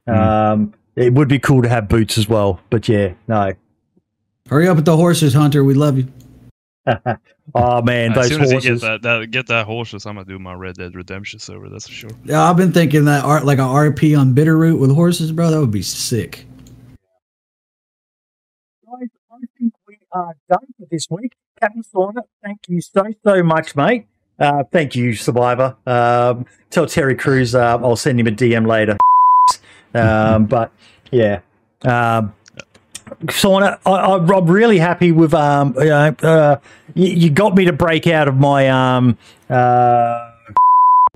um, 0.09 0.75
it 0.97 1.13
would 1.15 1.29
be 1.29 1.39
cool 1.39 1.63
to 1.63 1.69
have 1.69 1.89
boots 1.89 2.19
as 2.19 2.29
well. 2.29 2.61
But 2.71 2.89
yeah, 2.89 3.13
no. 3.29 3.53
Hurry 4.49 4.67
up 4.69 4.75
with 4.77 4.85
the 4.87 4.97
horses, 4.97 5.35
Hunter. 5.35 5.63
We 5.63 5.75
love 5.75 5.97
you. 5.99 6.09
Oh 7.55 7.83
man, 7.83 8.13
as 8.13 8.17
those 8.17 8.29
soon 8.29 8.41
as 8.43 8.51
you 8.51 8.55
horses. 8.55 8.81
get 8.81 9.03
that, 9.03 9.03
that 9.03 9.31
get 9.31 9.47
that 9.49 9.67
horses, 9.67 10.07
I'm 10.07 10.15
gonna 10.15 10.25
do 10.25 10.39
my 10.39 10.55
Red 10.55 10.77
Dead 10.77 10.95
Redemption 10.95 11.39
server. 11.39 11.69
That's 11.69 11.89
for 11.89 11.93
sure. 11.93 12.11
Yeah, 12.25 12.49
I've 12.49 12.57
been 12.57 12.73
thinking 12.73 13.05
that 13.07 13.25
art 13.25 13.45
like 13.45 13.59
an 13.59 13.65
RP 13.65 14.19
on 14.19 14.35
Bitterroot 14.35 14.79
with 14.79 14.95
horses, 14.95 15.33
bro. 15.33 15.51
That 15.51 15.61
would 15.61 15.73
be 15.73 15.83
sick. 15.83 16.47
guys, 18.87 19.09
I 19.31 19.37
think 19.59 19.75
we 19.89 19.99
are 20.13 20.35
done 20.49 20.67
for 20.79 20.87
this 20.91 21.09
week. 21.11 21.33
Captain 21.61 21.83
Sauna, 21.83 22.23
thank 22.43 22.61
you 22.69 22.81
so, 22.81 23.05
so 23.25 23.43
much, 23.43 23.77
mate. 23.77 24.07
Uh, 24.39 24.65
thank 24.73 24.95
you, 24.95 25.13
Survivor. 25.15 25.77
Um, 25.87 26.47
tell 26.71 26.87
Terry 26.87 27.17
Crews 27.17 27.55
um, 27.55 27.85
I'll 27.85 27.97
send 27.97 28.19
him 28.19 28.29
a 28.29 28.31
DM 28.31 28.67
later. 28.67 28.97
um, 29.95 30.47
but 30.47 30.73
yeah. 31.11 31.41
Um, 31.83 32.35
Sauna, 33.27 33.79
I, 33.87 33.93
I'm 33.93 34.47
really 34.47 34.79
happy 34.79 35.13
with. 35.13 35.35
Um, 35.35 35.75
you, 35.79 35.85
know, 35.87 36.15
uh, 36.23 36.57
you, 36.95 37.09
you 37.09 37.31
got 37.31 37.55
me 37.55 37.65
to 37.67 37.73
break 37.73 38.07
out 38.07 38.29
of 38.29 38.37
my 38.37 38.69
um, 38.69 39.17
uh, 39.49 40.33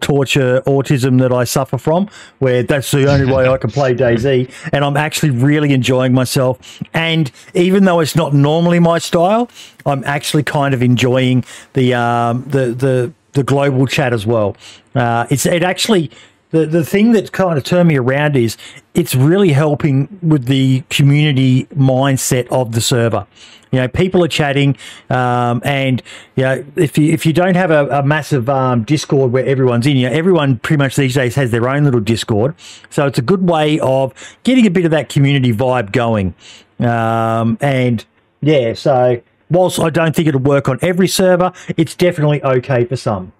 torture 0.01 0.61
autism 0.67 1.21
that 1.21 1.33
I 1.33 1.45
suffer 1.45 1.79
from, 1.79 2.09
where 2.39 2.63
that's 2.63 2.91
the 2.91 3.11
only 3.11 3.33
way 3.33 3.49
I 3.49 3.57
can 3.57 3.71
play 3.71 3.95
DayZ. 3.95 4.51
and 4.73 4.85
I'm 4.85 4.97
actually 4.97 5.31
really 5.31 5.73
enjoying 5.73 6.13
myself. 6.13 6.83
And 6.95 7.31
even 7.55 7.85
though 7.85 8.01
it's 8.01 8.17
not 8.17 8.35
normally 8.35 8.79
my 8.79 8.99
style, 8.99 9.51
I'm 9.85 10.05
actually 10.05 10.43
kind 10.43 10.75
of 10.75 10.83
enjoying 10.83 11.45
the 11.73 11.95
um, 11.95 12.45
the 12.47 12.67
the 12.69 13.13
the 13.33 13.43
global 13.43 13.87
chat 13.87 14.13
as 14.13 14.27
well. 14.27 14.57
Uh, 14.95 15.27
it's 15.31 15.47
it 15.47 15.63
actually. 15.63 16.11
The, 16.51 16.65
the 16.65 16.85
thing 16.85 17.13
that 17.13 17.33
kind 17.33 17.59
of 17.59 17.65
turned 17.65 17.89
me 17.89 17.97
around 17.97 18.37
is 18.37 18.57
it's 18.95 19.15
really 19.15 19.51
helping 19.51 20.19
with 20.23 20.45
the 20.47 20.85
community 20.91 21.65
mindset 21.75 22.47
of 22.49 22.73
the 22.73 22.81
server. 22.81 23.27
You 23.73 23.81
know, 23.81 23.89
people 23.89 24.25
are 24.25 24.29
chatting, 24.29 24.77
um, 25.11 25.61
and 25.65 26.01
you 26.37 26.45
know, 26.45 26.65
if 26.77 26.97
you 26.97 27.13
if 27.13 27.27
you 27.27 27.33
don't 27.33 27.57
have 27.57 27.73
a, 27.73 27.89
a 27.89 28.03
massive 28.03 28.49
um, 28.49 28.85
Discord 28.85 29.33
where 29.33 29.45
everyone's 29.45 29.87
in, 29.87 29.97
you 29.97 30.09
know, 30.09 30.15
everyone 30.15 30.59
pretty 30.61 30.79
much 30.79 30.95
these 30.95 31.15
days 31.15 31.35
has 31.35 31.51
their 31.51 31.69
own 31.69 31.85
little 31.85 32.01
Discord. 32.01 32.55
So 32.91 33.07
it's 33.07 33.19
a 33.19 33.23
good 33.23 33.51
way 33.51 33.81
of 33.81 34.15
getting 34.45 34.67
a 34.67 34.71
bit 34.71 34.85
of 34.85 34.93
that 34.93 35.09
community 35.09 35.53
vibe 35.53 35.91
going. 35.91 36.35
Um, 36.79 37.59
and 37.61 38.05
yeah, 38.41 38.75
so 38.75 39.21
whilst 39.51 39.81
I 39.81 39.91
don't 39.91 40.15
think 40.15 40.29
it'll 40.29 40.41
work 40.41 40.69
on 40.69 40.79
every 40.81 41.09
server, 41.09 41.53
it's 41.77 41.95
definitely 41.95 42.43
okay 42.45 42.85
for 42.85 42.97
some. 42.97 43.33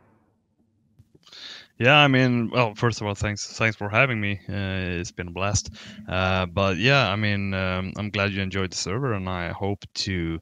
Yeah, 1.79 1.97
I 1.97 2.09
mean, 2.09 2.49
well, 2.51 2.75
first 2.75 3.01
of 3.01 3.07
all, 3.07 3.15
thanks, 3.15 3.47
thanks 3.59 3.77
for 3.77 3.89
having 3.91 4.19
me. 4.21 4.41
Uh, 4.49 4.99
it's 5.01 5.13
been 5.13 5.29
a 5.29 5.31
blast. 5.31 5.71
Uh, 6.09 6.47
but 6.47 6.79
yeah, 6.79 7.11
I 7.11 7.17
mean, 7.17 7.53
um, 7.53 7.93
I'm 7.99 8.09
glad 8.09 8.33
you 8.33 8.41
enjoyed 8.41 8.73
the 8.73 8.77
server, 8.77 9.13
and 9.13 9.29
I 9.29 9.51
hope 9.51 9.85
to 10.07 10.41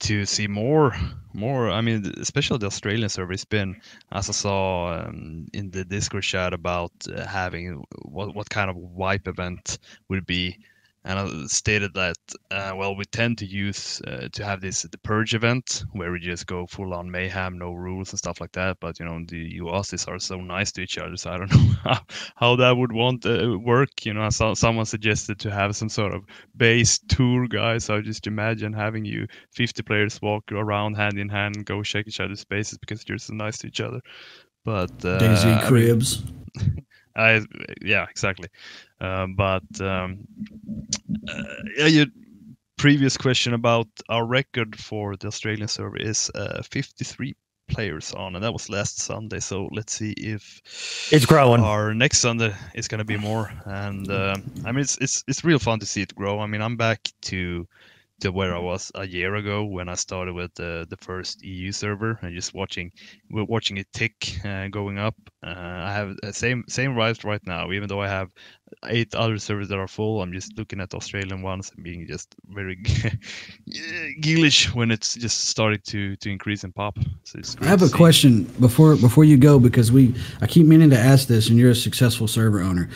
to 0.00 0.26
see 0.26 0.48
more, 0.48 0.94
more. 1.34 1.70
I 1.70 1.80
mean, 1.82 2.12
especially 2.20 2.58
the 2.58 2.66
Australian 2.66 3.08
server. 3.08 3.32
It's 3.32 3.44
been, 3.44 3.76
as 4.12 4.28
I 4.28 4.32
saw 4.32 4.94
um, 4.94 5.46
in 5.54 5.70
the 5.70 5.84
Discord 5.84 6.24
chat 6.24 6.52
about 6.54 6.92
uh, 7.14 7.26
having 7.26 7.84
what 8.02 8.34
what 8.34 8.50
kind 8.50 8.70
of 8.70 8.76
wipe 8.76 9.28
event 9.28 9.78
would 10.08 10.26
be. 10.26 10.58
And 11.06 11.18
I 11.18 11.46
stated 11.48 11.92
that, 11.94 12.16
uh, 12.50 12.72
well, 12.74 12.96
we 12.96 13.04
tend 13.04 13.36
to 13.38 13.46
use 13.46 14.00
uh, 14.06 14.28
to 14.32 14.44
have 14.44 14.62
this 14.62 14.82
the 14.82 14.96
purge 14.96 15.34
event 15.34 15.84
where 15.92 16.10
we 16.10 16.18
just 16.18 16.46
go 16.46 16.66
full 16.66 16.94
on 16.94 17.10
mayhem, 17.10 17.58
no 17.58 17.72
rules 17.72 18.10
and 18.10 18.18
stuff 18.18 18.40
like 18.40 18.52
that. 18.52 18.78
But 18.80 18.98
you 18.98 19.04
know, 19.04 19.20
the 19.28 19.58
Aussies 19.60 20.08
are 20.08 20.18
so 20.18 20.36
nice 20.40 20.72
to 20.72 20.80
each 20.80 20.96
other, 20.96 21.16
so 21.16 21.30
I 21.30 21.36
don't 21.38 21.52
know 21.54 21.74
how, 21.84 22.00
how 22.36 22.56
that 22.56 22.76
would 22.78 22.92
want 22.92 23.26
uh, 23.26 23.58
work. 23.58 24.06
You 24.06 24.14
know, 24.14 24.22
I 24.22 24.30
saw 24.30 24.54
someone 24.54 24.86
suggested 24.86 25.38
to 25.40 25.50
have 25.50 25.76
some 25.76 25.90
sort 25.90 26.14
of 26.14 26.24
base 26.56 26.98
tour 27.08 27.48
guy. 27.48 27.76
So 27.78 27.96
I 27.96 28.00
just 28.00 28.26
imagine 28.26 28.72
having 28.72 29.04
you 29.04 29.26
50 29.52 29.82
players 29.82 30.22
walk 30.22 30.50
around 30.52 30.94
hand 30.94 31.18
in 31.18 31.28
hand 31.28 31.66
go 31.66 31.82
shake 31.82 32.08
each 32.08 32.20
other's 32.20 32.44
faces 32.44 32.78
because 32.78 33.06
you're 33.06 33.18
so 33.18 33.34
nice 33.34 33.58
to 33.58 33.66
each 33.66 33.80
other. 33.82 34.00
But 34.64 34.90
uh, 35.04 35.18
DayZ 35.18 35.44
I 35.44 35.58
mean- 35.58 35.68
Cribs. 35.68 36.22
I 37.16 37.40
yeah 37.80 38.06
exactly, 38.10 38.48
um, 39.00 39.34
but 39.34 39.62
um, 39.80 40.26
uh, 41.28 41.42
yeah, 41.76 41.86
your 41.86 42.06
previous 42.76 43.16
question 43.16 43.54
about 43.54 43.88
our 44.08 44.26
record 44.26 44.76
for 44.76 45.16
the 45.16 45.28
Australian 45.28 45.68
server 45.68 45.96
is 45.96 46.30
uh, 46.34 46.62
53 46.62 47.34
players 47.68 48.12
on, 48.12 48.34
and 48.34 48.44
that 48.44 48.52
was 48.52 48.68
last 48.68 48.98
Sunday. 49.00 49.40
So 49.40 49.68
let's 49.72 49.92
see 49.94 50.12
if 50.12 50.60
It's 51.12 51.26
growing. 51.26 51.62
Our 51.62 51.94
next 51.94 52.18
Sunday 52.18 52.54
is 52.74 52.88
going 52.88 52.98
to 52.98 53.04
be 53.04 53.16
more, 53.16 53.52
and 53.64 54.10
uh, 54.10 54.36
I 54.64 54.72
mean 54.72 54.80
it's 54.80 54.98
it's 54.98 55.24
it's 55.28 55.44
real 55.44 55.58
fun 55.58 55.80
to 55.80 55.86
see 55.86 56.02
it 56.02 56.14
grow. 56.14 56.40
I 56.40 56.46
mean 56.46 56.60
I'm 56.62 56.76
back 56.76 57.08
to 57.22 57.66
to 58.24 58.32
where 58.32 58.56
I 58.56 58.58
was 58.58 58.90
a 58.94 59.06
year 59.06 59.34
ago 59.34 59.64
when 59.64 59.88
I 59.88 59.94
started 59.94 60.34
with 60.34 60.54
the 60.54 60.86
the 60.88 60.96
first 60.96 61.44
EU 61.44 61.72
server 61.72 62.18
and 62.22 62.34
just 62.34 62.54
watching 62.54 62.90
we're 63.30 63.44
watching 63.44 63.76
it 63.76 63.86
tick 63.92 64.16
uh, 64.44 64.68
going 64.68 64.98
up. 64.98 65.14
Uh, 65.46 65.80
I 65.88 65.92
have 65.92 66.16
the 66.22 66.32
same 66.32 66.64
same 66.68 66.96
rise 66.96 67.22
right 67.22 67.44
now, 67.46 67.70
even 67.70 67.86
though 67.88 68.00
I 68.00 68.08
have 68.08 68.30
eight 68.86 69.14
other 69.14 69.38
servers 69.38 69.68
that 69.68 69.78
are 69.78 69.86
full. 69.88 70.22
I'm 70.22 70.32
just 70.32 70.56
looking 70.56 70.80
at 70.80 70.94
Australian 70.94 71.42
ones 71.42 71.70
and 71.74 71.84
being 71.84 72.06
just 72.06 72.34
very 72.48 72.76
ghoulish 74.20 74.74
when 74.74 74.90
it's 74.90 75.14
just 75.14 75.44
started 75.46 75.84
to 75.92 76.16
to 76.16 76.30
increase 76.30 76.64
and 76.64 76.74
pop. 76.74 76.98
So 77.24 77.38
it's 77.38 77.56
I 77.60 77.66
have 77.66 77.82
a 77.82 77.88
see. 77.88 77.96
question 77.96 78.44
before 78.58 78.96
before 78.96 79.24
you 79.24 79.36
go 79.36 79.58
because 79.58 79.92
we 79.92 80.14
I 80.40 80.46
keep 80.46 80.66
meaning 80.66 80.90
to 80.90 80.98
ask 80.98 81.28
this, 81.28 81.50
and 81.50 81.58
you're 81.58 81.72
a 81.72 81.82
successful 81.88 82.26
server 82.26 82.62
owner. 82.62 82.88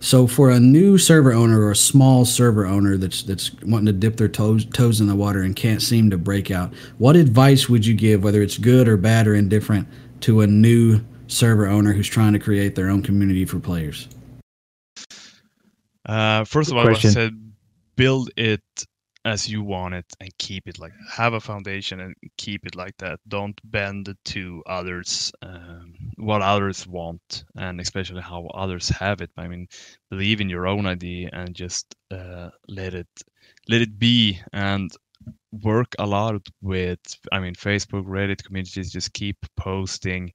So 0.00 0.26
for 0.26 0.50
a 0.50 0.60
new 0.60 0.98
server 0.98 1.32
owner 1.32 1.60
or 1.60 1.70
a 1.70 1.76
small 1.76 2.24
server 2.24 2.66
owner 2.66 2.96
that's 2.96 3.22
that's 3.22 3.52
wanting 3.62 3.86
to 3.86 3.92
dip 3.92 4.16
their 4.16 4.28
toes 4.28 4.64
toes 4.66 5.00
in 5.00 5.06
the 5.06 5.14
water 5.14 5.40
and 5.40 5.56
can't 5.56 5.82
seem 5.82 6.10
to 6.10 6.18
break 6.18 6.50
out, 6.50 6.72
what 6.98 7.16
advice 7.16 7.68
would 7.68 7.84
you 7.86 7.94
give, 7.94 8.22
whether 8.22 8.42
it's 8.42 8.58
good 8.58 8.88
or 8.88 8.96
bad 8.96 9.26
or 9.26 9.34
indifferent, 9.34 9.88
to 10.20 10.42
a 10.42 10.46
new 10.46 11.00
server 11.28 11.66
owner 11.66 11.92
who's 11.92 12.08
trying 12.08 12.32
to 12.34 12.38
create 12.38 12.74
their 12.74 12.88
own 12.88 13.02
community 13.02 13.44
for 13.44 13.58
players? 13.58 14.08
Uh, 16.04 16.44
first 16.44 16.70
of 16.70 16.76
Good 16.76 16.86
all, 16.86 16.94
I 16.94 16.98
said 16.98 17.32
build 17.96 18.30
it 18.36 18.62
as 19.26 19.48
you 19.48 19.60
want 19.60 19.92
it 19.92 20.06
and 20.20 20.30
keep 20.38 20.68
it 20.68 20.78
like 20.78 20.92
have 21.10 21.34
a 21.34 21.40
foundation 21.40 21.98
and 21.98 22.14
keep 22.38 22.64
it 22.64 22.76
like 22.76 22.96
that. 22.98 23.18
Don't 23.26 23.60
bend 23.64 24.14
to 24.26 24.62
others 24.66 25.32
um, 25.42 25.94
what 26.16 26.42
others 26.42 26.86
want 26.86 27.44
and 27.56 27.80
especially 27.80 28.22
how 28.22 28.46
others 28.54 28.88
have 28.88 29.20
it. 29.20 29.30
I 29.36 29.48
mean, 29.48 29.66
believe 30.10 30.40
in 30.40 30.48
your 30.48 30.68
own 30.68 30.86
idea 30.86 31.28
and 31.32 31.56
just 31.56 31.96
uh, 32.12 32.50
let 32.68 32.94
it 32.94 33.08
let 33.68 33.82
it 33.82 33.98
be 33.98 34.40
and 34.52 34.92
work 35.64 35.96
a 35.98 36.06
lot 36.06 36.40
with 36.62 37.00
I 37.32 37.40
mean 37.40 37.54
Facebook, 37.56 38.06
Reddit 38.06 38.44
communities. 38.44 38.92
Just 38.92 39.12
keep 39.12 39.38
posting 39.56 40.32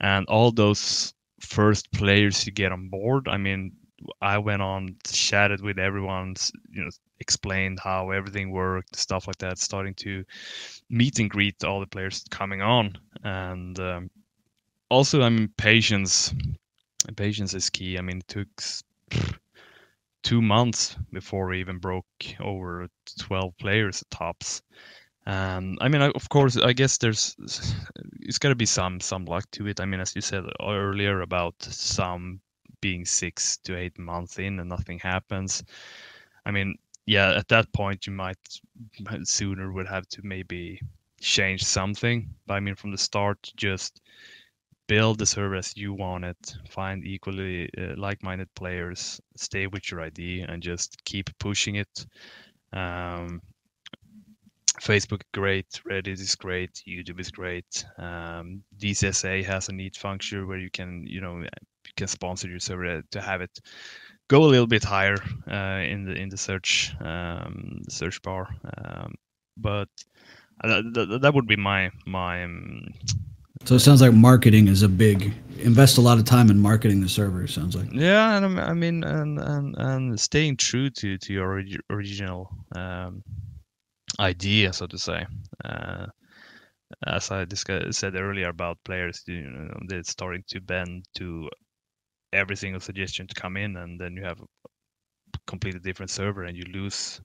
and 0.00 0.26
all 0.26 0.52
those 0.52 1.14
first 1.40 1.90
players 1.92 2.44
you 2.44 2.52
get 2.52 2.72
on 2.72 2.90
board. 2.90 3.26
I 3.26 3.38
mean, 3.38 3.72
I 4.20 4.38
went 4.38 4.62
on, 4.62 4.96
chatted 5.04 5.60
with 5.60 5.78
everyone, 5.78 6.36
you 6.70 6.84
know, 6.84 6.90
explained 7.20 7.80
how 7.80 8.10
everything 8.10 8.50
worked, 8.50 8.96
stuff 8.96 9.26
like 9.26 9.38
that. 9.38 9.58
Starting 9.58 9.94
to 9.94 10.24
meet 10.88 11.18
and 11.18 11.28
greet 11.28 11.64
all 11.64 11.80
the 11.80 11.86
players 11.86 12.24
coming 12.30 12.62
on, 12.62 12.96
and 13.24 13.78
um, 13.80 14.10
also, 14.88 15.22
I 15.22 15.28
mean, 15.28 15.48
patience. 15.56 16.34
Patience 17.16 17.54
is 17.54 17.70
key. 17.70 17.96
I 17.98 18.02
mean, 18.02 18.18
it 18.18 18.28
took 18.28 18.48
two 20.22 20.42
months 20.42 20.96
before 21.12 21.46
we 21.46 21.60
even 21.60 21.78
broke 21.78 22.06
over 22.40 22.86
12 23.18 23.56
players 23.58 24.04
tops. 24.10 24.62
Um, 25.26 25.76
I 25.80 25.88
mean, 25.88 26.02
of 26.02 26.28
course, 26.28 26.56
I 26.56 26.72
guess 26.72 26.98
there's 26.98 27.36
it's 28.20 28.38
got 28.38 28.48
to 28.48 28.54
be 28.54 28.66
some 28.66 29.00
some 29.00 29.26
luck 29.26 29.44
to 29.52 29.66
it. 29.66 29.80
I 29.80 29.84
mean, 29.84 30.00
as 30.00 30.14
you 30.14 30.22
said 30.22 30.44
earlier 30.62 31.20
about 31.20 31.54
some 31.60 32.40
being 32.80 33.04
six 33.04 33.58
to 33.64 33.76
eight 33.76 33.98
months 33.98 34.38
in 34.38 34.60
and 34.60 34.68
nothing 34.68 34.98
happens. 34.98 35.62
I 36.44 36.50
mean, 36.50 36.76
yeah, 37.06 37.32
at 37.32 37.48
that 37.48 37.72
point 37.72 38.06
you 38.06 38.12
might 38.12 38.38
sooner 39.24 39.72
would 39.72 39.88
have 39.88 40.08
to 40.10 40.20
maybe 40.22 40.80
change 41.20 41.64
something. 41.64 42.28
But 42.46 42.54
I 42.54 42.60
mean, 42.60 42.74
from 42.74 42.90
the 42.90 42.98
start, 42.98 43.52
just 43.56 44.00
build 44.88 45.18
the 45.18 45.26
server 45.26 45.54
as 45.54 45.76
you 45.76 45.92
want 45.92 46.24
it. 46.24 46.56
Find 46.68 47.04
equally 47.04 47.70
uh, 47.78 47.94
like-minded 47.96 48.52
players. 48.54 49.20
Stay 49.36 49.66
with 49.66 49.90
your 49.90 50.00
ID 50.00 50.40
and 50.40 50.62
just 50.62 51.04
keep 51.04 51.30
pushing 51.38 51.76
it. 51.76 52.06
Um, 52.72 53.42
Facebook 54.80 55.22
great, 55.34 55.80
Reddit 55.88 56.20
is 56.20 56.34
great, 56.34 56.82
YouTube 56.86 57.20
is 57.20 57.30
great. 57.30 57.84
Um, 57.98 58.62
DZSA 58.78 59.44
has 59.44 59.68
a 59.68 59.72
neat 59.72 59.96
function 59.96 60.46
where 60.46 60.58
you 60.58 60.70
can, 60.70 61.04
you 61.06 61.20
know, 61.20 61.44
can 61.98 62.08
sponsor 62.08 62.48
your 62.48 62.60
server 62.68 63.02
to 63.10 63.20
have 63.20 63.40
it 63.46 63.54
go 64.28 64.44
a 64.44 64.50
little 64.54 64.66
bit 64.76 64.84
higher 64.84 65.18
uh, 65.50 65.82
in 65.92 66.04
the 66.06 66.14
in 66.22 66.28
the 66.28 66.36
search 66.36 66.94
um, 67.00 67.80
the 67.86 67.90
search 68.00 68.18
bar. 68.22 68.44
Um, 68.76 69.14
but 69.56 69.88
uh, 70.64 70.82
th- 70.94 71.08
th- 71.08 71.20
that 71.22 71.34
would 71.34 71.46
be 71.54 71.56
my 71.70 71.90
my. 72.06 72.44
Um, 72.44 72.86
So 73.64 73.74
it 73.74 73.82
sounds 73.82 74.00
like 74.00 74.14
marketing 74.14 74.68
is 74.68 74.82
a 74.82 74.88
big 74.88 75.18
invest 75.58 75.98
a 75.98 76.00
lot 76.00 76.18
of 76.18 76.24
time 76.24 76.48
in 76.50 76.58
marketing 76.58 77.00
the 77.02 77.08
server. 77.08 77.42
It 77.44 77.50
sounds 77.50 77.74
like. 77.74 77.88
yeah, 77.92 78.36
and 78.36 78.60
I 78.60 78.74
mean, 78.74 79.04
and 79.04 79.38
and 79.38 79.74
and 79.78 80.20
staying 80.20 80.56
true 80.58 80.90
to 81.00 81.18
to 81.18 81.32
your 81.32 81.46
orig- 81.58 81.82
original 81.90 82.40
um, 82.76 83.22
idea, 84.20 84.72
so 84.72 84.86
to 84.86 84.98
say. 84.98 85.26
Uh, 85.64 86.06
as 87.06 87.30
I 87.30 87.44
discussed, 87.44 87.98
said 88.00 88.14
earlier 88.14 88.48
about 88.48 88.78
players, 88.84 89.22
you 89.26 89.50
know, 89.50 89.78
they're 89.88 90.04
starting 90.04 90.44
to 90.48 90.60
bend 90.60 91.04
to 91.18 91.50
every 92.32 92.56
single 92.56 92.80
suggestion 92.80 93.26
to 93.26 93.34
come 93.34 93.56
in, 93.56 93.76
and 93.76 94.00
then 94.00 94.16
you 94.16 94.24
have 94.24 94.40
a 94.40 94.46
completely 95.46 95.80
different 95.80 96.10
server, 96.10 96.44
and 96.44 96.56
you 96.56 96.64
lose 96.72 97.20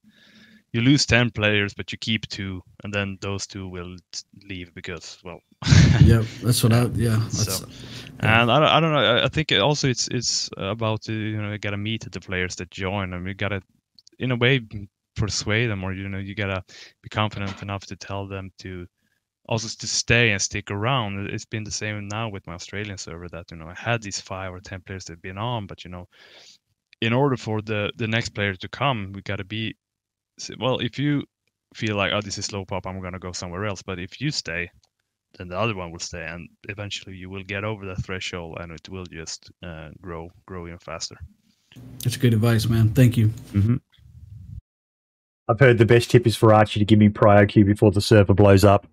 you 0.74 0.82
lose 0.82 1.06
ten 1.06 1.30
players, 1.30 1.74
but 1.76 1.92
you 1.92 1.98
keep 2.00 2.28
two, 2.28 2.62
and 2.84 2.92
then 2.92 3.18
those 3.22 3.46
two 3.46 3.68
will 3.70 3.96
leave 4.50 4.74
because, 4.74 5.20
well, 5.24 5.40
yeah 6.02 6.24
that's 6.44 6.64
what 6.64 6.74
I. 6.74 6.86
Yeah, 6.96 7.18
that's, 7.18 7.60
so, 7.60 7.66
and 8.20 8.52
I 8.52 8.60
don't, 8.60 8.70
I 8.70 8.80
don't 8.80 8.92
know. 8.92 9.22
I- 9.24 9.28
think 9.30 9.52
also 9.52 9.88
it's 9.88 10.08
it's 10.10 10.50
about 10.58 11.08
you 11.08 11.42
know 11.42 11.52
you 11.52 11.60
gotta 11.60 11.78
meet 11.78 12.12
the 12.12 12.20
players 12.20 12.56
that 12.56 12.72
join, 12.72 13.14
and 13.14 13.26
you 13.28 13.34
gotta 13.36 13.62
in 14.20 14.32
a 14.32 14.36
way 14.36 14.62
persuade 15.16 15.70
them, 15.70 15.84
or 15.84 15.94
you 15.94 16.10
know 16.10 16.18
you 16.18 16.34
gotta 16.34 16.64
be 17.04 17.10
confident 17.10 17.62
enough 17.62 17.86
to 17.86 17.96
tell 17.96 18.28
them 18.28 18.52
to 18.60 18.88
also 19.48 19.68
to 19.68 19.88
stay 19.88 20.32
and 20.32 20.42
stick 20.42 20.72
around. 20.72 21.30
It's 21.30 21.46
been 21.46 21.64
the 21.64 21.72
same 21.72 22.08
now 22.08 22.30
with 22.30 22.48
my 22.48 22.54
Australian 22.54 22.98
server 22.98 23.28
that 23.30 23.52
you 23.52 23.58
know 23.58 23.68
I 23.68 23.74
had 23.74 24.02
these 24.02 24.20
five 24.20 24.54
or 24.54 24.60
ten 24.60 24.82
players 24.82 25.06
that 25.06 25.14
have 25.14 25.22
been 25.22 25.38
on, 25.38 25.68
but 25.68 25.84
you 25.84 25.92
know 25.92 26.08
in 27.02 27.14
order 27.14 27.38
for 27.38 27.62
the 27.62 27.92
the 27.98 28.08
next 28.08 28.30
player 28.30 28.56
to 28.56 28.68
come, 28.70 29.12
we 29.14 29.22
gotta 29.22 29.44
be 29.44 29.76
well. 30.60 30.80
If 30.80 30.98
you 30.98 31.24
feel 31.74 31.96
like 31.96 32.14
oh 32.14 32.22
this 32.22 32.38
is 32.38 32.46
slow 32.46 32.66
pop, 32.66 32.88
I'm 32.88 33.02
gonna 33.02 33.20
go 33.20 33.32
somewhere 33.32 33.66
else, 33.66 33.82
but 33.82 34.00
if 34.00 34.22
you 34.22 34.32
stay, 34.32 34.70
then 35.38 35.50
the 35.50 35.58
other 35.58 35.76
one 35.76 35.92
will 35.92 36.00
stay, 36.00 36.26
and 36.26 36.48
eventually 36.70 37.16
you 37.16 37.30
will 37.30 37.44
get 37.44 37.64
over 37.64 37.86
that 37.86 38.04
threshold, 38.04 38.58
and 38.62 38.72
it 38.72 38.88
will 38.90 39.06
just 39.06 39.52
uh, 39.64 39.90
grow, 40.02 40.30
grow 40.46 40.68
even 40.68 40.80
faster. 40.80 41.18
that's 42.04 42.18
good 42.18 42.34
advice, 42.34 42.68
man. 42.68 42.90
Thank 42.90 43.18
you. 43.18 43.28
Mm-hmm. 43.52 43.76
I've 45.50 45.60
heard 45.60 45.78
the 45.78 45.86
best 45.86 46.10
tip 46.10 46.26
is 46.26 46.38
for 46.38 46.54
Archie 46.54 46.80
to 46.80 46.86
give 46.86 47.00
me 47.00 47.10
prior 47.10 47.46
queue 47.46 47.66
before 47.66 47.92
the 47.92 48.00
server 48.00 48.34
blows 48.34 48.64
up. 48.64 48.88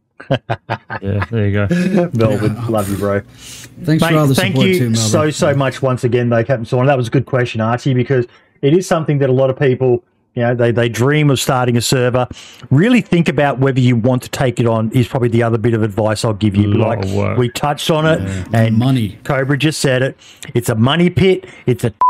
Yeah, 1.03 1.25
there 1.31 1.49
you 1.49 1.53
go. 1.53 2.11
Melvin, 2.15 2.67
love 2.69 2.89
you, 2.91 2.97
bro. 2.97 3.21
Thanks 3.21 4.03
Mate, 4.03 4.11
for 4.11 4.17
all 4.19 4.27
the 4.27 4.35
thank 4.35 4.53
support 4.55 4.69
you 4.69 4.79
too, 4.79 4.91
Melvin. 4.91 5.11
so 5.11 5.31
so 5.31 5.55
much 5.55 5.81
once 5.83 6.05
again, 6.05 6.29
though, 6.29 6.45
Captain 6.45 6.65
Sauna. 6.65 6.87
That 6.87 6.97
was 6.97 7.09
a 7.09 7.11
good 7.11 7.27
question, 7.27 7.61
Archie, 7.61 7.95
because 7.95 8.27
it 8.63 8.77
is 8.77 8.87
something 8.87 9.19
that 9.19 9.31
a 9.31 9.33
lot 9.33 9.49
of 9.51 9.59
people, 9.59 10.03
you 10.35 10.43
know, 10.43 10.55
they 10.55 10.71
they 10.73 10.89
dream 10.89 11.31
of 11.31 11.41
starting 11.41 11.77
a 11.77 11.81
server. 11.81 12.29
Really 12.71 13.01
think 13.01 13.29
about 13.29 13.59
whether 13.59 13.81
you 13.81 13.97
want 13.97 14.23
to 14.25 14.29
take 14.29 14.61
it 14.61 14.67
on. 14.67 14.91
Is 14.93 15.09
probably 15.09 15.29
the 15.31 15.43
other 15.43 15.59
bit 15.59 15.73
of 15.75 15.83
advice 15.83 16.25
I'll 16.25 16.35
give 16.35 16.55
you. 16.57 16.67
Lot 16.69 16.99
like 16.99 17.05
of 17.05 17.15
work. 17.15 17.39
we 17.39 17.49
touched 17.49 17.91
on 17.91 18.05
it, 18.07 18.21
and 18.53 18.77
money. 18.77 19.19
Cobra 19.25 19.57
just 19.57 19.81
said 19.81 20.03
it. 20.03 20.17
It's 20.55 20.69
a 20.69 20.75
money 20.75 21.11
pit. 21.11 21.47
It's 21.67 21.85
a. 21.85 21.95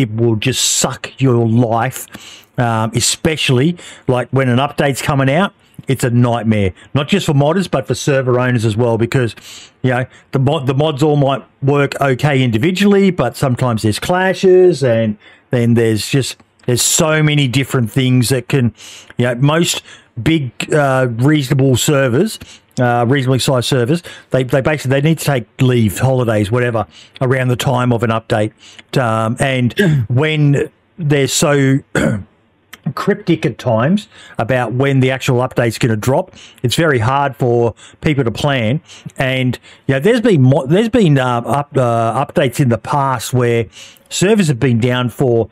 It 0.00 0.10
will 0.16 0.34
just 0.34 0.78
suck 0.78 1.12
your 1.20 1.46
life, 1.46 2.48
um, 2.58 2.90
especially 2.96 3.76
like 4.08 4.28
when 4.30 4.48
an 4.48 4.58
update's 4.58 5.00
coming 5.00 5.30
out. 5.30 5.54
It's 5.88 6.04
a 6.04 6.10
nightmare, 6.10 6.72
not 6.94 7.08
just 7.08 7.26
for 7.26 7.32
modders, 7.32 7.70
but 7.70 7.86
for 7.86 7.94
server 7.94 8.40
owners 8.40 8.64
as 8.64 8.76
well. 8.76 8.98
Because 8.98 9.34
you 9.82 9.90
know 9.90 10.06
the 10.32 10.38
mod, 10.38 10.66
the 10.66 10.74
mods 10.74 11.02
all 11.02 11.16
might 11.16 11.44
work 11.62 12.00
okay 12.00 12.42
individually, 12.42 13.10
but 13.10 13.36
sometimes 13.36 13.82
there's 13.82 13.98
clashes, 13.98 14.82
and 14.82 15.18
then 15.50 15.74
there's 15.74 16.08
just 16.08 16.36
there's 16.66 16.82
so 16.82 17.22
many 17.22 17.48
different 17.48 17.90
things 17.90 18.30
that 18.30 18.48
can, 18.48 18.74
you 19.18 19.26
know, 19.26 19.34
most 19.34 19.82
big 20.22 20.52
uh, 20.72 21.08
reasonable 21.10 21.76
servers 21.76 22.38
uh, 22.80 23.04
reasonably 23.06 23.38
sized 23.38 23.68
servers, 23.68 24.02
they, 24.30 24.42
they 24.42 24.60
basically 24.60 25.00
they 25.00 25.08
need 25.08 25.18
to 25.18 25.24
take 25.24 25.46
leave, 25.60 25.98
holidays, 25.98 26.50
whatever, 26.50 26.86
around 27.20 27.48
the 27.48 27.56
time 27.56 27.92
of 27.92 28.02
an 28.02 28.10
update. 28.10 28.52
Um, 28.98 29.36
and 29.40 29.74
when 30.08 30.70
they're 30.98 31.28
so 31.28 31.78
cryptic 32.94 33.46
at 33.46 33.58
times 33.58 34.08
about 34.38 34.72
when 34.72 35.00
the 35.00 35.10
actual 35.10 35.38
update's 35.38 35.78
going 35.78 35.90
to 35.90 35.96
drop, 35.96 36.32
it's 36.62 36.76
very 36.76 36.98
hard 36.98 37.36
for 37.36 37.74
people 38.00 38.24
to 38.24 38.30
plan. 38.30 38.80
And 39.16 39.58
you 39.86 39.94
know, 39.94 40.00
there's 40.00 40.20
been 40.20 40.42
mo- 40.42 40.66
there's 40.66 40.88
been 40.88 41.18
uh, 41.18 41.40
up, 41.40 41.76
uh, 41.76 42.24
updates 42.24 42.60
in 42.60 42.68
the 42.68 42.78
past 42.78 43.32
where 43.32 43.66
servers 44.10 44.48
have 44.48 44.60
been 44.60 44.80
down 44.80 45.08
for 45.08 45.48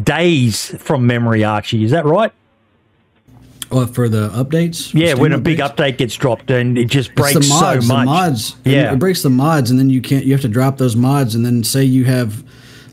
days 0.00 0.74
from 0.78 1.06
memory. 1.06 1.44
Archie, 1.44 1.84
is 1.84 1.90
that 1.90 2.04
right? 2.04 2.32
Oh, 3.70 3.84
for 3.86 4.08
the 4.08 4.28
updates. 4.30 4.92
For 4.92 4.98
Yeah, 4.98 5.08
Steam 5.08 5.22
when 5.22 5.32
a 5.32 5.38
big 5.38 5.58
update 5.58 5.98
gets 5.98 6.14
dropped 6.14 6.50
and 6.50 6.78
it 6.78 6.86
just 6.86 7.14
breaks 7.14 7.34
the 7.34 7.48
mods, 7.48 7.86
so 7.86 7.94
much. 7.94 8.04
The 8.04 8.04
mods, 8.04 8.56
yeah, 8.64 8.92
it 8.92 8.98
breaks 8.98 9.22
the 9.22 9.30
mods, 9.30 9.70
and 9.70 9.78
then 9.80 9.90
you 9.90 10.00
can't. 10.00 10.24
You 10.24 10.32
have 10.32 10.42
to 10.42 10.48
drop 10.48 10.78
those 10.78 10.94
mods, 10.94 11.34
and 11.34 11.44
then 11.44 11.64
say 11.64 11.82
you 11.82 12.04
have, 12.04 12.44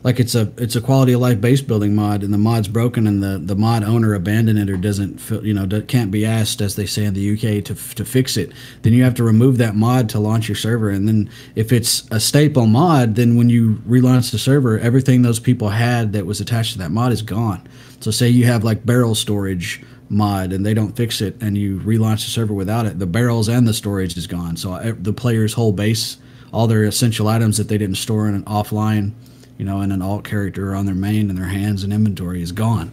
like 0.04 0.20
it's 0.20 0.34
a 0.34 0.52
it's 0.58 0.76
a 0.76 0.82
quality 0.82 1.14
of 1.14 1.20
life 1.22 1.40
base 1.40 1.62
building 1.62 1.94
mod, 1.94 2.22
and 2.22 2.32
the 2.32 2.38
mod's 2.38 2.68
broken, 2.68 3.06
and 3.06 3.22
the 3.22 3.38
the 3.38 3.56
mod 3.56 3.82
owner 3.82 4.12
abandoned 4.12 4.58
it 4.58 4.70
or 4.70 4.76
doesn't 4.76 5.18
feel, 5.18 5.44
you 5.44 5.54
know 5.54 5.66
can't 5.88 6.10
be 6.10 6.26
asked, 6.26 6.60
as 6.60 6.76
they 6.76 6.84
say 6.84 7.04
in 7.04 7.14
the 7.14 7.32
UK, 7.32 7.64
to 7.64 7.74
to 7.94 8.04
fix 8.04 8.36
it. 8.36 8.52
Then 8.82 8.92
you 8.92 9.02
have 9.02 9.14
to 9.14 9.24
remove 9.24 9.56
that 9.58 9.74
mod 9.74 10.10
to 10.10 10.20
launch 10.20 10.46
your 10.46 10.56
server, 10.56 10.90
and 10.90 11.08
then 11.08 11.30
if 11.56 11.72
it's 11.72 12.06
a 12.10 12.20
staple 12.20 12.66
mod, 12.66 13.14
then 13.14 13.36
when 13.36 13.48
you 13.48 13.76
relaunch 13.88 14.30
the 14.30 14.38
server, 14.38 14.78
everything 14.78 15.22
those 15.22 15.40
people 15.40 15.70
had 15.70 16.12
that 16.12 16.26
was 16.26 16.38
attached 16.38 16.74
to 16.74 16.78
that 16.78 16.90
mod 16.90 17.10
is 17.10 17.22
gone. 17.22 17.66
So 18.00 18.10
say 18.10 18.28
you 18.28 18.44
have 18.44 18.62
like 18.62 18.84
barrel 18.84 19.14
storage 19.14 19.82
mod 20.10 20.52
and 20.52 20.66
they 20.66 20.74
don't 20.74 20.94
fix 20.94 21.22
it 21.22 21.34
and 21.40 21.56
you 21.56 21.80
relaunch 21.80 22.24
the 22.24 22.30
server 22.30 22.52
without 22.52 22.84
it, 22.84 22.98
the 22.98 23.06
barrels 23.06 23.48
and 23.48 23.66
the 23.66 23.72
storage 23.72 24.18
is 24.18 24.26
gone. 24.26 24.58
So 24.58 24.72
uh, 24.74 24.92
the 24.98 25.14
player's 25.14 25.54
whole 25.54 25.72
base, 25.72 26.18
all 26.52 26.66
their 26.66 26.84
essential 26.84 27.28
items 27.28 27.56
that 27.56 27.68
they 27.68 27.78
didn't 27.78 27.96
store 27.96 28.28
in 28.28 28.34
an 28.34 28.44
offline, 28.44 29.12
you 29.58 29.64
know, 29.64 29.80
and 29.80 29.92
an 29.92 30.02
alt 30.02 30.24
character 30.24 30.74
on 30.74 30.86
their 30.86 30.94
main 30.94 31.30
and 31.30 31.38
their 31.38 31.48
hands 31.48 31.84
and 31.84 31.92
inventory 31.92 32.42
is 32.42 32.52
gone. 32.52 32.92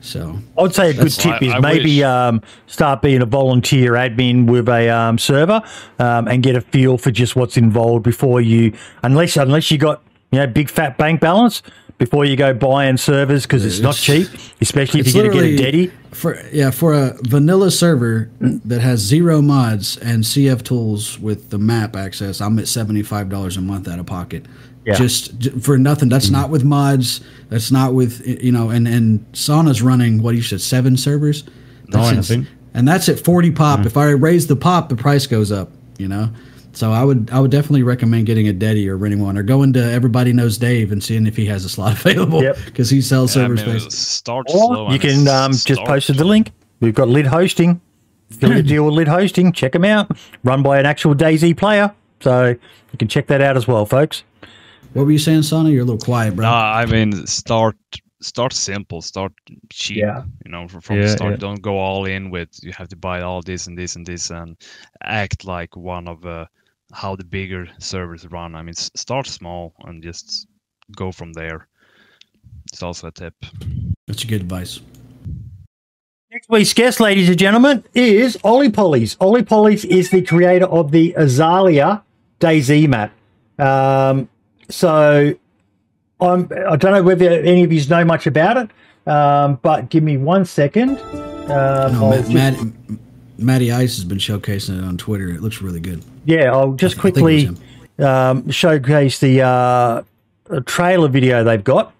So 0.00 0.38
I 0.56 0.62
would 0.62 0.74
say 0.74 0.90
a 0.90 0.94
good 0.94 1.10
tip 1.10 1.42
I- 1.42 1.44
is 1.44 1.52
I 1.54 1.60
maybe 1.60 2.04
um, 2.04 2.40
start 2.66 3.02
being 3.02 3.20
a 3.20 3.26
volunteer 3.26 3.92
admin 3.92 4.46
with 4.50 4.68
a 4.68 4.88
um, 4.88 5.18
server 5.18 5.60
um, 5.98 6.28
and 6.28 6.42
get 6.42 6.56
a 6.56 6.60
feel 6.60 6.98
for 6.98 7.10
just 7.10 7.34
what's 7.36 7.56
involved 7.56 8.04
before 8.04 8.40
you, 8.40 8.72
unless 9.02 9.36
unless 9.36 9.70
you 9.70 9.78
got 9.78 10.02
you 10.30 10.38
know 10.38 10.46
big 10.46 10.70
fat 10.70 10.98
bank 10.98 11.20
balance 11.20 11.62
before 11.98 12.24
you 12.24 12.36
go 12.36 12.54
buying 12.54 12.96
servers 12.96 13.42
because 13.42 13.64
it's 13.66 13.80
not 13.80 13.96
cheap, 13.96 14.28
especially 14.60 15.00
if 15.00 15.12
you're 15.12 15.30
going 15.32 15.42
to 15.44 15.56
get 15.56 15.60
a 15.60 15.62
daddy. 15.64 15.92
For 16.12 16.40
yeah, 16.52 16.70
for 16.70 16.94
a 16.94 17.16
vanilla 17.22 17.70
server 17.70 18.30
that 18.40 18.80
has 18.80 19.00
zero 19.00 19.42
mods 19.42 19.96
and 19.98 20.22
CF 20.22 20.62
tools 20.62 21.18
with 21.18 21.50
the 21.50 21.58
map 21.58 21.96
access, 21.96 22.40
I'm 22.40 22.58
at 22.60 22.68
seventy 22.68 23.02
five 23.02 23.28
dollars 23.28 23.56
a 23.56 23.60
month 23.60 23.88
out 23.88 23.98
of 23.98 24.06
pocket. 24.06 24.46
Yeah. 24.88 24.94
Just 24.94 25.52
for 25.62 25.76
nothing. 25.78 26.08
That's 26.08 26.30
not 26.30 26.50
with 26.50 26.64
mods. 26.64 27.20
That's 27.50 27.70
not 27.70 27.94
with 27.94 28.26
you 28.26 28.50
know. 28.52 28.70
And 28.70 28.88
and 28.88 29.20
Sauna's 29.32 29.82
running 29.82 30.22
what 30.22 30.34
you 30.34 30.42
said 30.42 30.60
seven 30.60 30.96
servers. 30.96 31.42
That's 31.88 31.94
Nine, 31.96 32.14
I 32.14 32.16
ins- 32.16 32.28
think. 32.28 32.48
And 32.74 32.88
that's 32.88 33.08
at 33.08 33.20
forty 33.20 33.50
pop. 33.50 33.84
If 33.86 33.96
I 33.96 34.10
raise 34.10 34.46
the 34.46 34.56
pop, 34.56 34.88
the 34.88 34.96
price 34.96 35.26
goes 35.26 35.52
up. 35.52 35.70
You 35.98 36.08
know. 36.08 36.30
So 36.72 36.92
I 36.92 37.02
would 37.04 37.28
I 37.32 37.40
would 37.40 37.50
definitely 37.50 37.82
recommend 37.82 38.26
getting 38.26 38.48
a 38.48 38.52
Deddy 38.54 38.86
or 38.86 38.96
renting 38.96 39.20
one 39.22 39.36
or 39.36 39.42
going 39.42 39.72
to 39.74 39.82
Everybody 39.92 40.32
Knows 40.32 40.58
Dave 40.58 40.92
and 40.92 41.02
seeing 41.02 41.26
if 41.26 41.36
he 41.36 41.44
has 41.46 41.64
a 41.64 41.68
slot 41.68 41.92
available 42.00 42.42
Yep. 42.42 42.56
because 42.66 42.88
he 42.88 43.00
sells 43.02 43.34
Yeah, 43.36 43.42
I 43.42 43.46
server 43.48 43.68
mean, 43.70 43.80
space. 43.80 43.94
start 43.98 44.48
slow 44.48 44.90
you 44.90 44.98
can 44.98 45.26
um, 45.28 45.52
just 45.52 45.64
start. 45.72 45.86
post 45.88 46.16
the 46.16 46.24
link. 46.24 46.52
We've 46.80 46.94
got 46.94 47.08
Lid 47.08 47.26
Hosting. 47.26 47.80
Still 48.30 48.52
a 48.52 48.62
deal 48.62 48.84
with 48.84 48.94
Lid 48.94 49.08
Hosting. 49.08 49.52
Check 49.52 49.72
them 49.72 49.84
out. 49.84 50.16
Run 50.44 50.62
by 50.62 50.78
an 50.78 50.86
actual 50.86 51.14
DayZ 51.14 51.56
player. 51.56 51.92
So 52.20 52.48
you 52.48 52.98
can 52.98 53.08
check 53.08 53.26
that 53.28 53.40
out 53.40 53.56
as 53.56 53.66
well, 53.66 53.84
folks. 53.86 54.22
What 54.94 55.04
were 55.04 55.12
you 55.12 55.18
saying, 55.18 55.42
Sonny? 55.42 55.72
You're 55.72 55.82
a 55.82 55.84
little 55.84 56.04
quiet, 56.04 56.34
bro. 56.34 56.44
No, 56.44 56.52
I 56.54 56.86
mean 56.86 57.26
start 57.26 57.76
start 58.20 58.52
simple, 58.52 59.00
start 59.02 59.32
cheap. 59.70 59.98
Yeah. 59.98 60.24
You 60.44 60.50
know, 60.50 60.66
from, 60.66 60.80
from 60.80 60.96
Yeah, 60.96 61.02
the 61.02 61.08
start. 61.08 61.30
yeah. 61.32 61.36
Don't 61.36 61.62
go 61.62 61.78
all 61.78 62.04
in 62.06 62.30
with 62.30 62.48
you 62.62 62.72
have 62.72 62.88
to 62.88 62.96
buy 62.96 63.20
all 63.22 63.42
this 63.42 63.66
and 63.66 63.78
this 63.78 63.96
and 63.96 64.04
this 64.06 64.30
and 64.30 64.56
act 65.04 65.44
like 65.44 65.76
one 65.76 66.08
of 66.08 66.24
uh, 66.26 66.46
how 66.92 67.14
the 67.14 67.24
bigger 67.24 67.68
servers 67.78 68.26
run. 68.30 68.54
I 68.56 68.62
mean, 68.62 68.74
s- 68.76 68.90
start 68.96 69.26
small 69.26 69.72
and 69.84 70.02
just 70.02 70.46
go 70.96 71.12
from 71.12 71.32
there. 71.34 71.68
It's 72.72 72.82
also 72.82 73.06
a 73.08 73.12
tip. 73.12 73.34
That's 74.06 74.24
a 74.24 74.26
good 74.26 74.40
advice. 74.40 74.80
Next 76.30 76.48
week's 76.50 76.74
guest, 76.74 77.00
ladies 77.00 77.28
and 77.28 77.38
gentlemen, 77.38 77.84
is 77.94 78.36
Ollie 78.44 78.70
Pollies. 78.70 79.16
Ollie 79.20 79.42
Pollies 79.44 79.84
is 79.86 80.10
the 80.10 80.22
creator 80.22 80.66
of 80.66 80.90
the 80.90 81.14
Azalea 81.16 82.02
DayZ 82.40 82.86
map. 82.88 83.12
Um, 83.58 84.28
so 84.68 85.34
I'm, 86.20 86.50
I 86.68 86.76
don't 86.76 86.92
know 86.92 87.02
whether 87.02 87.28
any 87.30 87.64
of 87.64 87.72
you 87.72 87.84
know 87.88 88.04
much 88.04 88.26
about 88.26 88.56
it, 88.56 89.08
um, 89.10 89.58
but 89.62 89.88
give 89.90 90.02
me 90.02 90.16
one 90.16 90.44
second. 90.44 90.98
Um, 91.50 91.92
No, 91.92 92.10
Matt, 92.10 92.20
just- 92.20 92.32
Matt, 92.34 92.98
Matty 93.38 93.72
Ice 93.72 93.96
has 93.96 94.04
been 94.04 94.18
showcasing 94.18 94.78
it 94.78 94.84
on 94.84 94.96
Twitter. 94.98 95.28
It 95.30 95.40
looks 95.40 95.62
really 95.62 95.80
good. 95.80 96.02
yeah, 96.24 96.52
I'll 96.52 96.72
just 96.72 96.98
I 96.98 97.00
quickly 97.00 97.48
was 97.98 98.06
um, 98.06 98.50
showcase 98.50 99.18
the 99.20 99.42
uh, 99.42 100.02
trailer 100.66 101.08
video 101.08 101.44
they've 101.44 101.62
got. 101.62 101.92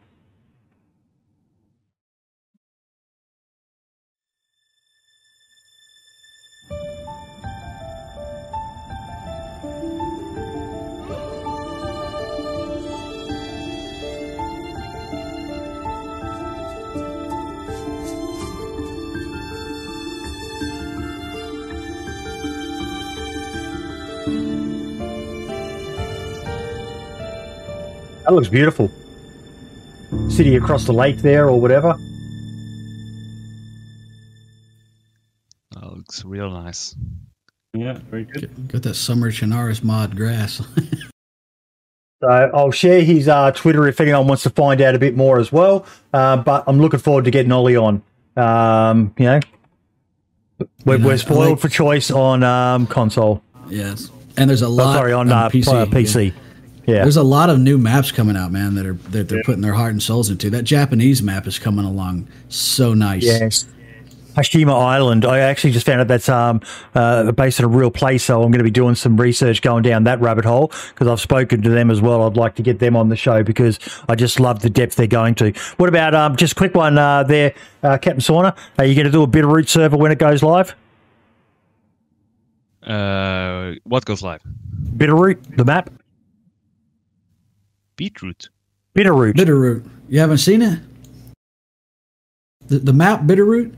That 28.29 28.35
looks 28.35 28.49
beautiful. 28.49 28.91
City 30.29 30.57
across 30.57 30.85
the 30.85 30.93
lake 30.93 31.19
there, 31.19 31.49
or 31.49 31.59
whatever. 31.59 31.95
That 35.73 35.93
looks 35.97 36.25
real 36.27 36.51
nice. 36.51 36.95
Yeah, 37.73 37.99
very 38.11 38.25
good. 38.25 38.69
Got 38.69 38.83
that 38.83 38.95
summer 38.95 39.31
Chernarus 39.31 39.83
mod 39.83 40.15
grass. 40.17 40.61
So 42.21 42.29
I'll 42.29 42.73
share 42.73 43.01
his 43.01 43.29
uh, 43.29 43.53
Twitter 43.53 43.87
if 43.87 44.01
anyone 44.01 44.27
wants 44.27 44.43
to 44.43 44.51
find 44.51 44.81
out 44.81 44.97
a 44.97 44.99
bit 44.99 45.15
more 45.15 45.39
as 45.39 45.53
well. 45.53 45.87
Uh, 46.13 46.37
but 46.37 46.65
I'm 46.67 46.81
looking 46.81 46.99
forward 46.99 47.27
to 47.27 47.31
getting 47.31 47.53
Ollie 47.53 47.77
on. 47.77 48.03
Um, 48.37 49.15
you 49.17 49.27
know, 49.27 49.39
we're, 50.85 50.97
You 50.97 50.99
know, 51.03 51.07
we're 51.07 51.17
spoiled 51.19 51.51
like- 51.51 51.59
for 51.61 51.69
choice 51.69 52.11
on 52.11 52.43
um, 52.43 52.89
console. 52.89 53.41
yes, 53.69 54.11
and 54.37 54.51
there's 54.51 54.63
a 54.63 54.67
Oh, 54.67 54.71
lot. 54.71 54.95
sorry, 54.97 55.13
on, 55.13 55.31
uh, 55.31 55.49
PC. 55.49 55.87
PC. 55.93 56.25
Yeah. 56.27 56.33
There's 56.95 57.17
a 57.17 57.23
lot 57.23 57.51
of 57.51 57.59
new 57.59 57.77
maps 57.77 58.13
coming 58.13 58.37
out, 58.37 58.51
man. 58.51 58.75
That 58.75 58.87
are 58.87 58.95
that 58.95 59.29
they're 59.29 59.43
putting 59.43 59.61
their 59.61 59.75
heart 59.75 59.93
and 59.93 60.03
souls 60.03 60.31
into. 60.31 60.51
That 60.51 60.63
Japanese 60.63 61.23
map 61.23 61.47
is 61.47 61.59
coming 61.59 61.85
along 61.85 62.29
so 62.49 62.95
nice. 62.95 63.25
Yes. 63.25 63.67
Hashima 64.39 64.73
Island. 64.73 65.25
I 65.25 65.41
actually 65.41 65.73
just 65.73 65.85
found 65.85 66.01
out 66.01 66.07
that's 66.07 66.29
um, 66.29 66.61
uh, 66.95 67.33
based 67.33 67.61
on 67.61 67.65
a 67.65 67.69
real 67.69 67.91
place, 67.91 68.23
so 68.25 68.43
I'm 68.43 68.51
going 68.53 68.59
to 68.59 68.65
be 68.65 68.71
doing 68.71 68.95
some 68.95 69.17
research 69.21 69.63
going 69.63 69.83
down 69.83 70.05
that 70.05 70.21
rabbit 70.21 70.45
hole 70.45 70.69
because 70.91 71.09
I've 71.09 71.21
spoken 71.21 71.61
to 71.63 71.71
them 71.71 71.91
as 71.91 72.01
well. 72.01 72.23
I'd 72.23 72.37
like 72.37 72.55
to 72.55 72.63
get 72.63 72.79
them 72.79 72.95
on 72.95 73.09
the 73.09 73.17
show 73.17 73.43
because 73.43 73.79
I 74.09 74.15
just 74.15 74.39
love 74.39 74.61
the 74.61 74.71
depth 74.71 74.95
they're 74.95 75.09
going 75.09 75.35
to. 75.37 75.53
What 75.77 75.89
about 75.89 76.15
um, 76.15 76.37
just 76.37 76.53
a 76.53 76.57
quick 76.57 76.75
one 76.75 76.97
uh, 76.99 77.25
there, 77.25 77.53
uh, 77.83 77.99
Captain 77.99 78.21
Sauna? 78.21 78.57
Are 78.79 78.85
you 78.85 78.95
going 78.95 79.07
to 79.07 79.13
do 79.13 79.25
a 79.25 79.27
Bitterroot 79.27 79.69
server 79.69 79.97
when 79.97 80.13
it 80.13 80.19
goes 80.19 80.43
live? 80.43 80.75
Uh, 82.83 83.75
what 83.85 84.05
goes 84.05 84.23
live? 84.23 84.41
Bitterroot, 84.97 85.57
the 85.57 85.65
map? 85.65 85.91
Beetroot. 87.99 88.49
Bitterroot. 88.95 89.35
Bitterroot. 89.35 89.87
You 90.09 90.21
haven't 90.21 90.39
seen 90.39 90.63
it? 90.63 90.79
The, 92.69 92.79
the 92.79 92.93
map 92.95 93.23
Bitterroot? 93.23 93.75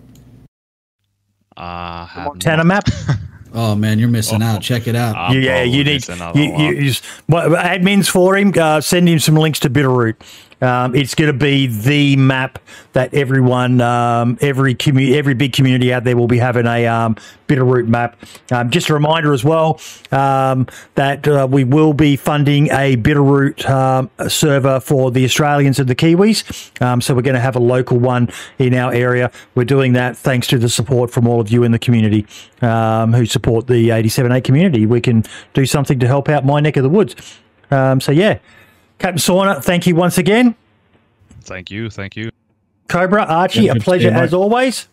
Uh, 1.56 2.04
have 2.06 2.26
Montana 2.26 2.62
not- 2.62 2.86
map? 2.86 3.18
Oh 3.52 3.74
man, 3.74 3.98
you're 3.98 4.08
missing 4.08 4.44
out. 4.44 4.62
Check 4.62 4.86
it 4.86 4.94
out. 4.94 5.16
I'm 5.16 5.42
yeah, 5.42 5.64
you 5.64 5.82
need 5.82 6.06
missing 6.08 6.20
out 6.20 6.36
you, 6.36 6.52
on 6.52 6.76
you, 6.76 6.92
admins 7.32 8.08
for 8.08 8.36
him. 8.36 8.52
Uh, 8.56 8.80
send 8.80 9.08
him 9.08 9.18
some 9.18 9.34
links 9.34 9.58
to 9.58 9.68
Bitterroot. 9.68 10.14
Um, 10.60 10.94
it's 10.94 11.14
going 11.14 11.32
to 11.32 11.38
be 11.38 11.66
the 11.66 12.16
map 12.16 12.58
that 12.92 13.14
everyone, 13.14 13.80
um, 13.80 14.38
every 14.40 14.74
commu- 14.74 15.14
every 15.14 15.34
big 15.34 15.52
community 15.52 15.92
out 15.92 16.04
there 16.04 16.16
will 16.16 16.28
be 16.28 16.38
having 16.38 16.66
a 16.66 16.86
um, 16.86 17.16
Bitterroot 17.48 17.86
map. 17.86 18.16
Um, 18.50 18.70
just 18.70 18.88
a 18.90 18.94
reminder 18.94 19.32
as 19.32 19.44
well 19.44 19.80
um, 20.12 20.66
that 20.96 21.26
uh, 21.26 21.46
we 21.50 21.64
will 21.64 21.92
be 21.92 22.16
funding 22.16 22.68
a 22.68 22.96
Bitterroot 22.96 23.68
um, 23.68 24.10
server 24.28 24.80
for 24.80 25.10
the 25.10 25.24
Australians 25.24 25.78
and 25.78 25.88
the 25.88 25.94
Kiwis. 25.94 27.02
So 27.02 27.14
we're 27.14 27.22
going 27.22 27.34
to 27.34 27.40
have 27.40 27.56
a 27.56 27.60
local 27.60 27.98
one 27.98 28.28
in 28.58 28.74
our 28.74 28.92
area. 28.92 29.30
We're 29.54 29.64
doing 29.64 29.94
that 29.94 30.16
thanks 30.16 30.46
to 30.48 30.58
the 30.58 30.68
support 30.68 31.10
from 31.10 31.26
all 31.26 31.40
of 31.40 31.50
you 31.50 31.62
in 31.62 31.72
the 31.72 31.78
community 31.78 32.26
who 32.60 33.26
support 33.26 33.66
the 33.66 33.90
878 33.90 34.44
community. 34.44 34.86
We 34.86 35.00
can 35.00 35.24
do 35.54 35.64
something 35.64 35.98
to 36.00 36.06
help 36.06 36.28
out 36.28 36.44
my 36.44 36.60
neck 36.60 36.76
of 36.76 36.82
the 36.82 36.88
woods. 36.88 37.16
So 37.70 38.12
yeah, 38.12 38.38
Captain 39.00 39.18
Sauna, 39.18 39.62
thank 39.64 39.86
you 39.86 39.94
once 39.96 40.18
again. 40.18 40.54
Thank 41.42 41.70
you, 41.70 41.90
thank 41.90 42.14
you. 42.16 42.30
Cobra, 42.88 43.24
Archie, 43.24 43.62
Yeah, 43.62 43.72
a 43.72 43.80
pleasure 43.80 44.02
see 44.02 44.08
you, 44.08 44.14
mate. 44.14 44.22
as 44.22 44.34
always. 44.34 44.86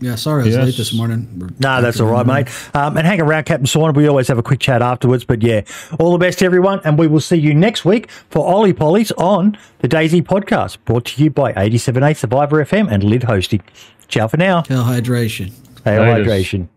Yeah, 0.00 0.16
sorry 0.16 0.42
I 0.42 0.46
was 0.46 0.54
Yes. 0.56 0.64
late 0.66 0.76
this 0.76 0.92
morning. 0.92 1.28
We're 1.38 1.48
No, 1.60 1.80
that's 1.80 2.00
all 2.00 2.08
right, 2.08 2.26
mate. 2.26 2.48
Um, 2.74 2.96
and 2.96 3.06
hang 3.06 3.20
around, 3.20 3.44
Captain 3.44 3.66
Sauna. 3.66 3.94
We 3.94 4.08
always 4.08 4.26
have 4.26 4.38
a 4.38 4.42
quick 4.42 4.58
chat 4.58 4.82
afterwards. 4.82 5.24
But 5.24 5.40
yeah, 5.42 5.60
all 6.00 6.10
the 6.10 6.18
best, 6.18 6.42
everyone. 6.42 6.80
And 6.84 6.98
we 6.98 7.06
will 7.06 7.20
see 7.20 7.36
you 7.36 7.54
next 7.54 7.84
week 7.84 8.10
for 8.28 8.44
Ollie 8.44 8.72
Pollies 8.72 9.12
on 9.12 9.56
the 9.78 9.88
DayZ 9.88 10.22
podcast, 10.22 10.78
brought 10.84 11.04
to 11.06 11.22
you 11.22 11.30
by 11.30 11.50
878 11.50 12.16
Survivor 12.16 12.60
FM 12.64 12.88
and 12.90 13.04
Lid 13.04 13.22
Hosting. 13.22 13.62
Ciao 14.08 14.26
for 14.26 14.36
now. 14.36 14.62
Tell 14.62 14.82
hydration. 14.84 15.52
Hey, 15.84 15.92
Laters. 15.96 16.24
hydration. 16.26 16.68